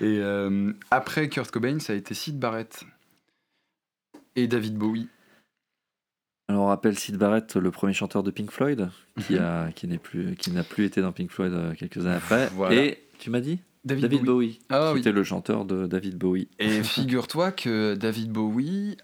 et 0.00 0.18
euh, 0.18 0.72
après 0.90 1.28
Kurt 1.28 1.50
Cobain, 1.50 1.78
ça 1.78 1.92
a 1.92 1.96
été 1.96 2.14
Sid 2.14 2.38
Barrett 2.38 2.82
et 4.34 4.48
David 4.48 4.76
Bowie. 4.76 5.08
Alors 6.48 6.64
on 6.64 6.66
rappelle 6.66 6.98
Sid 6.98 7.16
Barrett, 7.16 7.54
le 7.54 7.70
premier 7.70 7.92
chanteur 7.92 8.22
de 8.24 8.30
Pink 8.32 8.50
Floyd, 8.50 8.90
qui 9.24 9.38
a 9.38 9.70
qui 9.72 9.86
n'est 9.86 9.98
plus 9.98 10.34
qui 10.34 10.50
n'a 10.50 10.64
plus 10.64 10.84
été 10.84 11.00
dans 11.00 11.12
Pink 11.12 11.30
Floyd 11.30 11.52
euh, 11.52 11.74
quelques 11.74 11.98
années 12.06 12.16
après. 12.16 12.48
Voilà. 12.54 12.74
Et 12.82 13.04
tu 13.20 13.30
m'as 13.30 13.40
dit? 13.40 13.60
David 13.84 14.22
Bowie, 14.24 14.60
Ah 14.68 14.88
qui 14.88 14.94
oui. 14.94 15.00
était 15.00 15.12
le 15.12 15.24
chanteur 15.24 15.64
de 15.64 15.86
David 15.86 16.16
Bowie. 16.18 16.48
Et 16.58 16.82
figure-toi 16.82 17.50
que 17.52 17.94
David 17.94 18.30
Bowie 18.30 18.96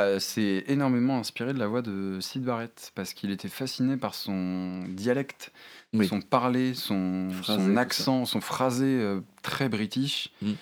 euh, 0.00 0.18
s'est 0.18 0.64
énormément 0.68 1.18
inspiré 1.18 1.52
de 1.52 1.58
la 1.58 1.66
voix 1.66 1.82
de 1.82 2.18
Sid 2.20 2.42
Barrett 2.44 2.92
parce 2.94 3.12
qu'il 3.12 3.30
était 3.32 3.48
fasciné 3.48 3.96
par 3.96 4.14
son 4.14 4.84
dialecte, 4.88 5.52
Oui. 5.92 6.06
son 6.06 6.20
parler, 6.20 6.74
son, 6.74 7.28
Phrasé, 7.42 7.62
son 7.64 7.72
tout 7.72 7.78
accent, 7.78 8.24
son 8.24 8.40
phrasé 8.40 8.86
euh, 8.86 9.20
très 9.42 9.68
british. 9.68 10.30
Mm. 10.42 10.52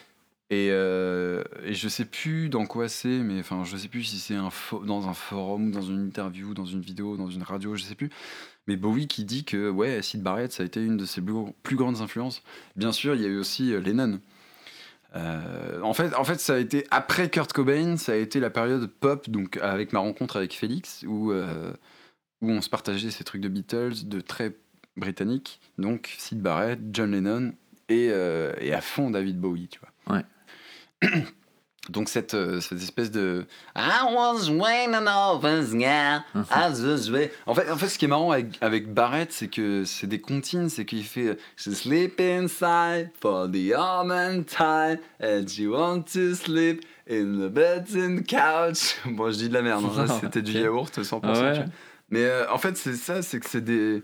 Et, 0.50 0.68
euh, 0.70 1.44
et 1.62 1.74
je 1.74 1.88
sais 1.88 2.06
plus 2.06 2.48
dans 2.48 2.64
quoi 2.64 2.88
c'est, 2.88 3.18
mais 3.18 3.40
enfin, 3.40 3.64
je 3.64 3.76
sais 3.76 3.88
plus 3.88 4.02
si 4.02 4.16
c'est 4.18 4.34
un 4.34 4.48
dans 4.86 5.06
un 5.06 5.12
forum, 5.12 5.70
dans 5.72 5.82
une 5.82 6.06
interview, 6.06 6.54
dans 6.54 6.64
une 6.64 6.80
vidéo, 6.80 7.18
dans 7.18 7.28
une 7.28 7.42
radio, 7.42 7.76
je 7.76 7.82
sais 7.84 7.94
plus. 7.94 8.08
Mais 8.68 8.76
Bowie 8.76 9.08
qui 9.08 9.24
dit 9.24 9.44
que 9.44 9.68
ouais, 9.68 10.02
Sid 10.02 10.22
Barrett, 10.22 10.52
ça 10.52 10.62
a 10.62 10.66
été 10.66 10.82
une 10.82 10.96
de 10.96 11.04
ses 11.04 11.20
plus, 11.20 11.34
plus 11.62 11.76
grandes 11.76 12.00
influences. 12.00 12.42
Bien 12.76 12.92
sûr, 12.92 13.14
il 13.16 13.22
y 13.22 13.24
a 13.24 13.28
eu 13.28 13.38
aussi 13.38 13.72
euh, 13.72 13.80
Lennon. 13.80 14.20
Euh, 15.16 15.80
en, 15.80 15.94
fait, 15.94 16.14
en 16.14 16.24
fait, 16.24 16.38
ça 16.38 16.54
a 16.54 16.58
été 16.58 16.86
après 16.90 17.30
Kurt 17.30 17.52
Cobain, 17.52 17.96
ça 17.96 18.12
a 18.12 18.16
été 18.16 18.40
la 18.40 18.50
période 18.50 18.86
pop, 18.86 19.28
donc 19.30 19.56
avec 19.58 19.92
ma 19.92 20.00
rencontre 20.00 20.36
avec 20.36 20.54
Félix, 20.54 21.04
où, 21.06 21.32
euh, 21.32 21.72
où 22.42 22.50
on 22.50 22.60
se 22.60 22.68
partageait 22.68 23.10
ces 23.10 23.24
trucs 23.24 23.40
de 23.40 23.48
Beatles, 23.48 24.04
de 24.04 24.20
très 24.20 24.54
britanniques, 24.96 25.60
donc 25.78 26.14
Sid 26.18 26.40
Barrett, 26.40 26.78
John 26.92 27.12
Lennon 27.12 27.52
et, 27.88 28.08
euh, 28.10 28.52
et 28.60 28.74
à 28.74 28.80
fond 28.80 29.10
David 29.10 29.40
Bowie, 29.40 29.68
tu 29.68 29.80
vois. 29.80 30.16
Ouais. 30.16 30.24
Donc 31.88 32.08
cette, 32.08 32.34
euh, 32.34 32.60
cette 32.60 32.82
espèce 32.82 33.10
de 33.10 33.46
I 33.76 34.02
was 34.10 34.50
waiting 34.50 34.94
over 34.94 35.62
yeah, 35.74 36.24
waiting. 36.34 37.30
en 37.46 37.54
fait, 37.54 37.70
en 37.70 37.76
fait, 37.76 37.88
ce 37.88 37.98
qui 37.98 38.04
est 38.04 38.08
marrant 38.08 38.30
avec, 38.30 38.58
avec 38.60 38.92
Barrett, 38.92 39.32
c'est 39.32 39.48
que 39.48 39.84
c'est 39.84 40.06
des 40.06 40.20
comptines, 40.20 40.68
c'est 40.68 40.84
qu'il 40.84 41.04
fait 41.04 41.28
euh, 41.28 41.38
She 41.56 41.70
sleep 41.70 42.20
inside 42.20 43.10
for 43.20 43.48
the 43.50 43.72
arm 43.76 44.10
and 44.10 44.44
tie, 44.44 44.98
and 45.22 45.46
she 45.48 45.66
want 45.66 46.02
to 46.12 46.34
sleep 46.34 46.84
in 47.08 47.38
the 47.38 47.50
bed 47.50 47.86
and 47.96 48.22
couch. 48.28 48.96
Bon, 49.06 49.30
je 49.30 49.38
dis 49.38 49.48
de 49.48 49.54
la 49.54 49.62
merde, 49.62 49.84
hein, 49.96 50.06
c'était 50.20 50.42
du 50.42 50.52
yaourt 50.52 50.98
100%. 50.98 51.20
Ah 51.22 51.40
ouais. 51.40 51.64
Mais 52.10 52.24
euh, 52.24 52.50
en 52.50 52.58
fait, 52.58 52.76
c'est 52.76 52.94
ça, 52.94 53.22
c'est 53.22 53.40
que 53.40 53.48
c'est 53.48 53.64
des. 53.64 54.02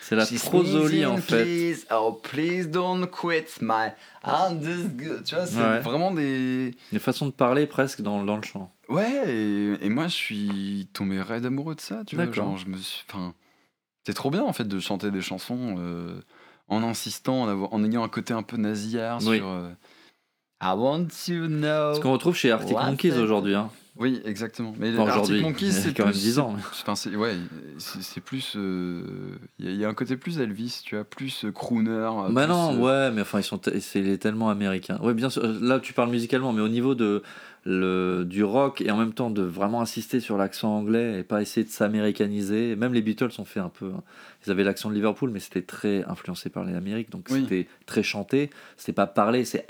C'est 0.00 0.16
la 0.16 0.26
prosolie 0.26 1.06
en 1.06 1.16
fait. 1.16 1.44
Please, 1.44 1.86
oh, 1.90 2.12
please 2.22 2.66
don't 2.68 3.06
quit 3.10 3.46
my. 3.62 3.88
I'm 4.26 4.62
just 4.62 4.88
good. 4.96 5.24
Tu 5.24 5.34
vois, 5.34 5.46
c'est 5.46 5.56
Ouais. 5.58 5.80
vraiment 5.80 6.10
des. 6.12 6.74
Des 6.92 6.98
façons 6.98 7.26
de 7.26 7.32
parler 7.32 7.66
presque 7.66 8.00
dans, 8.02 8.22
dans 8.24 8.36
le 8.36 8.42
chant. 8.42 8.70
Ouais, 8.88 9.22
et, 9.26 9.86
et 9.86 9.88
moi 9.88 10.08
je 10.08 10.14
suis 10.14 10.88
tombé 10.92 11.20
raide 11.22 11.46
amoureux 11.46 11.74
de 11.74 11.80
ça, 11.80 12.02
tu 12.06 12.16
vois. 12.16 12.30
Genre, 12.30 12.56
je 12.58 12.66
me 12.66 12.76
suis. 12.76 13.04
Enfin, 13.08 13.34
c'est 14.06 14.12
trop 14.14 14.30
bien 14.30 14.42
en 14.44 14.52
fait 14.52 14.68
de 14.68 14.78
chanter 14.78 15.10
des 15.10 15.22
chansons 15.22 15.76
euh, 15.78 16.20
en 16.68 16.82
insistant, 16.82 17.44
en, 17.44 17.84
ayant 17.84 18.04
un 18.04 18.08
côté 18.08 18.34
un 18.34 18.42
peu 18.42 18.56
nasillard 18.58 19.20
Oui. 19.26 19.38
sur. 19.38 19.46
euh, 19.48 19.70
I 20.62 20.72
want 20.76 21.06
to 21.26 21.46
know. 21.48 21.94
Ce 21.94 22.00
qu'on 22.00 22.12
retrouve 22.12 22.36
chez 22.36 22.50
Arctic 22.50 22.76
Monkeys 22.76 23.18
aujourd'hui. 23.18 23.54
Hein. 23.54 23.70
Oui, 23.96 24.20
exactement. 24.24 24.74
Mais 24.76 24.90
Enfin, 24.90 25.02
Arctic 25.02 25.14
aujourd'hui, 25.22 25.42
Monkeys, 25.42 25.70
c'est 25.72 25.94
quand 25.96 26.04
même 26.04 26.12
plus- 26.12 26.20
10 26.22 26.38
ans. 26.40 26.56
C'est 26.96 27.14
ouais, 27.14 27.36
c'est 27.78 28.20
plus. 28.20 28.54
euh, 28.56 29.02
Il 29.60 29.66
y, 29.66 29.68
a- 29.68 29.70
il 29.72 29.78
y 29.78 29.84
a 29.84 29.88
un 29.88 29.94
côté 29.94 30.16
plus 30.16 30.40
Elvis, 30.40 30.80
tu 30.84 30.96
vois, 30.96 31.04
plus 31.04 31.44
euh, 31.44 31.52
crooner. 31.52 31.90
euh, 31.90 32.28
Bah 32.30 32.44
plus, 32.46 32.52
non, 32.52 32.74
euh, 32.74 33.08
ouais, 33.08 33.14
mais 33.14 33.22
enfin, 33.22 33.38
ils 33.38 33.44
sont, 33.44 33.60
c'est 33.80 34.18
tellement 34.18 34.50
américain. 34.50 34.98
Ouais, 35.00 35.14
bien 35.14 35.30
sûr. 35.30 35.42
Là, 35.60 35.78
tu 35.78 35.92
parles 35.92 36.10
musicalement, 36.10 36.52
mais 36.52 36.60
au 36.62 36.68
niveau 36.68 36.94
de 36.96 37.22
le 37.66 38.24
du 38.28 38.44
rock 38.44 38.82
et 38.82 38.90
en 38.90 38.96
même 38.98 39.14
temps 39.14 39.30
de 39.30 39.40
vraiment 39.42 39.80
insister 39.80 40.20
sur 40.20 40.36
l'accent 40.36 40.76
anglais 40.76 41.20
et 41.20 41.22
pas 41.22 41.40
essayer 41.40 41.64
de 41.64 41.70
s'américaniser. 41.70 42.76
Même 42.76 42.92
les 42.92 43.00
Beatles 43.00 43.30
ont 43.38 43.44
fait 43.46 43.60
un 43.60 43.70
peu. 43.70 43.86
hein. 43.96 44.02
Ils 44.46 44.50
avaient 44.50 44.64
l'accent 44.64 44.90
de 44.90 44.94
Liverpool, 44.94 45.30
mais 45.30 45.40
c'était 45.40 45.62
très 45.62 46.04
influencé 46.04 46.50
par 46.50 46.64
les 46.64 46.74
Amériques, 46.74 47.10
donc 47.10 47.26
Oui. 47.30 47.40
c'était 47.42 47.66
très 47.86 48.02
chanté. 48.02 48.50
C'était 48.76 48.92
pas 48.92 49.06
parlé. 49.06 49.44
C'est- 49.46 49.64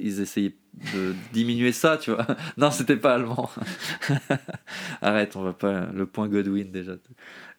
Ils 0.00 0.20
essayaient 0.20 0.54
de 0.94 1.14
diminuer 1.32 1.72
ça, 1.72 1.96
tu 1.98 2.10
vois. 2.12 2.26
Non, 2.56 2.70
c'était 2.70 2.96
pas 2.96 3.14
allemand. 3.14 3.50
Arrête, 5.02 5.36
on 5.36 5.42
va 5.42 5.52
pas 5.52 5.86
le 5.92 6.06
point 6.06 6.28
Godwin 6.28 6.70
déjà. 6.70 6.92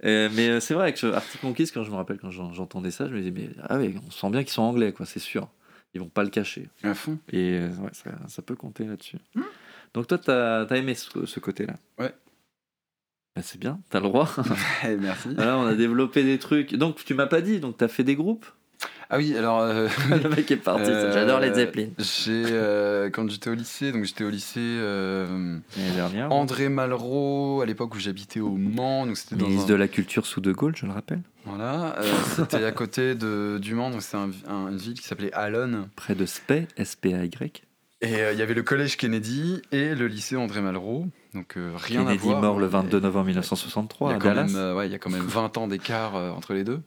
Euh, 0.04 0.30
mais 0.34 0.50
euh, 0.50 0.60
c'est 0.60 0.74
vrai 0.74 0.94
que 0.94 1.08
Arctic 1.12 1.44
Monkeys, 1.44 1.68
quand 1.74 1.84
je 1.84 1.92
me 1.92 1.96
rappelle 1.96 2.18
quand 2.20 2.32
j'en- 2.32 2.54
j'entendais 2.54 2.92
ça, 2.92 3.08
je 3.08 3.14
me 3.14 3.20
disais 3.20 3.32
mais 3.32 3.50
ah 3.70 3.78
on 4.08 4.12
sent 4.12 4.30
bien 4.30 4.44
qu'ils 4.44 4.54
sont 4.54 4.64
anglais 4.64 4.92
quoi, 4.94 5.06
c'est 5.06 5.20
sûr. 5.20 5.48
Ils 5.94 6.00
vont 6.00 6.10
pas 6.10 6.24
le 6.24 6.30
cacher. 6.30 6.70
À 6.84 6.94
fond. 6.94 7.18
Et 7.32 7.58
euh, 7.60 7.68
ouais, 7.82 7.90
ça, 7.94 8.12
ça 8.28 8.42
peut 8.42 8.56
compter 8.56 8.86
là-dessus. 8.86 9.18
Donc 9.94 10.08
toi, 10.08 10.18
t'as 10.18 10.64
as 10.66 10.78
aimé 10.78 10.96
ce, 10.96 11.26
ce 11.26 11.40
côté-là? 11.42 11.74
Ouais. 12.00 12.14
Bah, 13.36 13.42
c'est 13.42 13.60
bien, 13.60 13.80
t'as 13.90 14.00
le 14.00 14.06
droit. 14.08 14.30
Merci. 15.00 15.34
Voilà, 15.36 15.58
on 15.58 15.66
a 15.66 15.76
développé 15.76 16.24
des 16.24 16.40
trucs. 16.40 16.76
Donc 16.76 17.04
tu 17.04 17.14
m'as 17.14 17.28
pas 17.28 17.42
dit, 17.42 17.60
donc 17.60 17.78
t'as 17.78 17.88
fait 17.90 18.04
des 18.06 18.16
groupes? 18.16 18.46
Ah 19.10 19.18
oui, 19.18 19.36
alors. 19.38 19.60
euh, 19.60 19.88
Le 20.10 20.30
mec 20.30 20.50
est 20.52 20.56
parti. 20.58 20.90
Euh, 20.90 21.12
J'adore 21.14 21.40
les 21.42 21.54
Zeppelin. 21.54 21.88
J'ai 22.00 22.44
euh, 22.48 23.10
quand 23.10 23.30
j'étais 23.30 23.50
au 23.50 23.54
lycée, 23.54 23.92
donc 23.92 24.06
j'étais 24.06 24.24
au 24.24 24.30
lycée 24.30 24.60
euh, 24.62 25.58
L'année 25.78 25.92
dernière. 25.96 26.32
André 26.32 26.70
Malraux 26.70 27.62
à 27.62 27.66
l'époque 27.66 27.96
où 27.96 28.00
j'habitais 28.00 28.40
au 28.40 28.52
Mans, 28.52 29.06
donc 29.06 29.18
c'était 29.18 29.36
dans 29.36 29.48
Ministre 29.48 29.70
un- 29.70 29.74
de 29.74 29.76
la 29.76 29.88
Culture 29.88 30.26
sous 30.26 30.40
De 30.42 30.52
Gaulle, 30.54 30.76
je 30.78 30.86
le 30.86 30.94
rappelle. 30.94 31.22
voilà, 31.46 31.98
euh, 32.00 32.04
c'était 32.36 32.64
à 32.64 32.72
côté 32.72 33.16
de 33.16 33.58
du 33.62 33.76
Mans, 33.76 33.90
donc 33.90 34.02
c'est 34.02 34.18
un- 34.18 34.30
un- 34.48 34.70
une 34.70 34.78
ville 34.78 34.94
qui 35.00 35.04
s'appelait 35.06 35.34
Allonne. 35.34 35.88
Près 35.96 36.16
de 36.16 36.26
Spey, 36.26 36.68
S-P-A-Y. 36.78 37.64
Et 38.04 38.16
euh, 38.16 38.34
il 38.34 38.40
y 38.40 38.42
avait 38.42 38.54
le 38.56 38.64
collège 38.64 38.98
Kennedy 38.98 39.62
et 39.72 39.94
le 39.94 40.08
lycée 40.08 40.36
André 40.36 40.62
Malraux, 40.62 41.06
donc 41.36 41.56
euh, 41.58 41.72
rien 41.76 42.02
à 42.02 42.06
Kennedy 42.06 42.24
voir. 42.24 42.42
mort 42.42 42.60
le 42.60 42.66
Et- 42.66 42.70
22 42.70 43.00
novembre 43.00 43.26
Il 43.28 43.32
y 43.32 43.36
1963 43.36 44.12
a 44.12 44.16
à 44.16 44.18
Dallas. 44.20 44.44
même, 44.46 44.56
euh, 44.56 44.76
ouais, 44.76 44.88
il 44.88 44.92
y 44.92 44.96
a 44.96 45.00
quand 45.00 45.12
même 45.12 45.22
20 45.22 45.58
ans 45.58 45.68
d'écart 45.68 46.16
euh, 46.16 46.32
entre 46.32 46.54
les 46.54 46.64
deux, 46.64 46.82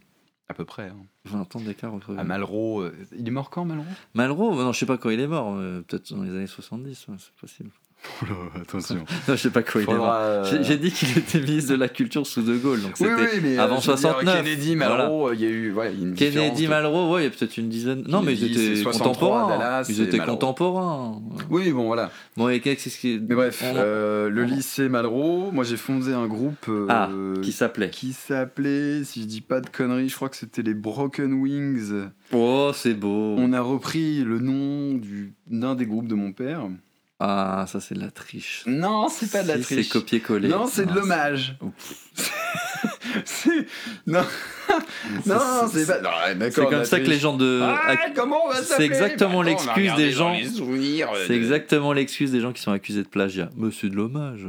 à 0.49 0.55
peu 0.55 0.64
près. 0.64 0.88
hein. 0.88 1.07
20 1.24 1.57
ans 1.57 1.61
d'écart 1.61 1.95
entre 1.95 2.16
À 2.16 2.24
Malraux, 2.24 2.82
euh, 2.82 2.95
il 3.16 3.26
est 3.26 3.30
mort 3.30 3.51
quand 3.51 3.64
Malraux? 3.64 3.84
Malraux, 4.14 4.55
non, 4.62 4.72
je 4.72 4.78
sais 4.78 4.86
pas 4.86 4.99
quand 4.99 5.11
il 5.11 5.20
est 5.20 5.26
mort, 5.26 5.55
euh, 5.57 5.82
peut-être 5.86 6.12
dans 6.14 6.22
les 6.22 6.30
années 6.30 6.47
70, 6.47 7.09
ouais, 7.09 7.14
c'est 7.18 7.34
possible. 7.40 7.70
Attention. 8.61 8.96
Non, 9.28 9.34
je 9.34 9.36
sais 9.36 9.50
pas 9.50 9.61
il 9.74 9.80
est 9.80 9.88
euh, 9.90 10.62
J'ai 10.62 10.76
dit 10.76 10.90
qu'il 10.92 11.16
était 11.18 11.40
ministre 11.40 11.72
de 11.72 11.76
la 11.78 11.88
Culture 11.88 12.26
sous 12.26 12.42
De 12.42 12.57
Gaulle, 12.57 12.82
donc 12.82 12.92
Oui, 13.00 13.09
c'était 13.11 13.34
oui, 13.36 13.40
mais 13.42 13.59
avant 13.59 13.76
euh, 13.76 13.80
dire, 13.80 13.98
69. 13.98 14.36
Kennedy, 14.36 14.76
Malraux, 14.76 15.28
euh, 15.28 15.34
il 15.34 15.40
y 15.40 15.44
a 15.46 15.48
eu 15.48 15.72
ouais, 15.72 15.92
une 15.94 16.14
Kennedy, 16.14 16.64
de- 16.64 16.68
Malraux, 16.68 17.14
ouais, 17.14 17.22
il 17.22 17.24
y 17.24 17.26
a 17.26 17.30
peut-être 17.30 17.57
une 17.57 17.68
dizaine. 17.68 18.05
Non, 18.07 18.22
mais 18.22 18.34
ils 18.34 18.44
étaient 18.44 18.76
c'est 18.76 18.82
63 18.82 19.38
à 19.38 19.40
contemporains. 19.42 19.59
Dallas, 19.59 19.86
ils 19.88 20.00
étaient 20.02 20.18
Malraux. 20.18 20.32
contemporains. 20.32 21.22
Oui, 21.50 21.72
bon, 21.72 21.86
voilà. 21.86 22.11
Bon, 22.36 22.48
et 22.48 22.61
qu'est-ce 22.61 22.98
qui. 22.98 23.20
Mais 23.26 23.34
bref, 23.34 23.62
on- 23.64 23.74
euh, 23.76 24.28
le 24.28 24.44
lycée 24.44 24.88
Malraux, 24.88 25.50
moi 25.52 25.64
j'ai 25.64 25.76
fondé 25.76 26.12
un 26.12 26.26
groupe 26.26 26.66
euh, 26.68 26.86
Ah, 26.88 27.09
qui 27.42 27.52
s'appelait 27.52 27.90
qui 27.90 28.12
s'appelait, 28.12 29.02
si 29.05 29.22
je 29.22 29.26
dis 29.26 29.40
pas 29.40 29.61
de 29.61 29.68
conneries, 29.68 30.09
je 30.09 30.16
crois 30.16 30.28
que 30.28 30.36
c'était 30.36 30.62
les 30.62 30.74
Broken 30.74 31.32
Wings. 31.34 31.92
Oh, 32.32 32.70
c'est 32.74 32.94
beau. 32.94 33.34
On 33.38 33.52
a 33.52 33.61
repris 33.61 34.22
le 34.24 34.38
nom 34.38 34.94
du- 34.94 35.32
d'un 35.48 35.74
des 35.74 35.86
groupes 35.86 36.09
de 36.09 36.14
mon 36.14 36.32
père. 36.32 36.68
Ah, 37.26 37.64
ça, 37.66 37.80
c'est 37.80 37.94
de 37.94 38.00
la 38.00 38.10
triche. 38.10 38.64
Non, 38.66 39.08
c'est 39.08 39.30
pas 39.32 39.42
de 39.42 39.48
la 39.48 39.56
Si, 39.56 39.62
triche. 39.62 39.86
C'est 39.86 39.92
copier-coller. 39.98 40.48
Non, 40.48 40.66
c'est 40.66 40.84
de 40.84 40.92
l'hommage. 40.92 41.56
Non, 44.07 44.20
non, 45.26 45.36
c'est 45.70 45.86
pas. 45.86 46.00
non, 46.00 46.11
C'est 46.50 46.64
comme 46.66 46.84
ça 46.84 47.00
que 47.00 47.07
les 47.09 47.18
gens 47.18 47.36
de. 47.36 47.61
Ah, 47.62 47.96
comment 48.14 48.46
on 48.46 48.48
va 48.50 48.62
c'est 48.62 48.82
exactement 48.84 49.40
Bah, 49.40 49.46
l'excuse 49.50 49.94
des 49.94 50.11
gens. 50.11 50.34
euh, 50.34 51.07
C'est 51.26 51.32
de- 51.32 51.34
exactement 51.34 51.92
l'excuse 51.92 52.30
des 52.32 52.40
gens 52.40 52.52
qui 52.52 52.62
sont 52.62 52.72
accusés 52.72 53.02
de 53.02 53.09
plagiat. 53.09 53.50
Mais 53.57 53.68
c'est 53.78 53.88
de 53.90 53.96
l'hommage. 53.96 54.40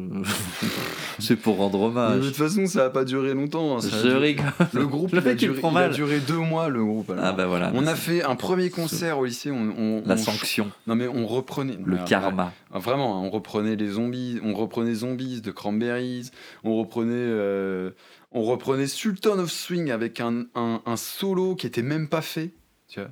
c'est 1.20 1.36
pour 1.36 1.58
rendre 1.58 1.78
Mais 1.80 1.84
De 1.86 1.90
hommage. 1.90 2.26
toute 2.28 2.36
façon, 2.38 2.66
ça 2.66 2.86
a 2.86 2.90
pas 2.90 3.04
duré 3.04 3.34
longtemps. 3.34 3.78
hein, 3.78 3.82
a 3.82 4.18
rigole. 4.18 4.46
Le 4.74 4.88
groupe, 4.88 5.12
Le 5.12 5.22
il, 5.22 5.28
a 5.28 5.34
duré, 5.36 5.60
prend 5.60 5.72
il 5.72 5.78
a 5.78 5.80
mal. 5.82 5.92
duré 5.92 6.20
deux 6.20 6.34
mois, 6.38 6.70
le 6.70 6.84
groupe. 6.84 7.10
alors. 7.12 7.24
Ah 7.26 7.32
bah 7.34 7.46
voilà. 7.48 7.72
On 7.74 7.82
mais 7.82 7.90
a 7.90 7.96
fait 7.96 8.24
un 8.24 8.36
premier 8.36 8.70
concert 8.70 9.20
au 9.20 9.26
lycée. 9.26 9.52
On, 9.52 9.74
on- 9.78 10.04
La 10.06 10.14
on- 10.16 10.18
sanction, 10.18 10.72
Non 10.88 10.96
mais 10.96 11.08
on 11.08 11.28
reprenait. 11.28 11.78
le 11.86 11.98
Ah, 12.00 12.06
karma. 12.08 12.54
ah, 12.74 12.80
Vraiment, 12.80 13.18
hein, 13.18 13.22
on 13.26 13.30
reprenait 13.30 13.76
les 13.76 13.90
zombies. 13.90 14.40
On 14.44 14.54
reprenait 14.54 14.94
Zombies 14.94 15.42
de 15.42 15.52
Cranberries. 15.52 16.30
On 16.64 16.76
reprenait, 16.78 17.12
euh, 17.16 17.92
on 18.36 18.44
reprenait 18.44 18.86
Sultan 18.88 19.40
of 19.40 19.50
Swing 19.52 19.90
avec 19.90 20.20
un, 20.20 20.46
un, 20.56 20.82
un 20.86 20.98
solo 20.98 21.56
qui 21.56 21.66
était 21.66 21.82
même 21.82 22.10
pas 22.10 22.22
fait. 22.22 22.52
Tu 22.88 23.00
vois. 23.00 23.10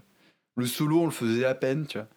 Le 0.57 0.67
solo, 0.67 0.99
on 1.01 1.05
le 1.05 1.11
faisait 1.11 1.45
à 1.45 1.55
peine. 1.55 1.87
Tu 1.87 1.97
vois. 1.97 2.07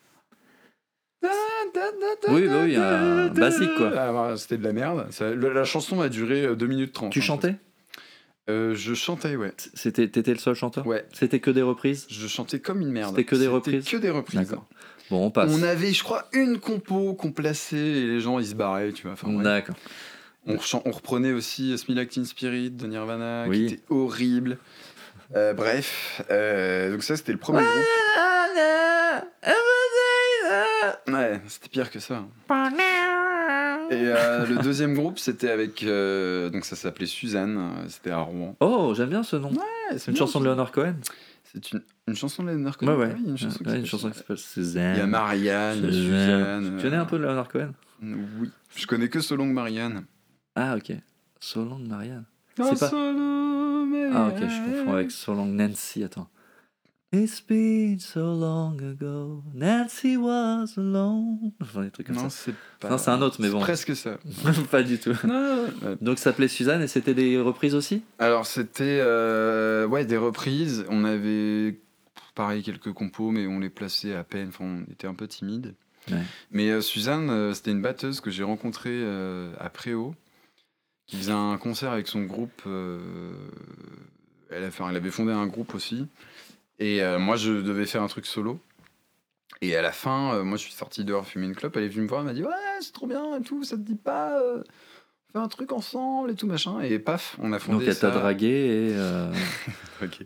Oui, 2.29 2.47
bah 2.49 2.61
oui, 2.65 2.77
un 2.77 3.29
basique, 3.29 3.75
quoi. 3.77 3.93
Ah, 3.97 4.13
voilà, 4.13 4.37
C'était 4.37 4.59
de 4.59 4.65
la 4.65 4.73
merde. 4.73 5.07
Ça- 5.11 5.35
la 5.35 5.65
chanson 5.65 6.01
a 6.01 6.09
duré 6.09 6.55
2 6.55 6.67
minutes 6.67 6.93
30. 6.93 7.13
Tu 7.13 7.21
hein. 7.21 7.23
chantais? 7.23 7.55
Euh, 8.51 8.75
Je 8.75 8.95
chantais, 8.95 9.37
ouais. 9.37 9.53
C'était, 9.75 10.09
t'étais 10.09 10.33
le 10.33 10.39
seul 10.39 10.55
chanteur? 10.55 10.87
Ouais. 10.87 11.05
C'était 11.13 11.41
que 11.41 11.51
des 11.51 11.63
reprises? 11.63 12.07
Je 12.11 12.27
chantais 12.27 12.61
comme 12.61 12.81
une 12.81 12.91
merde. 12.91 13.11
C'était 13.11 13.25
que 13.25 13.37
des 13.37 13.49
reprises? 13.49 13.89
que 13.89 13.97
des 13.97 14.11
reprises. 14.11 14.41
D'accord. 14.41 14.67
Bon, 15.11 15.27
on 15.27 15.31
passe. 15.31 15.53
On 15.53 15.63
avait, 15.63 15.93
je 15.93 16.03
crois, 16.03 16.27
une 16.33 16.59
compo 16.59 17.15
qu'on 17.15 17.33
plaçait 17.33 17.77
et 17.77 18.07
les 18.07 18.21
gens 18.21 18.39
ils 18.41 18.47
se 18.47 18.55
barraient, 18.55 18.93
tu 18.93 19.05
vois. 19.05 19.13
Enfin, 19.13 19.33
ouais. 19.33 19.45
D'accord. 19.45 19.77
On, 20.47 20.57
on 20.85 20.91
reprenait 20.91 21.33
aussi 21.33 21.77
Smell 21.79 22.07
Teen 22.09 22.25
Spirit 22.25 22.71
de 22.71 22.87
Nirvana, 22.87 23.45
Oui. 23.49 23.67
qui 23.67 23.75
était 23.75 23.83
horrible. 23.91 24.59
Euh, 25.35 25.53
bref, 25.55 26.23
euh, 26.31 26.93
donc 26.93 27.03
ça 27.03 27.17
c'était 27.17 27.33
le 27.33 27.39
premier 27.39 27.59
groupe. 27.63 27.85
Ouais, 31.09 31.41
c'était 31.49 31.69
pire 31.69 31.91
que 31.91 31.99
ça. 31.99 32.25
Et 33.91 33.95
euh, 33.95 34.47
le 34.47 34.57
deuxième 34.63 34.95
groupe 34.95 35.19
c'était 35.19 35.51
avec, 35.51 35.85
donc 35.85 36.65
ça 36.65 36.77
s'appelait 36.77 37.07
Suzanne, 37.07 37.73
c'était 37.89 38.11
à 38.11 38.19
Rouen. 38.19 38.57
Oh, 38.61 38.93
j'aime 38.97 39.09
bien 39.11 39.23
ce 39.23 39.37
nom. 39.37 39.51
Ouais, 39.51 39.99
c'est 39.99 40.11
une 40.11 40.17
chanson 40.17 40.41
de 40.41 40.45
Leonard 40.47 40.73
Cohen 40.73 40.95
C'est 41.45 41.73
une, 41.73 41.83
une 42.09 42.17
chanson 42.17 42.43
de 42.43 42.51
Leonard 42.51 42.77
Ouais, 42.83 42.87
Cohen. 42.87 42.99
ouais. 42.99 43.09
Ah 43.11 43.17
oui, 43.17 43.31
une 43.31 43.37
chanson, 43.39 43.65
Ouais, 43.65 43.83
qui 43.83 44.15
s'appelle- 44.17 44.39
Suzanne. 44.39 44.95
Il 44.97 44.99
y 44.99 45.03
a 45.03 45.07
Marianne, 45.07 45.85
a 45.85 45.93
Suzanne. 45.93 46.75
Tu 46.77 46.83
connais 46.85 46.97
un 46.97 47.05
peu 47.05 47.17
Leonard 47.19 47.49
Cohen? 47.49 47.73
Oui, 48.03 48.51
je 48.77 48.87
connais 48.87 49.09
que 49.09 49.21
So 49.21 49.37
Long 49.37 49.47
Marianne. 49.47 50.05
Ah, 50.57 50.77
ok. 50.77 50.93
So 51.41 51.65
Long 51.65 51.79
Marianne. 51.79 52.25
Oh, 52.59 52.71
pas- 52.79 52.89
So 52.91 52.97
Long 52.97 54.11
Ah, 54.13 54.29
ok, 54.29 54.39
je 54.41 54.71
confonds 54.79 54.93
avec 54.95 55.11
So 55.11 55.35
Long 55.35 55.47
Nancy. 55.47 56.03
Attends. 56.03 56.29
It's 57.13 57.41
been 57.41 58.01
so 58.01 58.21
long 58.35 58.77
ago, 58.83 59.43
Nancy 59.55 60.17
was 60.17 60.67
alone. 60.77 61.53
Enfin, 61.63 61.83
des 61.85 61.91
trucs 61.91 62.09
comme 62.09 62.17
Non, 62.17 62.29
c'est 62.29 62.53
pas. 62.81 62.91
Non, 62.91 62.99
c'est 62.99 63.11
un 63.11 63.23
autre, 63.23 63.37
mais 63.41 63.49
bon. 63.49 63.61
Presque 63.61 63.95
ça. 63.95 64.19
pas 64.71 64.83
du 64.83 64.99
tout. 64.99 65.13
Non. 65.25 65.67
Donc 66.03 66.19
ça 66.19 66.25
s'appelait 66.25 66.49
Suzanne 66.49 66.83
et 66.83 66.89
c'était 66.89 67.15
des 67.15 67.41
reprises 67.41 67.75
aussi? 67.77 68.03
Alors 68.19 68.45
c'était 68.45 68.99
euh, 69.01 69.87
ouais 69.87 70.05
des 70.05 70.17
reprises. 70.17 70.85
On 70.91 71.05
avait 71.05 71.79
pareil 72.35 72.63
quelques 72.65 72.93
compos, 72.93 73.31
mais 73.31 73.47
on 73.47 73.61
les 73.61 73.71
plaçait 73.71 74.15
à 74.15 74.25
peine. 74.25 74.49
Enfin, 74.49 74.65
on 74.65 74.93
était 74.93 75.07
un 75.07 75.15
peu 75.15 75.29
timide. 75.29 75.75
Ouais. 76.11 76.23
Mais 76.51 76.71
euh, 76.71 76.81
Suzanne, 76.81 77.31
euh, 77.31 77.55
c'était 77.55 77.71
une 77.71 77.83
batteuse 77.83 78.21
que 78.21 78.31
j'ai 78.31 78.43
rencontrée 78.43 79.05
à 79.61 79.71
Préau, 79.71 80.15
qui 81.07 81.17
faisait 81.17 81.33
un 81.33 81.57
concert 81.59 81.93
avec 81.93 82.09
son 82.09 82.23
groupe. 82.23 82.63
euh, 82.67 83.33
elle, 84.51 84.65
avait 84.65 85.11
fondé 85.11 85.33
un 85.33 85.47
groupe 85.47 85.75
aussi. 85.75 86.07
Et 86.79 87.03
euh, 87.03 87.19
moi, 87.19 87.37
je 87.37 87.53
devais 87.53 87.87
faire 87.87 88.03
un 88.03 88.09
truc 88.09 88.27
solo. 88.27 88.61
Et 89.63 89.77
à 89.77 89.83
la 89.83 89.93
fin, 89.93 90.35
euh, 90.35 90.45
moi, 90.45 90.59
je 90.59 90.65
suis 90.65 90.73
sorti 90.73 91.05
dehors 91.05 91.27
fumer 91.27 91.47
une 91.47 91.55
clope. 91.55 91.77
Elle 91.77 91.85
est 91.85 91.89
venue 91.89 92.03
me 92.03 92.09
voir, 92.09 92.21
elle 92.21 92.27
m'a 92.27 92.35
dit 92.35 92.43
Ouais, 92.43 92.51
c'est 92.81 92.93
trop 92.93 93.07
bien 93.07 93.39
et 93.39 93.43
tout, 93.43 93.65
ça 93.65 93.77
te 93.77 93.83
dit 93.83 93.95
pas 93.95 94.41
fait 95.33 95.39
un 95.39 95.49
truc 95.49 95.73
ensemble 95.73 96.31
et 96.31 96.35
tout 96.35 96.47
machin. 96.47 96.81
Et 96.81 96.99
paf, 96.99 97.37
on 97.43 97.53
a 97.53 97.59
fondé 97.59 97.79
Donc 97.85 97.89
elle 97.89 97.99
t'a 97.99 98.11
dragué 98.11 98.47
et... 98.49 98.93
euh, 98.95 99.33
Ok. 100.03 100.19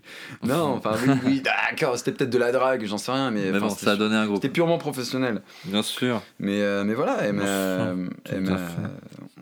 Non, 0.43 0.75
enfin, 0.75 0.95
oui, 1.07 1.13
oui, 1.25 1.41
d'accord, 1.71 1.97
c'était 1.97 2.11
peut-être 2.13 2.31
de 2.31 2.39
la 2.39 2.51
drague, 2.51 2.85
j'en 2.87 2.99
sais 2.99 3.13
rien, 3.13 3.31
mais, 3.31 3.53
bon, 3.53 3.69
ça 3.71 3.93
a 3.93 3.97
donné 3.97 4.17
un 4.17 4.27
groupe. 4.27 4.37
c'était 4.43 4.49
purement 4.53 4.79
professionnel. 4.79 5.43
Bien 5.65 5.83
sûr. 5.83 6.23
Mais, 6.41 6.61
euh, 6.61 6.83
mais 6.85 6.95
voilà, 6.95 7.19
elle 7.23 7.35
m'a- 7.35 7.95
elle 8.25 8.41
m'a- 8.41 8.59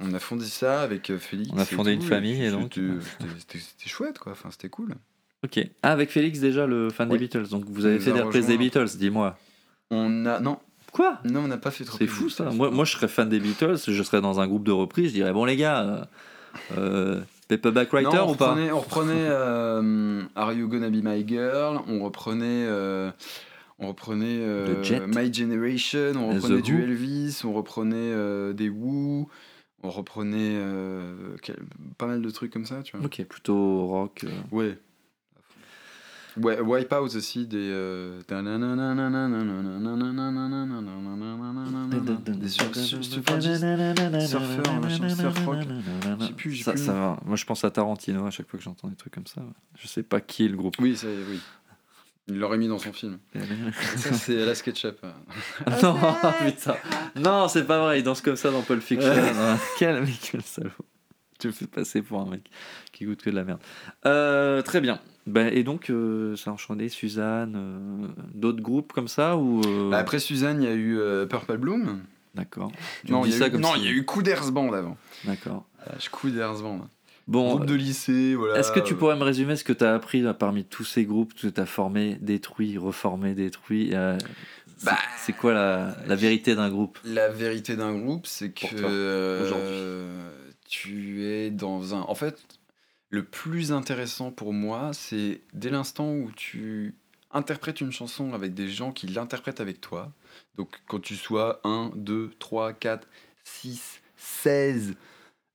on 0.03 0.13
a 0.13 0.19
fondé 0.19 0.45
ça 0.45 0.83
avec 0.83 1.09
euh, 1.11 1.19
Félix. 1.19 1.49
On 1.55 1.59
a 1.59 1.65
fondé 1.65 1.97
tout, 1.97 2.03
une 2.03 2.09
famille, 2.09 2.43
et 2.45 2.51
donc- 2.51 2.75
c'était- 2.75 3.59
C'était 3.59 3.89
chouette, 3.89 4.19
quoi, 4.19 4.33
enfin, 4.33 4.51
c'était 4.51 4.69
cool. 4.69 4.95
Ok. 5.45 5.61
Ah, 5.83 5.93
avec 5.93 6.11
Félix 6.11 6.41
déjà, 6.41 6.67
le 6.67 6.91
fan 6.91 7.09
Oui. 7.11 7.15
des 7.19 7.25
Beatles. 7.25 7.49
Donc 7.49 7.65
vous 7.67 7.87
avez 7.87 7.99
fait 8.01 8.13
des 8.13 8.21
reprises 8.21 8.47
des. 8.47 8.59
Beatles, 8.59 8.89
dis-moi. 8.99 9.39
On 9.91 10.27
a. 10.27 10.41
Non, 10.41 10.59
Quoi 10.99 11.19
non 11.25 11.41
on 11.45 11.49
n'a 11.49 11.59
pas 11.59 11.71
fait 11.71 11.85
trop 11.85 11.97
C'est 11.97 12.09
fou 12.09 12.29
ça. 12.29 12.51
Moi, 12.51 12.71
moi, 12.73 12.85
je 12.85 12.91
serais 12.93 13.07
fan 13.07 13.29
des 13.29 13.39
Beatles, 13.39 13.77
je 13.87 14.03
serais 14.03 14.21
dans 14.21 14.41
un 14.41 14.49
groupe 14.49 14.65
de 14.65 14.73
reprises, 14.73 15.11
je 15.11 15.15
dirais 15.15 15.33
bon 15.33 15.45
les 15.45 15.55
gars, 15.57 15.81
euh, 15.83 16.05
euh, 16.77 17.21
Paperback 17.47 17.93
Writer 17.93 18.11
Non, 18.11 18.25
on 18.29 18.33
ou 18.33 18.35
pas 18.35 18.57
on 18.73 18.81
reprenait 18.81 19.13
euh, 19.29 20.23
Are 20.35 20.53
You 20.53 20.67
Gonna 20.69 20.91
Be 20.91 20.97
My 21.03 21.27
Girl 21.27 21.79
On 21.87 22.03
reprenait. 22.05 22.67
euh, 22.67 23.11
on 23.79 23.87
reprenait 23.89 24.41
euh. 24.41 25.07
My 25.07 25.33
Generation, 25.33 26.15
on 26.17 26.33
The 26.33 26.43
reprenait 26.43 26.63
du. 26.63 26.83
Elvis, 26.83 27.43
on 27.45 27.53
reprenait 27.53 27.95
euh, 27.97 28.53
des 28.53 28.69
Who, 28.69 29.29
on 29.85 29.91
reprenait 29.91 30.57
euh, 30.57 31.15
quel- 31.43 31.61
pas 31.97 32.07
mal 32.09 32.21
de 32.23 32.31
trucs 32.31 32.53
comme 32.53 32.67
ça, 32.67 32.83
tu 32.83 32.97
vois. 32.97 33.07
Ok, 33.07 33.23
plutôt 33.29 33.87
rock. 33.87 34.25
euh. 34.25 34.31
Ouais. 34.51 34.77
Ouais, 36.43 36.61
Wipeout 36.61 37.17
aussi, 37.17 37.47
des. 37.47 37.69
Des 42.39 42.49
surfeurs, 44.27 44.65
Ça, 46.77 46.93
va. 46.93 47.21
Moi, 47.25 47.37
je 47.37 47.45
pense 47.45 47.65
à 47.65 47.71
Tarantino 47.71 48.27
à 48.27 48.31
chaque 48.31 48.49
fois 48.49 48.59
que 48.59 48.65
j'entends 48.65 48.89
des 48.89 48.97
trucs 48.97 49.15
comme 49.15 49.27
ça. 49.27 49.43
Je 49.77 49.87
sais 49.87 50.03
pas 50.03 50.21
qui 50.21 50.45
est 50.45 50.49
le 50.49 50.57
groupe. 50.57 50.77
Oui, 50.79 50.97
ça, 50.97 51.07
oui. 51.07 51.41
Il 52.31 52.39
l'aurait 52.39 52.59
mis 52.59 52.69
dans 52.69 52.79
son 52.79 52.93
film. 52.93 53.19
C'est 54.13 54.45
la 54.45 54.55
SketchUp. 54.55 55.03
non, 55.83 55.97
putain. 56.45 56.77
Non, 57.17 57.49
c'est 57.49 57.65
pas 57.65 57.83
vrai. 57.83 58.01
Il 58.01 58.03
danse 58.03 58.21
comme 58.21 58.37
ça 58.37 58.51
dans 58.51 58.61
Pulp 58.63 58.83
Fiction. 58.83 59.13
quel 59.79 60.05
quel 60.21 60.43
salaud. 60.43 60.71
Tu 61.39 61.47
me 61.47 61.53
fais 61.53 61.67
passer 61.67 62.03
pour 62.03 62.21
un 62.21 62.27
mec 62.29 62.51
qui 62.93 63.07
goûte 63.07 63.23
que 63.23 63.31
de 63.31 63.37
la 63.37 63.45
merde. 63.45 63.61
Très 64.65 64.81
bien. 64.81 65.01
Ben, 65.29 65.51
et 65.53 65.63
donc, 65.63 65.91
euh, 65.91 66.37
ça 66.37 66.51
a 66.51 66.55
enchaîné 66.55 66.89
Suzanne, 66.89 67.55
euh, 67.57 68.07
d'autres 68.35 68.61
groupes 68.63 68.93
comme 68.93 69.09
ça 69.09 69.37
ou 69.37 69.61
euh, 69.67 69.91
Bah, 69.91 69.99
Après 69.99 70.19
Suzanne, 70.19 70.63
il 70.63 70.69
y 70.69 70.73
a 70.73 70.75
eu 70.75 70.99
euh, 70.99 71.27
Purple 71.27 71.59
Bloom. 71.59 72.01
D'accord. 72.35 72.71
Non, 73.09 73.25
il 73.25 73.37
y 73.37 73.43
a 73.43 73.49
eu, 73.49 73.53
non, 73.59 73.75
si- 73.75 73.83
y 73.85 73.89
a 73.89 73.91
eu 73.91 74.05
Couders 74.05 74.53
Band 74.53 74.73
avant. 74.73 74.97
D'accord. 75.25 75.65
Je 75.99 76.09
Couders 76.11 76.61
Band. 76.63 76.87
Bon, 77.27 77.49
Groupe 77.57 77.67
de 77.67 77.75
lycée, 77.75 78.35
voilà. 78.35 78.59
est-ce 78.59 78.73
que 78.73 78.81
tu 78.81 78.95
pourrais 78.95 79.17
me 79.17 79.23
résumer 79.23 79.55
ce 79.57 79.63
que 79.65 79.75
tu 79.75 79.85
as 79.85 79.95
appris 79.95 80.23
là, 80.23 80.33
parmi 80.33 80.65
tous 80.65 80.85
ces 80.85 81.05
groupes 81.05 81.35
que 81.35 81.49
tu 81.49 81.61
as 81.61 81.67
formé, 81.67 82.17
détruit, 82.23 82.79
reformé, 82.79 83.35
détruit 83.35 83.91
c'est- 83.91 84.87
Bah, 84.87 84.97
C'est 85.19 85.35
quoi 85.35 85.53
la, 85.53 85.95
la 86.07 86.15
vérité 86.17 86.55
d'un 86.55 86.71
groupe? 86.71 86.99
La 87.05 87.29
vérité 87.29 87.77
d'un 87.77 87.95
groupe, 87.99 88.27
c'est 88.27 88.51
que 88.53 88.67
tu 90.69 91.25
es 91.25 91.51
dans 91.51 91.95
un. 91.95 92.01
En 92.03 92.15
fait, 92.15 92.39
le 93.11 93.23
plus 93.25 93.73
intéressant 93.73 94.31
pour 94.31 94.53
moi, 94.53 94.91
c'est 94.93 95.41
dès 95.55 95.71
l'instant 95.71 96.11
où 96.13 96.31
tu 96.37 96.95
interprètes 97.33 97.81
une 97.81 97.93
chanson 97.93 98.33
avec 98.35 98.55
des 98.55 98.69
gens 98.69 98.93
qui 98.93 99.07
l'interprètent 99.07 99.61
avec 99.61 99.81
toi. 99.81 100.13
Donc, 100.57 100.81
quand 100.89 101.01
tu 101.01 101.15
sois 101.17 101.61
1, 101.65 101.93
2, 101.95 102.33
3, 102.39 102.73
4, 102.75 103.07
6, 103.45 104.01
16. 104.17 104.95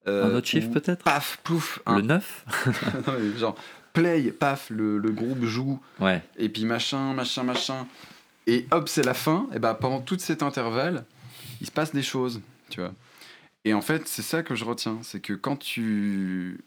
euh, 0.08 0.32
Un 0.32 0.36
autre 0.36 0.48
chiffre 0.48 0.70
peut-être? 0.70 1.04
Paf, 1.04 1.40
plouf. 1.44 1.80
Le 1.88 1.92
un- 1.94 2.02
9 2.02 2.46
Non, 3.08 3.14
mais 3.20 3.38
genre, 3.40 3.56
play, 3.94 4.32
paf, 4.32 4.70
le, 4.70 4.98
le 4.98 5.12
groupe 5.12 5.44
joue. 5.46 5.80
Ouais. 6.00 6.22
et 6.38 6.50
puis 6.50 6.66
machin, 6.66 7.14
machin, 7.14 7.44
machin. 7.44 7.88
Et 8.48 8.68
hop, 8.72 8.90
c'est 8.90 9.04
la 9.06 9.14
fin. 9.14 9.48
Et 9.54 9.60
ben 9.60 9.74
pendant 9.74 10.02
tout 10.02 10.18
cet 10.20 10.44
intervalle, 10.44 11.06
il 11.62 11.68
se 11.68 11.72
passe 11.72 11.94
des 11.94 12.04
choses, 12.04 12.42
tu 12.70 12.82
vois. 12.82 12.94
Et 13.66 13.74
en 13.74 13.82
fait, 13.82 14.08
c'est 14.08 14.22
ça 14.22 14.44
que 14.44 14.54
je 14.56 14.66
retiens, 14.66 15.00
c'est 15.04 15.22
que 15.22 15.34
quand 15.34 15.56
tu 15.56 16.60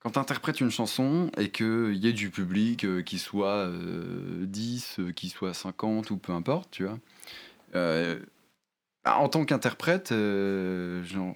quand 0.00 0.16
interprètes 0.16 0.60
une 0.60 0.70
chanson 0.70 1.30
et 1.36 1.50
qu'il 1.50 1.94
y 1.96 2.06
ait 2.08 2.12
du 2.12 2.30
public 2.30 2.84
euh, 2.84 3.02
qui 3.02 3.18
soit 3.18 3.66
euh, 3.66 4.44
10, 4.46 4.96
euh, 5.00 5.12
qui 5.12 5.28
soit 5.28 5.54
50 5.54 6.10
ou 6.10 6.16
peu 6.18 6.32
importe, 6.32 6.70
tu 6.70 6.84
vois, 6.84 6.98
euh, 7.74 8.20
bah, 9.04 9.18
en 9.18 9.28
tant 9.28 9.44
qu'interprète, 9.44 10.12
euh, 10.12 11.02
genre, 11.04 11.34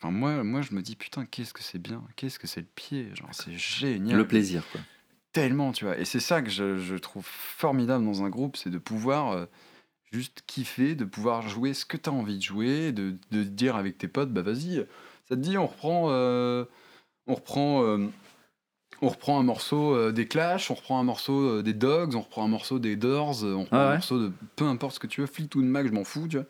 enfin, 0.00 0.10
moi, 0.12 0.42
moi 0.42 0.60
je 0.62 0.74
me 0.74 0.82
dis 0.82 0.96
putain, 0.96 1.24
qu'est-ce 1.24 1.52
que 1.54 1.62
c'est 1.62 1.78
bien, 1.78 2.02
qu'est-ce 2.16 2.38
que 2.38 2.46
c'est 2.46 2.60
le 2.60 2.66
pied, 2.74 3.08
genre 3.14 3.30
c'est 3.32 3.56
génial 3.56 4.16
Le 4.18 4.26
plaisir, 4.26 4.64
quoi. 4.72 4.80
tellement, 5.32 5.72
tu 5.72 5.84
vois. 5.84 5.96
Et 5.98 6.04
c'est 6.04 6.20
ça 6.20 6.42
que 6.42 6.50
je, 6.50 6.78
je 6.78 6.96
trouve 6.96 7.24
formidable 7.26 8.04
dans 8.04 8.22
un 8.24 8.28
groupe, 8.28 8.56
c'est 8.56 8.70
de 8.70 8.78
pouvoir 8.78 9.30
euh, 9.32 9.46
juste 10.12 10.42
kiffer, 10.48 10.96
de 10.96 11.04
pouvoir 11.04 11.48
jouer 11.48 11.72
ce 11.74 11.84
que 11.84 11.96
tu 11.96 12.10
as 12.10 12.12
envie 12.12 12.38
de 12.38 12.42
jouer, 12.42 12.90
de, 12.92 13.16
de 13.30 13.44
dire 13.44 13.76
avec 13.76 13.96
tes 13.98 14.08
potes, 14.08 14.32
bah 14.32 14.42
vas-y, 14.42 14.84
ça 15.28 15.36
te 15.36 15.40
dit, 15.40 15.56
on 15.56 15.66
reprend, 15.68 16.06
euh, 16.10 16.64
on 17.30 17.34
reprend, 17.34 17.84
euh, 17.84 18.06
on 19.02 19.08
reprend 19.08 19.38
un 19.38 19.42
morceau 19.42 19.94
euh, 19.94 20.12
des 20.12 20.26
Clash, 20.26 20.70
on 20.70 20.74
reprend 20.74 20.98
un 21.00 21.04
morceau 21.04 21.58
euh, 21.58 21.62
des 21.62 21.74
Dogs, 21.74 22.14
on 22.14 22.20
reprend 22.20 22.44
un 22.44 22.48
morceau 22.48 22.78
des 22.78 22.96
Doors, 22.96 23.44
on 23.44 23.60
reprend 23.60 23.76
Ah 23.76 23.86
ouais 23.86 23.90
un 23.92 23.94
morceau 23.94 24.18
de 24.18 24.32
peu 24.56 24.64
importe 24.64 24.94
ce 24.94 25.00
que 25.00 25.06
tu 25.06 25.20
veux, 25.20 25.26
Fleetwood 25.26 25.64
Mac, 25.64 25.86
je 25.86 25.92
m'en 25.92 26.04
fous, 26.04 26.26
tu 26.28 26.36
vois. 26.36 26.46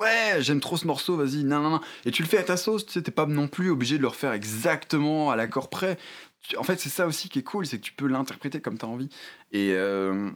Ouais, 0.00 0.40
j'aime 0.40 0.60
trop 0.60 0.78
ce 0.78 0.86
morceau, 0.86 1.16
vas-y, 1.16 1.44
non, 1.44 1.60
non, 1.60 1.70
non. 1.70 1.80
Et 2.06 2.10
tu 2.10 2.22
le 2.22 2.28
fais 2.28 2.38
à 2.38 2.42
ta 2.42 2.56
sauce, 2.56 2.86
tu 2.86 2.92
sais, 2.92 3.02
t'es 3.02 3.10
pas 3.10 3.26
non 3.26 3.48
plus 3.48 3.70
obligé 3.70 3.96
de 3.98 4.02
le 4.02 4.08
refaire 4.08 4.32
exactement 4.32 5.30
à 5.30 5.36
l'accord 5.36 5.68
près. 5.68 5.98
En 6.56 6.62
fait, 6.62 6.80
c'est 6.80 6.88
ça 6.88 7.06
aussi 7.06 7.28
qui 7.28 7.40
est 7.40 7.42
cool, 7.42 7.66
c'est 7.66 7.76
que 7.76 7.82
tu 7.82 7.92
peux 7.92 8.06
l'interpréter 8.06 8.60
comme 8.60 8.78
tu 8.78 8.86
as 8.86 8.88
envie. 8.88 9.10
Et, 9.52 9.72
euh, 9.74 10.30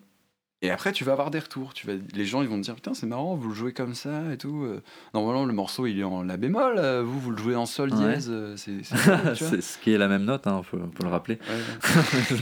et 0.62 0.70
après, 0.70 0.92
tu 0.92 1.04
vas 1.04 1.12
avoir 1.12 1.30
des 1.30 1.38
retours. 1.40 1.74
Tu 1.74 1.86
vas, 1.86 1.92
les 2.14 2.24
gens, 2.24 2.40
ils 2.42 2.48
vont 2.48 2.56
te 2.56 2.62
dire 2.62 2.74
Putain, 2.74 2.94
c'est 2.94 3.06
marrant, 3.06 3.34
vous 3.36 3.48
le 3.50 3.54
jouez 3.54 3.72
comme 3.74 3.94
ça 3.94 4.32
et 4.32 4.38
tout. 4.38 4.64
Euh, 4.64 4.82
Normalement, 5.12 5.44
le 5.44 5.52
morceau, 5.52 5.86
il 5.86 5.98
est 6.00 6.04
en 6.04 6.22
La 6.22 6.36
bémol. 6.38 6.76
euh, 6.78 7.02
Vous, 7.04 7.20
vous 7.20 7.30
le 7.32 7.36
jouez 7.36 7.54
en 7.54 7.66
Sol 7.66 7.92
Ouais. 7.92 7.96
dièse. 7.96 8.28
euh, 8.30 8.56
C'est 8.56 8.82
c'est 8.82 8.94
cool, 9.04 9.32
tu 9.34 9.44
vois. 9.44 9.50
c'est 9.50 9.60
ce 9.60 9.78
qui 9.78 9.92
est 9.92 9.98
la 9.98 10.08
même 10.08 10.24
note, 10.24 10.46
hein, 10.46 10.62
faut, 10.62 10.78
faut 10.78 11.02
le 11.02 11.08
rappeler. 11.10 11.38
Ouais, 11.48 11.54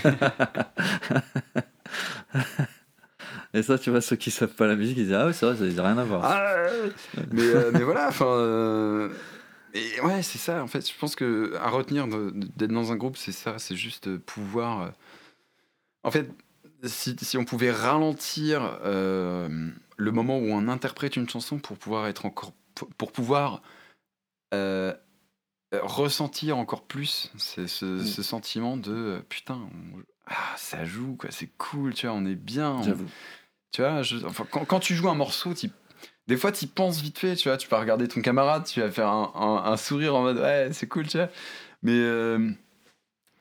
ouais. 0.05 1.23
Et 3.55 3.63
ça, 3.63 3.79
tu 3.79 3.91
vois, 3.91 4.01
ceux 4.01 4.17
qui 4.17 4.31
savent 4.31 4.55
pas 4.55 4.67
la 4.67 4.77
musique, 4.77 4.97
ils 4.97 5.05
disent 5.05 5.13
Ah 5.15 5.27
oui, 5.27 5.35
c'est 5.35 5.45
vrai, 5.45 5.57
ça 5.57 5.65
n'a 5.65 5.83
rien 5.89 5.99
à 5.99 6.05
voir. 6.05 6.23
Ah, 6.25 6.55
ouais, 6.55 6.71
ouais. 7.19 7.25
mais, 7.33 7.43
euh, 7.43 7.71
mais 7.73 7.83
voilà, 7.83 8.09
enfin. 8.09 8.25
euh, 8.27 9.11
et 9.75 10.01
ouais, 10.01 10.23
c'est 10.23 10.39
ça. 10.39 10.63
En 10.63 10.67
fait, 10.67 10.89
je 10.91 10.97
pense 10.99 11.17
que 11.17 11.55
à 11.61 11.69
retenir 11.69 12.07
de- 12.09 12.31
de- 12.31 12.47
d'être 12.57 12.73
dans 12.73 12.93
un 12.93 12.97
groupe, 12.97 13.17
c'est 13.19 13.33
ça. 13.33 13.59
C'est 13.59 13.77
juste 13.77 14.17
pouvoir. 14.19 14.93
En 16.03 16.11
fait, 16.11 16.31
si, 16.85 17.17
si 17.21 17.37
on 17.39 17.45
pouvait 17.45 17.71
ralentir 17.73 18.79
euh, 18.85 19.49
le 19.97 20.11
moment 20.13 20.39
où 20.39 20.47
on 20.51 20.69
interprète 20.69 21.17
une 21.17 21.29
chanson 21.29 21.59
pour 21.59 21.77
pouvoir 21.79 22.07
être 22.09 22.27
encore. 22.27 22.53
pour- 22.75 23.13
pouvoir. 23.13 23.63
euh, 24.55 24.93
euh, 25.75 25.81
ressentir 25.83 26.59
encore 26.59 26.83
plus 26.83 27.31
ce, 27.39 27.67
ce- 27.67 28.03
ce 28.05 28.23
sentiment 28.23 28.77
de 28.77 28.93
euh, 28.93 29.21
putain 29.29 29.55
on- 29.55 30.03
ah, 30.27 30.35
ça 30.59 30.85
joue 30.85 31.17
quoi 31.17 31.31
c'est 31.31 31.49
cool 31.57 31.95
tu 31.95 32.07
vois 32.07 32.15
on 32.15 32.27
est 32.27 32.35
bien 32.35 32.73
on- 32.93 33.07
tu 33.71 33.81
vois, 33.81 34.03
je- 34.03 34.19
enfin, 34.27 34.47
quand, 34.51 34.67
quand 34.67 34.81
tu 34.81 34.95
joues 34.95 35.09
un 35.09 35.15
morceau, 35.15 35.55
des 36.29 36.37
fois, 36.37 36.53
tu 36.53 36.67
penses 36.67 37.01
vite 37.01 37.19
fait, 37.19 37.37
tu 37.37 37.49
vois, 37.49 37.57
tu 37.57 37.69
vas 37.69 37.81
regarder 37.81 38.07
ton 38.07 38.21
camarade, 38.21 38.65
tu 38.67 38.81
vas 38.81 38.91
faire 38.91 39.09
un, 39.09 39.33
un- 39.35 39.73
un 39.73 39.77
sourire 39.79 40.15
en 40.15 40.21
mode 40.23 40.37
ouais, 40.39 40.69
c'est 40.73 40.87
cool, 40.87 41.07
tu 41.09 41.17
vois. 41.17 41.29
Mais 41.83 41.99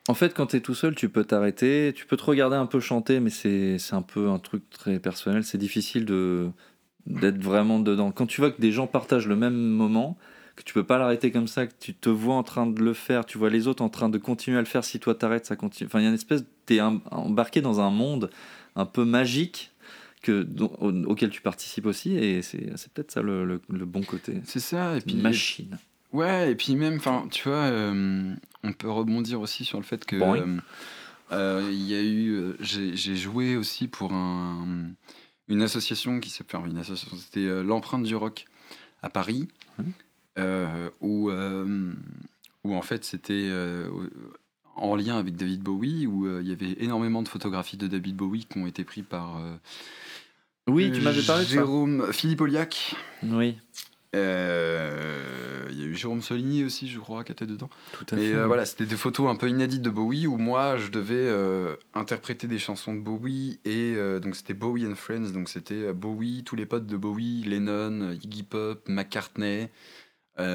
En 0.07 0.13
fait, 0.13 0.33
quand 0.33 0.47
tu 0.47 0.57
es 0.57 0.61
tout 0.61 0.73
seul, 0.75 0.95
tu 0.95 1.09
peux 1.09 1.23
t'arrêter, 1.23 1.93
tu 1.95 2.05
peux 2.05 2.17
te 2.17 2.23
regarder 2.23 2.55
un 2.55 2.65
peu 2.65 2.79
chanter, 2.79 3.19
mais 3.19 3.29
c'est 3.29 3.77
un 3.91 4.01
peu 4.01 4.29
un 4.29 4.39
truc 4.39 4.69
très 4.69 4.99
personnel. 4.99 5.43
C'est 5.43 5.57
difficile 5.57 6.05
de 6.05 6.49
d'être 7.07 7.41
vraiment 7.41 7.79
dedans. 7.79 8.11
Quand 8.11 8.27
tu 8.27 8.41
vois 8.41 8.51
que 8.51 8.61
des 8.61 8.71
gens 8.71 8.85
partagent 8.87 9.27
le 9.27 9.35
même 9.35 9.55
moment, 9.55 10.17
que 10.55 10.63
tu 10.63 10.73
peux 10.73 10.83
pas 10.83 10.97
l'arrêter 10.99 11.31
comme 11.31 11.47
ça, 11.47 11.65
que 11.65 11.73
tu 11.79 11.93
te 11.95 12.09
vois 12.09 12.35
en 12.35 12.43
train 12.43 12.67
de 12.67 12.79
le 12.81 12.93
faire, 12.93 13.25
tu 13.25 13.37
vois 13.39 13.49
les 13.49 13.67
autres 13.67 13.83
en 13.83 13.89
train 13.89 14.07
de 14.09 14.17
continuer 14.19 14.57
à 14.57 14.61
le 14.61 14.67
faire, 14.67 14.83
si 14.83 14.99
toi 14.99 15.15
t'arrêtes, 15.15 15.45
ça 15.47 15.55
continue. 15.55 15.87
Enfin, 15.87 15.99
il 15.99 16.03
y 16.03 16.05
a 16.05 16.09
une 16.09 16.15
espèce, 16.15 16.43
t'es 16.67 16.79
em- 16.79 17.01
embarqué 17.09 17.61
dans 17.61 17.79
un 17.81 17.89
monde 17.89 18.29
un 18.75 18.85
peu 18.85 19.03
magique 19.03 19.71
que, 20.21 20.45
au- 20.59 20.91
auquel 21.05 21.31
tu 21.31 21.41
participes 21.41 21.87
aussi, 21.87 22.15
et 22.17 22.41
c'est 22.43 22.69
c'est 22.77 22.91
peut-être 22.93 23.11
ça 23.11 23.21
le, 23.23 23.45
le- 23.45 23.61
le 23.69 23.85
bon 23.85 24.01
côté. 24.03 24.41
C'est 24.45 24.59
ça, 24.59 24.95
et 24.97 25.01
puis. 25.01 25.15
Machine. 25.15 25.79
Ouais, 26.13 26.51
et 26.51 26.55
puis 26.55 26.75
même, 26.75 26.97
enfin, 26.97 27.27
tu 27.31 27.47
vois, 27.49 27.55
euh, 27.63 28.33
on 28.63 28.73
peut 28.73 28.89
rebondir 28.89 29.41
aussi 29.41 29.65
sur 29.65 29.77
le 29.79 29.83
fait 29.83 30.05
que 30.05 30.15
Bon, 30.17 30.33
oui. 30.33 30.41
euh, 31.31 31.67
il 31.71 31.81
y 31.83 31.95
a 31.95 32.01
eu, 32.01 32.53
j'ai 32.59 33.15
joué 33.15 33.55
aussi 33.57 33.87
pour 33.87 34.13
un, 34.13 34.65
une 35.47 35.61
association 35.61 36.19
qui 36.19 36.29
s'appelle, 36.29 36.59
enfin, 36.61 36.69
une 36.69 36.77
association, 36.77 37.17
c'était 37.17 37.39
euh, 37.47 37.63
l'empreinte 37.63 38.03
du 38.03 38.15
rock 38.15 38.45
à 39.01 39.09
Paris, 39.09 39.47
Mhm. 39.79 39.91
euh, 40.39 40.89
où, 41.01 41.29
euh, 41.29 41.93
où 42.63 42.75
en 42.75 42.81
fait 42.81 43.03
c'était 43.03 43.49
en 44.75 44.95
lien 44.95 45.17
avec 45.17 45.35
David 45.35 45.61
Bowie, 45.61 46.05
où 46.07 46.27
il 46.39 46.47
y 46.47 46.51
avait 46.51 46.75
énormément 46.79 47.21
de 47.23 47.27
photographies 47.27 47.77
de 47.77 47.87
David 47.87 48.15
Bowie 48.15 48.45
qui 48.45 48.57
ont 48.59 48.67
été 48.67 48.83
prises 48.83 49.05
par 49.09 49.39
Oui, 50.67 50.91
tu 50.91 51.01
m'avais 51.01 51.21
parlé 51.23 51.43
de 51.43 51.47
ça. 51.49 51.55
Jérôme 51.55 52.11
Philippe 52.13 52.41
Oliac. 52.41 52.95
Oui, 53.23 53.57
Euh, 54.15 55.67
Il 55.71 55.79
y 55.79 55.83
a 55.83 55.85
eu 55.85 55.95
Jérôme 55.95 56.21
Soligny 56.21 56.63
aussi, 56.65 56.89
je 56.89 56.99
crois, 56.99 57.23
qui 57.23 57.31
était 57.31 57.45
dedans. 57.45 57.69
tout 57.93 58.05
à 58.11 58.15
Mais 58.15 58.29
fait. 58.31 58.35
euh, 58.35 58.45
voilà, 58.45 58.65
c'était 58.65 58.85
des 58.85 58.97
photos 58.97 59.29
un 59.29 59.35
peu 59.35 59.47
inédites 59.49 59.81
de 59.81 59.89
Bowie 59.89 60.27
où 60.27 60.37
moi 60.37 60.77
je 60.77 60.89
devais 60.89 61.15
euh, 61.15 61.75
interpréter 61.93 62.47
des 62.47 62.59
chansons 62.59 62.93
de 62.93 62.99
Bowie 62.99 63.59
et 63.63 63.93
euh, 63.95 64.19
donc 64.19 64.35
c'était 64.35 64.53
Bowie 64.53 64.85
and 64.85 64.95
Friends, 64.95 65.31
donc 65.31 65.47
c'était 65.49 65.93
Bowie, 65.93 66.43
tous 66.43 66.55
les 66.57 66.65
potes 66.65 66.87
de 66.87 66.97
Bowie, 66.97 67.43
Lennon, 67.43 68.11
Iggy 68.11 68.43
Pop, 68.43 68.83
McCartney. 68.89 69.69
Il 70.39 70.45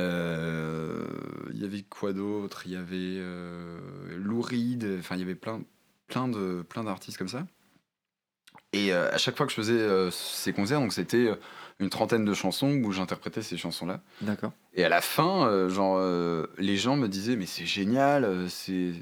y 1.54 1.64
avait 1.64 1.82
quoi 1.88 2.12
d'autre? 2.12 2.62
Il 2.66 2.72
y 2.72 2.76
avait 2.76 3.22
Lou 4.16 4.40
Reed, 4.42 4.84
enfin 4.98 5.14
il 5.16 5.20
y 5.20 5.22
avait 5.24 5.34
plein, 5.36 5.62
plein 6.09 6.28
de 6.28 6.62
plein 6.68 6.84
d'artistes 6.84 7.16
comme 7.18 7.28
ça. 7.28 7.46
Et 8.72 8.92
à 8.92 9.16
chaque 9.16 9.36
fois 9.36 9.46
que 9.46 9.52
je 9.52 9.57
faisais 9.57 10.11
ces 10.11 10.52
concerts, 10.52 10.80
donc 10.80 10.92
c'était 10.92 11.30
une 11.79 11.91
trentaine 11.91 12.24
de 12.24 12.33
chansons 12.35 12.70
où 12.83 12.93
j'interprétais 12.93 13.43
ces 13.43 13.57
chansons-là. 13.57 14.01
D'accord. 14.22 14.53
Et 14.72 14.85
à 14.85 14.89
la 14.89 15.01
fin, 15.01 15.47
euh, 15.49 15.68
genre, 15.68 15.97
euh, 15.99 16.47
les 16.59 16.77
gens 16.77 16.97
me 16.97 17.07
disaient, 17.09 17.37
mais 17.37 17.47
c'est 17.47 17.66
génial, 17.66 18.24
euh, 18.24 18.49
c'est 18.49 18.93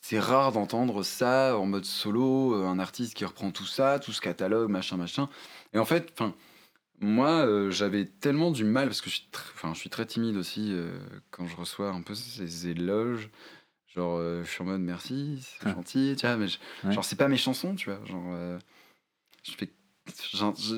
c'est 0.00 0.20
rare 0.20 0.52
d'entendre 0.52 1.02
ça 1.02 1.58
en 1.58 1.66
mode 1.66 1.84
solo, 1.84 2.54
un 2.64 2.78
artiste 2.78 3.14
qui 3.14 3.24
reprend 3.24 3.50
tout 3.50 3.64
ça, 3.66 3.98
tout 3.98 4.12
ce 4.12 4.20
catalogue, 4.20 4.70
machin, 4.70 4.96
machin. 4.96 5.28
Et 5.72 5.80
en 5.80 5.84
fait, 5.84 6.12
enfin, 6.12 6.32
moi, 7.00 7.44
euh, 7.44 7.70
j'avais 7.72 8.04
tellement 8.04 8.52
du 8.52 8.62
mal 8.62 8.86
parce 8.86 9.00
que 9.00 9.10
je 9.10 9.16
suis, 9.16 9.28
tr- 9.32 9.74
je 9.74 9.78
suis 9.80 9.90
très 9.90 10.06
timide 10.06 10.36
aussi 10.36 10.72
quand 11.32 11.48
je 11.48 11.56
reçois 11.56 11.90
un 11.90 12.02
peu 12.02 12.14
ces 12.14 12.68
éloges. 12.68 13.30
Genre, 13.96 14.20
je 14.44 14.48
suis 14.48 14.62
en 14.62 14.66
mode 14.66 14.80
merci, 14.80 15.40
c'est 15.42 15.66
Ah. 15.68 15.72
gentil, 15.72 16.14
tu 16.16 16.24
vois, 16.26 16.36
mais 16.36 16.46
je- 16.46 16.58
Ouais. 16.84 16.92
genre, 16.92 17.04
c'est 17.04 17.16
pas 17.16 17.26
mes 17.28 17.36
chansons, 17.36 17.74
tu 17.74 17.90
vois. 17.90 17.98
Genre, 18.04 18.58
je 19.42 19.52
fais. 19.56 19.70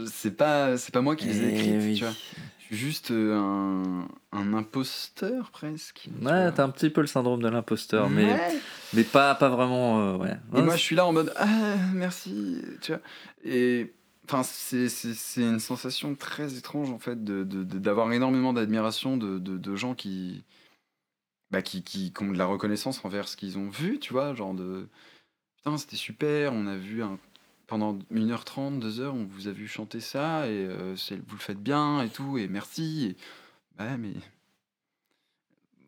C'est 0.06 0.36
pas, 0.36 0.76
c'est 0.76 0.92
pas 0.92 1.00
moi 1.00 1.16
qui 1.16 1.26
les 1.26 1.42
ai 1.42 1.48
Eh 1.48 1.54
écrites, 1.54 1.82
oui. 1.82 1.94
tu 1.96 2.04
vois. 2.04 2.14
Je 2.60 2.64
suis 2.74 2.76
juste 2.76 3.10
euh, 3.12 3.34
un, 3.34 4.08
un 4.32 4.52
imposteur 4.54 5.50
presque. 5.50 6.08
Ouais, 6.20 6.52
t'as 6.52 6.64
un 6.64 6.68
petit 6.70 6.90
peu 6.90 7.00
le 7.00 7.06
syndrome 7.06 7.42
de 7.42 7.48
l'imposteur, 7.48 8.10
mais, 8.10 8.24
Ouais. 8.32 8.60
mais 8.92 9.04
pas, 9.04 9.34
pas 9.34 9.48
vraiment. 9.48 10.00
euh, 10.02 10.16
ouais. 10.18 10.36
Et 10.54 10.62
moi, 10.62 10.76
je 10.76 10.82
suis 10.82 10.94
là 10.96 11.06
en 11.06 11.12
mode 11.12 11.32
ah 11.36 11.76
merci, 11.94 12.60
tu 12.82 12.92
vois. 12.92 13.00
Et 13.42 13.94
enfin, 14.26 14.42
c'est 14.42 14.88
une 15.38 15.60
sensation 15.60 16.14
très 16.14 16.56
étrange 16.58 16.90
en 16.90 16.98
fait 16.98 17.24
de 17.24 17.42
de- 17.44 17.64
de- 17.64 17.78
d'avoir 17.78 18.12
énormément 18.12 18.52
d'admiration 18.52 19.16
de, 19.16 19.38
de, 19.38 19.56
de 19.56 19.76
gens 19.76 19.94
qui 19.94 20.44
bah, 21.50 21.62
qui, 21.62 21.82
qui 21.82 22.12
qui 22.12 22.22
ont 22.22 22.30
de 22.32 22.36
la 22.36 22.44
reconnaissance 22.44 23.02
envers 23.04 23.28
ce 23.28 23.36
qu'ils 23.38 23.56
ont 23.56 23.70
vu, 23.70 23.98
tu 23.98 24.12
vois, 24.12 24.34
genre 24.34 24.52
de 24.52 24.86
putain 25.56 25.78
c'était 25.78 25.96
super, 25.96 26.52
on 26.52 26.66
a 26.66 26.76
vu 26.76 27.02
un 27.02 27.18
pendant 27.68 27.96
1h30, 28.10 28.80
2h, 28.80 29.10
on 29.10 29.24
vous 29.26 29.46
a 29.46 29.52
vu 29.52 29.68
chanter 29.68 30.00
ça 30.00 30.48
et 30.48 30.66
euh, 30.66 30.96
vous 31.28 31.36
le 31.36 31.40
faites 31.40 31.62
bien 31.62 32.02
et 32.02 32.08
tout 32.08 32.36
et 32.38 32.48
merci. 32.48 33.10
Et, 33.10 33.16
bah 33.78 33.96
mais 33.96 34.14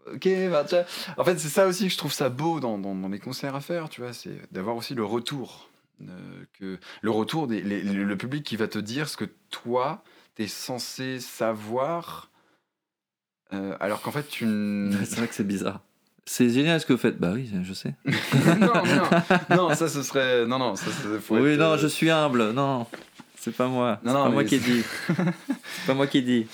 Ok, 0.07 0.29
bah, 0.51 0.65
tu 0.65 0.75
vois, 0.77 0.85
en 1.19 1.25
fait, 1.25 1.39
c'est 1.39 1.49
ça 1.49 1.67
aussi 1.67 1.85
que 1.87 1.93
je 1.93 1.99
trouve 1.99 2.13
ça 2.13 2.31
beau 2.31 2.59
dans, 2.59 2.79
dans, 2.79 2.95
dans 2.95 3.09
mes 3.09 3.19
concerts 3.19 3.55
à 3.55 3.61
faire, 3.61 3.89
tu 3.89 4.01
vois, 4.01 4.13
c'est 4.13 4.39
d'avoir 4.53 4.77
aussi 4.77 4.95
le 4.95 5.05
retour. 5.05 5.69
euh, 6.03 6.45
que, 6.59 6.79
le 7.03 7.11
retour, 7.11 7.47
des, 7.47 7.61
les- 7.63 7.83
le 7.83 8.05
le 8.05 8.17
public 8.17 8.43
qui 8.45 8.57
va 8.57 8.67
te 8.69 8.79
dire 8.79 9.09
ce 9.09 9.17
que 9.19 9.27
toi, 9.51 10.03
t'es 10.35 10.49
censé 10.49 11.21
savoir, 11.21 12.31
euh, 13.53 13.77
alors 13.81 14.01
qu'en 14.03 14.11
fait, 14.13 14.27
tu. 14.29 14.45
C'est 15.05 15.17
vrai 15.17 15.29
que 15.29 15.35
c'est 15.35 15.47
bizarre. 15.47 15.81
C'est 16.27 16.49
génial 16.51 16.81
ce 16.81 16.87
que 16.87 16.93
vous 16.93 16.99
faites. 16.99 17.19
Bah 17.19 17.31
oui, 17.35 17.51
je 17.63 17.73
sais. 17.73 17.95
non, 18.61 18.67
non, 19.51 19.57
non, 19.69 19.75
ça, 19.75 19.89
ce 19.89 20.03
serait. 20.03 20.47
Non, 20.47 20.59
non, 20.59 20.77
ça, 20.77 20.87
ça 20.87 20.93
faut 21.21 21.37
oui, 21.39 21.51
être, 21.53 21.59
non, 21.59 21.73
euh, 21.73 21.79
je 21.79 21.87
suis 21.87 22.11
humble. 22.11 22.53
Non, 22.53 22.87
c'est 23.39 23.55
pas 23.55 23.67
moi. 23.67 23.99
Non, 24.05 24.13
C'est 24.13 24.19
non, 24.19 24.25
pas 24.25 24.31
moi 24.31 24.45
qui 24.45 24.55
ai 24.57 24.59
c'est- 24.61 24.71
dit. 24.71 24.83
c'est 25.17 25.87
pas 25.87 25.95
moi 25.95 26.07
qui 26.07 26.19
ai 26.19 26.23
dit. 26.23 26.47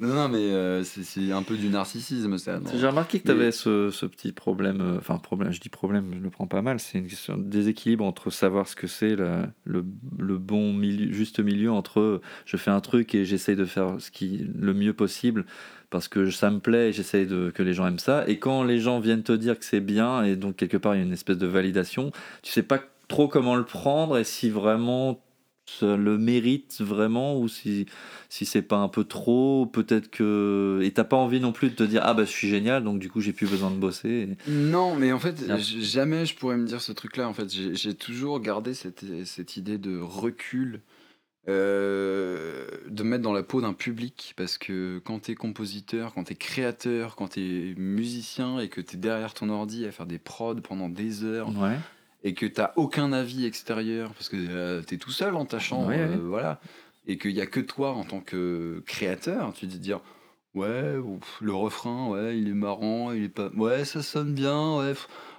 Non, 0.00 0.14
non, 0.14 0.28
mais 0.28 0.38
euh, 0.52 0.82
c'est 0.84 1.32
un 1.32 1.42
peu 1.42 1.56
du 1.56 1.68
narcissisme, 1.68 2.36
ça. 2.38 2.60
J'ai 2.78 2.86
remarqué 2.86 3.18
que 3.20 3.26
tu 3.28 3.32
Mais- 3.34 3.40
avais 3.42 3.52
ce, 3.52 3.90
ce 3.90 4.04
petit 4.06 4.32
problème, 4.32 4.80
euh, 4.80 4.98
enfin 4.98 5.16
problème, 5.18 5.52
je 5.52 5.60
dis 5.60 5.68
problème, 5.68 6.12
je 6.14 6.18
le 6.22 6.30
prends 6.30 6.46
pas 6.46 6.62
mal, 6.62 6.78
c'est 6.80 6.98
une 6.98 7.06
question 7.06 7.36
de 7.38 7.44
déséquilibre 7.44 8.04
entre 8.04 8.30
savoir 8.30 8.68
ce 8.68 8.76
que 8.76 8.86
c'est 8.86 9.16
le, 9.16 9.84
le 10.18 10.38
bon 10.38 10.72
milieu, 10.72 11.12
juste 11.12 11.40
milieu 11.40 11.70
entre 11.72 12.00
euh, 12.00 12.20
je 12.44 12.56
fais 12.56 12.70
un 12.70 12.80
truc 12.80 13.14
et 13.14 13.24
j'essaye 13.24 13.56
de 13.56 13.64
faire 13.64 13.96
ce 13.98 14.10
qui 14.10 14.46
le 14.54 14.74
mieux 14.74 14.92
possible 14.92 15.46
parce 15.90 16.08
que 16.08 16.30
ça 16.30 16.50
me 16.50 16.58
plaît 16.58 16.88
et 16.88 16.92
j'essaye 16.92 17.26
de 17.26 17.50
que 17.50 17.62
les 17.62 17.72
gens 17.72 17.86
aiment 17.86 17.98
ça 17.98 18.24
et 18.28 18.38
quand 18.38 18.64
les 18.64 18.80
gens 18.80 19.00
viennent 19.00 19.22
te 19.22 19.32
dire 19.32 19.58
que 19.58 19.64
c'est 19.64 19.80
bien 19.80 20.24
et 20.24 20.36
donc 20.36 20.56
quelque 20.56 20.76
part 20.76 20.94
il 20.94 20.98
y 20.98 21.00
a 21.00 21.04
une 21.06 21.12
espèce 21.12 21.38
de 21.38 21.46
validation, 21.46 22.10
tu 22.42 22.52
sais 22.52 22.62
pas 22.64 22.80
trop 23.08 23.28
comment 23.28 23.54
le 23.54 23.64
prendre 23.64 24.18
et 24.18 24.24
si 24.24 24.50
vraiment 24.50 25.22
le 25.82 26.16
mérite 26.16 26.80
vraiment 26.80 27.38
ou 27.38 27.48
si 27.48 27.86
si 28.28 28.46
c'est 28.46 28.62
pas 28.62 28.76
un 28.76 28.88
peu 28.88 29.04
trop 29.04 29.66
peut-être 29.66 30.08
que 30.10 30.80
et 30.82 30.90
t'as 30.92 31.04
pas 31.04 31.16
envie 31.16 31.40
non 31.40 31.52
plus 31.52 31.70
de 31.70 31.74
te 31.74 31.82
dire 31.82 32.02
ah 32.04 32.14
bah 32.14 32.24
je 32.24 32.30
suis 32.30 32.48
génial 32.48 32.84
donc 32.84 32.98
du 32.98 33.10
coup 33.10 33.20
j'ai 33.20 33.32
plus 33.32 33.48
besoin 33.48 33.70
de 33.70 33.76
bosser 33.76 34.28
Non, 34.48 34.94
mais 34.96 35.12
en 35.12 35.18
fait, 35.18 35.36
jamais 35.58 36.26
je 36.26 36.34
pourrais 36.36 36.56
me 36.56 36.66
dire 36.66 36.80
ce 36.80 36.92
truc-là. 36.92 37.28
En 37.28 37.34
fait, 37.34 37.50
j'ai 37.50 37.94
toujours 37.94 38.40
gardé 38.40 38.74
cette, 38.74 39.04
cette 39.24 39.56
idée 39.56 39.78
de 39.78 39.98
recul, 39.98 40.80
euh, 41.48 42.66
de 42.88 43.02
me 43.02 43.10
mettre 43.10 43.22
dans 43.22 43.32
la 43.32 43.42
peau 43.42 43.60
d'un 43.60 43.72
public, 43.72 44.34
parce 44.36 44.58
que 44.58 45.00
quand 45.04 45.20
t'es 45.20 45.34
compositeur, 45.34 46.12
quand 46.14 46.24
t'es 46.24 46.34
créateur, 46.34 47.16
quand 47.16 47.28
t'es 47.28 47.74
musicien 47.76 48.58
et 48.58 48.68
que 48.68 48.80
t'es 48.80 48.96
derrière 48.96 49.34
ton 49.34 49.48
ordi 49.48 49.84
à 49.86 49.92
faire 49.92 50.06
des 50.06 50.18
prods 50.18 50.56
pendant 50.56 50.88
des 50.88 51.24
heures 51.24 51.48
ouais 51.58 51.76
et 52.26 52.34
que 52.34 52.44
t'as 52.44 52.72
aucun 52.74 53.12
avis 53.12 53.46
extérieur, 53.46 54.12
parce 54.14 54.28
que 54.28 54.36
euh, 54.36 54.82
t'es 54.82 54.96
tout 54.96 55.12
seul 55.12 55.32
dans 55.32 55.44
ta 55.46 55.60
chambre, 55.60 55.88
Ouais, 55.88 56.04
ouais. 56.04 56.16
voilà, 56.16 56.60
et 57.06 57.18
qu'il 57.18 57.30
y 57.30 57.40
a 57.40 57.46
que 57.46 57.60
toi 57.60 57.92
en 57.92 58.02
tant 58.04 58.20
que 58.20 58.82
créateur, 58.84 59.52
tu 59.54 59.66
te 59.66 59.70
dis 59.70 59.78
dire 59.78 60.00
ouais, 60.54 60.96
ouf, 60.96 61.38
le 61.40 61.54
refrain, 61.54 62.08
ouais, 62.08 62.36
il 62.38 62.48
est 62.48 62.52
marrant, 62.54 63.12
il 63.12 63.24
est 63.24 63.28
pas, 63.28 63.48
ouais, 63.56 63.84
ça 63.84 64.02
sonne 64.02 64.34
bien, 64.34 64.76
ouais, 64.78 64.94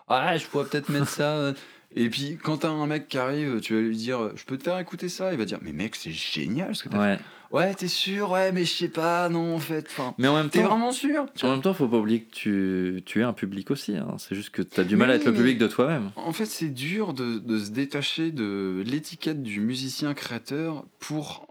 ah, 0.08 0.38
je 0.38 0.46
pourrais 0.48 0.66
peut-être 0.66 0.90
mettre 0.90 1.10
ça. 1.10 1.54
Et 1.96 2.10
puis 2.10 2.38
quand 2.42 2.58
t'as 2.60 2.70
un 2.70 2.86
mec 2.88 3.08
qui 3.08 3.18
arrive, 3.18 3.60
tu 3.62 3.74
vas 3.76 3.82
lui 3.82 3.96
dire, 3.98 4.32
je 4.36 4.46
peux 4.46 4.58
te 4.58 4.64
faire 4.64 4.78
écouter 4.80 5.10
ça, 5.10 5.32
il 5.34 5.38
va 5.38 5.46
dire, 5.46 5.60
mais 5.62 5.74
mec, 5.74 5.96
c'est 5.96 6.12
génial 6.12 6.76
ce 6.76 6.84
que 6.84 6.90
t'as 6.90 7.00
ouais 7.00 7.18
fait. 7.18 7.24
Ouais, 7.52 7.74
t'es 7.74 7.88
sûr, 7.88 8.32
ouais, 8.32 8.52
mais 8.52 8.66
je 8.66 8.74
sais 8.74 8.88
pas, 8.90 9.30
non, 9.30 9.56
en 9.56 9.60
fait, 9.60 9.86
enfin, 9.90 10.14
mais 10.18 10.28
en 10.28 10.36
même 10.36 10.50
t'es 10.50 10.62
temps 10.62 10.68
vraiment 10.68 10.92
sûr? 10.92 11.26
en 11.44 11.52
même 11.52 11.62
temps 11.62 11.74
faut 11.74 11.88
pas 11.88 11.98
oublier 11.98 12.24
que 12.24 12.32
tu, 12.34 13.04
tu 13.06 13.22
es 13.22 13.24
un 13.24 13.34
public 13.34 13.72
aussi 13.72 13.96
hein. 13.96 14.16
c'est 14.18 14.36
juste 14.36 14.50
que 14.50 14.62
t'as 14.62 14.84
du 14.84 14.96
mal 14.98 15.08
Mais 15.08 15.14
à 15.14 15.16
être 15.18 15.26
le 15.26 15.32
mais- 15.32 15.38
public 15.38 15.58
de 15.58 15.68
toi-même 15.68 16.12
En 16.18 16.34
fait, 16.34 16.46
c'est 16.46 16.70
dur 16.70 17.14
de, 17.14 17.40
de 17.40 17.60
se 17.60 17.70
détacher 17.72 18.32
de 18.32 18.84
l'étiquette 18.86 19.42
du 19.44 19.60
musicien 19.62 20.14
créateur 20.14 20.86
pour 21.00 21.48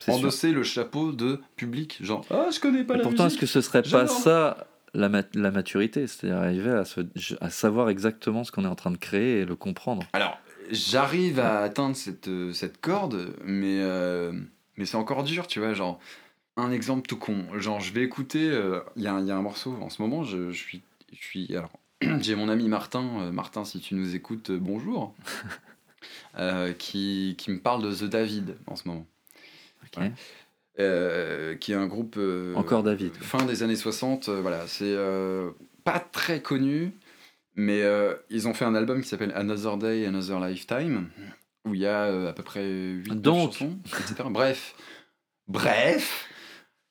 sûr 0.00 0.14
endosser 0.14 0.52
le 0.52 0.62
chapeau 0.62 1.12
de 1.12 1.40
public. 1.56 1.98
Genre, 2.02 2.24
ah, 2.30 2.48
je 2.52 2.60
connais 2.60 2.84
pas 2.84 2.94
Et 2.94 2.98
la 2.98 3.02
pourtant 3.02 3.26
est-ce 3.26 3.38
que 3.38 3.46
ce 3.46 3.60
serait 3.60 3.82
pas 3.82 4.06
ça 4.06 4.68
la, 4.94 5.08
mat- 5.08 5.34
la 5.34 5.50
maturité? 5.50 6.06
C'est-à-dire 6.06 6.38
arriver 6.38 6.70
à, 6.70 6.84
se, 6.84 7.00
à 7.40 7.50
savoir 7.50 7.88
exactement 7.90 8.44
ce 8.44 8.52
qu'on 8.52 8.64
est 8.64 8.68
en 8.68 8.76
train 8.76 8.90
de 8.92 8.96
créer 8.96 9.40
et 9.40 9.44
le 9.44 9.56
comprendre 9.56 10.04
Alors, 10.12 10.38
j'arrive 10.70 11.40
à 11.40 11.60
atteindre 11.60 11.96
cette, 11.96 12.30
cette 12.52 12.80
corde, 12.80 13.34
mais, 13.44 13.78
euh, 13.80 14.32
mais 14.78 14.86
c'est 14.86 14.96
encore 14.96 15.22
dur, 15.24 15.46
tu 15.46 15.58
vois. 15.60 15.74
Genre, 15.74 16.00
un 16.56 16.72
exemple 16.72 17.06
tout 17.06 17.18
con. 17.18 17.44
Genre, 17.58 17.80
je 17.80 17.92
vais 17.92 18.02
écouter. 18.02 18.48
euh, 18.50 18.80
Il 18.96 19.02
y, 19.02 19.06
a 19.06 19.12
un- 19.14 19.20
il 19.20 19.26
y 19.26 19.30
a 19.30 19.36
un 19.36 19.42
morceau 19.42 19.76
en 19.82 19.90
ce 19.90 20.00
moment, 20.00 20.24
je, 20.24 20.50
je 20.50 20.56
suis. 20.58 20.80
Je 21.12 21.22
suis 21.22 21.54
alors, 21.56 21.70
j'ai 22.20 22.34
mon 22.34 22.48
ami 22.48 22.68
Martin. 22.68 23.04
euh, 23.20 23.30
Martin, 23.32 23.64
si 23.64 23.80
tu 23.80 23.94
nous 23.94 24.14
écoutes, 24.16 24.50
euh, 24.50 24.58
bonjour. 24.58 25.14
qui, 26.78 27.34
qui 27.38 27.50
me 27.50 27.58
parle 27.58 27.82
de 27.82 27.92
The 27.94 28.04
David 28.04 28.56
en 28.66 28.76
ce 28.76 28.86
moment. 28.88 29.06
Ok. 29.84 30.00
Ouais. 30.02 30.12
Euh, 30.80 31.56
qui 31.56 31.72
est 31.72 31.76
un 31.76 31.86
groupe. 31.88 32.18
Encore 32.54 32.82
David. 32.84 33.12
Fin 33.16 33.44
des 33.44 33.62
années 33.64 33.74
60, 33.76 34.28
euh, 34.28 34.40
voilà. 34.40 34.66
C'est 34.68 34.96
pas 35.84 35.98
très 35.98 36.40
connu, 36.40 36.92
mais 37.56 37.82
ils 38.30 38.46
ont 38.46 38.54
fait 38.54 38.64
un 38.64 38.74
album 38.74 39.00
qui 39.02 39.08
s'appelle 39.08 39.32
Another 39.34 39.76
Day, 39.78 40.06
Another 40.06 40.38
Lifetime, 40.40 41.08
où 41.68 41.74
il 41.74 41.80
y 41.80 41.86
a 41.86 42.04
euh, 42.04 42.30
à 42.30 42.32
peu 42.32 42.42
près 42.42 42.66
8 42.66 43.20
Donc. 43.20 43.52
chansons, 43.52 43.78
etc. 43.86 44.24
Bref. 44.30 44.74
Bref 45.46 46.28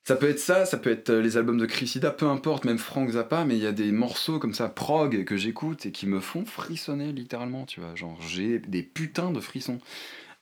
ça 0.08 0.16
peut 0.16 0.30
être 0.30 0.40
ça, 0.40 0.66
ça 0.66 0.78
peut 0.78 0.90
être 0.90 1.10
euh, 1.10 1.22
les 1.22 1.36
albums 1.36 1.58
de 1.58 1.66
Chrysida, 1.66 2.12
peu 2.12 2.28
importe, 2.28 2.64
même 2.64 2.78
Frank 2.78 3.10
Zappa, 3.10 3.44
mais 3.44 3.58
il 3.58 3.62
y 3.62 3.68
a 3.68 3.74
des 3.74 3.92
morceaux 3.92 4.40
comme 4.40 4.54
ça, 4.54 4.70
prog, 4.70 5.26
que 5.26 5.36
j'écoute 5.36 5.86
et 5.86 5.92
qui 5.92 6.08
me 6.08 6.22
font 6.22 6.46
frissonner 6.46 7.12
littéralement, 7.12 7.66
tu 7.66 7.82
vois. 7.82 7.94
Genre, 7.94 8.18
j'ai 8.22 8.60
des 8.60 8.84
putains 8.84 9.32
de 9.32 9.42
frissons. 9.42 9.80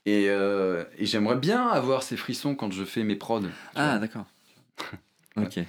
Et, 0.06 0.30
euh, 0.30 0.84
et 1.00 1.08
j'aimerais 1.08 1.38
bien 1.38 1.66
avoir 1.68 2.04
ces 2.04 2.16
frissons 2.16 2.54
quand 2.54 2.72
je 2.72 2.84
fais 2.84 3.04
mes 3.04 3.16
prods. 3.16 3.42
Ah, 3.74 3.98
d'accord. 3.98 4.28
ok. 5.36 5.62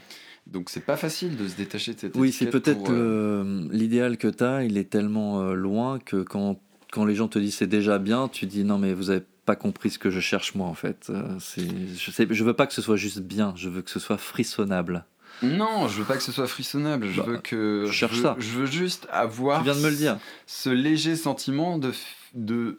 Donc 0.47 0.71
c'est 0.71 0.85
pas 0.85 0.97
facile 0.97 1.37
de 1.37 1.49
se 1.49 1.57
détacher 1.57 1.95
de 1.95 2.01
cette 2.01 2.17
Oui, 2.17 2.31
c'est 2.33 2.51
peut-être 2.51 2.93
euh, 2.93 3.67
l'idéal 3.73 4.17
que 4.17 4.29
tu 4.29 4.45
as, 4.45 4.63
il 4.63 4.79
est 4.79 4.91
tellement 4.91 5.41
euh, 5.41 5.55
loin 5.55 5.99
que 5.99 6.23
quand, 6.23 6.61
quand 6.93 7.05
les 7.05 7.15
gens 7.15 7.29
te 7.29 7.39
disent 7.39 7.57
c'est 7.57 7.67
déjà 7.67 7.99
bien, 7.99 8.29
tu 8.29 8.47
dis 8.47 8.65
non 8.65 8.79
mais 8.79 8.93
vous 8.95 9.11
avez 9.11 9.23
pas 9.45 9.57
compris 9.57 9.91
ce 9.91 9.99
que 9.99 10.11
je 10.11 10.21
cherche 10.21 10.55
moi 10.55 10.67
en 10.67 10.75
fait. 10.75 11.07
Euh, 11.11 11.39
je, 11.57 12.35
je 12.35 12.45
veux 12.45 12.55
pas 12.55 12.67
que 12.67 12.73
ce 12.75 12.83
soit 12.83 12.97
juste 12.97 13.21
bien, 13.21 13.53
je 13.57 13.69
veux 13.69 13.83
que 13.83 13.91
ce 13.91 14.01
soit 14.01 14.19
frissonnable. 14.19 15.05
Non, 15.43 15.87
je 15.89 15.99
veux 15.99 16.05
pas 16.05 16.17
que 16.17 16.23
ce 16.23 16.33
soit 16.33 16.47
frissonnable. 16.47 17.09
Je 17.09 17.21
Bah, 17.21 17.27
veux 17.29 17.37
que. 17.39 17.85
je 17.87 17.93
cherche 17.93 18.17
veux- 18.17 18.23
ça. 18.23 18.37
Je 18.39 18.51
veux 18.51 18.67
juste 18.67 19.07
avoir. 19.11 19.59
Tu 19.59 19.65
viens 19.65 19.75
de 19.77 19.81
me 19.81 19.91
le 19.91 19.97
dire. 19.97 20.19
Ce 20.47 20.71
léger 20.71 21.15
sentiment 21.15 21.79
de, 21.79 21.93
de, 22.35 22.79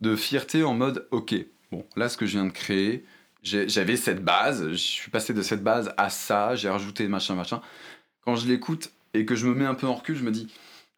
de 0.00 0.16
fierté 0.16 0.64
en 0.64 0.74
mode 0.74 1.06
ok, 1.12 1.34
bon, 1.70 1.84
là 1.96 2.08
ce 2.08 2.16
que 2.16 2.26
je 2.26 2.32
viens 2.32 2.46
de 2.46 2.50
créer, 2.52 3.04
j'avais 3.42 3.96
cette 3.96 4.24
base, 4.24 4.68
je 4.70 4.74
suis 4.76 5.10
passé 5.12 5.32
de 5.32 5.42
cette 5.42 5.62
base 5.62 5.92
à 5.96 6.10
ça, 6.10 6.56
j'ai 6.56 6.68
rajouté 6.68 7.06
machin, 7.06 7.36
machin. 7.36 7.60
Quand 8.24 8.34
je 8.34 8.48
l'écoute 8.48 8.90
et 9.14 9.24
que 9.24 9.36
je 9.36 9.46
me 9.46 9.54
mets 9.54 9.64
un 9.66 9.74
peu 9.74 9.86
en 9.86 9.94
recul, 9.94 10.16
je 10.16 10.24
me 10.24 10.32
dis 10.32 10.48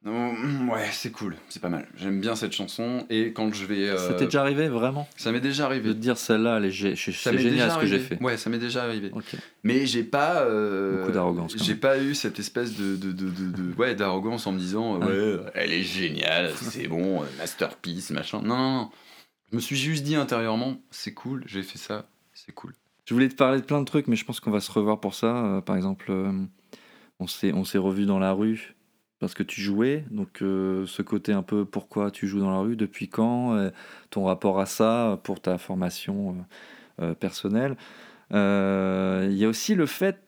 ouais, 0.04 0.88
c'est 0.92 1.10
cool, 1.10 1.36
c'est 1.48 1.60
pas 1.60 1.68
mal. 1.68 1.86
J'aime 1.96 2.20
bien 2.20 2.34
cette 2.36 2.52
chanson 2.52 3.04
et 3.10 3.32
quand 3.32 3.52
je 3.52 3.64
vais. 3.64 3.88
euh, 3.88 3.96
Ça 4.08 4.14
t'est 4.14 4.26
déjà 4.26 4.40
arrivé 4.42 4.68
vraiment? 4.68 5.08
Ça 5.16 5.32
m'est 5.32 5.40
déjà 5.40 5.64
de 5.64 5.66
arrivé. 5.68 5.88
te 5.90 5.94
dire 5.94 6.16
celle-là, 6.16 6.58
elle 6.58 6.66
est 6.66 6.70
gé- 6.70 6.94
c'est 6.96 7.12
génial 7.12 7.50
déjà 7.52 7.70
ce 7.70 7.78
que 7.78 7.86
j'ai 7.86 7.98
fait. 7.98 8.22
Ouais, 8.22 8.36
ça 8.36 8.48
m'est 8.50 8.58
déjà 8.58 8.84
arrivé. 8.84 9.10
Mais 9.64 9.86
j'ai 9.86 10.04
pas. 10.04 10.42
euh, 10.42 11.00
Beaucoup 11.00 11.12
d'arrogance, 11.12 11.56
J'ai 11.62 11.74
pas 11.74 11.98
eu 12.00 12.14
cette 12.14 12.38
espèce 12.38 12.76
de, 12.76 12.96
de, 12.96 13.12
de, 13.12 13.28
de- 13.30 13.50
de- 13.50 13.74
ouais, 13.76 13.94
d'arrogance 13.94 14.46
en 14.46 14.52
me 14.52 14.58
disant 14.58 15.00
Ah. 15.02 15.06
ouais, 15.06 15.36
elle 15.54 15.72
est 15.72 15.82
géniale, 15.82 16.52
c'est 16.56 16.86
bon, 16.88 17.22
euh, 17.22 17.26
masterpiece, 17.38 18.10
machin. 18.10 18.40
Non, 18.42 18.56
non, 18.56 18.72
non. 18.82 18.90
Je 19.50 19.56
me 19.56 19.60
suis 19.60 19.76
juste 19.76 20.04
dit 20.04 20.14
intérieurement, 20.14 20.76
c'est 20.90 21.14
cool, 21.14 21.42
j'ai 21.46 21.62
fait 21.62 21.78
ça, 21.78 22.06
c'est 22.34 22.52
cool. 22.52 22.74
Je 23.06 23.14
voulais 23.14 23.30
te 23.30 23.34
parler 23.34 23.60
de 23.60 23.64
plein 23.64 23.80
de 23.80 23.86
trucs, 23.86 24.06
mais 24.06 24.16
je 24.16 24.24
pense 24.26 24.38
qu'on 24.40 24.50
va 24.50 24.60
se 24.60 24.70
revoir 24.70 25.00
pour 25.00 25.14
ça. 25.14 25.44
Euh, 25.44 25.60
par 25.62 25.74
exemple, 25.76 26.06
euh, 26.10 26.30
on 27.18 27.26
s'est 27.26 27.52
on 27.54 27.64
s'est 27.64 27.78
revus 27.78 28.04
dans 28.04 28.18
la 28.18 28.32
rue 28.32 28.74
parce 29.20 29.34
que 29.34 29.42
tu 29.42 29.60
jouais. 29.60 30.04
Donc, 30.10 30.42
euh, 30.42 30.86
ce 30.86 31.02
côté 31.02 31.32
un 31.32 31.42
peu 31.42 31.64
pourquoi 31.64 32.10
tu 32.10 32.26
joues 32.26 32.40
dans 32.40 32.50
la 32.50 32.58
rue, 32.58 32.76
depuis 32.76 33.08
quand, 33.08 33.54
euh, 33.54 33.70
ton 34.10 34.24
rapport 34.24 34.60
à 34.60 34.66
ça 34.66 35.20
pour 35.24 35.40
ta 35.40 35.58
formation 35.58 36.36
euh, 37.00 37.14
personnelle. 37.14 37.76
Il 38.30 39.36
y 39.36 39.44
a 39.44 39.48
aussi 39.48 39.74
le 39.74 39.86
fait. 39.86 40.18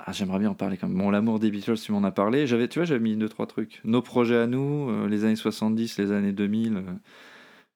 Ah, 0.00 0.12
j'aimerais 0.12 0.38
bien 0.38 0.50
en 0.50 0.54
parler 0.54 0.76
quand 0.76 0.88
même. 0.88 0.98
Bon, 0.98 1.10
l'amour 1.10 1.40
des 1.40 1.50
Beatles, 1.50 1.76
tu 1.76 1.92
m'en 1.92 2.04
as 2.04 2.12
parlé. 2.12 2.46
J'avais, 2.46 2.68
tu 2.68 2.78
vois, 2.78 2.86
j'avais 2.86 3.00
mis 3.00 3.16
deux, 3.16 3.28
trois 3.28 3.46
trucs. 3.46 3.80
Nos 3.84 4.00
projets 4.00 4.36
à 4.36 4.46
nous, 4.46 5.06
les 5.06 5.24
années 5.24 5.36
70, 5.36 5.98
les 5.98 6.12
années 6.12 6.32
2000, 6.32 6.76
euh, 6.76 6.82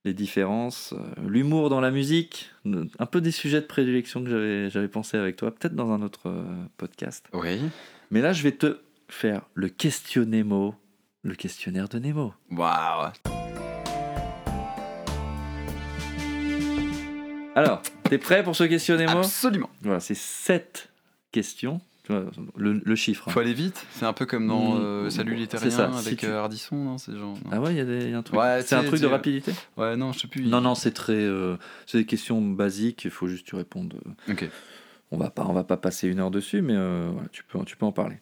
les 0.05 0.15
différences, 0.15 0.95
l'humour 1.27 1.69
dans 1.69 1.81
la 1.81 1.91
musique, 1.91 2.51
un 2.65 3.07
peu 3.07 3.21
des 3.21 3.31
sujets 3.31 3.61
de 3.61 3.67
prédilection 3.67 4.23
que 4.23 4.31
j'avais, 4.31 4.71
j'avais 4.71 4.89
pensé 4.89 5.17
avec 5.17 5.37
toi, 5.37 5.53
peut-être 5.53 5.75
dans 5.75 5.93
un 5.93 6.03
autre 6.03 6.33
podcast. 6.77 7.27
Oui. 7.33 7.61
Mais 8.11 8.21
là, 8.21 8.33
je 8.33 8.43
vais 8.43 8.53
te 8.53 8.79
faire 9.13 9.43
le 9.55 9.69
questionnémo, 9.69 10.75
le 11.23 11.35
questionnaire 11.35 11.89
de 11.89 11.99
Nemo. 11.99 12.33
Waouh. 12.51 13.13
Alors, 17.55 17.83
t'es 18.05 18.17
prêt 18.19 18.43
pour 18.43 18.57
ce 18.57 18.65
questionnémo 18.65 19.19
Absolument. 19.19 19.69
Voilà, 19.83 20.01
c'est 20.01 20.17
sept 20.17 20.89
questions. 21.31 21.81
Tu 22.05 22.13
vois, 22.13 22.25
le, 22.57 22.81
le 22.85 22.97
chiffre. 22.97 23.29
hein. 23.29 23.33
Faut 23.33 23.39
aller 23.41 23.53
vite. 23.53 23.87
C'est 23.93 24.07
un 24.07 24.13
peu 24.13 24.27
comme 24.27 24.49
dans 24.49 24.77
euh, 24.81 25.05
Mm, 25.07 25.11
Salut 25.11 25.35
les 25.37 25.47
Terriens 25.47 25.93
si 25.93 26.09
avec 26.09 26.19
tu- 26.19 26.27
euh, 26.27 26.41
Ardisson, 26.41 26.77
non 26.77 26.99
C'est 26.99 27.13
genre. 27.13 27.37
non. 27.45 27.51
Ah 27.53 27.61
ouais, 27.61 27.75
il 27.77 27.79
y, 28.07 28.11
y 28.11 28.15
a 28.15 28.19
un 28.19 28.23
truc. 28.23 28.41
Ouais, 28.41 28.63
c'est 28.63 28.75
un 28.75 28.83
truc 28.85 29.01
de 29.01 29.07
rapidité? 29.07 29.53
Ouais, 29.77 29.95
non, 29.97 30.13
je 30.13 30.21
sais 30.21 30.29
plus. 30.29 30.47
Non, 30.47 30.61
non, 30.61 30.75
c'est 30.75 30.91
très. 30.93 31.13
euh, 31.13 31.57
c'est 31.87 31.99
des 31.99 32.07
questions 32.07 32.41
basiques. 32.41 33.05
Il 33.05 33.11
faut 33.11 33.29
juste 33.29 33.45
que 33.45 33.51
tu 33.51 33.57
répondes. 33.57 33.95
euh, 34.29 34.33
Ok. 34.33 34.49
On 35.13 35.19
va 35.19 35.29
pas, 35.31 35.45
on 35.47 35.53
va 35.53 35.63
pas 35.63 35.77
passer 35.77 36.09
une 36.09 36.19
heure 36.21 36.31
dessus, 36.31 36.63
mais 36.63 36.75
euh, 36.75 37.11
voilà, 37.13 37.29
tu 37.31 37.45
peux, 37.45 37.63
tu 37.67 37.77
peux 37.77 37.85
en 37.87 37.93
parler. 37.93 38.17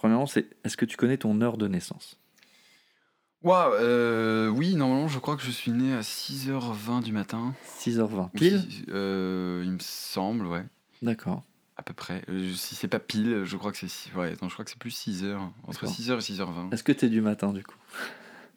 Premièrement, 0.00 0.24
c'est 0.24 0.46
est-ce 0.64 0.78
que 0.78 0.86
tu 0.86 0.96
connais 0.96 1.18
ton 1.18 1.38
heure 1.42 1.58
de 1.58 1.68
naissance? 1.68 2.18
Waouh, 3.42 4.50
oui, 4.56 4.74
normalement, 4.74 5.08
je 5.08 5.18
crois 5.18 5.36
que 5.36 5.42
je 5.42 5.50
suis 5.50 5.72
né 5.72 5.92
à 5.92 6.00
6h20 6.02 7.02
du 7.02 7.12
matin. 7.12 7.54
6h20. 7.78 8.24
Ou 8.24 8.28
Pile? 8.38 8.60
si- 8.66 8.84
euh, 8.88 9.60
Il 9.62 9.72
me 9.72 9.78
semble, 9.78 10.46
ouais. 10.46 10.64
D'accord. 11.02 11.42
À 11.76 11.82
peu 11.82 11.92
près. 11.92 12.22
Euh, 12.30 12.50
si 12.54 12.74
c'est 12.74 12.88
pas 12.88 12.98
pile, 12.98 13.42
je 13.44 13.56
crois 13.58 13.72
que 13.72 13.76
c'est 13.78 13.88
six- 13.88 14.10
ouais, 14.14 14.36
non, 14.40 14.48
je 14.48 14.54
crois 14.54 14.64
que 14.64 14.70
c'est 14.70 14.78
plus 14.78 14.90
6 14.90 15.22
heures. 15.22 15.42
Entre 15.66 15.80
D'accord. 15.82 15.94
6 15.94 16.10
heures 16.10 16.18
et 16.18 16.22
6h20. 16.22 16.70
Est-ce 16.72 16.82
que 16.82 16.92
tu 16.92 17.04
es 17.04 17.08
du 17.10 17.20
matin 17.20 17.52
du 17.52 17.62
coup? 17.62 17.76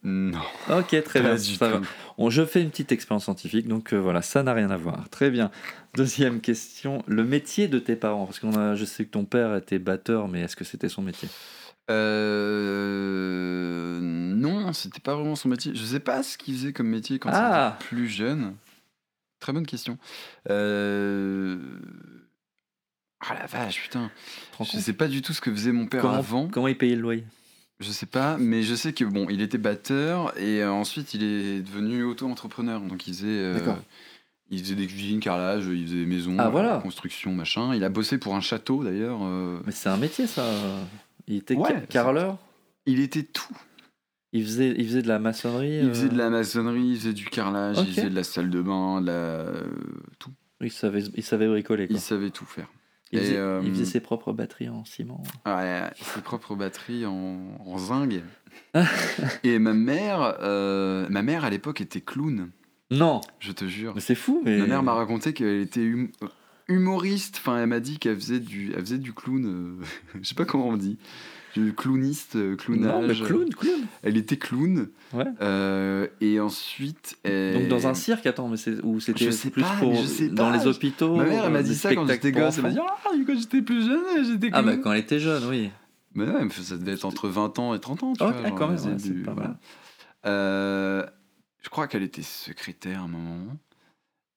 Non. 0.04 0.40
Ok, 0.70 1.02
très 1.04 1.22
bien. 1.22 1.36
du 1.36 1.56
ça 1.56 1.70
va. 1.70 1.78
tout. 1.78 1.86
On- 2.18 2.30
je 2.30 2.44
fais 2.46 2.62
une 2.62 2.70
petite 2.70 2.92
expérience 2.92 3.24
scientifique, 3.24 3.68
donc 3.68 3.94
euh, 3.94 3.98
voilà, 3.98 4.22
ça 4.22 4.44
n'a 4.44 4.54
rien 4.54 4.70
à 4.70 4.78
voir. 4.78 5.10
Très 5.10 5.32
bien. 5.32 5.50
Deuxième 5.96 6.42
question, 6.42 7.04
le 7.08 7.24
métier 7.24 7.68
de 7.68 7.80
tes 7.80 7.96
parents, 7.96 8.26
parce 8.26 8.40
qu'on 8.40 8.56
a, 8.58 8.76
je 8.76 8.84
sais 8.86 9.06
que 9.06 9.12
ton 9.12 9.24
père 9.26 9.56
était 9.56 9.80
batteur, 9.80 10.28
mais 10.28 10.42
est-ce 10.42 10.56
que 10.58 10.64
c'était 10.66 10.90
son 10.90 11.02
métier? 11.04 11.30
Euh, 12.34 14.00
non, 14.02 14.74
c'était 14.74 15.00
pas 15.00 15.16
vraiment 15.16 15.36
son 15.36 15.50
métier. 15.50 15.74
Je 15.76 15.84
sais 15.84 16.00
pas 16.00 16.24
ce 16.24 16.38
qu'il 16.38 16.56
faisait 16.56 16.74
comme 16.74 16.88
métier 16.88 17.20
quand 17.20 17.30
Ah. 17.34 17.76
il 17.80 17.84
était 17.84 17.86
plus 17.88 18.08
jeune. 18.08 18.56
Très 19.40 19.52
bonne 19.54 19.66
question. 19.66 19.98
Euh... 20.50 21.58
Ah 23.26 23.36
la 23.36 23.46
vache, 23.46 23.82
putain. 23.84 24.12
Je 24.60 24.78
sais 24.78 24.94
pas 24.94 25.08
du 25.08 25.22
tout 25.22 25.34
ce 25.34 25.42
que 25.42 25.52
faisait 25.52 25.72
mon 25.72 25.88
père 25.88 26.02
comment, 26.02 26.14
avant. 26.14 26.48
comment 26.50 26.68
il 26.68 26.78
payait 26.78 26.96
le 26.96 27.02
loyer? 27.02 27.24
Je 27.84 27.92
sais 27.92 28.06
pas, 28.06 28.38
mais 28.38 28.64
je 28.64 28.76
sais 28.76 28.94
que 28.94 29.04
bon, 29.04 29.28
il 29.30 29.42
était 29.42 29.58
batteur 29.58 30.38
et 30.38 30.62
euh, 30.64 30.72
ensuite 30.72 31.14
il 31.14 31.24
est 31.24 31.60
devenu 31.62 32.04
auto-entrepreneur. 32.04 32.80
Donc 32.82 33.08
il 33.08 33.14
faisait, 33.14 33.28
euh, 33.28 33.60
il 34.50 34.60
faisait 34.60 34.76
des 34.76 34.88
cuisines, 34.88 35.20
carrelage, 35.20 35.66
il 35.66 35.86
faisait 35.86 35.98
des 36.00 36.06
maisons, 36.06 36.36
Ah, 36.40 36.50
voilà. 36.50 36.80
construction, 36.82 37.34
machin. 37.34 37.76
Il 37.76 37.84
a 37.84 37.90
bossé 37.90 38.18
pour 38.18 38.36
un 38.36 38.42
château 38.42 38.84
d'ailleurs. 38.84 39.20
euh, 39.24 39.60
Mais 39.66 39.72
c'est 39.72 39.90
un 39.90 39.98
métier 39.98 40.28
ça. 40.28 40.46
Il 41.28 41.36
était 41.38 41.56
Ouais, 41.56 41.70
ca- 41.70 41.82
carreleur 41.82 42.38
Il 42.86 43.00
était 43.00 43.24
tout. 43.24 43.56
il 44.32 44.44
faisait, 44.46 44.74
il 44.78 44.86
faisait 44.86 45.02
de 45.02 45.08
la 45.08 45.20
maçonnerie 45.20 45.80
Il 45.84 45.90
faisait 45.90 46.10
de 46.10 46.18
la 46.18 46.30
maçonnerie, 46.30 46.88
il 46.92 46.98
faisait 46.98 47.14
du 47.14 47.26
carrelage, 47.26 47.78
il 47.80 47.94
faisait 47.94 48.10
de 48.10 48.16
la 48.16 48.24
salle 48.24 48.50
de 48.50 48.62
bain, 48.62 49.02
de 49.02 49.08
la... 49.08 49.46
tout. 50.20 50.32
Il 50.62 50.72
savait, 50.72 51.04
il 51.16 51.24
savait 51.24 51.48
bricoler. 51.48 51.88
Quoi. 51.88 51.96
Il 51.98 52.00
savait 52.00 52.30
tout 52.30 52.46
faire. 52.46 52.68
Il, 53.14 53.20
faisait, 53.20 53.38
euh, 53.38 53.62
il 53.64 53.72
faisait 53.72 53.86
ses 53.86 54.00
propres 54.00 54.34
batteries 54.34 54.70
en 54.70 54.84
ciment. 54.86 55.22
Ouais, 55.46 55.82
ses 56.02 56.22
propres 56.22 56.56
batteries 56.56 57.06
en, 57.06 57.38
en 57.66 57.78
zinc. 57.78 58.12
et 59.44 59.60
ma 59.60 59.74
mère, 59.74 60.38
euh, 60.42 61.08
ma 61.10 61.22
mère 61.22 61.46
à 61.46 61.50
l'époque 61.50 61.82
était 61.82 62.02
clown, 62.02 62.50
Non, 62.92 63.22
je 63.40 63.52
te 63.52 63.66
jure. 63.66 63.94
c'est 64.00 64.16
fou. 64.16 64.42
Mais... 64.46 64.58
Ma 64.58 64.68
mère 64.68 64.84
m'a 64.84 64.94
raconté 64.94 65.34
qu'elle 65.34 65.62
était 65.62 65.82
hum- 65.82 66.10
humoriste. 66.68 67.38
Enfin, 67.40 67.60
elle 67.62 67.68
m'a 67.68 67.80
dit 67.80 68.00
qu'elle 68.00 68.16
faisait 68.16 68.40
du, 68.40 68.72
elle 68.74 68.82
faisait 68.82 68.98
du 68.98 69.14
clown. 69.14 69.46
euh, 69.46 69.86
je 70.22 70.28
sais 70.28 70.36
pas 70.36 70.46
comment 70.46 70.68
on 70.70 70.78
dit. 70.78 70.98
Du 71.54 71.74
clowniste, 71.74 72.36
euh, 72.36 72.56
clownage. 72.56 73.22
Non, 73.22 73.28
clown, 73.28 73.50
clown. 73.54 73.82
Elle 74.02 74.18
était 74.18 74.38
clown. 74.38 74.90
Ouais. 75.14 75.26
Euh, 75.42 76.08
et 76.20 76.40
ensuite. 76.40 77.18
elle- 77.24 77.54
Donc 77.60 77.68
dans 77.68 77.86
un 77.88 77.94
cirque, 77.94 78.26
attends, 78.26 78.48
mais 78.48 78.58
c'est 78.58 78.82
où 78.84 79.00
c'était 79.00 79.26
Je 79.26 79.30
sais 79.32 79.52
plus 79.52 79.62
pas, 79.62 79.76
pour 79.80 79.94
je 79.96 80.06
sais 80.08 80.30
dans 80.30 80.50
pas. 80.50 80.58
les 80.58 80.66
hôpitaux. 80.68 81.16
Ma 81.16 81.26
mère, 81.26 81.46
elle 81.46 81.52
m'a 81.52 81.60
euh, 81.60 81.64
dit 81.64 81.76
ça 81.76 81.94
quand 81.94 82.08
j'étais 82.08 82.32
gosse. 82.32 82.58
Elle 82.58 82.64
m'a 82.64 82.70
dit. 82.72 82.80
Ah, 82.82 82.96
quand 83.28 83.38
j'étais 83.38 83.62
plus 83.62 83.86
jeune, 83.86 84.26
j'étais 84.26 84.50
Ah 84.52 84.64
bah 84.64 84.78
quand 84.78 84.92
elle 84.94 85.00
était 85.02 85.20
jeune, 85.20 85.44
oui. 85.48 85.70
Mais 86.16 86.26
ouais, 86.26 86.48
ça 86.50 86.78
devait 86.78 86.94
être 86.94 87.06
entre 87.06 87.28
20 87.30 87.58
ans 87.60 87.74
et 87.76 87.80
30 87.80 88.04
ans, 88.04 88.14
tu 88.14 88.24
vois. 88.24 88.34
genre, 88.34 88.42
quand 88.56 88.68
même, 88.68 88.78
elle 88.80 88.86
ouais, 88.90 88.98
faisait 88.98 89.08
c'est 89.10 89.14
du- 89.14 89.22
pas 89.24 89.34
voilà. 89.34 89.50
mal. 89.50 89.58
Euh, 90.26 91.06
je 91.62 91.70
crois 91.70 91.88
qu'elle 91.88 92.04
était 92.04 92.22
secrétaire 92.22 93.02
à 93.02 93.04
un 93.04 93.08
moment. 93.08 93.58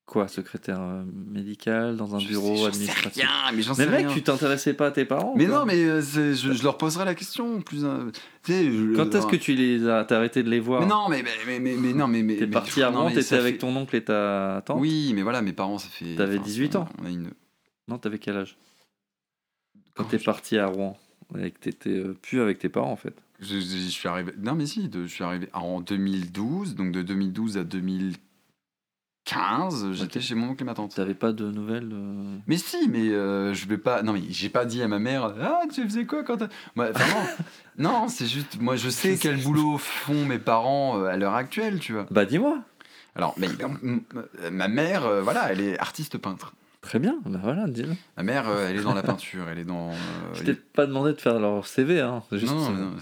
Quoi, 0.07 0.29
secrétaire 0.29 0.81
euh, 0.81 1.03
médical 1.33 1.97
dans 1.97 2.15
un 2.15 2.21
Je 2.21 2.29
bureau 2.29 2.51
sais- 2.51 2.57
j'en 2.57 2.63
sais 2.63 2.69
administratif 2.69 3.23
rien, 3.25 3.53
mais 3.57 3.63
j'en 3.63 3.75
Mais 3.75 3.85
sais 3.85 3.91
mec, 3.91 4.07
rien. 4.07 4.15
tu 4.15 4.23
t'intéressais 4.23 4.73
pas 4.75 4.87
à 4.87 4.91
tes 4.93 5.05
parents 5.05 5.35
Mais 5.37 5.47
non, 5.47 5.65
mais 5.67 5.75
euh, 5.85 6.01
je, 6.01 6.33
je 6.33 6.63
leur 6.63 6.79
poserai 6.79 7.05
la 7.05 7.17
question 7.17 7.61
plus. 7.61 7.85
euh, 7.85 8.13
tu 8.45 8.53
sais, 8.53 8.71
je- 8.71 8.95
Quand 8.95 9.13
est-ce 9.13 9.27
que 9.27 9.35
tu 9.35 9.55
les 9.55 9.89
as 9.89 10.07
arrêté 10.09 10.45
de 10.45 10.49
les 10.49 10.61
voir 10.61 10.83
Mais 10.83 10.87
non, 10.87 11.09
mais, 11.09 11.25
mais, 11.45 11.59
mais, 11.59 11.93
non, 11.93 12.07
mais. 12.07 12.23
mais 12.23 12.37
T'es 12.37 12.47
parti 12.47 12.81
mais 12.81 13.15
t'étais 13.15 13.35
avec 13.35 13.55
fait- 13.55 13.59
ton 13.59 13.75
oncle 13.75 13.97
et 13.97 14.05
ta 14.05 14.63
tante 14.65 14.79
Oui, 14.81 15.11
mais 15.13 15.23
voilà, 15.23 15.43
mes 15.43 15.53
parents, 15.53 15.79
ça 15.79 15.89
fait. 15.89 16.15
T'avais 16.15 16.37
enfin, 16.37 16.45
18 16.45 16.77
on 16.77 16.79
a- 16.79 16.83
ans. 16.83 16.89
On 17.03 17.07
a 17.07 17.11
une. 17.11 17.31
Non, 17.89 17.99
t'avais 17.99 18.19
quel 18.19 18.37
âge 18.37 18.57
Quand 19.95 20.05
t'es 20.05 20.19
parti 20.19 20.57
à 20.57 20.67
Rouen 20.69 20.97
et 21.37 21.51
que 21.51 21.59
t'étais 21.59 21.91
euh, 21.91 22.17
plus 22.23 22.41
avec 22.41 22.61
tes 22.61 22.69
parents 22.69 22.93
en 22.93 22.97
fait. 22.97 23.15
Je, 23.41 23.59
je- 23.59 23.61
je 23.61 23.89
suis 23.91 24.09
arrivé. 24.09 24.33
Non, 24.39 24.55
mais 24.55 24.67
si, 24.67 24.89
de- 24.89 25.03
je 25.07 25.13
suis 25.13 25.25
arrivé 25.25 25.49
en 25.53 25.81
2012, 25.81 26.77
donc 26.77 26.93
de 26.93 27.03
2012 27.03 27.59
à 27.59 27.65
2015, 27.65 28.21
j'étais 29.29 30.18
Ok. 30.18 30.22
chez 30.24 30.35
mon 30.35 30.51
oncle 30.51 30.62
et 30.62 30.66
ma 30.66 30.74
tante. 30.74 30.95
T'avais 30.95 31.14
pas 31.14 31.33
de 31.33 31.51
nouvelles 31.51 31.91
euh, 31.93 32.37
Mais 32.47 32.57
si, 32.57 32.89
mais 32.89 33.11
euh, 33.11 33.53
je 33.55 33.66
vais 33.66 33.79
pas. 33.79 34.03
Non, 34.03 34.12
mais 34.12 34.22
j'ai 34.31 34.49
pas 34.49 34.64
dit 34.64 34.83
à 34.83 34.88
ma 34.88 34.99
mère 34.99 35.34
Ah, 35.42 35.63
tu 35.72 35.83
faisais 35.83 36.07
quoi 36.07 36.22
quand 36.22 36.37
t'as. 36.37 36.49
Vraiment. 36.76 37.26
non, 37.79 38.09
c'est 38.09 38.26
juste. 38.26 38.61
Moi, 38.61 38.76
je 38.76 38.88
sais 38.88 39.18
quel 39.21 39.42
boulot 39.42 39.79
font 39.79 40.25
mes 40.25 40.38
parents 40.38 40.99
euh, 41.01 41.07
à 41.07 41.17
l'heure 41.17 41.34
actuelle, 41.34 41.80
tu 41.80 41.92
vois. 41.92 42.07
Bah 42.11 42.25
dis-moi 42.25 42.59
Alors, 43.17 43.34
mais, 43.37 43.49
ma 44.51 44.68
mère, 44.68 45.05
euh, 45.07 45.22
voilà, 45.22 45.51
elle 45.51 45.61
est 45.61 45.79
artiste 45.79 46.18
peintre. 46.18 46.55
Très 46.87 47.00
bien, 47.00 47.18
bah 47.26 47.41
voilà, 47.42 47.67
dis-le. 47.67 47.88
Ma 48.17 48.22
mère, 48.22 48.49
euh, 48.49 48.68
elle 48.71 48.76
est 48.76 48.83
dans 48.84 48.95
la 48.95 49.03
peinture, 49.03 49.49
elle 49.49 49.58
est 49.58 49.64
dans. 49.64 49.91
euh, 49.91 49.95
Je 50.34 50.45
les- 50.45 50.54
t'ai 50.54 50.61
pas 50.72 50.87
demandé 50.87 51.13
de 51.13 51.21
faire 51.21 51.41
leur 51.41 51.67
CV, 51.67 52.00
hein. 52.00 52.22
juste- 52.30 52.53
Non, 52.53 52.71
non, 52.71 52.79
non. 52.91 52.96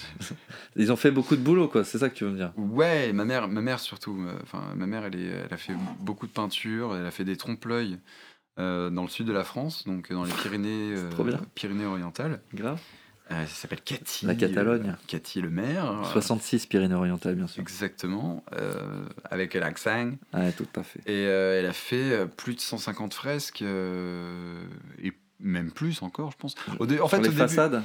Ils 0.77 0.90
ont 0.90 0.97
fait 0.97 1.11
beaucoup 1.11 1.36
de 1.36 1.43
boulot, 1.43 1.69
quoi, 1.69 1.85
c'est 1.85 1.98
ça 1.98 2.09
que 2.09 2.15
tu 2.15 2.24
veux 2.24 2.31
me 2.31 2.36
dire. 2.36 2.52
Ouais, 2.56 3.12
ma 3.12 3.27
mère, 3.27 3.47
ma 3.47 3.61
mère 3.61 3.81
surtout. 3.81 4.19
euh, 4.27 4.32
Enfin, 4.43 4.62
ma 4.74 4.86
mère, 4.86 5.05
elle, 5.05 5.16
est, 5.16 5.27
elle 5.47 5.52
a 5.52 5.59
fait 5.59 5.74
beaucoup 6.01 6.27
de 6.27 6.32
peinture. 6.32 6.97
Elle 6.97 7.05
a 7.05 7.11
fait 7.11 7.24
des 7.24 7.36
trompe-l'œil 7.36 7.98
euh, 8.59 8.89
dans 8.89 9.02
le 9.02 9.09
sud 9.09 9.27
de 9.27 9.32
la 9.32 9.44
France, 9.44 9.85
donc 9.85 10.11
dans 10.11 10.24
les 10.24 10.32
Pyrénées, 10.56 10.94
euh, 10.97 11.11
trop 11.11 11.24
bien. 11.24 11.39
Pyrénées-Orientales. 11.55 12.40
Grave. 12.55 12.81
Euh, 13.31 13.47
ça 13.47 13.55
s'appelle 13.63 13.81
Cathy. 13.81 14.27
La 14.27 14.35
Catalogne. 14.35 14.91
euh, 14.91 15.03
Cathy 15.07 15.41
le 15.41 15.49
maire. 15.51 16.03
66 16.13 16.67
Pyrénées-Orientales, 16.67 17.35
bien 17.37 17.47
sûr. 17.47 17.63
Exactement, 17.63 18.45
euh, 18.53 18.73
avec 19.31 19.55
l'accent. 19.55 20.11
Ouais, 20.35 20.53
tout 20.53 20.67
à 20.77 20.83
fait. 20.83 21.01
Et 21.07 21.27
euh, 21.27 21.59
elle 21.59 21.67
a 21.67 21.73
fait 21.73 22.13
euh, 22.13 22.27
plus 22.27 22.55
de 22.55 22.61
150 22.61 23.15
fresques, 23.15 23.63
euh, 23.63 24.63
et 25.03 25.13
même 25.41 25.71
plus 25.71 26.03
encore, 26.03 26.33
je 26.33 26.37
pense. 26.37 26.55
Au 26.79 26.85
en 26.85 26.87
fait, 26.87 26.97
Sur 26.97 27.09
les 27.23 27.29
au 27.29 27.31
début- 27.31 27.37
façades 27.37 27.83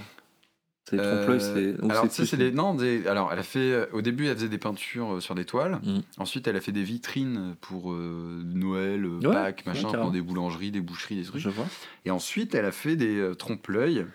C'est 0.89 0.99
Euh, 0.99 1.77
alors, 1.87 2.07
c'est 2.09 2.33
les- 2.35 2.51
non, 2.51 2.73
des- 2.73 3.05
alors, 3.07 3.31
elle 3.31 3.37
a 3.39 3.43
fait. 3.43 3.59
euh, 3.59 3.85
Au 3.93 4.01
début, 4.01 4.25
elle 4.25 4.35
faisait 4.35 4.49
des 4.49 4.57
peintures 4.57 5.13
euh, 5.15 5.19
sur 5.21 5.35
des 5.35 5.45
toiles. 5.45 5.79
Mm. 5.83 5.99
Ensuite, 6.17 6.47
elle 6.47 6.55
a 6.55 6.61
fait 6.61 6.71
des 6.71 6.81
vitrines 6.83 7.55
pour 7.61 7.93
euh, 7.93 8.41
Noël, 8.43 9.05
euh, 9.05 9.19
Ouais, 9.19 9.31
Pâques, 9.33 9.63
ouais, 9.67 9.73
machin, 9.73 9.83
carrément. 9.83 10.03
pour 10.05 10.11
des 10.11 10.21
boulangeries, 10.21 10.71
des 10.71 10.81
boucheries, 10.81 11.15
des 11.17 11.23
trucs. 11.25 11.41
Je 11.41 11.49
vois. 11.49 11.67
Et 12.05 12.11
ensuite, 12.11 12.55
elle 12.55 12.65
a 12.65 12.71
fait 12.71 12.95
des 12.95 13.19
euh, 13.19 13.35
trompe-l'œil 13.35 14.05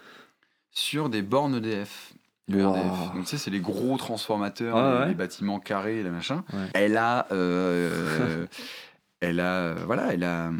sur 0.75 1.09
des 1.09 1.23
bornes 1.23 1.55
EDF. 1.57 2.13
Le 2.49 2.63
Wow. 2.63 2.73
RDF. 2.73 3.15
Donc, 3.15 3.23
tu 3.23 3.27
sais, 3.31 3.39
c'est 3.39 3.51
les 3.51 3.61
gros 3.61 3.97
transformateurs, 3.97 4.77
les, 4.77 4.99
ouais. 4.99 5.09
les 5.09 5.15
bâtiments 5.15 5.61
carrés, 5.61 6.03
les 6.03 6.11
machins. 6.11 6.43
Ouais. 6.53 6.69
Elle 6.75 6.97
a. 6.99 7.27
euh, 7.33 8.47
elle 9.21 9.41
a. 9.41 9.55
euh, 9.61 9.83
voilà, 9.87 10.13
elle 10.13 10.25
a. 10.25 10.53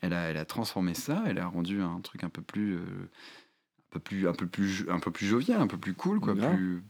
Elle 0.00 0.14
a, 0.14 0.30
elle 0.30 0.36
a 0.36 0.44
transformé 0.44 0.94
ça, 0.94 1.22
elle 1.28 1.38
a 1.38 1.46
rendu 1.46 1.80
un 1.80 2.00
truc 2.00 2.24
un 2.24 2.28
peu 2.28 2.42
plus. 2.42 2.74
euh, 2.74 2.80
un 3.94 3.98
peu 3.98 4.00
plus, 4.00 4.26
un 4.26 4.32
peu 4.32 4.46
plus, 4.46 4.86
un 4.90 4.98
peu 4.98 5.10
plus 5.12 5.26
jovial, 5.26 5.60
un 5.60 5.66
peu 5.68 5.76
plus 5.76 5.94
cool, 5.94 6.18
quoi. 6.18 6.34
Plus... 6.34 6.82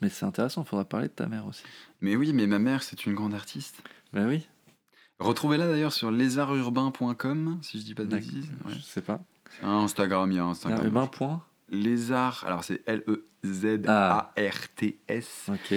Mais 0.00 0.08
c'est 0.08 0.24
intéressant, 0.24 0.62
il 0.64 0.66
faudra 0.68 0.84
parler 0.84 1.06
de 1.08 1.12
ta 1.12 1.26
mère 1.26 1.46
aussi. 1.46 1.62
Mais 2.00 2.16
oui, 2.16 2.32
mais 2.32 2.46
ma 2.48 2.58
mère, 2.58 2.82
c'est 2.82 3.04
une 3.06 3.14
grande 3.14 3.34
artiste. 3.34 3.82
Ben 4.12 4.26
oui, 4.26 4.48
Retrouvez-la 5.18 5.66
d'ailleurs 5.68 5.92
sur 5.92 6.10
lézardurbain.com, 6.10 7.58
si 7.62 7.78
je 7.78 7.84
dis 7.84 7.94
pas 7.94 8.04
de 8.04 8.08
bêtises. 8.16 8.50
Je 8.68 8.80
sais 8.80 9.00
pas. 9.02 9.20
Un 9.62 9.78
Instagram, 9.84 10.30
il 10.32 10.36
y 10.36 10.38
a 10.40 10.44
Instagram. 10.44 10.84
Urbain. 10.86 11.42
Lézard, 11.68 12.44
alors 12.46 12.64
c'est. 12.64 12.82
L-E-Z-A-R-T-S, 14.16 15.50
Ok. 15.50 15.74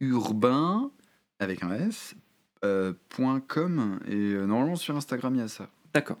urbain, 0.00 0.90
avec 1.38 1.62
un 1.62 1.72
S, 1.72 2.14
euh, 2.64 2.92
point 3.08 3.40
.com, 3.40 4.00
et 4.06 4.14
euh, 4.14 4.46
normalement 4.46 4.76
sur 4.76 4.96
Instagram, 4.96 5.34
il 5.34 5.38
y 5.38 5.42
a 5.42 5.48
ça. 5.48 5.68
D'accord. 5.94 6.18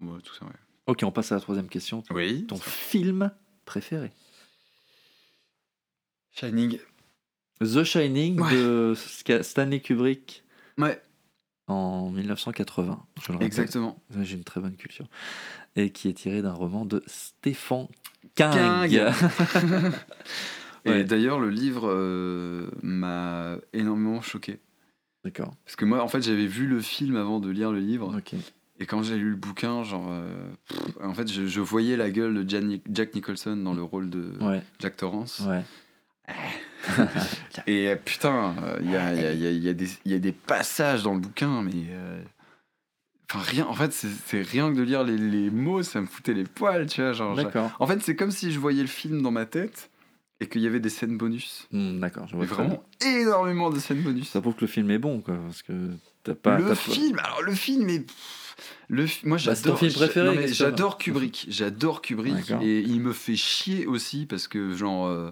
Ouais, 0.00 0.20
tout 0.22 0.34
ça, 0.34 0.44
ouais. 0.44 0.52
Ok, 0.86 1.00
on 1.02 1.10
passe 1.10 1.32
à 1.32 1.36
la 1.36 1.40
troisième 1.40 1.68
question. 1.68 2.02
Oui. 2.10 2.46
Ton 2.46 2.56
film 2.56 3.30
préféré? 3.64 4.12
Shining. 6.32 6.78
The 7.60 7.82
Shining 7.84 8.40
Ouais. 8.40 8.52
de 8.52 8.94
Stanley 9.42 9.80
Kubrick 9.80 10.44
Ouais, 10.78 11.00
en 11.68 12.10
1980. 12.10 13.04
Je 13.22 13.28
le 13.28 13.32
rappelle. 13.32 13.46
exactement. 13.46 13.98
J'ai 14.20 14.36
une 14.36 14.44
très 14.44 14.60
bonne 14.60 14.76
culture. 14.76 15.08
Et 15.74 15.90
qui 15.90 16.08
est 16.08 16.12
tiré 16.14 16.42
d'un 16.42 16.52
roman 16.52 16.84
de 16.84 17.02
Stephen 17.06 17.88
King. 18.36 19.00
Et 20.84 20.90
Ouais. 20.90 21.04
d'ailleurs, 21.04 21.40
le 21.40 21.50
livre 21.50 21.88
euh, 21.90 22.68
m'a 22.82 23.56
énormément 23.72 24.20
choqué. 24.22 24.60
D'accord. 25.24 25.52
Parce 25.64 25.74
que 25.74 25.84
moi, 25.84 26.00
en 26.00 26.06
fait, 26.06 26.22
j'avais 26.22 26.46
vu 26.46 26.66
le 26.68 26.80
film 26.80 27.16
avant 27.16 27.40
de 27.40 27.50
lire 27.50 27.72
le 27.72 27.80
livre. 27.80 28.16
Et 28.78 28.86
quand 28.86 29.02
j'ai 29.02 29.16
lu 29.16 29.30
le 29.30 29.36
bouquin, 29.36 29.82
genre, 29.82 30.06
euh, 30.10 30.28
pff, 30.68 30.78
en 31.02 31.12
fait, 31.14 31.26
je, 31.32 31.46
je 31.46 31.60
voyais 31.60 31.96
la 31.96 32.10
gueule 32.10 32.44
de 32.44 32.48
Jan- 32.48 32.78
Jack 32.92 33.14
Nicholson 33.16 33.56
dans 33.56 33.74
le 33.74 33.82
rôle 33.82 34.10
de 34.10 34.32
Ouais. 34.40 34.62
Jack 34.78 34.96
Torrance. 34.98 35.40
Ouais. 35.48 35.62
Et 37.66 37.88
euh, 37.88 37.96
putain, 37.96 38.54
euh, 38.62 38.78
il 38.82 38.90
y, 38.90 38.96
a, 38.96 39.12
il 39.14 39.20
y 39.20 39.24
a- 39.26 39.32
il 39.32 39.40
y 39.42 39.46
a- 39.46 39.50
il 39.50 39.62
y 39.64 39.68
a 39.68 39.72
des- 39.74 39.88
il 40.04 40.12
y 40.12 40.14
a 40.14 40.18
des 40.18 40.32
passages 40.32 41.02
dans 41.02 41.14
le 41.14 41.20
bouquin, 41.20 41.62
mais. 41.62 41.72
Enfin, 43.30 43.40
rien. 43.50 43.66
En 43.66 43.74
fait, 43.74 43.92
c'est 43.92 44.42
rien 44.42 44.70
que 44.72 44.76
de 44.76 44.82
lire 44.82 45.02
les, 45.04 45.16
les 45.16 45.50
mots, 45.50 45.82
ça 45.82 46.00
me 46.00 46.06
foutait 46.06 46.34
les 46.34 46.44
poils, 46.44 46.86
tu 46.86 47.00
vois. 47.02 47.12
Genre, 47.12 47.38
en 47.80 47.86
fait, 47.86 48.00
c'est 48.02 48.14
comme 48.16 48.30
si 48.30 48.52
je 48.52 48.58
voyais 48.60 48.82
le 48.82 48.88
film 48.88 49.20
dans 49.22 49.30
ma 49.32 49.46
tête 49.46 49.90
et 50.40 50.48
qu'il 50.48 50.60
y 50.60 50.66
avait 50.66 50.80
des 50.80 50.90
scènes 50.90 51.16
bonus. 51.16 51.66
Hmm, 51.72 51.98
D'accord. 51.98 52.28
Je 52.28 52.36
vois 52.36 52.44
bien. 52.46 52.54
vraiment 52.54 52.84
énormément 53.04 53.70
de 53.70 53.78
scènes 53.80 54.02
bonus. 54.02 54.28
Ça 54.28 54.40
prouve 54.40 54.54
que 54.54 54.60
le 54.62 54.66
film 54.68 54.90
est 54.90 54.98
bon, 54.98 55.20
quoi. 55.22 55.36
Parce 55.44 55.62
que 55.62 55.72
t'as 56.22 56.34
pas. 56.34 56.58
le 56.58 56.66
pas- 56.66 56.74
film, 56.76 57.18
alors 57.18 57.42
le 57.42 57.54
film 57.54 57.88
est. 57.88 58.06
Le, 58.88 59.06
fi- 59.06 59.26
moi 59.26 59.36
Bah, 59.36 59.42
j'adore 59.54 59.78
ça 59.78 60.46
j'adore 60.46 60.96
Kubrick 60.96 61.44
j'adore 61.50 62.00
Kubrick 62.00 62.52
et 62.62 62.80
il 62.80 63.00
me 63.02 63.12
fait 63.12 63.36
chier 63.36 63.86
aussi 63.86 64.24
parce 64.24 64.48
que 64.48 64.72
genre 64.74 65.08
euh, 65.08 65.30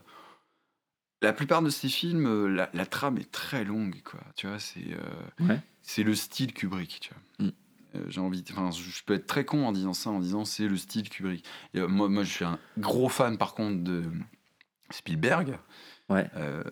la 1.23 1.33
plupart 1.33 1.63
de 1.63 1.71
ces 1.71 1.89
films 1.89 2.27
euh, 2.27 2.49
la, 2.49 2.69
la 2.75 2.85
trame 2.85 3.17
est 3.17 3.31
très 3.33 3.65
longue 3.65 4.03
quoi 4.05 4.21
tu 4.37 4.47
vois 4.47 4.59
c'est 4.59 4.81
euh, 4.93 5.45
Ouais. 5.49 5.59
c'est 5.81 6.03
le 6.03 6.15
style 6.15 6.53
Kubrick 6.53 6.99
tu 7.01 7.11
vois 7.39 7.47
Mm. 7.49 7.53
Euh, 7.97 8.05
j'ai 8.09 8.21
envie 8.21 8.43
de- 8.43 8.53
enfin 8.53 8.71
je 8.71 8.83
je 8.83 9.05
peux 9.05 9.15
être 9.15 9.27
très 9.27 9.45
con 9.45 9.67
en 9.67 9.73
disant 9.73 9.93
ça 9.95 10.11
en 10.11 10.19
disant 10.21 10.45
c'est 10.45 10.67
le 10.69 10.77
style 10.77 11.09
Kubrick 11.09 11.45
Et, 11.75 11.81
euh, 11.81 11.87
moi 11.89 12.09
moi 12.09 12.25
je 12.25 12.31
suis 12.31 12.45
un 12.45 12.59
gros 12.79 13.09
fan 13.09 13.39
par 13.39 13.55
contre 13.55 13.83
de 13.85 14.03
Spielberg 14.91 15.59
Ouais. 16.11 16.29
euh, 16.37 16.63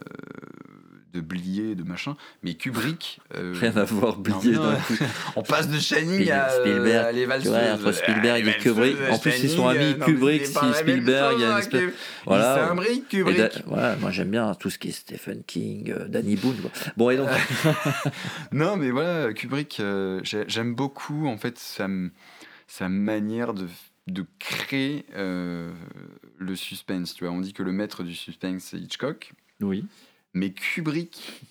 de 1.12 1.20
Blier 1.20 1.74
de 1.74 1.82
machin 1.82 2.16
mais 2.43 2.55
Kubrick 2.55 3.20
euh, 3.34 3.52
Rien 3.60 3.76
à 3.76 3.84
voir, 3.84 4.16
Blier. 4.18 4.52
non, 4.56 4.70
d'un 4.72 4.76
coup. 4.76 4.94
on 5.36 5.43
passe 5.43 5.68
de 5.68 5.78
Shining 5.78 6.30
à, 6.30 6.51
euh, 6.51 6.60
Spielberg, 6.60 7.06
à 7.06 7.12
les 7.12 7.26
valseuses. 7.26 7.55
entre 7.80 7.93
Spielberg 7.93 8.44
Ah, 8.47 8.51
et 8.51 8.59
Kubrick. 8.62 8.97
En 9.10 9.18
plus, 9.18 9.32
ils 9.43 9.51
sont 9.51 9.70
Shining, 9.70 9.82
amis. 9.86 9.94
euh, 9.94 9.98
non, 9.98 10.06
Kubrick, 10.06 10.40
même 10.62 10.74
Spielberg, 10.74 11.34
il 11.36 11.40
y 11.40 11.44
a 11.44 11.48
une 11.48 11.52
chose, 11.56 11.60
espèce-. 11.74 11.94
Voilà. 12.26 12.55
C'est 12.55 12.70
un 12.70 12.74
brick, 12.74 13.09
Kubrick. 13.09 13.36
da- 13.36 13.51
voilà, 13.66 13.97
moi 13.97 14.10
j'aime 14.10 14.30
bien 14.30 14.55
tout 14.55 14.70
ce 14.70 14.78
qui 14.78 14.89
est 14.89 14.93
Stephen 14.93 15.43
King, 15.44 15.90
euh, 15.90 16.09
Danny 16.09 16.36
Boone. 16.36 16.56
quoi. 16.56 16.70
Bon, 16.97 17.10
et 17.10 17.16
donc. 17.16 17.28
Non, 18.52 18.76
mais 18.76 18.90
voilà, 18.90 19.32
Kubrick, 19.32 19.78
euh, 19.80 20.20
j'ai- 20.24 20.44
j'aime 20.48 20.74
beaucoup, 20.74 21.26
en 21.26 21.36
fait, 21.36 21.59
sa, 21.59 21.89
sa 22.66 22.89
manière 22.89 23.55
de, 23.55 23.66
de 24.09 24.24
créer 24.39 25.05
le 25.14 26.56
suspense. 26.56 27.14
Tu 27.14 27.24
vois, 27.24 27.32
on 27.32 27.40
dit 27.40 27.52
que 27.52 27.62
le 27.62 27.72
maître 27.72 28.02
du 28.02 28.14
suspense, 28.14 28.64
c'est 28.70 28.78
Hitchcock. 28.78 29.32
oui. 29.60 29.84
Mais 30.34 30.52
Kubrick, 30.52 31.42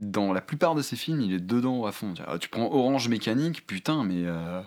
dans 0.00 0.32
la 0.32 0.40
plupart 0.40 0.74
de 0.74 0.82
ses 0.82 0.96
films, 0.96 1.20
il 1.20 1.32
est 1.32 1.40
dedans 1.40 1.84
à 1.86 1.92
fond. 1.92 2.14
Tu, 2.14 2.22
vois. 2.22 2.38
Tu 2.38 2.48
prends 2.48 2.70
Orange 2.72 3.08
Mécanique, 3.08 3.66
putain, 3.66 4.04
mais... 4.04 4.24
euh, 4.26 4.62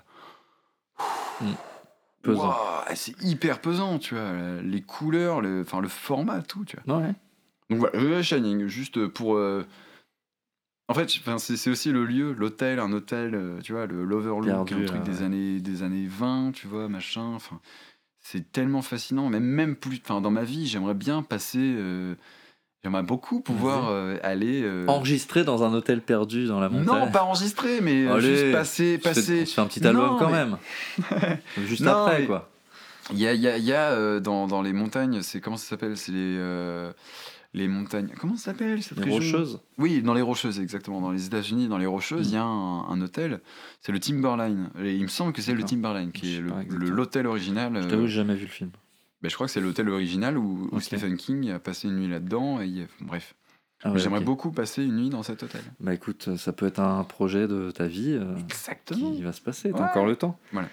Pesant. 2.21 2.47
Ouah, 2.49 2.85
c'est 2.95 3.21
hyper 3.21 3.59
pesant, 3.59 3.99
tu 3.99 4.15
vois. 4.15 4.61
Les 4.61 4.81
couleurs, 4.81 5.41
le, 5.41 5.61
enfin, 5.61 5.81
le 5.81 5.89
format, 5.89 6.41
tout, 6.41 6.63
tu 6.63 6.77
vois. 6.85 6.99
Ouais. 7.01 7.13
Donc 7.69 7.79
voilà, 7.79 7.97
euh, 7.99 8.23
Shining, 8.23 8.67
juste 8.67 9.07
pour. 9.07 9.35
euh, 9.35 9.65
En 10.87 10.93
fait, 10.93 11.09
c'est 11.37 11.69
aussi 11.69 11.91
le 11.91 12.05
lieu, 12.05 12.31
l'hôtel, 12.33 12.79
un 12.79 12.93
hôtel, 12.93 13.35
euh, 13.35 13.59
tu 13.61 13.73
vois, 13.73 13.87
le 13.87 14.05
l'Overlook, 14.05 14.49
un 14.49 14.63
truc 14.63 15.03
des, 15.03 15.21
années, 15.21 15.59
des 15.59 15.83
années 15.83 16.07
20, 16.07 16.53
tu 16.53 16.67
vois, 16.67 16.87
machin. 16.87 17.33
Enfin, 17.33 17.59
c'est 18.21 18.53
tellement 18.53 18.81
fascinant. 18.81 19.27
Même, 19.27 19.43
même 19.43 19.75
plus. 19.75 19.99
Enfin, 20.01 20.21
dans 20.21 20.31
ma 20.31 20.43
vie, 20.45 20.65
j'aimerais 20.67 20.93
bien 20.93 21.23
passer. 21.23 21.59
euh, 21.77 22.15
J'aimerais 22.83 23.03
beaucoup 23.03 23.39
pouvoir 23.39 23.87
euh, 23.89 24.17
aller. 24.23 24.61
euh, 24.63 24.85
Enregistré 24.87 25.43
dans 25.45 25.63
un 25.63 25.73
hôtel 25.73 26.01
perdu 26.01 26.47
dans 26.47 26.59
la 26.59 26.67
montagne. 26.69 26.99
non, 27.05 27.11
pas 27.11 27.23
enregistré, 27.23 27.79
mais 27.81 28.05
euh, 28.05 28.15
Allez, 28.15 28.35
juste 28.35 28.51
passer. 28.51 28.97
Passer... 28.97 29.41
On 29.43 29.45
se 29.45 29.53
fait 29.53 29.61
un 29.61 29.65
petit 29.67 29.87
album 29.87 30.05
Non, 30.05 30.17
quand 30.19 30.29
mais- 30.29 30.45
même. 30.45 30.57
Juste 31.65 31.81
Non, 31.81 31.91
après, 32.05 32.19
mais- 32.21 32.25
quoi. 32.27 32.49
Il 33.11 33.19
y 33.19 33.27
a, 33.27 33.33
y 33.33 33.47
a, 33.47 33.57
y 33.57 33.71
a, 33.73 33.91
euh, 33.91 34.19
dans, 34.19 34.47
dans 34.47 34.61
les 34.61 34.71
montagnes, 34.73 35.21
c'est 35.21 35.39
comment 35.41 35.57
ça 35.57 35.65
s'appelle? 35.67 35.95
C'est 35.97 36.11
les, 36.13 36.89
les 37.53 37.67
montagnes. 37.67 38.09
Comment 38.19 38.35
ça 38.35 38.45
s'appelle 38.51 38.81
cette 38.83 38.97
Les 38.97 39.03
région? 39.15 39.37
Rocheuses. 39.37 39.59
Oui, 39.77 40.01
dans 40.01 40.13
les 40.13 40.21
Rocheuses, 40.21 40.59
exactement. 40.59 40.99
Dans 41.01 41.11
les 41.11 41.25
États-Unis, 41.25 41.67
dans 41.67 41.77
les 41.77 41.85
Rocheuses, 41.85 42.27
Mm. 42.27 42.31
il 42.31 42.33
y 42.33 42.37
a 42.37 42.43
un, 42.43 42.89
un 42.89 43.01
hôtel. 43.01 43.39
C'est 43.81 43.91
le 43.91 43.99
Timberline. 43.99 44.69
Et 44.81 44.93
il 44.95 45.03
me 45.03 45.07
semble 45.07 45.31
que 45.33 45.41
c'est 45.41 45.53
le. 45.53 45.63
Timberline 45.63 46.11
qui 46.11 46.35
est 46.37 46.41
l'hôtel 46.41 47.27
original. 47.27 47.77
Je 47.81 47.87
t'avoue, 47.87 48.07
j'ai 48.07 48.15
jamais 48.15 48.35
vu 48.35 48.43
le 48.45 48.51
film. 48.51 48.71
Ben, 49.23 49.29
je 49.29 49.33
crois 49.35 49.47
que 49.47 49.51
c'est 49.53 49.61
l'hôtel 49.61 49.89
original 49.89 50.37
où. 50.37 50.69
Stephen 50.79 51.17
King 51.17 51.49
a 51.51 51.57
passé 51.59 51.87
une 51.87 51.95
nuit 51.95 52.07
là-dedans. 52.09 52.61
Et 52.61 52.87
bref, 53.01 53.33
Ah 53.83 53.91
ouais, 53.91 53.99
j'aimerais 53.99 54.21
beaucoup 54.21 54.51
passer 54.51 54.83
une 54.83 54.97
nuit 54.97 55.09
dans 55.09 55.23
cet 55.23 55.41
hôtel. 55.43 55.61
Bah 55.79 55.93
écoute, 55.93 56.35
ça 56.37 56.53
peut 56.53 56.67
être 56.67 56.79
un 56.79 57.03
projet 57.03 57.47
de 57.47 57.71
ta 57.71 57.87
vie 57.87 58.11
euh, 58.13 58.35
Exactement. 58.37 59.11
qui 59.11 59.21
va 59.23 59.31
se 59.31 59.41
passer. 59.41 59.71
T'as 59.71 59.77
Ouais. 59.79 59.83
encore 59.85 60.05
le 60.05 60.15
temps. 60.15 60.37
Voilà. 60.51 60.67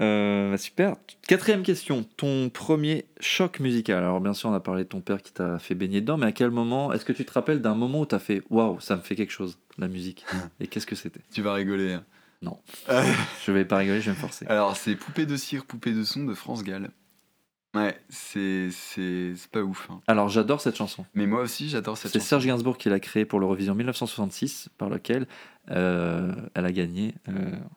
Euh, 0.00 0.52
bah, 0.52 0.58
super. 0.58 0.94
Quatrième 1.26 1.62
question. 1.64 2.04
Ton 2.16 2.50
premier 2.50 3.06
choc 3.20 3.58
musical. 3.58 3.98
Alors 3.98 4.20
bien 4.20 4.32
sûr, 4.32 4.48
on 4.50 4.54
a 4.54 4.60
parlé 4.60 4.84
de 4.84 4.88
ton 4.88 5.00
père 5.00 5.20
qui 5.22 5.32
t'a 5.32 5.58
fait 5.58 5.74
baigner 5.74 6.00
dedans, 6.00 6.16
mais 6.18 6.26
à 6.26 6.32
quel 6.32 6.50
moment 6.52 6.92
Est-ce 6.92 7.04
que 7.04 7.12
tu 7.12 7.24
te 7.24 7.32
rappelles 7.32 7.60
d'un 7.60 7.74
moment 7.74 8.00
où 8.02 8.06
t'as 8.06 8.20
fait 8.20 8.42
waouh, 8.50 8.78
ça 8.80 8.94
me 8.96 9.00
fait 9.02 9.16
quelque 9.16 9.32
chose, 9.32 9.58
la 9.76 9.88
musique? 9.88 10.24
Et 10.60 10.68
qu'est-ce 10.68 10.86
que 10.86 10.94
c'était? 10.94 11.20
Tu 11.32 11.42
vas 11.42 11.52
rigoler. 11.54 11.94
hein. 11.94 12.04
Non. 12.42 12.60
Euh, 12.90 13.02
Je 13.44 13.50
vais 13.50 13.64
pas 13.64 13.78
rigoler, 13.78 14.00
je 14.00 14.10
vais 14.10 14.16
me 14.16 14.20
forcer. 14.20 14.46
alors, 14.46 14.76
c'est 14.76 14.94
Poupée 14.94 15.26
de 15.26 15.36
cire, 15.36 15.64
poupée 15.64 15.92
de 15.92 16.04
son 16.04 16.24
de 16.24 16.34
France 16.34 16.62
Gall. 16.62 16.90
Ouais, 17.74 18.00
c'est 18.08 18.70
c'est 18.70 19.34
c'est 19.36 19.50
pas 19.50 19.60
ouf. 19.60 19.88
hein. 19.90 20.00
Alors 20.06 20.28
j'adore 20.28 20.60
cette 20.60 20.76
chanson. 20.76 21.04
Mais 21.14 21.26
moi 21.26 21.42
aussi, 21.42 21.68
j'adore 21.68 21.98
cette 21.98 22.10
C'est 22.12 22.18
chanson. 22.18 22.28
Serge 22.28 22.46
Gainsbourg 22.46 22.78
qui 22.78 22.88
l'a 22.88 22.98
créée 22.98 23.24
pour 23.26 23.40
l'Eurovision 23.40 23.74
1966, 23.74 24.70
par 24.78 24.88
lequel 24.88 25.26
euh, 25.70 26.32
elle 26.54 26.64
a 26.64 26.72
gagné. 26.72 27.14
euh, 27.28 27.32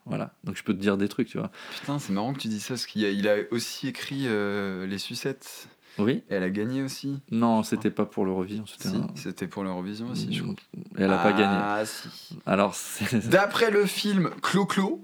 voilà. 0.06 0.34
Donc 0.46 0.56
je 0.56 0.64
peux 0.64 0.74
te 0.74 0.80
dire 0.80 0.98
des 0.98 1.10
trucs, 1.10 1.28
tu 1.28 1.38
vois. 1.38 1.52
Putain, 1.80 2.00
c'est 2.00 2.14
marrant 2.14 2.34
que 2.34 2.40
tu 2.40 2.48
dis 2.48 2.62
ça, 2.62 2.70
parce 2.70 2.86
qu'il 2.86 3.04
a, 3.06 3.10
il 3.10 3.28
a 3.28 3.36
aussi 3.52 3.90
écrit 3.90 4.24
euh, 4.28 4.86
Les 4.88 4.98
Sucettes. 4.98 5.68
Oui 5.98 6.24
Et 6.30 6.36
elle 6.36 6.44
a 6.44 6.50
gagné 6.50 6.82
aussi. 6.84 7.20
Non, 7.32 7.64
c'était 7.64 7.92
pas 7.92 8.06
pour 8.06 8.24
l'Eurovision. 8.24 8.66
C'était 8.66 8.88
Si, 8.88 8.96
un- 8.96 9.08
c'était 9.16 9.48
pour 9.48 9.66
l'Eurovision 9.66 10.10
aussi, 10.10 10.34
je 10.34 10.42
crois. 10.44 10.56
Elle 10.98 11.12
a 11.12 11.18
pas 11.18 11.34
gagné. 11.34 11.58
Ah, 11.60 11.84
si. 11.86 12.40
Alors, 12.46 12.76
c'est- 12.76 13.28
D'après 13.28 13.72
le 13.72 13.86
film 13.86 14.30
Clo-Clo, 14.42 15.04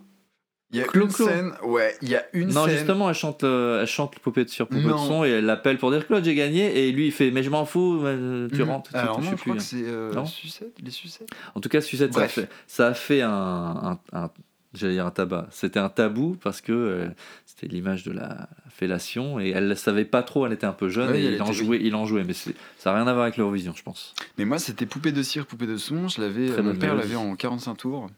il 0.72 0.80
y 0.80 0.82
a 0.82 0.86
une 0.94 1.10
scène. 1.10 1.54
Ouais, 1.64 1.96
il 2.02 2.10
y 2.10 2.16
a 2.16 2.24
une 2.34 2.50
non, 2.50 2.66
scène. 2.66 2.78
justement, 2.78 3.10
elle 3.10 3.16
chante, 3.16 3.44
euh, 3.44 3.82
elle 3.82 3.88
chante 3.88 4.20
Poupée 4.20 4.44
de 4.46 4.50
cire, 4.50 4.68
Poupée 4.68 4.84
de 4.84 4.90
son, 4.98 5.24
et 5.24 5.30
elle 5.30 5.46
l'appelle 5.46 5.78
pour 5.78 5.92
dire 5.92 6.06
Claude, 6.06 6.24
j'ai 6.26 6.36
gagné. 6.36 6.88
Et 6.88 6.92
lui, 6.92 7.08
il 7.08 7.12
fait 7.12 7.32
Mais 7.32 7.44
je 7.44 7.50
m'en 7.50 7.66
fous, 7.66 8.02
euh, 8.04 8.48
tu 8.54 8.64
Hmm. 8.64 8.70
rentres. 8.70 8.92
Alors, 8.96 9.20
non, 9.22 9.26
je 9.32 9.32
je 9.32 9.42
crois 9.42 9.54
plus. 9.54 9.60
que 9.62 9.64
c'est 9.64 9.84
euh, 9.88 10.26
Sucette, 10.26 10.74
les 10.84 10.92
Sucettes. 10.92 11.30
En 11.56 11.62
tout 11.62 11.70
cas, 11.70 11.82
Suzette, 11.82 12.14
ça 12.14 12.22
a 12.22 12.28
fait, 12.28 12.50
ça 12.68 12.88
a 12.88 12.94
fait 12.94 13.22
un, 13.22 13.30
un- 13.32 14.00
un- 14.14 14.30
j'allais 14.74 14.94
dire 14.96 15.06
un 15.06 15.12
tabac. 15.12 15.48
C'était 15.52 15.80
un 15.80 15.90
tabou 15.90 16.38
parce 16.44 16.62
que 16.62 16.72
euh, 16.74 17.08
c'était 17.46 17.68
l'image 17.68 18.04
de 18.04 18.12
la 18.12 18.50
fellation 18.70 19.40
et 19.40 19.50
elle 19.50 19.68
ne 19.68 19.74
savait 19.76 20.06
pas 20.06 20.22
trop. 20.22 20.46
Elle 20.46 20.54
était 20.54 20.68
un 20.68 20.74
peu 20.74 20.90
jeune 20.90 21.16
et 21.16 21.24
il 21.24 21.42
en 21.42 21.52
jouait, 21.54 21.80
il 21.82 21.96
en 21.96 22.06
jouait. 22.06 22.24
Mais 22.24 22.34
ça 22.34 22.52
n'a 22.86 22.94
rien 22.94 23.08
à 23.08 23.14
voir 23.14 23.24
avec 23.24 23.38
l'Eurovision, 23.38 23.74
je 23.76 23.82
pense. 23.84 24.14
Mais 24.38 24.46
moi, 24.46 24.60
c'était 24.60 24.86
Poupée 24.86 25.12
de 25.12 25.24
cire, 25.24 25.46
Poupée 25.48 25.66
de 25.66 25.78
son. 25.78 26.08
Je 26.10 26.22
l'avais, 26.22 26.62
mon 26.62 26.76
père 26.76 26.94
l'avait 26.96 27.16
en 27.16 27.36
45 27.36 27.76
tours. 27.76 28.10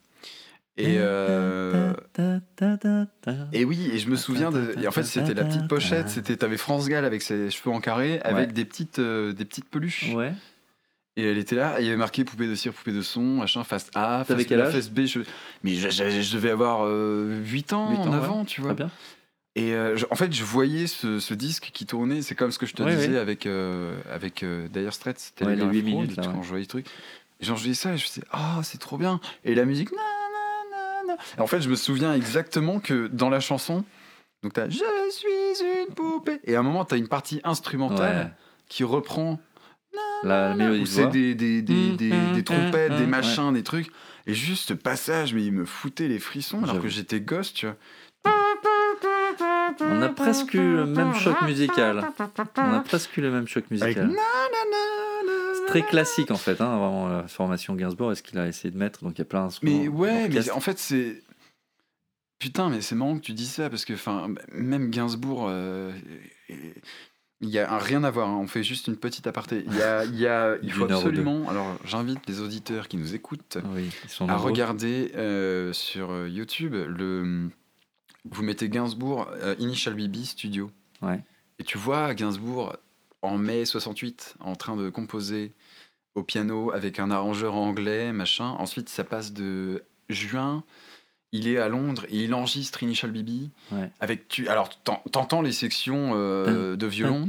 Et, 0.81 0.95
euh, 0.97 1.93
et 3.53 3.65
oui, 3.65 3.89
et 3.93 3.97
je 3.99 4.09
me 4.09 4.15
souviens 4.15 4.49
de. 4.51 4.75
Et 4.81 4.87
en 4.87 4.91
fait, 4.91 5.03
c'était 5.03 5.33
la 5.33 5.43
petite 5.43 5.67
pochette. 5.67 6.09
C'était, 6.09 6.37
t'avais 6.37 6.57
France 6.57 6.87
Gall 6.87 7.05
avec 7.05 7.21
ses 7.21 7.49
cheveux 7.49 7.71
en 7.73 7.79
carré, 7.81 8.19
avec 8.21 8.47
Ouais. 8.47 8.53
des 8.53 8.65
petites, 8.65 8.99
euh, 8.99 9.33
des 9.33 9.45
petites 9.45 9.69
peluches. 9.69 10.11
Ouais. 10.13 10.33
Et 11.17 11.23
elle 11.29 11.37
était 11.37 11.55
là, 11.57 11.79
et 11.79 11.83
il 11.83 11.85
y 11.85 11.89
avait 11.89 11.97
marqué 11.97 12.23
poupée 12.23 12.47
de 12.47 12.55
cire, 12.55 12.71
poupée 12.71 12.93
de 12.93 13.01
son, 13.01 13.21
machin, 13.21 13.63
face 13.65 13.87
A, 13.93 14.23
face, 14.23 14.45
quel 14.45 14.59
B, 14.59 14.61
âge? 14.63 14.73
face 14.73 14.89
B. 14.89 15.01
Je... 15.05 15.19
Mais 15.65 15.73
je, 15.75 15.89
je- 15.89 16.21
je 16.21 16.33
devais 16.33 16.49
avoir 16.51 16.85
euh, 16.85 17.41
8 17.45 17.73
ans, 17.73 17.89
Huit 17.91 17.97
ans, 17.97 18.05
9 18.11 18.21
ouais. 18.23 18.29
ans, 18.29 18.45
tu 18.45 18.61
vois. 18.61 18.73
Très 18.73 18.85
bien. 18.85 18.91
Et 19.55 19.73
euh, 19.73 19.97
je- 19.97 20.05
en 20.11 20.15
fait, 20.15 20.31
je 20.31 20.43
voyais 20.45 20.87
ce, 20.87 21.19
ce 21.19 21.33
disque 21.33 21.71
qui 21.73 21.85
tournait. 21.85 22.21
C'est 22.21 22.35
comme 22.35 22.51
ce 22.51 22.59
que 22.59 22.65
je 22.65 22.73
te 22.73 22.83
Ouais, 22.83 22.95
disais 22.95 23.09
ouais. 23.09 23.17
avec, 23.17 23.45
euh, 23.47 23.99
avec 24.09 24.43
euh, 24.43 24.69
Dire 24.69 24.93
Straits. 24.93 25.19
C'était 25.19 25.43
Ouais, 25.43 25.55
les 25.57 25.63
huit 25.65 25.81
Fraude, 25.81 25.83
minutes, 26.03 26.15
là, 26.17 26.23
Quand 26.31 26.41
je 26.41 26.47
voyais 26.47 26.63
le 26.63 26.67
truc. 26.69 26.85
Genre, 27.41 27.57
je 27.57 27.63
disais 27.63 27.73
ça 27.75 27.93
et 27.93 27.97
je 27.97 28.03
me 28.03 28.07
disais, 28.07 28.23
ah, 28.31 28.59
c'est 28.63 28.77
trop 28.79 28.97
bien. 28.97 29.19
Et 29.43 29.55
la 29.55 29.65
musique, 29.65 29.91
na. 29.91 29.97
Et 31.37 31.41
en 31.41 31.47
fait, 31.47 31.61
je 31.61 31.69
me 31.69 31.75
souviens 31.75 32.13
exactement 32.13 32.79
que 32.79 33.07
dans 33.07 33.29
la 33.29 33.39
chanson, 33.39 33.83
donc 34.43 34.53
t'as 34.53 34.69
Je 34.69 34.77
suis 35.11 35.27
une 35.87 35.93
poupée. 35.93 36.39
Et 36.45 36.55
à 36.55 36.59
un 36.59 36.63
moment, 36.63 36.85
t'as 36.85 36.97
une 36.97 37.07
partie 37.07 37.41
instrumentale 37.43 38.17
Ouais. 38.25 38.31
qui 38.67 38.83
reprend 38.83 39.39
La 40.23 40.53
mélodie 40.53 40.79
où 40.81 40.83
de 40.83 40.87
c'est 40.89 41.07
des, 41.07 41.33
des, 41.35 41.61
des, 41.61 41.91
des, 41.93 42.31
des 42.31 42.43
trompettes, 42.43 42.93
des 42.93 42.99
Ouais. 43.01 43.05
machins, 43.07 43.53
des 43.53 43.63
trucs. 43.63 43.91
Et 44.27 44.33
juste 44.33 44.67
ce 44.69 44.73
passage, 44.73 45.33
mais 45.33 45.43
il 45.43 45.51
me 45.53 45.65
foutait 45.65 46.07
les 46.07 46.19
frissons 46.19 46.63
alors 46.63 46.79
que 46.81 46.87
j'étais 46.89 47.19
gosse, 47.21 47.53
tu 47.53 47.65
vois. 47.65 47.75
On 49.81 50.01
a 50.01 50.09
presque 50.09 50.53
eu 50.53 50.75
le 50.75 50.85
même 50.85 51.13
choc 51.15 51.41
musical. 51.43 52.05
On 52.57 52.73
a 52.73 52.79
presque 52.81 53.15
eu 53.17 53.21
le 53.21 53.31
même 53.31 53.47
choc 53.47 53.63
Avec 53.71 53.71
musical. 53.71 54.07
na, 54.07 54.13
très 55.69 55.81
classique 55.83 56.31
en 56.31 56.37
fait, 56.37 56.59
hein, 56.61 56.77
vraiment 56.77 57.07
la 57.07 57.27
formation 57.27 57.75
Gainsbourg. 57.75 58.11
Est-ce 58.11 58.23
qu'il 58.23 58.37
a 58.39 58.47
essayé 58.47 58.71
de 58.71 58.77
mettre 58.77 59.03
Donc 59.03 59.13
il 59.15 59.19
y 59.19 59.21
a 59.21 59.25
plein 59.25 59.43
d'instruments. 59.43 59.79
Mais 59.81 59.87
ouais, 59.87 60.29
mais 60.29 60.49
en 60.51 60.59
fait, 60.59 60.77
c'est. 60.79 61.21
Putain, 62.39 62.69
mais 62.69 62.81
c'est 62.81 62.95
marrant 62.95 63.17
que 63.17 63.23
tu 63.23 63.33
dis 63.33 63.45
ça 63.45 63.69
parce 63.69 63.83
que, 63.83 63.93
enfin, 63.93 64.33
même 64.53 64.89
Gainsbourg, 64.91 65.47
euh, 65.49 65.91
il 67.41 67.49
y 67.49 67.59
a 67.59 67.71
un 67.73 67.77
rien 67.77 68.03
à 68.03 68.11
voir. 68.11 68.29
hein. 68.29 68.37
On 68.41 68.47
fait 68.47 68.63
juste 68.63 68.87
une 68.87 68.95
petite 68.95 69.27
aparté. 69.27 69.63
Il 69.67 69.75
y 69.75 69.81
a, 69.81 70.05
il 70.05 70.17
y 70.17 70.25
a, 70.25 70.55
il 70.63 70.71
faut 70.71 70.85
absolument. 70.85 71.49
Alors, 71.49 71.77
j'invite 71.85 72.27
les 72.27 72.39
auditeurs 72.39 72.87
qui 72.87 72.97
nous 72.97 73.13
écoutent 73.13 73.57
Oui, 73.75 73.89
à 74.27 74.37
regarder 74.37 75.11
euh, 75.15 75.73
sur 75.73 76.11
euh, 76.11 76.29
YouTube 76.29 76.73
le. 76.73 77.49
Vous 78.25 78.43
mettez 78.43 78.69
Gainsbourg 78.69 79.29
euh, 79.41 79.55
Initial 79.59 79.95
BB 79.95 80.23
Studio. 80.23 80.71
Ouais. 81.01 81.21
Et 81.57 81.63
tu 81.63 81.77
vois 81.77 82.13
Gainsbourg 82.13 82.75
en 83.21 83.37
mai 83.37 83.65
68 83.65 84.35
en 84.39 84.55
train 84.55 84.75
de 84.75 84.89
composer 84.89 85.51
au 86.15 86.23
piano 86.23 86.71
avec 86.71 86.99
un 86.99 87.11
arrangeur 87.11 87.55
anglais, 87.55 88.11
machin. 88.11 88.55
Ensuite, 88.59 88.89
ça 88.89 89.03
passe 89.03 89.33
de 89.33 89.83
juin. 90.09 90.63
Il 91.31 91.47
est 91.47 91.59
à 91.59 91.69
Londres 91.69 92.05
et 92.09 92.23
il 92.23 92.33
enregistre 92.33 92.81
Initial 92.81 93.11
BB. 93.11 93.49
Ouais. 93.71 93.91
Avec 93.99 94.27
tu, 94.27 94.47
alors 94.47 94.69
t'en- 94.83 95.03
t'entends 95.11 95.41
les 95.43 95.51
sections 95.51 96.11
euh, 96.15 96.75
de 96.75 96.87
violon. 96.87 97.27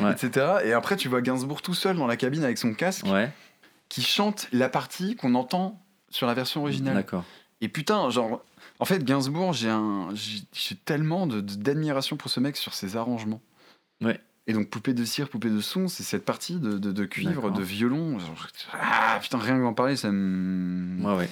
Ouais. 0.00 0.12
etc. 0.12 0.46
Et 0.64 0.72
après, 0.72 0.96
tu 0.96 1.08
vois 1.08 1.20
Gainsbourg 1.22 1.62
tout 1.62 1.74
seul 1.74 1.96
dans 1.96 2.06
la 2.06 2.16
cabine 2.16 2.44
avec 2.44 2.58
son 2.58 2.72
casque 2.74 3.06
Ouais, 3.06 3.30
qui 3.88 4.02
chante 4.02 4.46
la 4.52 4.68
partie 4.68 5.16
qu'on 5.16 5.34
entend 5.34 5.80
sur 6.10 6.26
la 6.26 6.34
version 6.34 6.60
originale. 6.62 6.94
d'accord. 6.94 7.24
Et 7.60 7.68
putain, 7.68 8.08
genre, 8.10 8.42
en 8.80 8.84
fait, 8.84 9.04
Gainsbourg, 9.04 9.52
j'ai 9.52 9.68
un, 9.70 10.08
j'ai 10.14 10.40
j'ai 10.52 10.74
tellement 10.76 11.26
d'admiration 11.26 12.16
pour 12.16 12.30
ce 12.30 12.40
mec 12.40 12.56
sur 12.56 12.74
ses 12.74 12.96
arrangements. 12.96 13.40
Ouais. 14.00 14.20
Et 14.46 14.52
donc, 14.54 14.70
poupée 14.70 14.94
de 14.94 15.04
cire, 15.04 15.28
poupée 15.28 15.50
de 15.50 15.60
son, 15.60 15.88
c'est 15.88 16.02
cette 16.04 16.24
partie 16.24 16.54
de, 16.56 16.78
de, 16.78 16.90
de 16.92 17.04
cuivre, 17.04 17.50
de 17.50 17.62
violon. 17.62 18.16
ah, 18.72 19.18
putain, 19.20 19.36
rien 19.38 19.58
qu'en 19.60 19.74
parler, 19.74 19.96
ça 19.96 20.10
me. 20.10 21.04
Ouais, 21.04 21.16
ouais. 21.16 21.28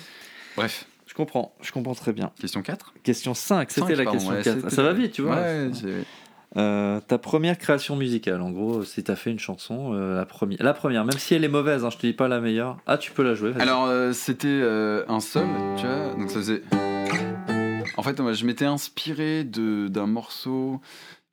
Bref, 0.56 0.86
Je 1.06 1.14
comprends, 1.14 1.54
je 1.62 1.72
comprends 1.72 1.94
très 1.94 2.12
bien. 2.12 2.30
question 2.40 2.60
4. 2.62 2.92
Question 3.02 3.32
5, 3.34 3.70
c'était 3.70 3.94
la 3.94 4.04
pardon, 4.04 4.18
question 4.18 4.32
ouais, 4.34 4.42
4. 4.42 4.54
c'était- 4.56 4.70
Ça 4.74 4.82
va 4.82 4.92
vite, 4.92 5.12
tu 5.12 5.22
vois. 5.22 5.36
Ouais, 5.36 5.70
c'est- 5.72 6.04
Euh, 6.56 7.00
ta 7.06 7.18
première 7.18 7.58
création 7.58 7.96
musicale, 7.96 8.40
en 8.40 8.50
gros, 8.50 8.82
si 8.82 9.04
t'as 9.04 9.14
fait 9.16 9.30
une 9.30 9.38
chanson, 9.38 9.92
euh, 9.94 10.16
la, 10.16 10.24
première, 10.24 10.62
la 10.62 10.72
première, 10.72 11.04
même 11.04 11.18
si 11.18 11.34
elle 11.34 11.44
est 11.44 11.48
mauvaise, 11.48 11.84
hein, 11.84 11.90
je 11.90 11.98
te 11.98 12.06
dis 12.06 12.14
pas 12.14 12.28
la 12.28 12.40
meilleure. 12.40 12.78
Ah, 12.86 12.96
tu 12.96 13.12
peux 13.12 13.22
la 13.22 13.34
jouer. 13.34 13.52
Alors, 13.58 13.84
euh, 13.86 14.12
c'était 14.12 14.62
un 15.06 15.20
sol, 15.20 15.46
tu 15.76 15.86
vois, 15.86 16.14
donc 16.18 16.30
ça 16.30 16.36
faisait. 16.36 16.62
En 17.98 18.02
fait, 18.02 18.18
moi, 18.20 18.32
je 18.32 18.46
m'étais 18.46 18.64
inspiré 18.64 19.44
de- 19.44 19.88
d'un 19.88 20.06
morceau. 20.06 20.80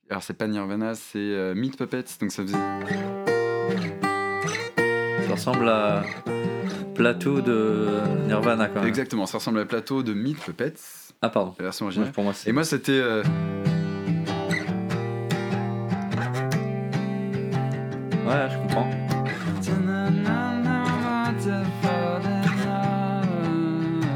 Alors, 0.09 0.23
c'est 0.23 0.33
pas 0.37 0.47
Nirvana, 0.47 0.93
c'est 0.95 1.53
Meat 1.55 1.77
Puppets, 1.77 2.03
donc 2.19 2.31
ça 2.31 2.43
faisait. 2.43 2.57
Ça 5.27 5.31
ressemble 5.31 5.69
à 5.69 6.03
Plateau 6.95 7.39
de 7.41 7.87
Nirvana 8.27 8.67
quand 8.67 8.81
même. 8.81 8.89
Exactement, 8.89 9.25
ça 9.25 9.37
ressemble 9.37 9.59
à 9.59 9.65
plateau 9.65 10.03
de 10.03 10.13
Meat 10.13 10.37
Puppets, 10.37 10.73
Ah, 11.21 11.29
pardon. 11.29 11.55
la 11.57 11.63
version 11.63 11.85
Ouais, 11.85 11.91
originale. 11.91 12.11
pour 12.11 12.23
moi, 12.25 12.33
c'est. 12.33 12.49
Et 12.49 12.53
moi, 12.53 12.63
c'était. 12.65 13.01
Ouais, 18.33 18.49
je 18.49 18.57
comprends. 18.57 18.89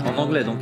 En 0.05 0.17
anglais 0.17 0.43
donc. 0.43 0.59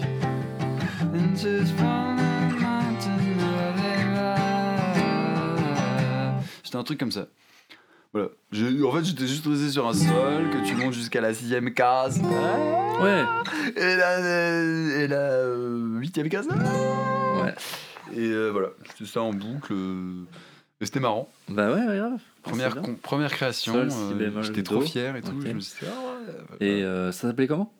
C'était 6.63 6.75
un 6.75 6.83
truc 6.83 6.99
comme 6.99 7.11
ça. 7.11 7.27
Voilà. 8.11 8.27
En 8.85 8.91
fait, 8.91 9.05
j'étais 9.05 9.27
juste 9.27 9.45
resté 9.45 9.69
sur 9.69 9.87
un 9.87 9.93
sol, 9.93 10.49
que 10.51 10.67
tu 10.67 10.75
montes 10.75 10.93
jusqu'à 10.93 11.21
la 11.21 11.33
sixième 11.33 11.73
case. 11.73 12.21
Ouais. 13.01 13.23
Et 13.77 13.95
la, 13.95 14.19
euh, 14.19 14.99
et 14.99 15.07
la 15.07 15.15
euh, 15.15 15.99
huitième 15.99 16.27
case. 16.27 16.47
Ouais. 16.49 17.55
Et 18.13 18.27
euh, 18.27 18.49
voilà, 18.49 18.69
c'était 18.89 19.09
ça 19.09 19.21
en 19.21 19.31
boucle. 19.31 19.73
Et 20.85 20.87
c'était 20.87 20.99
marrant. 20.99 21.27
Bah 21.49 21.73
ouais, 21.73 21.83
ouais, 21.83 21.97
grave. 21.97 22.19
Première, 22.43 22.73
bien. 22.73 22.81
con- 22.83 22.93
première 23.01 23.31
création. 23.31 23.73
Sol, 23.73 23.89
euh, 24.21 24.41
J'étais 24.43 24.61
trop 24.61 24.81
fier 24.81 25.15
et 25.15 25.21
tout. 25.23 25.29
Ok. 25.35 25.47
Je 25.47 25.51
me 25.53 25.59
suis 25.59 25.83
dit, 25.83 25.91
ah 25.91 26.53
ouais. 26.59 26.67
Et 26.67 26.83
euh, 26.83 27.11
ça 27.11 27.27
s'appelait 27.27 27.47
comment? 27.47 27.73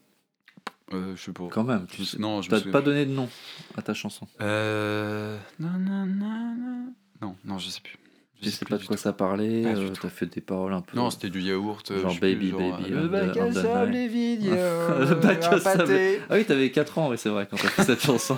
Euh, 0.92 1.16
je 1.16 1.22
sais 1.22 1.32
pas. 1.32 1.44
Quand 1.52 1.64
même. 1.64 1.86
Tu 1.86 2.04
sais- 2.04 2.18
non, 2.18 2.42
je 2.42 2.48
me 2.48 2.50
T'as 2.50 2.58
souviens 2.58 2.72
pas 2.72 2.82
donné 2.82 3.06
de 3.06 3.12
nom 3.12 3.30
à 3.78 3.84
ta 3.84 3.94
chanson. 3.94 4.28
Euh. 4.42 5.38
Non, 5.60 5.70
non, 5.78 6.08
non, 6.08 6.56
non. 6.58 6.94
Non, 7.22 7.36
non, 7.46 7.60
je 7.60 7.70
sais 7.70 7.82
plus. 7.82 7.98
Je 8.42 8.50
sais 8.50 8.66
pas 8.66 8.78
de 8.78 8.86
quoi 8.86 8.96
tout. 8.96 9.02
ça 9.02 9.14
parlait. 9.14 9.62
Du 9.62 9.68
euh. 9.86 9.90
T'as 10.00 10.10
fait 10.10 10.26
des 10.28 10.42
paroles 10.42 10.74
un 10.74 10.82
peu. 10.82 10.96
Non, 10.98 11.10
c'était 11.10 11.30
du 11.30 11.42
yaourt. 11.42 11.90
euh, 11.90 12.02
Genre 12.02 12.10
je 12.12 12.16
sais 12.16 12.20
plus, 12.20 12.36
baby, 12.36 12.50
genre, 12.52 12.78
baby, 12.78 12.94
euh, 12.94 12.98
on 12.98 13.02
Le 13.04 13.08
bac 13.08 13.38
à 13.38 13.52
sable 13.54 13.96
et 13.96 14.08
vide, 14.08 14.46
Le 14.46 14.52
euh, 14.56 15.16
bac 15.16 15.44
à 15.46 15.60
sable. 15.60 15.94
Ah 16.30 16.36
oui, 16.36 16.46
t'avais 16.46 16.70
4 16.70 16.98
ans, 17.00 17.10
oui, 17.10 17.18
c'est 17.18 17.30
vrai, 17.30 17.48
quand 17.50 17.58
t'as 17.58 17.70
fait 17.70 17.84
cette 17.84 18.02
chanson. 18.06 18.38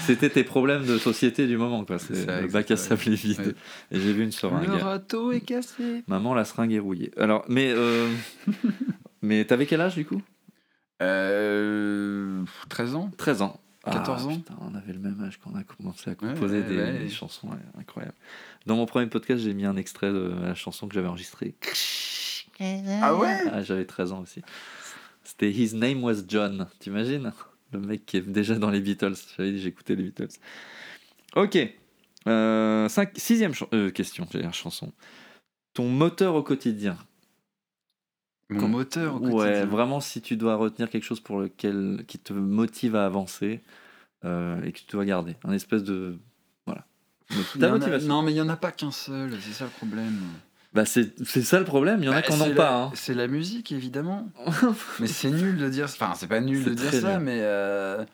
C'était 0.00 0.30
tes 0.30 0.44
problèmes 0.44 0.84
de 0.86 0.98
société 0.98 1.46
du 1.46 1.56
moment, 1.56 1.84
quoi. 1.84 1.98
C'est 1.98 2.26
le 2.42 2.48
bac 2.48 2.70
à 2.70 2.76
sable 2.76 3.02
est 3.06 3.14
vide. 3.14 3.38
Ouais. 3.40 3.54
Et 3.98 4.00
j'ai 4.00 4.12
vu 4.12 4.24
une 4.24 4.32
seringue. 4.32 4.66
Le 4.66 4.74
râteau 4.76 5.30
est 5.32 5.40
cassé. 5.40 6.02
Maman, 6.08 6.34
la 6.34 6.44
seringue 6.44 6.72
est 6.72 6.78
rouillée. 6.80 7.10
Alors, 7.18 7.44
mais. 7.48 7.72
euh, 7.74 8.08
mais 9.22 9.44
t'avais 9.44 9.66
quel 9.66 9.80
âge 9.80 9.94
du 9.94 10.04
coup? 10.04 10.20
Euh, 11.02 12.42
13 12.68 12.94
ans 12.94 13.10
13 13.18 13.42
ans. 13.42 13.60
14 13.84 14.22
Ah, 14.22 14.30
ans 14.30 14.36
putain, 14.36 14.54
on 14.60 14.74
avait 14.74 14.92
le 14.92 14.98
même 14.98 15.22
âge 15.22 15.38
quand 15.42 15.50
on 15.52 15.56
a 15.56 15.62
commencé 15.64 16.10
à 16.10 16.14
composer 16.14 16.60
ouais, 16.60 16.68
des, 16.68 16.76
ouais. 16.76 16.98
des 16.98 17.08
chansons 17.10 17.48
ouais, 17.48 17.56
incroyables. 17.78 18.14
Dans 18.66 18.76
mon 18.76 18.86
premier 18.86 19.06
podcast, 19.06 19.42
j'ai 19.42 19.52
mis 19.54 19.64
un 19.66 19.76
extrait 19.76 20.10
de 20.12 20.34
la 20.42 20.54
chanson 20.54 20.88
que 20.88 20.94
j'avais 20.94 21.08
enregistrée. 21.08 21.54
Ah 22.60 23.14
ouais 23.16 23.36
Ah, 23.52 23.62
j'avais 23.62 23.84
13 23.84 24.12
ans 24.12 24.20
aussi. 24.20 24.42
C'était 25.22 25.50
His 25.50 25.74
Name 25.74 26.02
Was 26.04 26.22
John. 26.28 26.66
T'imagines? 26.78 27.32
Le 27.72 27.80
mec 27.80 28.06
qui 28.06 28.18
est 28.18 28.20
déjà 28.20 28.54
dans 28.56 28.70
les 28.70 28.80
Beatles. 28.80 29.14
J'avais 29.36 29.52
dit, 29.52 29.60
j'écoutais 29.60 29.96
les 29.96 30.04
Beatles. 30.04 30.28
Ok. 31.34 31.58
Euh, 32.26 32.88
cinq- 32.88 33.12
sixième 33.16 33.52
euh, 33.72 33.90
question, 33.90 34.26
j'ai 34.32 34.40
dire 34.40 34.54
chanson. 34.54 34.92
Ton 35.74 35.88
moteur 35.88 36.36
au 36.36 36.42
quotidien. 36.42 36.96
Mon 38.50 38.60
Quand- 38.60 38.68
moteur 38.68 39.14
au 39.22 39.26
Ouais, 39.28 39.64
vraiment, 39.64 40.00
si 40.00 40.20
tu 40.20 40.36
dois 40.36 40.56
retenir 40.56 40.90
quelque 40.90 41.04
chose 41.04 41.20
pour 41.20 41.40
lequel 41.40 42.04
qui 42.06 42.18
te 42.18 42.32
motive 42.32 42.94
à 42.96 43.06
avancer 43.06 43.60
euh, 44.24 44.62
et 44.62 44.72
que 44.72 44.78
tu 44.78 44.84
dois 44.90 45.04
garder, 45.04 45.36
un 45.44 45.52
espèce 45.52 45.82
de 45.84 46.18
voilà. 46.66 46.84
Il 47.30 47.38
y 47.38 47.58
Ta 47.60 47.68
a- 47.68 47.70
motivation. 47.70 48.08
Non, 48.08 48.22
mais 48.22 48.32
il 48.32 48.34
n'y 48.34 48.40
en 48.40 48.48
a 48.50 48.56
pas 48.56 48.70
qu'un 48.70 48.90
seul, 48.90 49.32
c'est 49.40 49.52
ça 49.52 49.64
le 49.64 49.70
problème. 49.70 50.18
Bah 50.74 50.84
c'est 50.84 51.14
ça 51.24 51.58
le 51.58 51.64
problème. 51.64 52.00
Il 52.02 52.06
y 52.06 52.08
en 52.08 52.12
a 52.12 52.16
Bah, 52.16 52.22
qui 52.22 52.32
en 52.32 52.36
c'est 52.36 52.50
ont 52.50 52.54
pas. 52.54 52.82
hein. 52.84 52.90
C'est 52.94 53.14
la 53.14 53.28
musique, 53.28 53.70
évidemment. 53.72 54.28
mais 55.00 55.06
c'est 55.06 55.30
nul 55.30 55.56
de 55.56 55.68
dire. 55.68 55.84
Enfin, 55.84 56.12
c'est 56.16 56.26
pas 56.26 56.40
nul 56.40 56.64
de 56.64 56.74
dire 56.74 56.92
ça, 56.92 57.18
mais. 57.20 57.38
euh, 57.42 58.04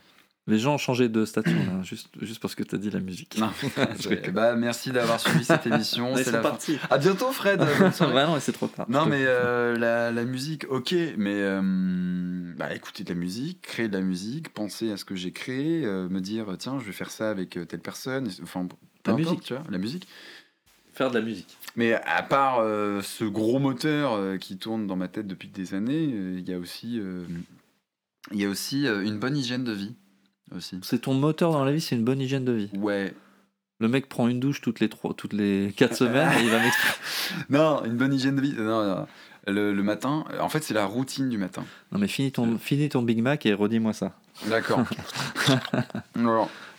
Les 0.51 0.59
gens 0.59 0.75
ont 0.75 0.79
changé 0.79 1.09
de 1.09 1.25
statut 1.25 1.51
là, 1.55 1.81
juste 1.83 2.09
juste 2.21 2.41
parce 2.41 2.55
que 2.55 2.63
t'as 2.63 2.77
dit 2.77 2.91
la 2.91 3.01
musique. 3.01 3.39
Non, 3.39 3.51
bah, 4.33 4.55
merci 4.57 4.91
d'avoir 4.91 5.21
suivi 5.21 5.45
cette 5.45 5.67
émission. 5.67 6.15
C'est 6.17 6.31
la 6.33 6.43
fin. 6.43 6.59
À 6.91 6.99
bientôt, 6.99 7.33
Fred. 7.33 7.63
Et 8.37 8.41
c'est 8.41 8.53
trop 8.53 8.67
tard. 8.67 8.87
Non, 8.91 9.07
mais 9.07 9.23
euh, 9.27 9.77
la, 9.79 10.11
la 10.11 10.25
musique, 10.25 10.67
ok, 10.69 10.95
mais 11.17 11.35
euh, 11.37 11.61
bah, 12.57 12.75
écouter 12.75 13.05
de 13.05 13.09
la 13.11 13.19
musique, 13.19 13.63
créer 13.63 13.89
de 13.89 13.97
la 13.97 14.03
musique, 14.03 14.49
penser 14.53 14.91
à 14.91 14.97
ce 14.97 15.05
que 15.05 15.15
j'ai 15.15 15.33
créé, 15.33 15.85
euh, 15.85 16.09
me 16.09 16.21
dire, 16.21 16.47
tiens, 16.59 16.79
je 16.79 16.85
vais 16.85 16.93
faire 16.93 17.11
ça 17.11 17.31
avec 17.31 17.57
euh, 17.57 17.65
telle 17.65 17.81
personne, 17.81 18.29
enfin, 18.43 18.67
La 19.07 19.13
importe, 19.13 19.29
musique. 19.31 19.43
tu 19.45 19.55
vois, 19.55 19.63
la 19.71 19.79
musique. 19.79 20.09
faire 20.93 21.11
de 21.11 21.19
la 21.19 21.25
musique. 21.25 21.57
Mais 21.77 21.95
à 21.95 22.23
part 22.23 22.59
euh, 22.61 23.01
ce 23.03 23.25
gros 23.25 23.59
moteur 23.61 24.13
euh, 24.15 24.37
qui 24.37 24.57
tourne 24.59 24.87
dans 24.89 24.97
ma 24.97 25.07
tête 25.09 25.27
depuis 25.29 25.49
des 25.49 25.75
années, 25.75 26.11
euh, 26.13 26.37
il 26.39 26.49
y 26.49 26.53
a 26.53 26.59
aussi, 26.59 26.99
euh, 26.99 27.23
il 28.33 28.41
y 28.41 28.45
a 28.45 28.49
aussi 28.49 28.87
euh, 28.87 29.03
une 29.05 29.19
bonne 29.19 29.37
hygiène 29.37 29.65
de 29.65 29.73
vie. 29.73 29.95
Aussi. 30.57 30.79
C'est 30.83 31.01
ton 31.03 31.15
moteur 31.15 31.53
dans 31.53 31.65
la 31.65 31.73
vie, 31.73 31.81
c'est 31.81 31.95
une 31.97 32.05
bonne 32.05 32.21
hygiène 32.21 32.45
de 32.45 32.53
vie. 32.53 32.71
Ouais. 32.77 33.15
Le 33.79 33.89
mec 33.89 34.09
prend 34.09 34.29
une 34.29 34.41
douche 34.41 34.61
toutes 34.61 34.81
les 34.81 34.89
trois, 34.89 35.15
toutes 35.15 35.33
les 35.33 35.73
quatre 35.77 35.97
semaines 35.97 36.31
et 36.39 36.43
il 36.45 36.51
va. 36.51 36.59
Non, 37.49 37.85
une 37.85 37.97
bonne 37.97 38.13
hygiène 38.13 38.37
de 38.37 38.41
vie. 38.43 38.53
Non, 38.59 38.85
non. 38.85 39.07
Le, 39.47 39.73
le 39.73 39.83
matin, 39.83 40.25
en 40.39 40.49
fait, 40.51 40.63
c'est 40.63 40.75
la 40.75 40.85
routine 40.85 41.31
du 41.31 41.39
matin. 41.39 41.65
Non 41.93 41.99
mais 41.99 42.09
finis 42.09 42.31
ton, 42.31 42.59
finis 42.59 42.91
ton 42.91 43.01
Big 43.03 43.23
Mac 43.23 43.47
et 43.47 43.55
redis-moi 43.55 43.93
ça. 43.95 44.13
D'accord. 44.49 44.81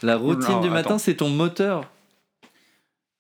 La 0.04 0.16
routine 0.18 0.50
Non, 0.56 0.62
du 0.62 0.70
matin, 0.70 0.98
c'est 0.98 1.16
ton 1.16 1.30
moteur 1.30 1.90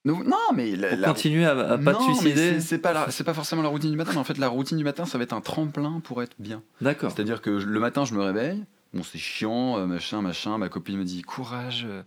non, 0.03 0.19
mais 0.55 0.75
la, 0.75 0.89
pour 0.89 0.97
la- 0.97 1.07
continuer 1.09 1.45
à, 1.45 1.51
à 1.51 1.77
pas 1.77 1.93
Non, 1.93 1.99
te 1.99 2.03
suicider. 2.05 2.59
c'est- 2.59 2.79
pas, 2.79 2.91
la- 2.91 3.11
c'est 3.11 3.23
pas 3.23 3.35
forcément 3.35 3.61
la 3.61 3.69
routine 3.69 3.91
du 3.91 3.97
matin, 3.97 4.09
mais 4.13 4.17
en 4.19 4.23
fait, 4.23 4.39
la 4.39 4.47
routine 4.47 4.75
du 4.75 4.83
matin, 4.83 5.05
ça 5.05 5.19
va 5.19 5.23
être 5.23 5.33
un 5.33 5.41
tremplin 5.41 6.01
pour 6.03 6.23
être 6.23 6.35
bien. 6.39 6.63
D'accord. 6.81 7.11
C'est-à-dire 7.11 7.39
que 7.39 7.51
le 7.51 7.79
matin, 7.79 8.03
je 8.03 8.15
me 8.15 8.21
réveille, 8.23 8.63
bon, 8.93 9.03
c'est 9.03 9.18
chiant, 9.18 9.77
euh, 9.80 9.85
machin, 9.85 10.22
machin, 10.22 10.57
ma 10.57 10.69
copine 10.69 10.97
me 10.97 11.03
dit 11.03 11.22
courage, 11.22 11.85
euh, 11.89 12.03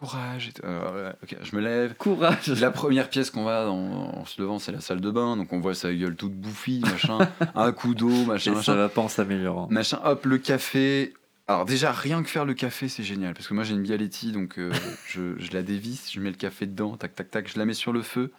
courage. 0.00 0.50
Euh, 0.64 1.10
ouais, 1.10 1.16
ok, 1.22 1.36
je 1.42 1.56
me 1.56 1.60
lève. 1.62 1.94
Courage. 1.94 2.48
La 2.60 2.70
première 2.70 3.08
pièce 3.08 3.30
qu'on 3.30 3.44
va 3.44 3.70
en, 3.70 3.74
en 4.20 4.24
se 4.24 4.40
levant, 4.40 4.58
c'est 4.58 4.72
la 4.72 4.80
salle 4.80 5.00
de 5.00 5.10
bain, 5.10 5.36
donc 5.36 5.52
on 5.52 5.60
voit 5.60 5.74
sa 5.74 5.92
gueule 5.94 6.16
toute 6.16 6.34
bouffie, 6.34 6.80
machin, 6.80 7.18
un 7.54 7.72
coup 7.72 7.94
d'eau, 7.94 8.24
machin, 8.24 8.52
Et 8.52 8.54
ça 8.54 8.58
machin. 8.72 8.74
va 8.74 8.88
pas 8.88 9.00
en 9.02 9.08
s'améliorant. 9.08 9.68
Machin, 9.70 10.00
hop, 10.04 10.24
le 10.26 10.38
café. 10.38 11.14
Alors 11.46 11.66
déjà, 11.66 11.92
rien 11.92 12.22
que 12.22 12.28
faire 12.30 12.46
le 12.46 12.54
café, 12.54 12.88
c'est 12.88 13.02
génial. 13.02 13.34
Parce 13.34 13.46
que 13.48 13.54
moi, 13.54 13.64
j'ai 13.64 13.74
une 13.74 13.82
Bialetti, 13.82 14.32
donc 14.32 14.58
euh, 14.58 14.72
je, 15.08 15.38
je 15.38 15.52
la 15.52 15.62
dévisse, 15.62 16.10
je 16.12 16.20
mets 16.20 16.30
le 16.30 16.36
café 16.36 16.66
dedans, 16.66 16.96
tac, 16.96 17.14
tac, 17.14 17.30
tac, 17.30 17.48
je 17.52 17.58
la 17.58 17.64
mets 17.66 17.74
sur 17.74 17.92
le 17.92 18.00
feu. 18.02 18.32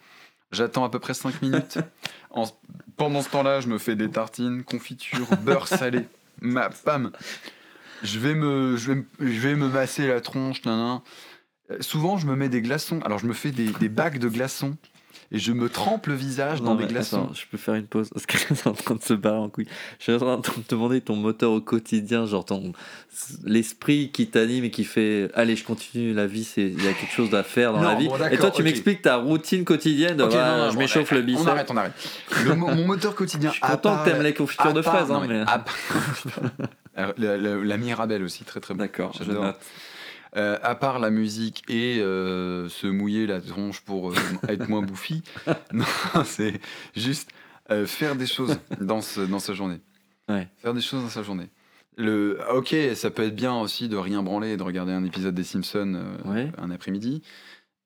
J'attends 0.52 0.84
à 0.84 0.88
peu 0.90 0.98
près 1.00 1.14
5 1.14 1.42
minutes. 1.42 1.78
En- 2.30 2.44
pendant 2.96 3.20
ce 3.22 3.28
temps-là, 3.30 3.60
je 3.60 3.66
me 3.68 3.78
fais 3.78 3.96
des 3.96 4.08
tartines, 4.08 4.62
confiture, 4.62 5.26
beurre 5.42 5.66
salé. 5.68 6.06
Ma, 6.40 6.68
pam 6.70 7.10
je 8.02 8.18
vais, 8.18 8.34
me, 8.34 8.76
je, 8.76 8.92
vais 8.92 8.94
me, 8.96 9.04
je 9.20 9.40
vais 9.40 9.54
me 9.54 9.68
masser 9.68 10.06
la 10.06 10.20
tronche, 10.20 10.64
nan, 10.64 10.78
nan. 10.78 11.00
Euh, 11.70 11.76
Souvent, 11.80 12.16
je 12.18 12.26
me 12.26 12.36
mets 12.36 12.48
des 12.48 12.62
glaçons. 12.62 13.00
Alors, 13.04 13.18
je 13.18 13.26
me 13.26 13.32
fais 13.32 13.50
des, 13.50 13.66
des 13.80 13.88
bacs 13.88 14.18
de 14.18 14.28
glaçons. 14.28 14.76
Et 15.32 15.40
je 15.40 15.50
me 15.50 15.68
trempe 15.68 16.06
le 16.06 16.14
visage 16.14 16.62
dans 16.62 16.76
des 16.76 16.86
glaçons. 16.86 17.24
attends, 17.24 17.34
je 17.34 17.46
peux 17.50 17.56
faire 17.56 17.74
une 17.74 17.88
pause 17.88 18.10
parce 18.10 18.26
que 18.26 18.38
c'est 18.54 18.66
en 18.68 18.74
train 18.74 18.94
de 18.94 19.02
se 19.02 19.12
barrer 19.12 19.38
en 19.38 19.48
couille. 19.48 19.66
Je 19.98 20.04
suis 20.04 20.12
en 20.12 20.40
train 20.40 20.58
de 20.58 20.62
te 20.62 20.70
demander 20.72 21.00
ton 21.00 21.16
moteur 21.16 21.50
au 21.50 21.60
quotidien, 21.60 22.26
genre 22.26 22.44
ton 22.44 22.72
l'esprit 23.42 24.12
qui 24.12 24.28
t'anime 24.28 24.62
et 24.66 24.70
qui 24.70 24.84
fait 24.84 25.28
allez, 25.34 25.56
je 25.56 25.64
continue 25.64 26.12
la 26.14 26.28
vie, 26.28 26.44
c'est 26.44 26.62
il 26.68 26.84
y 26.84 26.86
a 26.86 26.92
quelque 26.92 27.10
chose 27.12 27.34
à 27.34 27.42
faire 27.42 27.72
dans 27.72 27.80
Non, 27.80 27.88
la 27.88 27.94
vie. 27.96 28.06
bon, 28.06 28.24
et 28.30 28.38
toi, 28.38 28.52
tu 28.52 28.62
m'expliques 28.62 29.02
ta 29.02 29.16
routine 29.16 29.64
quotidienne. 29.64 30.16
de, 30.16 30.22
Ok, 30.22 30.30
ouais, 30.30 30.36
non, 30.36 30.58
non, 30.58 30.68
je 30.70 30.74
bon, 30.74 30.78
m'échauffe 30.82 31.10
le 31.10 31.22
bicep. 31.22 31.42
On 31.44 31.48
arrête, 31.48 31.70
on 31.72 31.76
arrête. 31.76 31.92
Le 32.44 32.54
mon 32.54 32.86
moteur 32.86 33.16
quotidien. 33.16 33.50
Je 33.50 33.54
suis 33.54 33.62
content 33.62 33.98
que 33.98 34.08
t'aimes 34.08 34.22
les 34.22 34.34
confitures 34.34 34.74
de 34.74 34.82
fraises, 34.82 35.10
hein, 35.10 35.24
mais 35.28 35.42
la, 36.96 37.36
la- 37.36 37.76
Mirabelle 37.76 38.22
aussi, 38.22 38.44
très 38.44 38.60
très 38.60 38.74
bon. 38.74 38.78
D'accord, 38.78 39.12
J'adore. 39.18 39.54
Euh, 40.36 40.58
à 40.62 40.74
part 40.74 40.98
la 40.98 41.08
musique 41.10 41.62
et 41.68 41.98
euh, 42.00 42.68
se 42.68 42.86
mouiller 42.86 43.26
la 43.26 43.40
tronche 43.40 43.80
pour 43.80 44.10
euh, 44.10 44.14
être 44.48 44.68
moins 44.68 44.82
bouffi, 44.82 45.22
non, 45.72 45.84
c'est 46.24 46.60
juste 46.94 47.30
euh, 47.70 47.86
faire 47.86 48.16
des 48.16 48.26
choses 48.26 48.58
dans, 48.80 49.00
ce, 49.00 49.20
dans 49.20 49.38
sa 49.38 49.54
journée. 49.54 49.80
Ouais. 50.28 50.48
Faire 50.58 50.74
des 50.74 50.80
choses 50.82 51.02
dans 51.02 51.08
sa 51.08 51.22
journée. 51.22 51.48
Le, 51.96 52.38
ok, 52.54 52.74
ça 52.94 53.10
peut 53.10 53.22
être 53.22 53.34
bien 53.36 53.54
aussi 53.58 53.88
de 53.88 53.96
rien 53.96 54.22
branler 54.22 54.50
et 54.50 54.56
de 54.58 54.62
regarder 54.62 54.92
un 54.92 55.04
épisode 55.04 55.34
des 55.34 55.44
Simpsons 55.44 55.94
euh, 55.96 56.30
Ouais. 56.30 56.50
un 56.58 56.70
après-midi. 56.70 57.22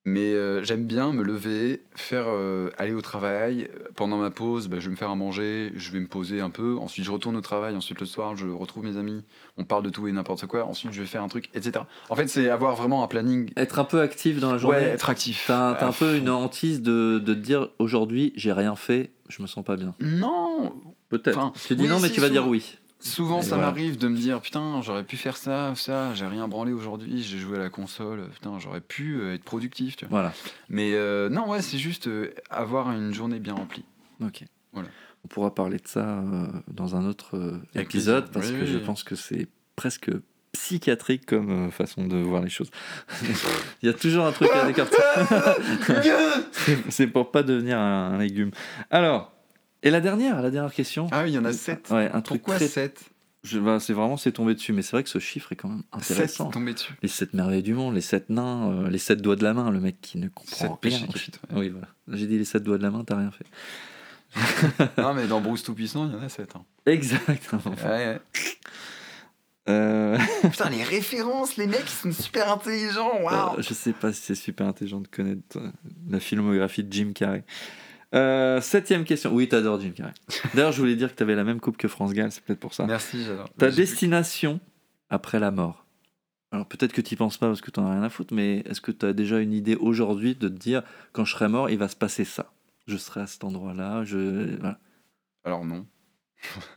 Mais 0.07 0.33
euh, 0.33 0.63
j'aime 0.65 0.87
bien 0.87 1.13
me 1.13 1.23
lever, 1.23 1.83
faire 1.95 2.25
euh, 2.29 2.71
aller 2.79 2.95
au 2.95 3.03
travail. 3.03 3.69
Pendant 3.97 4.17
ma 4.17 4.31
pause, 4.31 4.69
bah, 4.69 4.79
je 4.81 4.87
vais 4.87 4.93
me 4.93 4.97
faire 4.97 5.11
à 5.11 5.15
manger, 5.15 5.73
je 5.75 5.93
vais 5.93 6.01
me 6.01 6.07
poser 6.07 6.41
un 6.41 6.49
peu. 6.49 6.79
Ensuite, 6.79 7.05
je 7.05 7.11
retourne 7.11 7.37
au 7.37 7.43
travail. 7.43 7.77
Ensuite, 7.77 8.01
le 8.01 8.07
soir, 8.07 8.35
je 8.35 8.47
retrouve 8.47 8.85
mes 8.85 8.97
amis. 8.97 9.23
On 9.59 9.65
parle 9.65 9.83
de 9.83 9.91
tout 9.91 10.09
et 10.09 10.13
n'importe 10.13 10.47
quoi. 10.47 10.65
Ensuite, 10.65 10.93
je 10.93 11.01
vais 11.03 11.07
faire 11.07 11.23
un 11.23 11.29
truc, 11.29 11.51
etc. 11.55 11.85
En 12.09 12.17
fait, 12.17 12.29
c'est 12.29 12.49
avoir 12.49 12.77
vraiment 12.77 13.03
un 13.03 13.09
planning. 13.09 13.51
Être 13.57 13.79
un 13.79 13.85
peu 13.85 14.01
actif 14.01 14.41
dans 14.41 14.53
la 14.53 14.59
journée. 14.59 14.79
Ouais, 14.79 14.85
être 14.85 15.11
actif. 15.11 15.45
T'as 15.47 15.71
un 15.73 15.93
peu 15.93 15.93
fond. 15.93 16.15
une 16.15 16.31
hantise 16.31 16.81
de, 16.81 17.19
de 17.19 17.35
te 17.35 17.39
dire 17.39 17.69
aujourd'hui 17.79 18.33
j'ai 18.37 18.53
rien 18.53 18.77
fait, 18.77 19.11
je 19.29 19.43
me 19.43 19.47
sens 19.47 19.65
pas 19.65 19.77
bien. 19.77 19.95
Non, 20.01 20.73
Peut-être. 21.11 21.37
Enfin, 21.37 21.53
tu 21.67 21.75
dis 21.75 21.83
oui, 21.83 21.89
non, 21.89 21.99
mais 21.99 22.07
si, 22.07 22.15
tu 22.15 22.21
vas 22.21 22.29
dire 22.29 22.47
oui. 22.47 22.79
Souvent, 23.01 23.39
Et 23.39 23.43
ça 23.43 23.57
voilà. 23.57 23.67
m'arrive 23.71 23.97
de 23.99 24.09
me 24.09 24.17
dire 24.17 24.41
putain, 24.41 24.83
j'aurais 24.83 25.05
pu 25.05 25.17
faire 25.17 25.37
ça, 25.39 25.73
ça, 25.75 26.13
j'ai 26.15 26.27
rien 26.27 26.47
branlé 26.49 26.73
aujourd'hui, 26.73 27.23
j'ai 27.23 27.39
joué 27.39 27.57
à 27.57 27.61
la 27.61 27.71
console, 27.71 28.29
putain, 28.35 28.59
j'aurais 28.59 28.83
pu 28.83 29.17
euh, 29.21 29.35
être 29.35 29.43
productif, 29.45 29.97
tu 29.97 30.05
vois. 30.05 30.21
Voilà. 30.21 30.35
Mais 30.69 30.93
euh, 30.95 31.29
non, 31.31 31.49
ouais, 31.49 31.63
c'est 31.63 31.79
juste 31.79 32.09
euh, 32.09 32.35
avoir 32.51 32.91
une 32.93 33.15
journée 33.15 33.39
bien 33.41 33.55
remplie. 33.55 33.85
Ok. 34.23 34.45
Voilà. 34.75 34.89
On 35.25 35.29
pourra 35.29 35.55
parler 35.55 35.79
de 35.79 35.89
ça 35.89 36.01
euh, 36.21 36.47
dans 36.69 36.95
un 36.95 37.07
autre 37.07 37.61
épisode 37.75 38.31
parce 38.31 38.51
Oui, 38.51 38.61
que 38.61 38.67
je 38.67 38.79
pense 38.79 39.03
que 39.03 39.15
c'est 39.17 39.49
presque 39.77 40.11
psychiatrique 40.53 41.27
comme 41.27 41.71
façon 41.71 42.07
de 42.07 42.17
voir 42.17 42.43
les 42.43 42.51
choses. 42.51 42.71
Il 43.83 43.87
y 43.87 43.89
a 43.89 43.93
toujours 43.95 44.27
un 44.27 44.33
truc 44.33 44.51
à 44.53 44.67
décortiquer. 44.67 45.03
C'est- 46.89 47.07
pour 47.07 47.31
pas 47.31 47.43
devenir 47.43 47.79
un, 47.79 48.13
un 48.15 48.19
légume. 48.19 48.51
Alors, 48.91 49.33
et 49.83 49.91
la 49.91 50.01
dernière, 50.01 50.41
la 50.43 50.51
dernière 50.51 50.73
question. 50.75 51.07
Ah 51.13 51.23
oui, 51.25 51.31
il 51.31 51.35
y 51.35 51.39
en 51.39 51.45
a 51.45 51.53
7. 51.53 51.89
Ouais, 51.91 52.11
un 52.13 52.21
truc 52.21 52.43
Pourquoi 52.43 52.57
très. 52.57 52.69
7 52.69 53.01
je- 53.43 53.59
bah, 53.59 53.79
c'est 53.81 53.95
vraiment 53.95 54.19
c'est 54.19 54.33
tombé 54.33 54.55
dessus, 54.55 54.75
mais 54.75 54.83
c'est 54.83 54.91
vrai 54.93 55.03
que 55.03 55.09
ce 55.09 55.19
chiffre 55.19 55.51
est 55.53 55.57
quand 55.57 55.69
même 55.69 55.83
7 56.01 56.11
intéressant. 56.13 56.51
tombés 56.51 56.75
dessus. 56.75 56.93
Les 57.03 57.09
sept 57.09 57.33
merveilles 57.33 57.63
du 57.63 57.73
monde, 57.73 57.95
les 57.95 58.03
sept 58.03 58.29
nains, 58.29 58.71
euh, 58.71 58.91
les 58.91 58.99
sept 58.99 59.23
doigts 59.23 59.37
de 59.37 59.45
la 59.45 59.55
main, 59.55 59.71
le 59.71 59.81
mec 59.81 59.99
qui 60.03 60.19
ne 60.19 60.29
comprend 60.29 60.67
rien. 60.69 60.77
péchés 60.77 61.07
capitaux. 61.07 61.39
Oui, 61.53 61.71
voilà. 61.71 61.89
J'ai 62.09 62.27
dit 62.27 62.37
les 62.37 62.45
sept 62.45 62.63
doigts 62.63 62.77
de 62.77 62.83
la 62.83 62.91
main, 62.91 63.03
t'as 63.03 63.17
rien 63.17 63.31
fait. 63.31 63.47
non, 64.99 65.15
mais 65.15 65.27
dans 65.27 65.41
Bruce 65.41 65.63
Tout-Puissant, 65.63 66.07
il 66.07 66.13
y 66.13 66.17
en 66.17 66.23
a 66.23 66.29
7. 66.29 66.53
Exactement. 66.87 67.63
Ouais, 67.85 67.89
ouais. 67.89 68.21
Euh, 69.69 70.19
Putain, 70.43 70.71
les 70.71 70.83
références, 70.83 71.57
les 71.57 71.67
mecs, 71.67 71.85
ils 71.85 71.89
sont 71.89 72.13
super 72.13 72.51
intelligents, 72.53 73.23
waouh 73.23 73.59
Euh, 73.59 73.63
je 73.63 73.73
sais 73.75 73.93
pas 73.93 74.13
si 74.13 74.21
c'est 74.23 74.35
super 74.35 74.67
intelligent 74.67 75.01
de 75.01 75.09
connaître 75.09 75.57
euh, 75.57 75.71
la 76.09 76.21
filmographie 76.21 76.85
de 76.85 76.93
Jim 76.93 77.13
Carrey. 77.15 77.45
Euh, 78.15 78.61
septième 78.61 79.05
question. 79.05 79.33
Oui, 79.33 79.49
t'adores 79.49 79.81
Jim 79.81 79.93
Carrey. 79.95 80.15
D'ailleurs, 80.55 80.73
je 80.73 80.79
voulais 80.81 80.97
dire 80.97 81.11
que 81.11 81.15
t'avais 81.15 81.35
la 81.37 81.45
même 81.45 81.61
coupe 81.61 81.77
que 81.77 81.89
France 81.89 82.13
Gall, 82.13 82.33
c'est 82.33 82.43
peut-être 82.43 82.59
pour 82.59 82.75
ça. 82.75 82.87
Merci, 82.87 83.25
j'adore. 83.25 83.49
Ta 83.59 83.71
destination 83.71 84.61
après 85.11 85.39
la 85.39 85.51
mort. 85.51 85.87
Alors 86.53 86.67
peut-être 86.67 86.93
que 86.93 87.01
tu 87.01 87.15
penses 87.15 87.37
pas 87.39 87.47
parce 87.47 87.61
que 87.61 87.71
t'en 87.71 87.87
as 87.87 87.93
rien 87.93 88.03
à 88.03 88.09
foutre, 88.09 88.35
mais 88.35 88.59
est-ce 88.67 88.81
que 88.81 88.91
tu 88.91 89.07
as 89.07 89.13
déjà 89.13 89.39
une 89.39 89.53
idée 89.53 89.77
aujourd'hui 89.77 90.35
de 90.35 90.49
te 90.49 90.55
dire 90.55 90.83
quand 91.13 91.25
je 91.25 91.33
serai 91.33 91.49
mort, 91.49 91.71
il 91.71 91.79
va 91.79 91.87
se 91.87 91.95
passer 91.95 92.25
ça? 92.25 92.53
Je 92.89 92.97
serai 92.97 93.21
à 93.21 93.27
cet 93.29 93.45
endroit-là, 93.45 94.05
je. 94.05 94.57
Voilà. 94.59 94.79
Alors 95.45 95.65
non. 95.65 95.87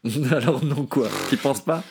Alors 0.31 0.63
non, 0.63 0.85
quoi? 0.85 1.09
Tu 1.29 1.37
penses 1.37 1.63
pas? 1.63 1.83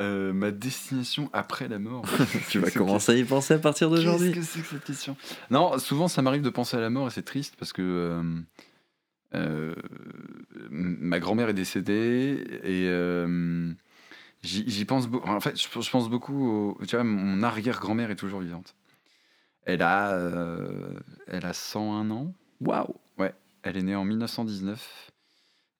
Euh, 0.00 0.32
ma 0.32 0.50
destination 0.50 1.30
après 1.32 1.68
la 1.68 1.78
mort. 1.78 2.04
Tu 2.50 2.58
vas 2.58 2.70
commencer 2.70 3.12
à 3.12 3.14
y 3.14 3.24
penser 3.24 3.54
à 3.54 3.58
partir 3.58 3.88
d'aujourd'hui. 3.88 4.32
Qu'est-ce 4.32 4.46
que 4.46 4.52
c'est 4.52 4.60
que 4.60 4.68
cette 4.68 4.84
question? 4.84 5.16
Non, 5.50 5.78
souvent 5.78 6.08
ça 6.08 6.20
m'arrive 6.20 6.42
de 6.42 6.50
penser 6.50 6.76
à 6.76 6.80
la 6.80 6.90
mort 6.90 7.06
et 7.06 7.10
c'est 7.10 7.22
triste 7.22 7.54
parce 7.58 7.72
que 7.72 7.82
euh, 7.82 8.22
euh, 9.34 9.74
ma 10.70 11.20
grand-mère 11.20 11.48
est 11.48 11.54
décédée 11.54 12.44
et 12.64 12.86
euh, 12.88 13.72
j'y 14.42 14.84
pense 14.84 15.08
beaucoup. 15.08 15.28
En 15.28 15.40
fait, 15.40 15.60
je, 15.60 15.90
pense 15.90 16.08
beaucoup. 16.10 16.76
Au, 16.78 16.78
tu 16.86 16.96
vois, 16.96 17.04
mon 17.04 17.42
arrière-grand-mère 17.42 18.10
est 18.10 18.16
toujours 18.16 18.40
vivante. 18.40 18.74
Elle 19.64 19.82
a, 19.82 20.12
euh, 20.12 20.98
elle 21.28 21.46
a 21.46 21.52
101 21.52 22.10
ans. 22.10 22.34
Waouh 22.60 22.94
Elle 23.64 23.76
est 23.76 23.82
née 23.82 23.94
en 23.94 24.04
1919. 24.04 25.10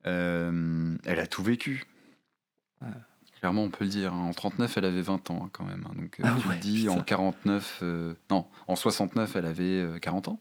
Euh, 0.06 0.96
elle 1.04 1.18
a 1.18 1.26
tout 1.26 1.42
vécu. 1.42 1.84
Clairement, 3.40 3.64
on 3.64 3.70
peut 3.70 3.84
le 3.84 3.90
dire. 3.90 4.14
hein. 4.14 4.28
En 4.28 4.32
39, 4.32 4.78
elle 4.78 4.84
avait 4.84 5.02
20 5.02 5.30
ans 5.30 5.42
hein, 5.44 5.50
quand 5.52 5.64
même. 5.64 5.84
hein. 5.88 5.94
Donc, 5.96 6.20
Ah 6.22 6.36
tu 6.40 6.46
ouais, 6.48 6.54
le 6.54 6.60
dis, 6.60 6.88
en 6.88 6.92
putain. 6.94 7.04
49... 7.16 7.80
euh, 7.82 8.14
non, 8.30 8.46
en 8.68 8.76
69, 8.76 9.34
elle 9.34 9.46
avait 9.46 9.62
euh, 9.80 9.98
40 9.98 10.28
ans. 10.28 10.40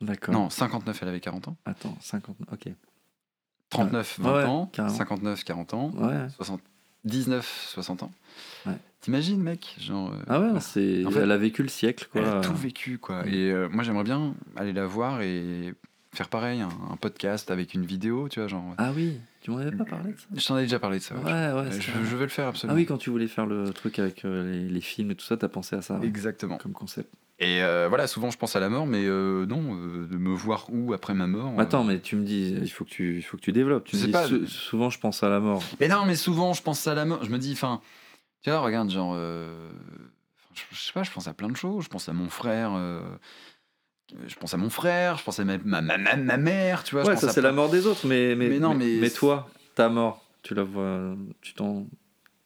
D'accord. 0.00 0.32
Non, 0.34 0.50
59, 0.50 0.98
elle 1.02 1.08
avait 1.08 1.20
40 1.20 1.48
ans. 1.48 1.56
Attends, 1.64 1.96
50. 2.00 2.36
Ok. 2.52 2.68
39, 3.70 4.18
Ouais, 4.18 4.24
20 4.24 4.36
ouais, 4.38 4.44
ans. 4.44 4.66
carrément. 4.72 4.94
59, 4.96 5.44
40 5.44 5.74
ans. 5.74 5.90
Ouais. 5.96 6.28
79, 6.36 7.66
60 7.74 8.02
ans. 8.04 8.12
Ouais. 8.66 8.72
T'imagines, 9.00 9.40
mec 9.40 9.76
genre, 9.78 10.12
euh, 10.12 10.22
Ah 10.28 10.40
ouais, 10.40 10.60
c'est. 10.60 11.04
En 11.04 11.10
fait, 11.10 11.20
elle 11.20 11.30
a 11.32 11.36
vécu 11.36 11.62
le 11.62 11.68
siècle, 11.68 12.08
quoi. 12.10 12.20
Elle 12.20 12.28
a 12.28 12.40
tout 12.40 12.54
vécu, 12.54 12.98
quoi. 12.98 13.26
Et 13.26 13.50
euh, 13.50 13.68
moi, 13.70 13.84
j'aimerais 13.84 14.04
bien 14.04 14.34
aller 14.56 14.72
la 14.72 14.86
voir 14.86 15.20
et 15.22 15.74
faire 16.14 16.28
pareil, 16.28 16.60
un, 16.62 16.68
un 16.90 16.96
podcast 16.96 17.50
avec 17.50 17.74
une 17.74 17.84
vidéo, 17.84 18.28
tu 18.28 18.40
vois, 18.40 18.48
genre... 18.48 18.74
Ah 18.78 18.90
oui, 18.96 19.20
tu 19.42 19.50
m'en 19.50 19.58
avais 19.58 19.70
pas 19.76 19.84
parlé 19.84 20.12
de 20.12 20.18
ça 20.18 20.26
Je 20.34 20.46
t'en 20.46 20.58
ai 20.58 20.62
déjà 20.62 20.78
parlé 20.80 20.98
de 20.98 21.02
ça. 21.02 21.14
Ouais, 21.16 21.22
ouais. 21.32 21.52
ouais. 21.52 21.70
Je, 21.72 21.80
je 22.04 22.16
vais 22.16 22.24
le 22.24 22.28
faire 22.30 22.46
Ah 22.46 22.48
absolument. 22.48 22.76
oui, 22.76 22.86
quand 22.86 22.96
tu 22.98 23.10
voulais 23.10 23.28
faire 23.28 23.46
le 23.46 23.70
truc 23.72 23.98
avec 23.98 24.24
euh, 24.24 24.50
les, 24.50 24.68
les 24.68 24.80
films 24.80 25.10
et 25.10 25.14
tout 25.14 25.24
ça, 25.26 25.36
t'as 25.36 25.48
pensé 25.48 25.76
à 25.76 25.82
ça 25.82 26.00
Exactement. 26.02 26.56
comme 26.56 26.72
concept. 26.72 27.12
Et 27.40 27.62
euh, 27.62 27.86
voilà, 27.88 28.06
souvent 28.08 28.30
je 28.30 28.36
pense 28.38 28.56
à 28.56 28.60
la 28.60 28.68
mort, 28.68 28.86
mais 28.86 29.04
euh, 29.04 29.46
non, 29.46 29.62
euh, 29.76 30.06
de 30.06 30.16
me 30.16 30.34
voir 30.34 30.66
où 30.70 30.92
après 30.92 31.14
ma 31.14 31.26
mort. 31.28 31.52
Attends, 31.58 31.84
mais 31.84 32.00
tu 32.00 32.16
me 32.16 32.24
dis, 32.24 32.56
il 32.60 32.68
faut 32.68 32.84
que 32.84 32.90
tu, 32.90 33.16
il 33.16 33.22
faut 33.22 33.36
que 33.36 33.42
tu 33.42 33.52
développes. 33.52 33.84
Tu 33.84 33.96
me 33.96 34.06
dis, 34.06 34.10
pas. 34.10 34.26
sou- 34.26 34.46
souvent 34.46 34.90
je 34.90 34.98
pense 34.98 35.22
à 35.22 35.28
la 35.28 35.38
mort. 35.38 35.62
Mais 35.78 35.86
non, 35.88 36.04
mais 36.04 36.16
souvent 36.16 36.52
je 36.52 36.62
pense 36.62 36.86
à 36.88 36.94
la 36.94 37.04
mort. 37.04 37.22
Je 37.24 37.30
me 37.30 37.38
dis, 37.38 37.52
enfin, 37.52 37.80
tu 38.42 38.50
vois, 38.50 38.58
regarde, 38.60 38.90
genre, 38.90 39.14
je, 39.14 40.62
je 40.72 40.78
sais 40.80 40.92
pas, 40.92 41.04
je 41.04 41.12
pense 41.12 41.28
à 41.28 41.32
plein 41.32 41.48
de 41.48 41.56
choses. 41.56 41.84
Je 41.84 41.88
pense 41.88 42.08
à 42.08 42.12
mon 42.12 42.28
frère. 42.28 42.72
je 44.26 44.34
pense 44.36 44.54
à 44.54 44.56
mon 44.56 44.70
frère, 44.70 45.16
je 45.18 45.22
pense 45.24 45.38
à 45.38 45.44
ma, 45.44 45.58
ma, 45.58 45.80
ma, 45.80 45.96
ma- 46.16 46.36
mère, 46.38 46.82
tu 46.82 46.94
vois. 46.96 47.02
je 47.04 47.08
ouais, 47.08 47.14
pense 47.14 47.22
ça 47.22 47.28
à 47.30 47.32
c'est 47.32 47.40
plein- 47.40 47.50
la 47.50 47.54
mort 47.54 47.68
des 47.70 47.86
autres, 47.86 48.06
mais 48.06 48.34
mais, 48.34 48.48
Mais 48.48 48.58
non, 48.58 48.74
mais- 48.74 48.98
mais 49.00 49.10
toi, 49.10 49.48
ta 49.76 49.88
mort, 49.88 50.24
tu 50.42 50.54
la 50.54 50.64
vois, 50.64 51.14
tu 51.40 51.54
t'en, 51.54 51.86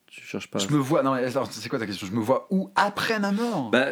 tu 0.07 0.21
cherches 0.23 0.51
pas. 0.51 0.59
Je 0.59 0.69
me 0.69 0.77
vois. 0.79 1.03
Non, 1.03 1.15
mais 1.15 1.25
attends, 1.25 1.45
c'est 1.51 1.69
quoi 1.71 1.79
ta 1.79 1.87
question? 1.87 2.07
Je 2.07 2.13
me 2.13 2.21
vois 2.21 2.47
où 2.51 2.71
après 2.75 3.19
ma 3.21 3.33
mort? 3.33 3.71
Bah, 3.71 3.87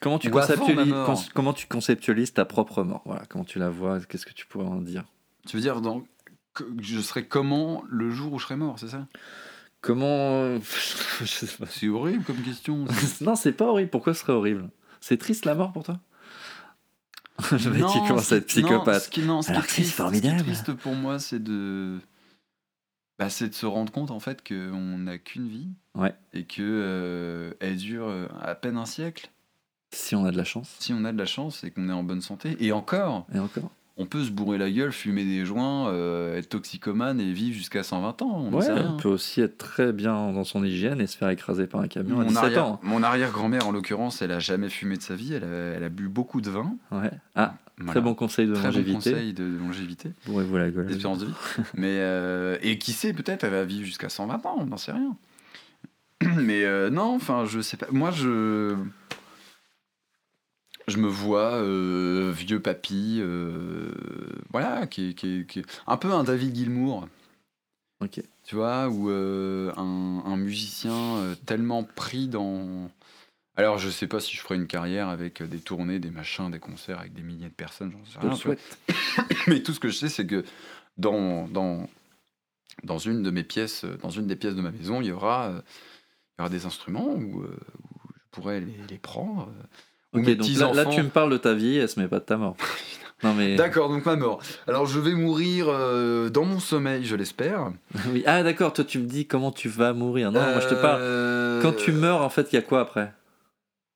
comment 0.00 0.18
tu 0.18 0.30
conceptualises, 0.30 0.92
mort. 0.92 1.06
cons- 1.06 1.28
comment 1.34 1.52
tu 1.52 1.66
conceptualises 1.66 2.32
ta 2.32 2.44
propre 2.44 2.82
mort? 2.84 3.02
Voilà, 3.04 3.24
comment 3.28 3.44
tu 3.44 3.58
la 3.58 3.70
vois 3.70 4.00
Qu'est-ce 4.00 4.26
que 4.26 4.32
tu 4.32 4.46
pourrais 4.46 4.66
en 4.66 4.80
dire? 4.80 5.04
Tu 5.46 5.56
veux 5.56 5.62
dire, 5.62 5.80
dans, 5.80 6.04
que 6.54 6.64
je 6.80 7.00
serais 7.00 7.26
comment 7.26 7.82
le 7.88 8.10
jour 8.10 8.32
où 8.32 8.38
je 8.38 8.44
serais 8.44 8.56
mort, 8.56 8.78
c'est 8.78 8.88
ça? 8.88 9.06
Comment 9.80 10.58
pas. 11.58 11.66
C'est 11.70 11.88
horrible 11.88 12.24
comme 12.24 12.42
question. 12.42 12.84
non, 13.20 13.36
c'est 13.36 13.52
pas 13.52 13.66
horrible. 13.66 13.90
Pourquoi 13.90 14.14
ce 14.14 14.20
serait 14.20 14.32
horrible? 14.32 14.70
C'est 15.00 15.16
triste 15.18 15.44
la 15.44 15.54
mort 15.54 15.72
pour 15.72 15.84
toi? 15.84 16.00
Le 17.52 17.70
mec 17.70 17.86
qui 17.86 18.00
Non, 18.00 18.08
commence 18.08 18.24
ce 18.26 18.34
à 18.34 18.38
être 18.38 18.42
non, 18.44 18.48
psychopathe. 18.48 19.02
ce 19.04 19.08
qui, 19.10 19.22
non, 19.22 19.42
ce 19.42 19.52
qui 19.52 19.58
est 19.58 19.62
triste, 19.62 19.92
formidable. 19.92 20.38
Ce 20.40 20.42
qui 20.44 20.50
est 20.50 20.52
triste 20.54 20.72
pour 20.74 20.94
moi, 20.96 21.20
c'est 21.20 21.40
de, 21.40 21.98
bah, 23.20 23.30
c'est 23.30 23.48
de 23.48 23.54
se 23.54 23.64
rendre 23.66 23.92
compte 23.92 24.10
en 24.10 24.18
fait 24.18 24.46
qu'on 24.46 24.98
n'a 24.98 25.18
qu'une 25.18 25.48
vie. 25.48 25.68
Ouais. 25.94 26.12
Et 26.32 26.44
que 26.46 26.62
euh, 26.62 27.52
elle 27.60 27.76
dure 27.76 28.08
euh, 28.08 28.26
à 28.40 28.56
peine 28.56 28.76
un 28.76 28.86
siècle. 28.86 29.30
Si 29.90 30.14
on 30.14 30.24
a 30.24 30.30
de 30.30 30.36
la 30.36 30.44
chance. 30.44 30.76
Si 30.80 30.92
on 30.92 31.04
a 31.04 31.12
de 31.12 31.18
la 31.18 31.24
chance 31.26 31.64
et 31.64 31.70
qu'on 31.70 31.88
est 31.88 31.92
en 31.92 32.02
bonne 32.02 32.20
santé. 32.20 32.56
Et 32.60 32.72
encore, 32.72 33.26
Et 33.34 33.38
encore. 33.38 33.70
on 33.96 34.04
peut 34.06 34.22
se 34.22 34.30
bourrer 34.30 34.58
la 34.58 34.70
gueule, 34.70 34.92
fumer 34.92 35.24
des 35.24 35.44
joints, 35.46 35.88
euh, 35.88 36.36
être 36.36 36.48
toxicomane 36.50 37.20
et 37.20 37.32
vivre 37.32 37.56
jusqu'à 37.56 37.82
120 37.82 38.20
ans. 38.22 38.30
On 38.46 38.52
Ouais, 38.52 38.62
sait 38.62 38.72
rien. 38.74 38.92
on 38.94 38.96
peut 39.00 39.08
aussi 39.08 39.40
être 39.40 39.56
très 39.58 39.92
bien 39.92 40.32
dans 40.32 40.44
son 40.44 40.62
hygiène 40.62 41.00
et 41.00 41.06
se 41.06 41.16
faire 41.16 41.30
écraser 41.30 41.66
par 41.66 41.80
un 41.80 41.88
camion 41.88 42.20
à 42.20 42.24
Mon 42.24 42.28
17 42.28 42.44
arrière, 42.44 42.64
ans. 42.66 42.80
mon 42.82 43.02
arrière-grand-mère, 43.02 43.66
en 43.66 43.72
l'occurrence, 43.72 44.20
elle 44.20 44.32
a 44.32 44.38
jamais 44.40 44.68
fumé 44.68 44.96
de 44.98 45.02
sa 45.02 45.14
vie. 45.14 45.32
Elle 45.34 45.44
a, 45.44 45.46
elle 45.76 45.84
a 45.84 45.88
bu 45.88 46.08
beaucoup 46.08 46.40
de 46.42 46.50
vin. 46.50 46.74
Ouais. 46.92 47.10
Ah, 47.34 47.54
Voilà. 47.78 47.92
très 47.92 48.00
bon 48.02 48.14
conseil 48.14 48.46
de 48.46 48.52
Très 48.54 48.62
bon 48.64 48.68
longévité. 48.68 48.92
conseil 49.12 49.32
de, 49.32 49.44
longévité, 49.44 50.10
Bourrez-vous 50.26 50.56
la 50.58 50.70
gueule. 50.70 50.86
d'espérance 50.86 51.20
de 51.20 51.26
vie. 51.26 51.34
Mais 51.74 51.96
euh, 52.00 52.58
et 52.60 52.76
qui 52.78 52.92
sait, 52.92 53.14
peut-être, 53.14 53.44
elle 53.44 53.52
va 53.52 53.64
vivre 53.64 53.86
jusqu'à 53.86 54.10
120 54.10 54.44
ans. 54.46 54.56
On 54.58 54.66
n'en 54.66 54.76
sait 54.76 54.92
rien. 54.92 55.16
Mais 56.36 56.64
euh, 56.64 56.90
non, 56.90 57.14
enfin, 57.14 57.44
je 57.46 57.60
sais 57.60 57.76
pas. 57.78 57.86
Moi, 57.90 58.10
je 58.10 58.74
je 60.88 60.98
me 60.98 61.08
vois 61.08 61.54
euh, 61.54 62.32
vieux 62.34 62.60
papy, 62.60 63.18
euh, 63.20 63.90
voilà, 64.50 64.86
qui, 64.86 65.10
est- 65.10 65.14
qui, 65.14 65.40
est- 65.40 65.46
qui 65.46 65.58
est 65.60 65.64
un 65.86 65.96
peu 65.96 66.12
un 66.12 66.24
David 66.24 66.54
Gilmour. 66.54 67.08
Ok. 68.00 68.20
Tu 68.44 68.54
vois, 68.54 68.88
ou 68.88 69.10
euh, 69.10 69.72
un, 69.76 70.22
un 70.24 70.36
musicien 70.36 71.36
tellement 71.46 71.82
pris 71.84 72.28
dans. 72.28 72.90
Alors, 73.56 73.78
je 73.78 73.90
sais 73.90 74.06
pas 74.06 74.20
si 74.20 74.36
je 74.36 74.40
ferai 74.40 74.54
une 74.54 74.68
carrière 74.68 75.08
avec 75.08 75.42
des 75.42 75.58
tournées, 75.58 75.98
des 75.98 76.10
machins, 76.12 76.48
des 76.50 76.60
concerts 76.60 77.00
avec 77.00 77.12
des 77.12 77.22
milliers 77.22 77.48
de 77.48 77.54
personnes, 77.54 77.90
j'en 77.90 78.04
sais 78.04 78.18
rien, 78.20 78.30
souhaite. 78.36 78.78
Mais 79.48 79.62
tout 79.62 79.72
ce 79.72 79.80
que 79.80 79.88
je 79.88 79.96
sais, 79.96 80.08
c'est 80.08 80.26
que 80.26 80.44
dans, 80.96 81.48
dans, 81.48 81.88
dans 82.84 82.98
une 82.98 83.22
de 83.24 83.30
mes 83.32 83.42
pièces, 83.42 83.84
dans 84.00 84.10
une 84.10 84.28
des 84.28 84.36
pièces 84.36 84.54
de 84.54 84.62
ma 84.62 84.70
maison, 84.70 85.00
il 85.00 85.08
y 85.08 85.12
aura, 85.12 85.50
il 85.52 86.38
y 86.38 86.40
aura 86.42 86.48
des 86.50 86.66
instruments 86.66 87.08
où, 87.14 87.42
où 87.42 87.46
je 88.14 88.22
pourrais 88.30 88.60
les, 88.60 88.76
les 88.88 88.98
prendre. 88.98 89.52
Euh, 90.14 90.20
Ok, 90.20 90.26
mes 90.26 90.34
donc 90.36 90.74
là, 90.74 90.84
tu 90.86 91.02
me 91.02 91.08
parles 91.08 91.30
de 91.30 91.36
ta 91.36 91.54
vie, 91.54 91.76
elle 91.76 91.88
se 91.88 91.98
met 92.00 92.08
pas 92.08 92.18
de 92.18 92.24
ta 92.24 92.36
mort. 92.36 92.56
non 93.22 93.34
mais. 93.34 93.56
D'accord, 93.56 93.88
donc 93.88 94.04
ma 94.06 94.16
mort. 94.16 94.40
Alors 94.66 94.86
je 94.86 94.98
vais 95.00 95.14
mourir 95.14 95.66
euh, 95.68 96.28
dans 96.30 96.44
mon 96.44 96.60
sommeil, 96.60 97.04
je 97.04 97.16
l'espère. 97.16 97.72
oui. 98.12 98.22
Ah 98.26 98.42
d'accord, 98.42 98.72
toi 98.72 98.84
tu 98.84 98.98
me 98.98 99.06
dis 99.06 99.26
comment 99.26 99.52
tu 99.52 99.68
vas 99.68 99.92
mourir. 99.92 100.32
Non, 100.32 100.40
moi 100.40 100.60
je 100.60 100.68
te 100.68 100.74
parle. 100.74 101.00
Euh, 101.02 101.62
Quand 101.62 101.72
tu 101.76 101.92
meurs, 101.92 102.22
en 102.22 102.30
fait, 102.30 102.48
il 102.52 102.56
y 102.56 102.58
a 102.58 102.62
quoi 102.62 102.80
après? 102.80 103.12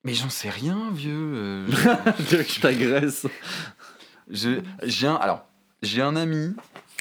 Mais 0.05 0.13
j'en 0.13 0.29
sais 0.29 0.49
rien, 0.49 0.89
vieux. 0.93 1.13
euh, 1.13 1.65
je 2.29 2.59
t'agresse. 2.59 3.25
j'ai 4.29 5.07
un, 5.07 5.15
alors, 5.15 5.45
j'ai 5.81 6.01
un 6.01 6.15
ami. 6.15 6.53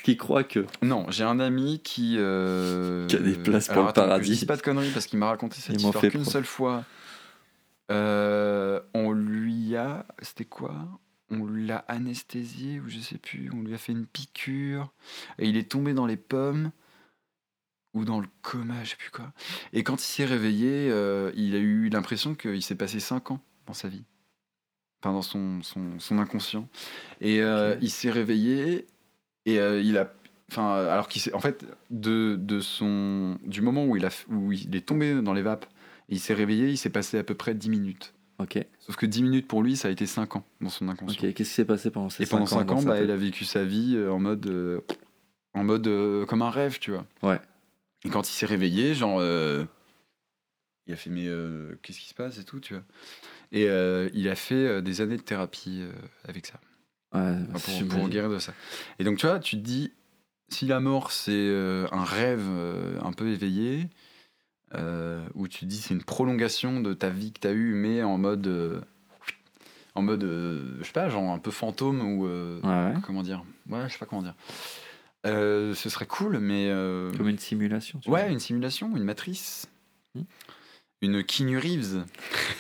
Qui 0.05 0.17
croit 0.17 0.43
que. 0.43 0.67
Non, 0.83 1.07
j'ai 1.11 1.23
un 1.23 1.39
ami 1.39 1.81
qui. 1.85 2.17
euh, 2.19 3.07
Qui 3.07 3.15
a 3.17 3.21
des 3.21 3.35
places 3.35 3.69
pour 3.69 3.85
le 3.85 3.93
paradis. 3.93 4.35
Je 4.35 4.39
dis 4.41 4.47
pas 4.47 4.57
de 4.57 4.63
conneries 4.63 4.91
parce 4.91 5.07
qu'il 5.07 5.19
m'a 5.21 5.29
raconté 5.29 5.59
cette 5.61 5.77
histoire 5.81 6.03
qu'une 6.03 6.25
seule 6.25 6.45
fois. 6.45 6.83
Euh, 7.93 8.81
on 8.95 9.13
lui 9.13 9.77
a. 9.77 10.07
C'était 10.21 10.45
quoi? 10.45 10.75
On 11.31 11.47
l'a 11.47 11.79
anesthésié 11.89 12.81
ou 12.81 12.89
je 12.89 12.99
sais 12.99 13.19
plus. 13.19 13.51
On 13.55 13.63
lui 13.63 13.75
a 13.75 13.79
fait 13.79 13.93
une 13.93 14.07
piqûre. 14.07 14.93
Et 15.39 15.49
il 15.49 15.57
est 15.57 15.71
tombé 15.71 15.95
dans 15.95 16.07
les 16.07 16.17
pommes. 16.17 16.71
Ou 17.95 18.07
dans 18.07 18.21
le 18.21 18.29
coma, 18.41 18.83
je 18.85 18.91
sais 18.91 18.97
plus 18.97 19.11
quoi. 19.11 19.33
Et 19.75 19.83
quand 19.83 20.01
il 20.03 20.07
s'est 20.07 20.25
réveillé, 20.25 20.89
euh, 20.91 21.31
il 21.35 21.55
a 21.55 21.59
eu 21.59 21.91
l'impression 21.91 22.35
qu'il 22.35 22.63
s'est 22.63 22.75
passé 22.75 23.01
5 23.01 23.33
ans 23.33 23.41
dans 23.67 23.75
sa 23.75 23.89
vie. 23.89 24.05
Enfin, 25.03 25.13
dans 25.13 25.21
son, 25.21 25.63
son, 25.63 25.99
son 25.99 26.19
inconscient. 26.19 26.69
Et 27.21 27.43
euh, 27.43 27.77
il 27.83 27.91
s'est 27.91 28.11
réveillé 28.11 28.87
et 29.45 29.57
il 29.57 29.99
a. 29.99 30.11
Enfin, 30.51 30.73
alors 30.73 31.09
qu'il 31.09 31.21
s'est. 31.21 31.35
En 31.35 31.41
fait, 31.41 31.67
de, 31.91 32.37
de 32.37 32.61
son, 32.61 33.39
du 33.45 33.61
moment 33.61 33.85
où 33.85 33.95
il, 33.97 34.07
a, 34.07 34.11
où 34.31 34.53
il 34.53 34.75
est 34.75 34.87
tombé 34.87 35.21
dans 35.21 35.35
les 35.35 35.43
vapes 35.43 35.67
et 36.09 36.15
il 36.15 36.21
s'est 36.21 36.35
réveillé, 36.35 36.69
il 36.69 36.77
s'est 36.77 36.91
passé 36.91 37.19
à 37.19 37.25
peu 37.25 37.35
près 37.35 37.55
10 37.55 37.71
minutes. 37.71 38.15
Ok. 38.39 38.59
Sauf 38.81 38.97
que 38.97 39.07
10 39.07 39.23
minutes 39.23 39.47
pour 39.47 39.63
lui, 39.63 39.77
ça 39.77 39.89
a 39.89 39.91
été 39.91 40.07
5 40.07 40.37
ans 40.37 40.45
dans 40.61 40.69
son 40.69 40.89
inconscient. 40.89 41.29
Ok. 41.29 41.35
Qu'est-ce 41.35 41.49
qui 41.51 41.55
s'est 41.55 41.65
passé 41.65 41.91
pendant 41.91 42.11
ces 42.11 42.23
Et 42.25 42.27
pendant 42.27 42.47
5 42.47 42.57
ans 42.57 42.59
5 42.61 42.65
dans 42.67 42.75
ans, 42.75 42.81
sa 42.81 42.89
bah, 42.89 43.01
il 43.03 43.11
a 43.11 43.17
vécu 43.17 43.45
sa 43.45 43.65
vie 43.65 43.95
euh, 43.97 44.11
en 44.13 44.19
mode. 44.19 44.47
euh, 44.47 44.81
en 45.55 45.65
mode 45.65 45.87
euh, 45.87 46.25
comme 46.27 46.43
un 46.43 46.51
rêve, 46.51 46.79
tu 46.79 46.91
vois. 46.93 47.07
Ouais. 47.23 47.41
Et 48.05 48.09
quand 48.09 48.29
il 48.29 48.33
s'est 48.33 48.47
réveillé, 48.47 48.95
genre. 48.95 49.19
euh, 49.21 49.65
il 50.89 50.93
a 50.95 50.97
fait, 50.97 51.11
mais 51.11 51.29
qu'est-ce 51.83 52.01
qui 52.01 52.09
se 52.09 52.15
passe 52.15 52.39
et 52.39 52.45
tout, 52.45 52.59
tu 52.59 52.75
vois. 52.75 52.83
Et 53.53 53.67
il 54.15 54.29
a 54.29 54.35
fait 54.35 54.83
des 54.83 55.01
années 55.01 55.17
de 55.17 55.23
thérapie 55.23 55.85
avec 56.27 56.47
ça. 56.47 56.55
Ouais, 57.15 57.21
Enfin, 57.21 57.45
bah, 57.53 57.87
pour, 57.89 57.99
pour 57.99 58.09
guérir 58.09 58.29
de 58.31 58.39
ça. 58.41 58.53
Et 58.99 59.05
donc, 59.05 59.19
tu 59.19 59.27
vois, 59.27 59.39
tu 59.39 59.57
te 59.57 59.61
dis, 59.63 59.93
si 60.49 60.67
la 60.67 60.81
mort, 60.81 61.13
c'est 61.13 61.49
un 61.93 62.03
rêve 62.05 62.49
un 63.01 63.13
peu 63.13 63.29
éveillé, 63.29 63.89
euh, 64.75 65.25
où 65.35 65.49
tu 65.49 65.65
dis 65.67 65.79
c'est 65.79 65.95
une 65.95 66.03
prolongation 66.03 66.81
de 66.81 66.95
ta 66.95 67.11
vie 67.11 67.33
que 67.33 67.41
tu 67.41 67.47
as 67.49 67.53
eue, 67.53 67.75
mais 67.75 68.03
en 68.03 68.19
mode. 68.19 68.47
euh, 68.47 68.81
en 69.95 70.03
mode, 70.03 70.25
euh, 70.25 70.77
je 70.81 70.85
sais 70.85 70.93
pas, 70.93 71.09
genre 71.11 71.31
un 71.31 71.39
peu 71.39 71.51
fantôme 71.51 72.01
ou. 72.01 72.27
Ouais. 72.27 72.95
Comment 73.05 73.23
dire? 73.23 73.45
Ouais, 73.69 73.87
je 73.89 73.93
sais 73.93 73.99
pas 73.99 74.07
comment 74.07 74.23
dire. 74.23 74.35
Ce 75.25 75.89
serait 75.89 76.07
cool, 76.07 76.39
mais. 76.39 76.71
Comme 77.17 77.29
une 77.29 77.39
simulation. 77.39 77.99
tu 78.01 78.11
ouais, 78.11 78.31
une 78.33 78.41
simulation, 78.41 78.97
une 78.97 79.05
matrice. 79.05 79.69
Hmm. 80.15 80.23
Une 81.05 81.25
Keanu 81.25 81.59
Reeves. 81.59 82.05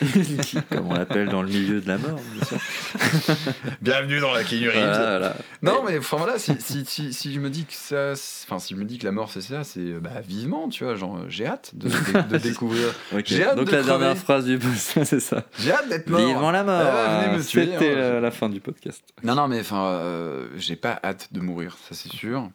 Comme 0.70 0.88
on 0.88 0.94
l'appelle 0.94 1.28
dans 1.28 1.42
le 1.42 1.48
milieu 1.48 1.80
de 1.80 1.86
la 1.86 1.96
mort, 1.96 2.18
bien 2.34 2.44
sûr. 2.44 2.58
Bienvenue 3.80 4.18
dans 4.18 4.32
la 4.34 4.42
Keanu 4.42 4.68
voilà. 4.68 5.36
Non, 5.62 5.84
mais 5.86 5.96
enfin 5.98 6.16
voilà, 6.16 6.40
si, 6.40 6.52
si, 6.58 6.84
si, 6.84 7.12
si 7.12 7.32
je 7.32 7.38
me 7.38 7.50
dis 7.50 7.64
que 7.64 7.72
ça, 7.72 8.14
enfin 8.44 8.58
si 8.58 8.74
je 8.74 8.80
me 8.80 8.84
dis 8.84 8.98
que 8.98 9.04
la 9.04 9.12
mort 9.12 9.30
c'est 9.30 9.42
ça, 9.42 9.62
c'est 9.62 9.78
euh, 9.78 10.00
bah 10.00 10.20
vivement, 10.26 10.68
tu 10.68 10.82
vois, 10.82 10.96
genre 10.96 11.18
euh, 11.18 11.26
j'ai 11.28 11.46
hâte 11.46 11.70
de, 11.74 11.88
de- 11.88 12.28
de 12.32 12.38
découvrir. 12.42 12.92
J'ai 13.24 13.44
hâte 13.44 13.56
Donc 13.56 13.68
de 13.68 13.76
la 13.76 13.82
dernière 13.84 14.16
phrase 14.16 14.44
du 14.44 14.58
podcast, 14.58 15.04
c'est 15.04 15.20
ça. 15.20 15.44
j'ai 15.60 15.70
hâte 15.70 15.88
d'être 15.88 16.10
mort. 16.10 16.26
Vivement 16.26 16.50
la 16.50 16.64
mort. 16.64 16.82
Ah, 16.84 17.22
venez 17.24 17.36
me 17.38 17.44
tuer, 17.44 17.66
C'était 17.66 17.92
hein. 17.92 17.96
la, 18.14 18.20
la 18.20 18.30
fin 18.32 18.48
du 18.48 18.60
podcast. 18.60 19.04
Non, 19.22 19.36
non, 19.36 19.46
mais 19.46 19.60
enfin, 19.60 19.84
euh, 19.86 20.48
j'ai 20.56 20.74
pas 20.74 20.98
hâte 21.04 21.28
de 21.32 21.38
mourir, 21.38 21.76
ça 21.88 21.94
c'est 21.94 22.10
sûr. 22.10 22.50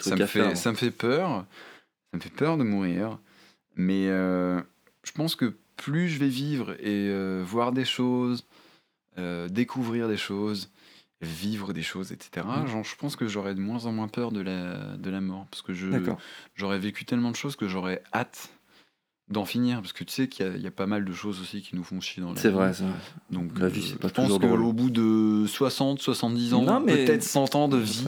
Ça 0.00 0.14
me 0.14 0.26
faire. 0.26 0.50
fait, 0.50 0.54
ça 0.54 0.70
me 0.70 0.76
fait 0.76 0.92
peur, 0.92 1.44
ça 2.12 2.16
me 2.18 2.20
fait 2.22 2.30
peur 2.32 2.56
de 2.56 2.62
mourir, 2.62 3.18
mais 3.74 4.06
euh, 4.08 4.60
je 5.04 5.12
pense 5.12 5.36
que 5.36 5.56
plus 5.76 6.08
je 6.08 6.18
vais 6.18 6.28
vivre 6.28 6.72
et 6.80 7.08
euh, 7.08 7.42
voir 7.44 7.72
des 7.72 7.84
choses, 7.84 8.46
euh, 9.18 9.48
découvrir 9.48 10.08
des 10.08 10.16
choses, 10.16 10.70
vivre 11.20 11.72
des 11.72 11.82
choses, 11.82 12.12
etc. 12.12 12.46
Mm. 12.46 12.66
Genre, 12.66 12.84
je 12.84 12.96
pense 12.96 13.16
que 13.16 13.26
j'aurais 13.26 13.54
de 13.54 13.60
moins 13.60 13.86
en 13.86 13.92
moins 13.92 14.08
peur 14.08 14.32
de 14.32 14.40
la, 14.40 14.96
de 14.96 15.10
la 15.10 15.20
mort. 15.20 15.46
Parce 15.50 15.62
que 15.62 15.72
je, 15.72 15.88
j'aurais 16.54 16.78
vécu 16.78 17.04
tellement 17.04 17.30
de 17.30 17.36
choses 17.36 17.56
que 17.56 17.68
j'aurais 17.68 18.02
hâte 18.12 18.50
d'en 19.30 19.44
finir. 19.44 19.80
Parce 19.80 19.92
que 19.92 20.04
tu 20.04 20.12
sais 20.12 20.28
qu'il 20.28 20.44
y 20.46 20.48
a, 20.48 20.52
il 20.54 20.62
y 20.62 20.66
a 20.66 20.70
pas 20.70 20.86
mal 20.86 21.04
de 21.04 21.12
choses 21.12 21.40
aussi 21.40 21.62
qui 21.62 21.76
nous 21.76 21.84
font 21.84 22.00
chier 22.00 22.22
dans 22.22 22.32
la 22.32 22.36
C'est 22.40 22.48
vie. 22.48 22.54
vrai, 22.54 22.72
c'est 22.74 22.84
vrai. 22.84 22.92
Donc, 23.30 23.58
La 23.58 23.68
vie, 23.68 23.80
euh, 23.80 23.84
c'est 23.92 23.98
pas 23.98 24.08
je 24.08 24.12
pense 24.12 24.38
qu'au 24.38 24.72
bout 24.72 24.90
de 24.90 25.46
60, 25.46 26.00
70 26.00 26.54
ans, 26.54 26.80
mais- 26.80 27.04
peut-être 27.06 27.22
100 27.22 27.54
ans 27.54 27.68
de 27.68 27.78
vie, 27.78 28.04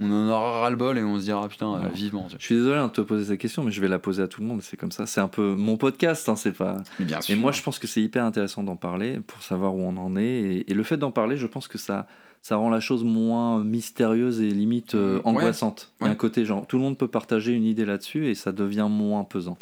on 0.00 0.10
en 0.10 0.28
aura 0.28 0.60
ras-le-bol 0.62 0.98
et 0.98 1.02
on 1.04 1.18
se 1.18 1.24
dira, 1.24 1.46
putain, 1.48 1.72
euh, 1.74 1.80
Ouais. 1.84 1.90
vivement. 1.94 2.26
Je 2.36 2.44
suis 2.44 2.56
désolé 2.56 2.76
hein, 2.78 2.88
de 2.88 2.92
te 2.92 3.00
poser 3.00 3.24
cette 3.26 3.38
question, 3.40 3.62
mais 3.62 3.70
je 3.70 3.80
vais 3.80 3.88
la 3.88 3.98
poser 4.00 4.22
à 4.22 4.28
tout 4.28 4.40
le 4.40 4.46
monde. 4.48 4.60
C'est 4.62 4.76
comme 4.76 4.90
ça. 4.92 5.06
C'est 5.06 5.20
un 5.20 5.28
peu 5.28 5.54
mon 5.54 5.76
podcast. 5.76 6.28
Hein, 6.28 6.36
c'est 6.36 6.52
pas. 6.52 6.82
Mais 6.98 7.04
bien 7.06 7.18
Et 7.20 7.22
sûr. 7.22 7.36
moi, 7.38 7.52
je 7.52 7.62
pense 7.62 7.78
que 7.78 7.86
c'est 7.86 8.02
hyper 8.02 8.24
intéressant 8.24 8.62
d'en 8.64 8.76
parler 8.76 9.20
pour 9.26 9.42
savoir 9.42 9.74
où 9.74 9.80
on 9.82 9.96
en 9.96 10.16
est. 10.16 10.24
Et, 10.24 10.70
et 10.70 10.74
le 10.74 10.82
fait 10.82 10.96
d'en 10.96 11.12
parler, 11.12 11.36
je 11.36 11.46
pense 11.46 11.68
que 11.68 11.78
ça, 11.78 12.06
ça 12.42 12.56
rend 12.56 12.70
la 12.70 12.80
chose 12.80 13.04
moins 13.04 13.62
mystérieuse 13.64 14.40
et 14.40 14.50
limite 14.50 14.94
euh, 14.96 15.20
angoissante. 15.24 15.92
Il 16.00 16.06
y 16.06 16.08
a 16.08 16.12
un 16.12 16.16
côté 16.16 16.44
genre, 16.44 16.66
tout 16.66 16.76
le 16.76 16.82
monde 16.82 16.98
peut 16.98 17.08
partager 17.08 17.52
une 17.52 17.64
idée 17.64 17.84
là-dessus 17.84 18.26
et 18.28 18.34
ça 18.34 18.50
devient 18.52 18.88
moins 18.90 19.22
pesant. 19.24 19.56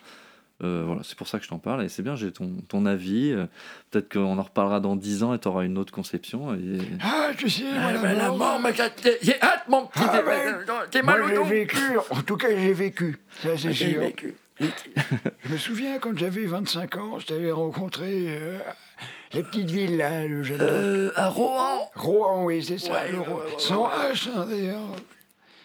Euh, 0.64 0.82
voilà, 0.86 1.02
c'est 1.04 1.16
pour 1.16 1.28
ça 1.28 1.38
que 1.38 1.44
je 1.44 1.50
t'en 1.50 1.58
parle 1.58 1.84
et 1.84 1.88
c'est 1.88 2.02
bien, 2.02 2.16
j'ai 2.16 2.32
ton, 2.32 2.50
ton 2.68 2.86
avis. 2.86 3.30
Euh, 3.32 3.46
Peut-être 3.90 4.12
qu'on 4.12 4.38
en 4.38 4.42
reparlera 4.42 4.80
dans 4.80 4.96
10 4.96 5.22
ans 5.22 5.34
et 5.34 5.38
tu 5.38 5.46
auras 5.46 5.64
une 5.64 5.78
autre 5.78 5.92
conception. 5.92 6.54
Et... 6.54 6.78
Ah, 7.02 7.28
tu 7.36 7.48
sais, 7.48 7.62
moi, 7.64 7.72
Ah, 7.94 7.98
ben, 8.02 8.18
la 8.18 8.30
mort, 8.32 8.60
ça- 8.74 8.88
j'ai 9.22 9.40
hâte, 9.40 9.64
mon 9.68 9.86
petit. 9.86 10.00
Ah, 10.02 10.18
t'es- 10.90 11.02
ben, 11.02 11.04
Moi, 11.04 11.18
mal 11.28 11.38
au 11.38 11.44
vécu, 11.44 11.76
en 12.10 12.22
tout 12.22 12.36
cas, 12.36 12.48
j'ai 12.50 12.72
vécu, 12.72 13.18
ça 13.42 13.50
c'est 13.56 13.72
J'ai 13.72 13.90
sûr. 13.92 14.00
vécu. 14.00 14.34
Je 14.60 15.52
me 15.52 15.56
souviens 15.58 15.98
quand 15.98 16.16
j'avais 16.16 16.44
25 16.46 16.96
ans, 16.96 17.18
je 17.18 17.26
t'avais 17.26 17.50
rencontré 17.52 18.08
euh, 18.28 18.58
les 19.32 19.42
petites 19.42 19.70
villes 19.70 19.96
là, 19.96 20.26
le 20.26 20.42
jeune 20.44 20.58
Euh, 20.60 21.10
à 21.16 21.28
Rouen. 21.28 21.90
Rouen, 21.96 22.44
oui, 22.44 22.62
c'est 22.64 22.78
ça, 22.78 22.92
Ouais, 22.92 23.12
le 23.12 23.18
Rouen. 23.20 23.36
ouais, 23.36 23.42
ouais, 23.52 23.58
Sans. 23.58 23.88
H, 23.88 24.28
hein, 24.36 24.46
d'ailleurs. 24.48 24.78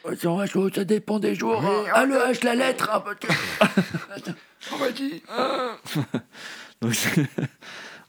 Attends, 0.07 0.39
ça 0.73 0.85
dépend 0.85 1.19
des 1.19 1.35
jours. 1.35 1.61
Hein. 1.65 1.83
Ah, 1.93 2.05
le 2.05 2.15
on- 2.15 2.31
H, 2.31 2.43
la 2.45 2.55
lettre. 2.55 2.89
hein, 2.93 3.03
parce 3.03 3.17
que- 3.19 4.31
On 4.73 4.77
m'a 4.77 4.91
dit. 4.91 5.21
Donc, 6.81 6.93
c'est- 6.95 7.27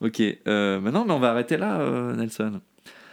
ok, 0.01 0.23
euh, 0.47 0.81
maintenant, 0.81 1.05
mais 1.05 1.13
on 1.13 1.21
va 1.21 1.31
arrêter 1.31 1.57
là, 1.57 1.81
euh, 1.81 2.15
Nelson. 2.15 2.61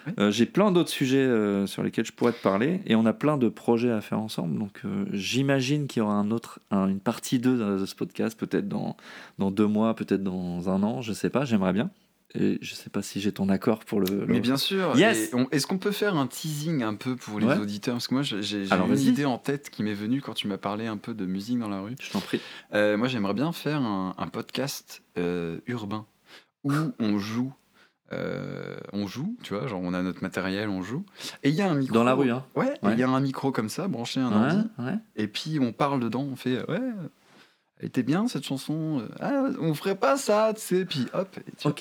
Oui. 0.08 0.14
Euh, 0.20 0.32
J'ai 0.32 0.46
plein 0.46 0.72
d'autres 0.72 0.90
sujets 0.90 1.18
euh, 1.18 1.68
sur 1.68 1.84
lesquels 1.84 2.06
je 2.06 2.14
pourrais 2.14 2.32
te 2.32 2.42
parler 2.42 2.80
et 2.86 2.96
on 2.96 3.06
a 3.06 3.12
plein 3.14 3.38
de 3.38 3.50
projets 3.50 3.92
à 3.92 4.00
faire 4.00 4.20
ensemble. 4.20 4.58
Donc 4.58 4.80
euh, 4.86 5.06
j'imagine 5.12 5.88
qu'il 5.88 6.00
y 6.02 6.04
aura 6.04 6.14
un 6.14 6.32
autre, 6.32 6.60
un- 6.72 6.88
une 6.88 7.02
partie 7.02 7.40
2 7.40 7.80
de 7.80 7.86
ce 7.86 7.94
podcast, 7.94 8.40
peut-être 8.40 8.70
dans, 8.70 8.96
dans 9.38 9.52
deux 9.52 9.68
mois, 9.68 9.96
peut-être 9.96 10.24
dans 10.24 10.70
un 10.70 10.82
an, 10.84 11.02
je 11.02 11.12
sais 11.12 11.30
pas, 11.30 11.44
j'aimerais 11.44 11.74
bien. 11.74 11.90
Et 12.40 12.60
je 12.62 12.76
sais 12.76 12.90
pas 12.90 13.02
si 13.02 13.20
j'ai 13.20 13.32
ton 13.32 13.50
accord 13.50 13.80
pour 13.80 14.00
le. 14.00 14.06
le- 14.22 14.26
Mais 14.28 14.40
bien 14.40 14.58
sûr. 14.58 14.96
Yes. 14.98 15.32
Est-ce 15.52 15.66
qu'on 15.68 15.78
peut 15.80 15.92
faire 15.92 16.16
un 16.16 16.28
teasing 16.28 16.84
un 16.84 16.94
peu 16.94 17.16
pour 17.16 17.40
les 17.40 17.48
Ouais. 17.48 17.58
auditeurs? 17.58 17.96
Parce 17.96 18.08
que 18.08 18.14
moi, 18.14 18.24
j'ai 18.24 18.68
une 18.70 18.98
idée 19.00 19.26
en 19.26 19.38
tête 19.38 19.70
qui 19.70 19.82
m'est 19.84 19.94
venue 19.94 20.22
quand 20.22 20.34
tu 20.34 20.48
m'as 20.48 20.58
parlé 20.58 20.86
un 20.88 20.98
peu 20.98 21.14
de 21.14 21.26
musique 21.26 21.58
dans 21.60 21.70
la 21.70 21.82
rue. 21.82 21.96
Je 22.00 22.12
t'en 22.12 22.20
prie. 22.22 22.40
Euh, 22.74 22.96
moi, 22.98 23.08
j'aimerais 23.08 23.34
bien 23.34 23.52
faire 23.52 23.82
un, 23.82 24.14
un 24.18 24.28
podcast 24.28 25.02
euh, 25.18 25.58
urbain 25.68 26.06
où 26.64 26.72
on 27.00 27.18
joue. 27.18 27.54
euh, 28.14 28.78
on 28.94 29.06
joue, 29.06 29.36
tu 29.44 29.54
vois, 29.54 29.68
genre 29.68 29.82
on 29.84 29.94
a 29.94 30.02
notre 30.02 30.22
matériel, 30.24 30.70
on 30.70 30.82
joue. 30.82 31.04
Et 31.44 31.50
il 31.50 31.56
y 31.56 31.62
a 31.62 31.70
un 31.70 31.76
micro. 31.76 31.94
Dans 31.94 32.04
la 32.06 32.14
rue, 32.14 32.32
hein. 32.32 32.46
Ouais, 32.56 32.74
il 32.84 32.88
Ouais. 32.88 32.98
y 32.98 33.04
a 33.04 33.10
un 33.10 33.20
micro 33.20 33.52
comme 33.52 33.68
ça, 33.68 33.88
branché 33.90 34.22
à 34.22 34.28
un 34.28 34.32
ordi. 34.46 34.70
Ouais, 34.80 34.86
ouais. 34.86 34.94
Et 35.18 35.28
puis 35.28 35.60
on 35.60 35.74
parle 35.74 36.00
dedans, 36.00 36.22
on 36.32 36.36
fait 36.38 36.58
ouais, 36.70 36.80
elle 37.80 37.88
était 37.88 38.04
bien 38.04 38.28
cette 38.28 38.44
chanson. 38.44 39.00
euh, 39.02 39.08
Ah, 39.20 39.44
on 39.60 39.74
ferait 39.74 39.96
pas 39.96 40.18
ça, 40.18 40.52
tu 40.56 40.62
sais. 40.62 40.86
Puis 40.86 41.06
hop, 41.14 41.30
et 41.38 41.52
tu 41.52 41.64
vois. 41.64 41.72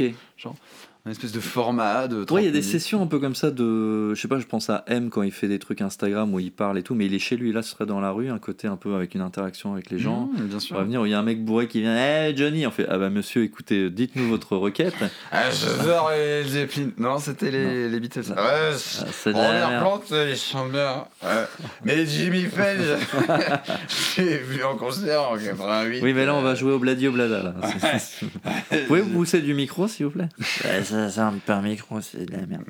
Un 1.06 1.10
espèce 1.10 1.30
de 1.32 1.38
format 1.40 2.08
de. 2.08 2.24
30 2.24 2.34
Ouais, 2.34 2.42
il 2.42 2.46
y 2.46 2.48
a 2.48 2.50
des 2.50 2.58
minutes. 2.58 2.72
sessions 2.72 3.00
un 3.00 3.06
peu 3.06 3.18
comme 3.20 3.36
ça 3.36 3.50
de. 3.52 4.12
Je 4.14 4.20
sais 4.20 4.26
pas, 4.26 4.40
je 4.40 4.44
pense 4.46 4.68
à 4.70 4.82
M 4.88 5.08
quand 5.08 5.22
il 5.22 5.30
fait 5.30 5.46
des 5.46 5.58
trucs 5.60 5.80
Instagram 5.80 6.34
où 6.34 6.40
il 6.40 6.50
parle 6.50 6.78
et 6.78 6.82
tout, 6.82 6.94
mais 6.96 7.06
il 7.06 7.14
est 7.14 7.18
chez 7.20 7.36
lui. 7.36 7.52
Là, 7.52 7.62
ce 7.62 7.70
serait 7.70 7.86
dans 7.86 8.00
la 8.00 8.10
rue, 8.10 8.28
un 8.28 8.38
côté 8.40 8.66
un 8.66 8.76
peu 8.76 8.94
avec 8.96 9.14
une 9.14 9.20
interaction 9.20 9.72
avec 9.72 9.90
les 9.90 9.98
gens. 10.00 10.28
Mmh, 10.36 10.42
bien 10.46 10.56
On 10.56 10.60
sûr. 10.60 10.76
va 10.76 10.82
venir 10.82 11.00
où 11.02 11.06
il 11.06 11.12
y 11.12 11.14
a 11.14 11.18
un 11.18 11.22
mec 11.22 11.44
bourré 11.44 11.68
qui 11.68 11.80
vient 11.80 11.96
Hey 11.96 12.36
Johnny 12.36 12.66
On 12.66 12.70
fait 12.72 12.86
Ah 12.88 12.98
bah 12.98 13.08
monsieur, 13.08 13.44
écoutez, 13.44 13.88
dites-nous 13.90 14.28
votre 14.28 14.56
requête. 14.56 14.94
Ah, 15.32 15.50
j'adore 15.50 16.10
les 16.10 16.44
Zeppelin. 16.44 16.90
Non, 16.98 17.18
c'était 17.18 17.50
les, 17.50 17.88
les 17.88 18.00
Beatles. 18.00 18.22
Non. 18.28 18.34
Ouais, 18.36 18.70
Ah, 18.72 18.72
c'est 19.12 19.30
ils 20.30 20.36
chantent 20.36 20.72
bien. 20.72 21.04
Ouais. 21.22 21.44
Mais 21.84 22.04
Jimmy 22.06 22.44
Page, 22.46 22.98
j'ai 24.16 24.38
vu 24.38 24.64
en 24.64 24.76
concert 24.76 25.22
en 25.30 25.36
88. 25.36 26.00
Oui, 26.02 26.12
mais 26.14 26.26
là 26.26 26.34
on 26.34 26.42
va 26.42 26.54
jouer 26.54 26.72
au 26.72 26.78
Bladi 26.78 27.06
Oblada. 27.08 27.42
Là. 27.42 27.54
C'est- 27.80 27.98
c'est- 27.98 28.26
vous 28.80 28.86
pouvez 28.86 29.00
vous 29.02 29.10
pousser 29.10 29.40
du 29.40 29.54
micro 29.54 29.86
s'il 29.88 30.06
vous 30.06 30.12
plaît? 30.12 30.28
Ça, 30.96 31.10
ça 31.10 31.30
me 31.30 31.38
permet 31.38 31.70
micro, 31.70 32.00
c'est 32.00 32.24
de 32.26 32.32
la 32.32 32.46
merde. 32.46 32.64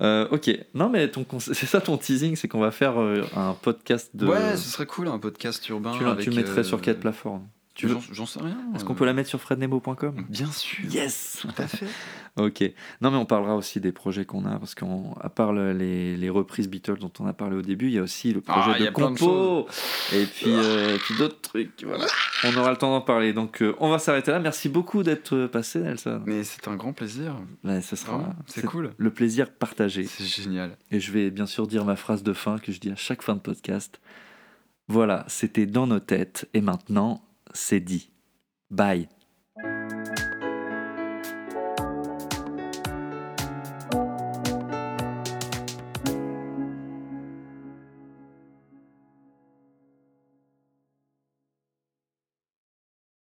Euh, 0.00 0.26
Ok, 0.32 0.50
non 0.74 0.88
mais 0.88 1.10
c'est 1.38 1.66
ça 1.66 1.80
ton 1.80 1.96
teasing, 1.96 2.34
c'est 2.34 2.48
qu'on 2.48 2.58
va 2.58 2.72
faire 2.72 3.00
euh, 3.00 3.22
un 3.36 3.54
podcast 3.54 4.10
de. 4.14 4.26
Ouais, 4.26 4.56
ce 4.56 4.68
serait 4.68 4.86
cool, 4.86 5.06
un 5.06 5.18
podcast 5.18 5.66
urbain. 5.68 5.96
tu, 5.96 6.04
avec, 6.04 6.24
tu 6.24 6.30
mettrais 6.32 6.60
euh, 6.60 6.64
sur 6.64 6.80
quelle 6.80 6.98
plateforme 6.98 7.46
tu 7.74 7.86
veux- 7.86 7.96
j'en 8.12 8.26
sais 8.26 8.40
rien. 8.40 8.56
Est-ce 8.74 8.84
qu'on 8.84 8.94
peut 8.94 9.04
la 9.04 9.12
mettre 9.12 9.28
sur 9.28 9.40
frednemo.com 9.40 10.26
Bien 10.28 10.50
sûr. 10.52 10.84
Yes 10.92 11.38
Tout 11.42 11.48
à 11.62 11.66
fait. 11.66 11.86
Ok. 12.36 12.62
Non, 13.00 13.10
mais 13.10 13.16
on 13.16 13.26
parlera 13.26 13.56
aussi 13.56 13.80
des 13.80 13.92
projets 13.92 14.24
qu'on 14.24 14.44
a, 14.46 14.58
parce 14.58 14.74
qu'à 14.74 14.86
part 15.34 15.52
le- 15.52 15.72
les, 15.72 16.16
les 16.16 16.30
reprises 16.30 16.68
Beatles 16.68 16.98
dont 16.98 17.12
on 17.20 17.26
a 17.26 17.32
parlé 17.32 17.56
au 17.56 17.62
début, 17.62 17.86
il 17.88 17.94
y 17.94 17.98
a 17.98 18.02
aussi 18.02 18.32
le 18.32 18.40
projet 18.40 18.70
Ah, 18.72 18.76
il 18.78 18.82
y 18.84 18.86
de 18.86 18.90
compo, 18.92 19.66
et 20.12 20.24
puis, 20.24 20.46
euh, 20.48 20.96
puis 20.98 21.16
d'autres 21.18 21.40
trucs. 21.40 21.84
Voilà. 21.84 22.06
On 22.44 22.56
aura 22.56 22.70
le 22.70 22.76
temps 22.76 22.90
d'en 22.90 23.00
parler. 23.00 23.32
Donc, 23.32 23.62
euh, 23.62 23.74
on 23.80 23.90
va 23.90 23.98
s'arrêter 23.98 24.30
là. 24.30 24.38
Merci 24.38 24.68
beaucoup 24.68 25.02
d'être 25.02 25.34
euh, 25.34 25.48
passé, 25.48 25.78
Nelson. 25.80 26.22
Mais 26.26 26.44
c'est 26.44 26.68
un 26.68 26.76
grand 26.76 26.92
plaisir. 26.92 27.34
Ouais, 27.64 27.80
ce 27.82 27.96
sera 27.96 28.34
c'est 28.46 28.64
cool. 28.66 28.92
le 28.96 29.10
plaisir 29.10 29.50
partagé. 29.52 30.04
C'est 30.04 30.24
génial. 30.24 30.76
Et 30.90 31.00
je 31.00 31.10
vais 31.12 31.30
bien 31.30 31.46
sûr 31.46 31.66
dire 31.66 31.84
ma 31.84 31.96
phrase 31.96 32.22
de 32.22 32.32
fin 32.32 32.58
que 32.58 32.70
je 32.72 32.78
dis 32.80 32.90
à 32.90 32.96
chaque 32.96 33.22
fin 33.22 33.34
de 33.34 33.40
podcast. 33.40 34.00
Voilà, 34.88 35.24
c'était 35.28 35.66
dans 35.66 35.86
nos 35.86 36.00
têtes, 36.00 36.46
et 36.52 36.60
maintenant, 36.60 37.22
c'est 37.54 37.80
dit. 37.80 38.10
Bye. 38.70 39.08